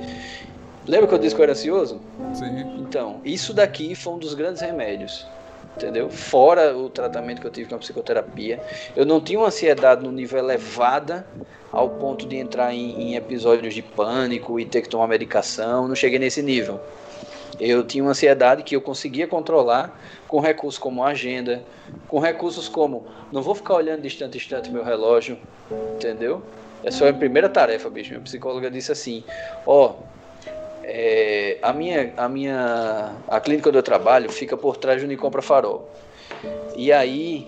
Lembra 0.86 1.08
que 1.08 1.14
eu 1.14 1.20
disse 1.20 1.34
que 1.34 1.42
eu 1.42 1.44
era 1.44 1.54
ansioso? 1.54 2.02
Sim. 2.34 2.78
Então, 2.80 3.22
isso 3.24 3.54
daqui 3.54 3.96
foi 3.96 4.14
um 4.14 4.20
dos 4.20 4.34
grandes 4.34 4.62
remédios 4.62 5.26
entendeu? 5.76 6.10
Fora 6.10 6.76
o 6.76 6.90
tratamento 6.90 7.42
que 7.42 7.48
eu 7.48 7.52
tive 7.52 7.70
com 7.70 7.76
a 7.76 7.80
psicoterapia, 7.80 8.62
eu 8.96 9.06
não 9.06 9.20
tinha 9.20 9.40
uma 9.40 9.48
ansiedade 9.48 10.04
no 10.04 10.12
nível 10.12 10.40
elevada 10.40 11.26
ao 11.72 11.90
ponto 11.90 12.28
de 12.28 12.36
entrar 12.36 12.74
em, 12.74 13.02
em, 13.02 13.16
episódios 13.16 13.74
de 13.74 13.82
pânico 13.82 14.60
e 14.60 14.66
ter 14.66 14.82
que 14.82 14.90
tomar 14.90 15.08
medicação, 15.08 15.88
não 15.88 15.96
cheguei 15.96 16.20
nesse 16.20 16.42
nível. 16.42 16.80
Eu 17.60 17.84
tinha 17.84 18.04
uma 18.04 18.12
ansiedade 18.12 18.64
que 18.64 18.76
eu 18.76 18.82
conseguia 18.82 19.28
controlar 19.28 20.00
com 20.28 20.40
recursos 20.40 20.80
como 20.80 21.04
agenda, 21.04 21.64
com 22.08 22.20
recursos 22.20 22.68
como 22.68 23.06
não 23.32 23.42
vou 23.42 23.56
ficar 23.56 23.76
olhando 23.76 24.02
distante 24.02 24.38
distante 24.38 24.72
meu 24.72 24.84
relógio, 24.84 25.38
entendeu? 25.96 26.42
Essa 26.84 27.00
foi 27.00 27.10
a 27.10 27.14
primeira 27.14 27.48
tarefa, 27.48 27.90
bicho. 27.90 28.12
Minha 28.12 28.22
psicóloga 28.22 28.70
disse 28.70 28.92
assim: 28.92 29.24
ó, 29.66 29.92
oh, 29.92 29.96
é, 30.84 31.58
a 31.62 31.72
minha, 31.72 32.14
a 32.18 32.28
minha, 32.28 33.16
a 33.28 33.40
clínica 33.40 33.70
onde 33.70 33.78
eu 33.78 33.84
trabalho 33.84 34.32
fica 34.32 34.58
por 34.58 34.78
trás 34.78 35.02
do 35.02 35.06
Unicompra 35.06 35.42
Farol. 35.42 35.90
E 36.76 36.92
aí, 36.92 37.48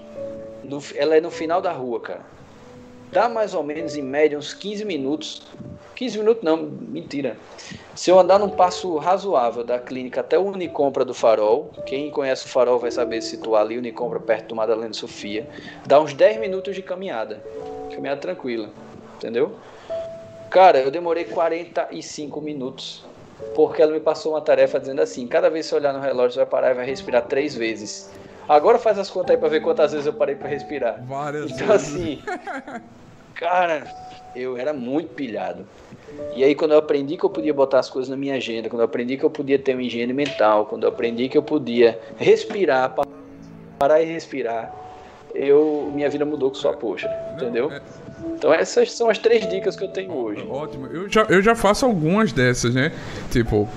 no, 0.63 0.81
ela 0.95 1.17
é 1.17 1.21
no 1.21 1.29
final 1.29 1.61
da 1.61 1.71
rua, 1.71 1.99
cara. 1.99 2.21
Dá 3.11 3.29
mais 3.29 3.53
ou 3.53 3.63
menos 3.63 3.95
em 3.95 4.01
média 4.01 4.37
uns 4.37 4.53
15 4.53 4.85
minutos. 4.85 5.43
15 5.95 6.17
minutos 6.17 6.43
não, 6.43 6.57
mentira. 6.57 7.37
Se 7.93 8.09
eu 8.09 8.19
andar 8.19 8.37
num 8.37 8.49
passo 8.49 8.97
razoável 8.97 9.63
da 9.63 9.79
clínica 9.79 10.19
até 10.19 10.37
o 10.37 10.43
Unicompra 10.43 11.05
do 11.05 11.13
Farol, 11.13 11.71
quem 11.85 12.11
conhece 12.11 12.45
o 12.45 12.49
Farol 12.49 12.77
vai 12.77 12.91
saber 12.91 13.21
se 13.21 13.29
situar 13.31 13.61
ali, 13.61 13.77
Unicompra 13.77 14.19
perto 14.19 14.49
do 14.49 14.55
Madalena 14.55 14.93
Sofia, 14.93 15.47
dá 15.85 15.99
uns 16.01 16.13
10 16.13 16.39
minutos 16.39 16.75
de 16.75 16.81
caminhada. 16.81 17.41
Caminhada 17.93 18.19
tranquila, 18.19 18.69
entendeu? 19.15 19.55
Cara, 20.49 20.79
eu 20.79 20.91
demorei 20.91 21.23
45 21.23 22.41
minutos 22.41 23.05
porque 23.55 23.81
ela 23.81 23.91
me 23.91 23.99
passou 23.99 24.33
uma 24.33 24.41
tarefa 24.41 24.79
dizendo 24.79 25.01
assim: 25.01 25.27
cada 25.27 25.49
vez 25.49 25.65
que 25.65 25.69
você 25.69 25.75
olhar 25.75 25.93
no 25.93 25.99
relógio, 25.99 26.33
você 26.33 26.39
vai 26.39 26.45
parar 26.45 26.71
e 26.71 26.73
vai 26.75 26.85
respirar 26.85 27.23
três 27.23 27.55
vezes. 27.55 28.11
Agora 28.47 28.77
faz 28.77 28.99
as 28.99 29.09
contas 29.09 29.31
aí 29.31 29.37
pra 29.37 29.49
ver 29.49 29.61
quantas 29.61 29.91
vezes 29.91 30.05
eu 30.05 30.13
parei 30.13 30.35
para 30.35 30.47
respirar. 30.47 31.03
Várias 31.05 31.51
então, 31.51 31.67
vezes. 31.67 31.95
assim, 31.95 32.21
cara, 33.33 33.83
eu 34.35 34.55
era 34.55 34.71
muito 34.71 35.13
pilhado. 35.13 35.67
E 36.35 36.43
aí, 36.43 36.53
quando 36.53 36.71
eu 36.71 36.77
aprendi 36.77 37.17
que 37.17 37.23
eu 37.23 37.29
podia 37.29 37.53
botar 37.53 37.79
as 37.79 37.89
coisas 37.89 38.09
na 38.09 38.15
minha 38.15 38.35
agenda, 38.35 38.69
quando 38.69 38.81
eu 38.81 38.85
aprendi 38.85 39.17
que 39.17 39.23
eu 39.23 39.29
podia 39.29 39.57
ter 39.57 39.73
uma 39.73 39.81
higiene 39.81 40.13
mental, 40.13 40.65
quando 40.65 40.83
eu 40.83 40.89
aprendi 40.89 41.27
que 41.27 41.37
eu 41.37 41.43
podia 41.43 41.99
respirar, 42.17 42.93
parar 43.79 44.01
e 44.01 44.05
respirar, 44.05 44.84
eu 45.35 45.91
minha 45.93 46.09
vida 46.09 46.25
mudou 46.25 46.49
com 46.49 46.55
sua 46.55 46.73
poxa, 46.73 47.09
entendeu? 47.33 47.71
É. 47.71 47.81
Então 48.33 48.53
essas 48.53 48.91
são 48.91 49.09
as 49.09 49.17
três 49.17 49.47
dicas 49.47 49.75
que 49.75 49.83
eu 49.83 49.89
tenho 49.89 50.13
hoje. 50.13 50.45
Ótimo. 50.49 50.87
Eu 50.87 51.09
já, 51.09 51.23
eu 51.23 51.41
já 51.41 51.55
faço 51.55 51.85
algumas 51.85 52.31
dessas, 52.31 52.73
né? 52.73 52.91
Tipo, 53.31 53.67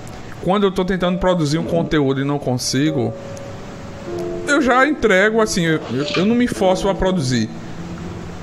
quando 0.43 0.65
eu 0.65 0.71
tô 0.71 0.85
tentando 0.85 1.19
produzir 1.19 1.57
um 1.57 1.65
conteúdo 1.65 2.21
e 2.21 2.23
não 2.23 2.39
consigo, 2.39 3.13
eu 4.47 4.61
já 4.61 4.87
entrego 4.87 5.41
assim, 5.41 5.65
eu, 5.65 5.79
eu 6.15 6.25
não 6.25 6.35
me 6.35 6.47
forço 6.47 6.89
a 6.89 6.95
produzir. 6.95 7.49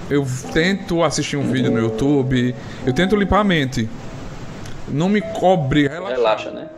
Eu 0.09 0.25
tento 0.53 1.03
assistir 1.03 1.37
um 1.37 1.51
vídeo 1.51 1.71
no 1.71 1.81
YouTube, 1.81 2.55
eu 2.87 2.93
tento 2.93 3.17
limpar 3.17 3.41
a 3.41 3.45
mente. 3.45 3.89
Não 4.89 5.09
me 5.09 5.21
cobre, 5.21 5.89
relaxa, 5.89 6.15
relaxa 6.15 6.51
né? 6.53 6.69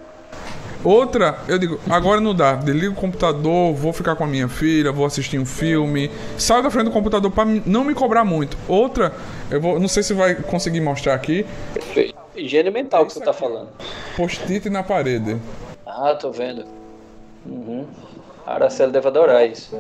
Outra, 0.85 1.39
eu 1.49 1.59
digo, 1.59 1.81
agora 1.91 2.21
não 2.21 2.35
dá. 2.35 2.55
Desligo 2.55 2.93
o 2.93 2.97
computador, 2.97 3.75
vou 3.75 3.93
ficar 3.93 4.15
com 4.15 4.25
a 4.25 4.27
minha 4.27 4.49
filha, 4.49 4.93
vou 4.93 5.05
assistir 5.05 5.39
um 5.39 5.45
filme. 5.45 6.11
Saio 6.37 6.63
da 6.63 6.71
frente 6.71 6.87
do 6.87 6.93
computador 6.93 7.31
para 7.31 7.45
não 7.67 7.85
me 7.85 7.95
cobrar 7.95 8.25
muito. 8.25 8.57
Outra, 8.69 9.13
eu 9.51 9.61
vou, 9.61 9.81
não 9.81 9.89
sei 9.89 10.03
se 10.03 10.15
vai 10.15 10.35
conseguir 10.37 10.81
mostrar 10.81 11.15
aqui. 11.15 11.45
Perfeito. 11.75 12.15
Higiene 12.37 12.71
mental 12.71 13.05
que 13.05 13.13
você 13.13 13.21
tá 13.21 13.33
falando. 13.33 13.69
Post-it 14.17 14.71
na 14.71 14.83
parede. 14.83 15.37
Ah, 15.85 16.15
tô 16.15 16.31
vendo. 16.31 16.65
Uhum. 17.45 17.85
A 18.47 18.55
Araceli 18.55 18.93
deve 18.93 19.09
adorar 19.09 19.47
isso. 19.47 19.77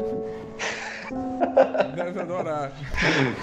Deve 1.94 2.20
adorar. 2.20 2.72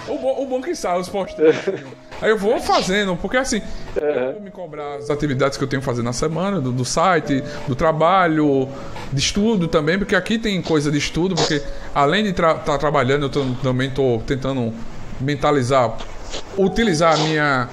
o, 0.08 0.18
bom, 0.18 0.42
o 0.42 0.46
bom 0.46 0.62
que 0.62 0.74
sai 0.74 0.98
os 0.98 1.08
post-its. 1.08 1.84
Aí 2.20 2.30
eu 2.30 2.38
vou 2.38 2.58
fazendo, 2.60 3.16
porque 3.16 3.36
assim, 3.36 3.60
eu 3.94 4.32
vou 4.32 4.42
me 4.42 4.50
cobrar 4.50 4.96
as 4.96 5.10
atividades 5.10 5.58
que 5.58 5.64
eu 5.64 5.68
tenho 5.68 5.80
que 5.80 5.86
fazer 5.86 6.02
na 6.02 6.12
semana, 6.12 6.60
do, 6.60 6.72
do 6.72 6.84
site, 6.84 7.42
do 7.68 7.74
trabalho, 7.74 8.68
de 9.12 9.20
estudo 9.20 9.68
também, 9.68 9.98
porque 9.98 10.16
aqui 10.16 10.38
tem 10.38 10.60
coisa 10.62 10.90
de 10.90 10.98
estudo, 10.98 11.34
porque 11.34 11.62
além 11.94 12.24
de 12.24 12.30
estar 12.30 12.54
tra 12.54 12.62
tá 12.62 12.78
trabalhando, 12.78 13.24
eu 13.24 13.30
tô, 13.30 13.44
também 13.62 13.88
estou 13.88 14.20
tentando 14.22 14.72
mentalizar, 15.20 15.96
utilizar 16.56 17.14
a 17.14 17.16
minha 17.18 17.68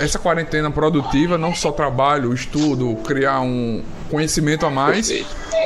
essa 0.00 0.18
quarentena 0.18 0.70
produtiva, 0.70 1.36
não 1.36 1.54
só 1.54 1.70
trabalho, 1.70 2.32
estudo, 2.32 2.96
criar 3.04 3.40
um 3.40 3.82
conhecimento 4.10 4.66
a 4.66 4.70
mais, 4.70 5.10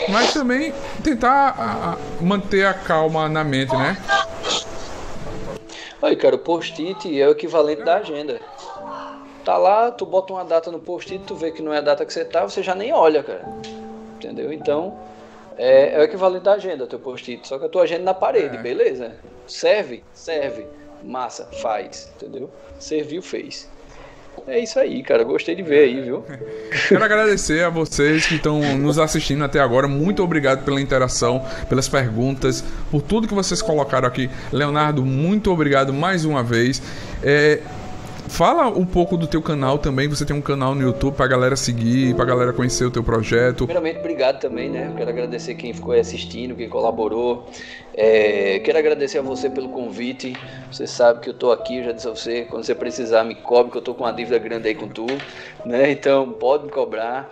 mas 0.09 0.33
também 0.33 0.73
tentar 1.03 1.99
manter 2.21 2.67
a 2.67 2.75
calma 2.75 3.29
na 3.29 3.45
mente, 3.45 3.75
né? 3.75 3.97
Aí, 6.01 6.15
cara, 6.15 6.37
o 6.37 6.39
post-it 6.39 7.21
é 7.21 7.27
o 7.27 7.33
equivalente 7.33 7.83
da 7.83 7.97
agenda. 7.97 8.41
Tá 9.45 9.57
lá, 9.57 9.91
tu 9.91 10.07
bota 10.07 10.33
uma 10.33 10.45
data 10.45 10.71
no 10.71 10.79
post-it, 10.79 11.25
tu 11.25 11.35
vê 11.35 11.51
que 11.51 11.63
não 11.63 11.73
é 11.73 11.79
a 11.79 11.81
data 11.81 12.05
que 12.05 12.13
você 12.13 12.25
tá, 12.25 12.45
você 12.45 12.63
já 12.63 12.75
nem 12.75 12.93
olha, 12.93 13.23
cara. 13.23 13.45
Entendeu? 14.17 14.53
Então, 14.53 14.97
é, 15.57 15.95
é 15.95 15.99
o 15.99 16.03
equivalente 16.03 16.45
da 16.45 16.53
agenda, 16.53 16.87
teu 16.87 16.99
post-it. 16.99 17.47
Só 17.47 17.59
que 17.59 17.65
a 17.65 17.69
tua 17.69 17.83
agenda 17.83 18.05
na 18.05 18.15
parede, 18.15 18.57
é. 18.57 18.61
beleza? 18.61 19.17
Serve? 19.47 20.05
Serve. 20.13 20.67
Massa, 21.03 21.47
faz. 21.63 22.13
Entendeu? 22.17 22.51
Serviu, 22.79 23.23
fez. 23.23 23.69
É 24.47 24.59
isso 24.59 24.79
aí, 24.79 25.03
cara. 25.03 25.25
Gostei 25.25 25.55
de 25.55 25.63
ver 25.63 25.85
aí, 25.85 26.01
viu? 26.01 26.25
Quero 26.89 27.05
agradecer 27.05 27.65
a 27.65 27.69
vocês 27.69 28.27
que 28.27 28.37
estão 28.37 28.77
nos 28.77 28.99
assistindo 28.99 29.45
até 29.45 29.61
agora. 29.61 29.89
Muito 29.89 30.23
obrigado 30.23 30.65
pela 30.65 30.81
interação, 30.81 31.45
pelas 31.69 31.89
perguntas, 31.89 32.63
por 32.91 33.03
tudo 33.03 33.27
que 33.27 33.35
vocês 33.35 33.61
colocaram 33.63 34.07
aqui. 34.07 34.31
Leonardo, 34.53 35.05
muito 35.05 35.51
obrigado 35.51 35.93
mais 35.93 36.25
uma 36.25 36.43
vez. 36.43 36.83
É, 37.23 37.61
Fala 38.29 38.69
um 38.69 38.87
pouco 38.87 39.17
do 39.17 39.27
teu 39.27 39.43
canal 39.43 39.79
também, 39.79 40.09
você 40.09 40.25
tem 40.25 40.37
um 40.37 40.41
canal 40.41 40.75
no 40.75 40.83
YouTube 40.83 41.15
pra 41.15 41.27
galera 41.27 41.57
seguir, 41.57 42.15
pra 42.15 42.25
galera 42.25 42.53
conhecer 42.53 42.85
o 42.85 42.91
teu 42.91 43.03
projeto. 43.03 43.67
Primeiramente, 43.67 43.99
obrigado 43.99 44.41
também, 44.41 44.69
né? 44.69 44.93
Quero 44.97 45.11
agradecer 45.11 45.55
quem 45.55 45.73
ficou 45.73 45.93
aí 45.93 46.01
assistindo, 46.01 46.55
quem 46.55 46.69
colaborou. 46.69 47.49
É, 47.95 48.61
quero 48.61 48.79
agradecer 48.79 49.19
a 49.19 49.23
você 49.23 49.51
pelo 49.51 49.71
convite. 49.71 50.35
Você 50.71 50.87
sabe 50.87 51.21
que 51.21 51.31
eu 51.31 51.35
tô 51.35 51.51
aqui, 51.51 51.79
eu 51.79 51.85
já 51.85 51.93
disse 51.93 52.07
a 52.07 52.11
você, 52.11 52.43
quando 52.43 52.65
você 52.65 52.75
precisar 52.75 53.25
me 53.25 53.35
cobre, 53.35 53.73
que 53.73 53.79
eu 53.79 53.83
tô 53.83 53.95
com 53.95 54.05
uma 54.05 54.13
dívida 54.13 54.39
grande 54.39 54.69
aí 54.69 54.75
com 54.75 54.89
tu, 54.89 55.07
né? 55.65 55.91
Então, 55.91 56.31
pode 56.33 56.67
me 56.67 56.71
cobrar. 56.71 57.29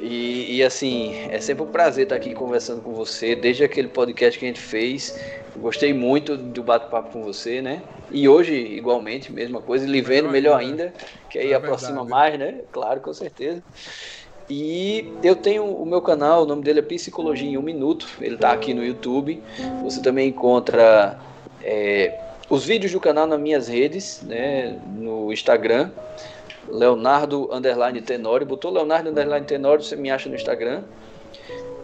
E, 0.00 0.56
e, 0.56 0.62
assim, 0.62 1.14
é 1.30 1.40
sempre 1.40 1.62
um 1.62 1.68
prazer 1.68 2.04
estar 2.04 2.16
aqui 2.16 2.34
conversando 2.34 2.82
com 2.82 2.92
você, 2.92 3.34
desde 3.34 3.64
aquele 3.64 3.88
podcast 3.88 4.38
que 4.38 4.44
a 4.44 4.48
gente 4.48 4.60
fez. 4.60 5.18
Gostei 5.56 5.94
muito 5.94 6.36
do 6.36 6.62
bate-papo 6.62 7.12
com 7.12 7.22
você, 7.22 7.62
né? 7.62 7.82
E 8.10 8.28
hoje, 8.28 8.54
igualmente, 8.54 9.32
mesma 9.32 9.60
coisa, 9.60 9.86
e 9.86 9.88
lhe 9.88 10.00
vendo 10.00 10.28
melhor 10.28 10.58
ainda, 10.58 10.92
que 11.30 11.38
aí 11.38 11.52
é 11.52 11.54
aproxima 11.54 12.04
mais, 12.04 12.38
né? 12.38 12.60
Claro, 12.72 13.00
com 13.00 13.12
certeza. 13.12 13.62
E 14.50 15.10
eu 15.22 15.34
tenho 15.34 15.64
o 15.64 15.86
meu 15.86 16.02
canal, 16.02 16.42
o 16.42 16.46
nome 16.46 16.62
dele 16.62 16.80
é 16.80 16.82
Psicologia 16.82 17.48
em 17.48 17.56
um 17.56 17.62
Minuto, 17.62 18.06
ele 18.20 18.36
tá 18.36 18.52
aqui 18.52 18.74
no 18.74 18.84
YouTube. 18.84 19.42
Você 19.82 20.02
também 20.02 20.28
encontra 20.28 21.18
é, 21.62 22.18
os 22.50 22.64
vídeos 22.64 22.92
do 22.92 23.00
canal 23.00 23.26
nas 23.26 23.40
minhas 23.40 23.68
redes, 23.68 24.20
né? 24.22 24.78
No 24.96 25.32
Instagram, 25.32 25.90
Leonardo 26.68 27.48
Underline 27.52 28.00
Tenório. 28.02 28.46
Botou 28.46 28.70
Leonardo 28.70 29.10
Underline 29.10 29.46
Tenório, 29.46 29.82
você 29.82 29.96
me 29.96 30.10
acha 30.10 30.28
no 30.28 30.34
Instagram. 30.34 30.82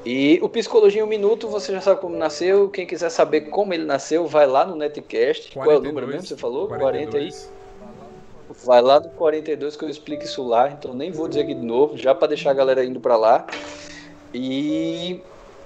E 0.05 0.39
o 0.43 0.49
Psicologia 0.49 1.03
em 1.03 1.05
um 1.05 1.09
Minuto, 1.09 1.49
você 1.49 1.73
já 1.73 1.81
sabe 1.81 2.01
como 2.01 2.17
nasceu. 2.17 2.69
Quem 2.71 2.87
quiser 2.87 3.11
saber 3.11 3.43
como 3.43 3.75
ele 3.75 3.85
nasceu, 3.85 4.27
vai 4.27 4.47
lá 4.47 4.65
no 4.65 4.75
Netcast. 4.75 5.53
42, 5.53 5.55
Qual 5.55 5.71
é 5.71 5.79
o 5.79 5.83
número 5.83 6.07
mesmo? 6.07 6.27
Você 6.27 6.37
falou? 6.37 6.69
42. 6.69 7.11
40 7.11 7.19
aí. 7.19 7.61
Vai 8.65 8.83
lá 8.83 8.99
no 8.99 9.11
42 9.11 9.77
que 9.77 9.85
eu 9.85 9.89
explico 9.89 10.25
isso 10.25 10.43
lá. 10.43 10.71
Então 10.71 10.95
nem 10.95 11.11
vou 11.11 11.29
dizer 11.29 11.43
aqui 11.43 11.55
de 11.55 11.65
novo, 11.65 11.97
já 11.97 12.15
para 12.15 12.29
deixar 12.29 12.51
a 12.51 12.55
galera 12.55 12.85
indo 12.85 12.99
para 12.99 13.17
lá. 13.17 13.47
E 14.33 15.21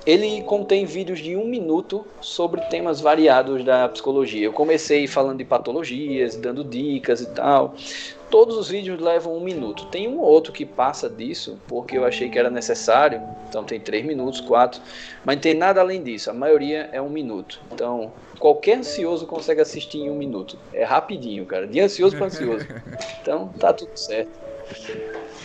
ele 0.06 0.42
contém 0.42 0.84
vídeos 0.84 1.18
de 1.18 1.34
um 1.34 1.46
minuto 1.46 2.06
sobre 2.20 2.60
temas 2.62 3.00
variados 3.00 3.64
da 3.64 3.88
psicologia. 3.88 4.44
Eu 4.46 4.52
comecei 4.52 5.06
falando 5.06 5.38
de 5.38 5.44
patologias, 5.44 6.36
dando 6.36 6.62
dicas 6.62 7.22
e 7.22 7.26
tal. 7.30 7.74
Todos 8.28 8.56
os 8.56 8.68
vídeos 8.68 9.00
levam 9.00 9.34
um 9.34 9.40
minuto. 9.40 9.86
Tem 9.86 10.06
um 10.06 10.18
ou 10.18 10.26
outro 10.26 10.52
que 10.52 10.66
passa 10.66 11.08
disso, 11.08 11.58
porque 11.66 11.96
eu 11.96 12.04
achei 12.04 12.28
que 12.28 12.38
era 12.38 12.50
necessário. 12.50 13.22
Então 13.48 13.64
tem 13.64 13.80
três 13.80 14.04
minutos, 14.04 14.40
quatro. 14.40 14.80
Mas 15.24 15.36
não 15.36 15.42
tem 15.42 15.54
nada 15.54 15.80
além 15.80 16.02
disso. 16.02 16.30
A 16.30 16.34
maioria 16.34 16.90
é 16.92 17.00
um 17.00 17.08
minuto. 17.08 17.60
Então 17.72 18.12
qualquer 18.38 18.78
ansioso 18.78 19.26
consegue 19.26 19.62
assistir 19.62 20.00
em 20.00 20.10
um 20.10 20.16
minuto. 20.16 20.58
É 20.72 20.84
rapidinho, 20.84 21.46
cara. 21.46 21.66
De 21.66 21.80
ansioso 21.80 22.16
para 22.16 22.26
ansioso. 22.26 22.66
Então 23.22 23.48
tá 23.58 23.72
tudo 23.72 23.96
certo. 23.96 24.28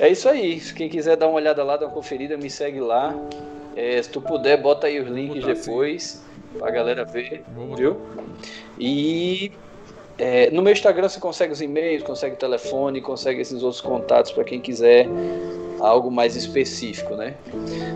É 0.01 0.09
isso 0.09 0.27
aí. 0.27 0.59
Quem 0.59 0.89
quiser 0.89 1.15
dar 1.15 1.27
uma 1.27 1.35
olhada 1.35 1.63
lá, 1.63 1.77
dar 1.77 1.85
uma 1.85 1.93
conferida, 1.93 2.35
me 2.35 2.49
segue 2.49 2.81
lá. 2.81 3.15
É, 3.75 4.01
se 4.01 4.09
tu 4.09 4.21
puder, 4.21 4.61
bota 4.61 4.87
aí 4.87 4.99
os 4.99 5.07
links 5.07 5.43
depois 5.45 6.23
assim. 6.23 6.59
pra 6.59 6.71
galera 6.71 7.05
ver, 7.05 7.43
viu? 7.75 7.97
E 8.79 9.51
é, 10.17 10.49
no 10.51 10.61
meu 10.61 10.73
Instagram 10.73 11.07
você 11.07 11.19
consegue 11.19 11.53
os 11.53 11.61
e-mails, 11.61 12.03
consegue 12.03 12.35
o 12.35 12.37
telefone, 12.37 12.99
consegue 12.99 13.41
esses 13.41 13.63
outros 13.63 13.81
contatos 13.81 14.31
para 14.31 14.43
quem 14.43 14.59
quiser 14.59 15.07
algo 15.79 16.11
mais 16.11 16.35
específico, 16.35 17.15
né? 17.15 17.35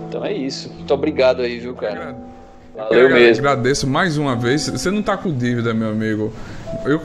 Então 0.08 0.24
é 0.24 0.32
isso. 0.32 0.72
Muito 0.74 0.94
obrigado 0.94 1.42
aí, 1.42 1.60
viu, 1.60 1.76
cara? 1.76 2.16
Valeu 2.76 3.10
eu 3.10 3.10
mesmo. 3.10 3.48
Agradeço 3.48 3.86
mais 3.86 4.18
uma 4.18 4.36
vez. 4.36 4.68
Você 4.68 4.90
não 4.90 5.04
tá 5.04 5.16
com 5.16 5.32
dívida, 5.32 5.74
meu 5.74 5.90
amigo. 5.90 6.34
Eu 6.86 7.02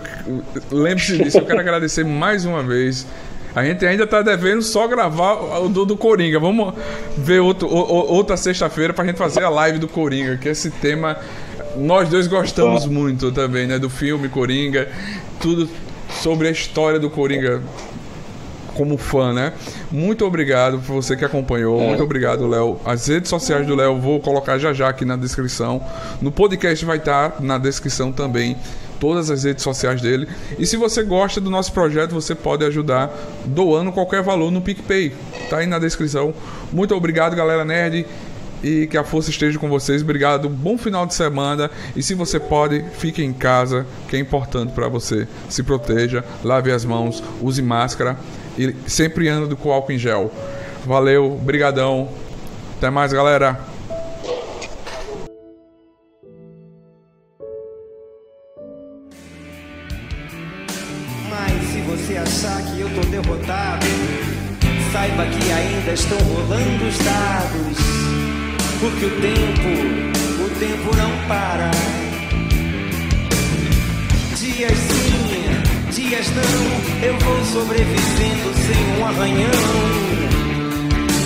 lembre-se 0.70 1.18
disso. 1.18 1.38
Eu 1.38 1.46
quero 1.46 1.60
agradecer 1.60 2.04
mais 2.04 2.44
uma 2.44 2.62
vez 2.62 3.06
a 3.54 3.64
gente 3.64 3.84
ainda 3.84 4.06
tá 4.06 4.22
devendo 4.22 4.62
só 4.62 4.86
gravar 4.86 5.60
o 5.60 5.68
do, 5.68 5.84
do 5.84 5.96
Coringa. 5.96 6.38
Vamos 6.38 6.74
ver 7.16 7.40
outro, 7.40 7.68
o, 7.68 8.12
outra 8.12 8.36
sexta-feira 8.36 8.92
pra 8.92 9.04
gente 9.04 9.16
fazer 9.16 9.44
a 9.44 9.48
live 9.48 9.78
do 9.78 9.88
Coringa, 9.88 10.36
que 10.36 10.48
esse 10.48 10.70
tema 10.70 11.16
nós 11.76 12.08
dois 12.08 12.26
gostamos 12.26 12.86
muito 12.86 13.30
também, 13.32 13.66
né? 13.66 13.78
Do 13.78 13.90
filme 13.90 14.28
Coringa, 14.28 14.88
tudo 15.40 15.68
sobre 16.22 16.48
a 16.48 16.50
história 16.50 16.98
do 16.98 17.10
Coringa 17.10 17.62
como 18.74 18.96
fã, 18.96 19.32
né? 19.32 19.52
Muito 19.90 20.24
obrigado 20.24 20.78
por 20.78 20.94
você 20.94 21.16
que 21.16 21.24
acompanhou. 21.24 21.80
É. 21.80 21.86
Muito 21.88 22.02
obrigado, 22.02 22.46
Léo. 22.46 22.80
As 22.84 23.08
redes 23.08 23.28
sociais 23.28 23.66
do 23.66 23.74
Léo 23.74 23.98
vou 23.98 24.20
colocar 24.20 24.56
já 24.56 24.72
já 24.72 24.88
aqui 24.88 25.04
na 25.04 25.16
descrição. 25.16 25.82
No 26.22 26.30
podcast 26.30 26.84
vai 26.84 26.98
estar 26.98 27.30
tá 27.30 27.42
na 27.42 27.58
descrição 27.58 28.12
também 28.12 28.56
todas 29.00 29.30
as 29.30 29.44
redes 29.44 29.62
sociais 29.62 30.00
dele. 30.00 30.28
E 30.58 30.66
se 30.66 30.76
você 30.76 31.02
gosta 31.02 31.40
do 31.40 31.50
nosso 31.50 31.72
projeto, 31.72 32.12
você 32.12 32.34
pode 32.34 32.64
ajudar 32.64 33.10
doando 33.44 33.92
qualquer 33.92 34.22
valor 34.22 34.50
no 34.50 34.60
PicPay. 34.60 35.12
Tá 35.48 35.58
aí 35.58 35.66
na 35.66 35.78
descrição. 35.78 36.34
Muito 36.72 36.94
obrigado, 36.94 37.34
galera 37.34 37.64
nerd. 37.64 38.06
E 38.62 38.88
que 38.88 38.98
a 38.98 39.04
força 39.04 39.30
esteja 39.30 39.56
com 39.58 39.68
vocês. 39.68 40.02
Obrigado. 40.02 40.48
Bom 40.48 40.76
final 40.76 41.06
de 41.06 41.14
semana. 41.14 41.70
E 41.94 42.02
se 42.02 42.14
você 42.14 42.40
pode, 42.40 42.84
fique 42.98 43.22
em 43.22 43.32
casa, 43.32 43.86
que 44.08 44.16
é 44.16 44.18
importante 44.18 44.72
para 44.72 44.88
você. 44.88 45.28
Se 45.48 45.62
proteja, 45.62 46.24
lave 46.42 46.72
as 46.72 46.84
mãos, 46.84 47.22
use 47.40 47.62
máscara 47.62 48.16
e 48.58 48.74
sempre 48.86 49.28
ande 49.28 49.54
com 49.54 49.72
álcool 49.72 49.92
em 49.92 49.98
gel. 49.98 50.32
Valeu, 50.84 51.38
brigadão. 51.40 52.08
Até 52.76 52.90
mais, 52.90 53.12
galera. 53.12 53.67
Sobrevivendo 77.58 78.54
sem 78.54 79.00
um 79.00 79.06
arranhão 79.06 79.50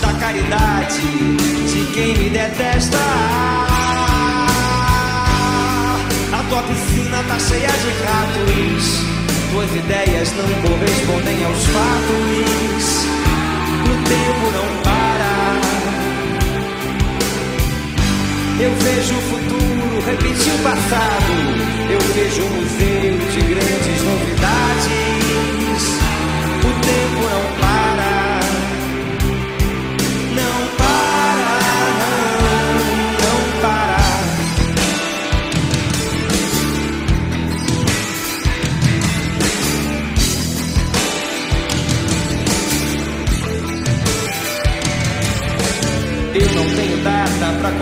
da 0.00 0.12
caridade 0.14 1.02
de 1.02 1.92
quem 1.92 2.16
me 2.16 2.30
detesta. 2.30 2.96
A 6.32 6.42
tua 6.48 6.62
piscina 6.62 7.22
tá 7.28 7.38
cheia 7.38 7.68
de 7.68 7.90
ratos, 8.02 8.84
tuas 9.50 9.70
ideias 9.76 10.32
não 10.32 10.48
correspondem 10.62 11.44
aos 11.44 11.66
fatos. 11.66 13.06
O 13.84 13.94
tempo 14.08 14.46
não 14.56 14.68
para. 14.82 15.32
Eu 18.58 18.72
vejo 18.76 19.14
o 19.14 19.22
futuro 19.22 20.00
repetir 20.06 20.52
o 20.54 20.58
passado. 20.62 21.32
Eu 21.90 22.00
vejo 22.14 22.42
um 22.42 22.50
museu 22.56 23.18
de 23.32 23.40
grandes 23.54 24.02
novidades. 24.02 24.62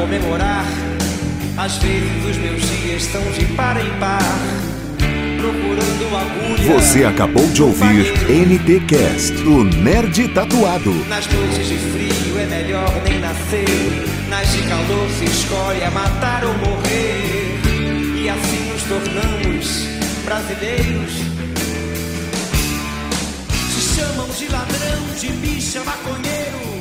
Comemorar. 0.00 0.64
Às 1.56 1.76
vezes 1.76 2.24
os 2.24 2.36
meus 2.38 2.62
dias 2.62 3.02
estão 3.02 3.22
de 3.32 3.44
par 3.54 3.76
em 3.80 3.90
par. 3.98 4.69
Você 6.66 7.04
acabou 7.04 7.46
de 7.48 7.62
ouvir 7.62 8.12
NTcast, 8.28 9.32
o 9.46 9.64
Nerd 9.64 10.28
Tatuado. 10.28 10.92
Nas 11.08 11.26
noites 11.26 11.66
de 11.66 11.78
frio 11.78 12.38
é 12.38 12.46
melhor 12.46 12.90
nem 13.04 13.20
nascer. 13.20 13.66
Nas 14.28 14.52
de 14.52 14.62
calor 14.68 15.08
se 15.18 15.24
escolhe 15.24 15.82
a 15.82 15.90
matar 15.90 16.44
ou 16.44 16.52
morrer. 16.58 17.58
E 18.22 18.28
assim 18.28 18.70
nos 18.70 18.82
tornamos 18.82 19.88
brasileiros. 20.24 21.12
Se 23.72 24.00
chamam 24.00 24.28
de 24.28 24.48
ladrão, 24.48 25.14
de 25.18 25.28
bicha, 25.28 25.82
maconheiro. 25.82 26.79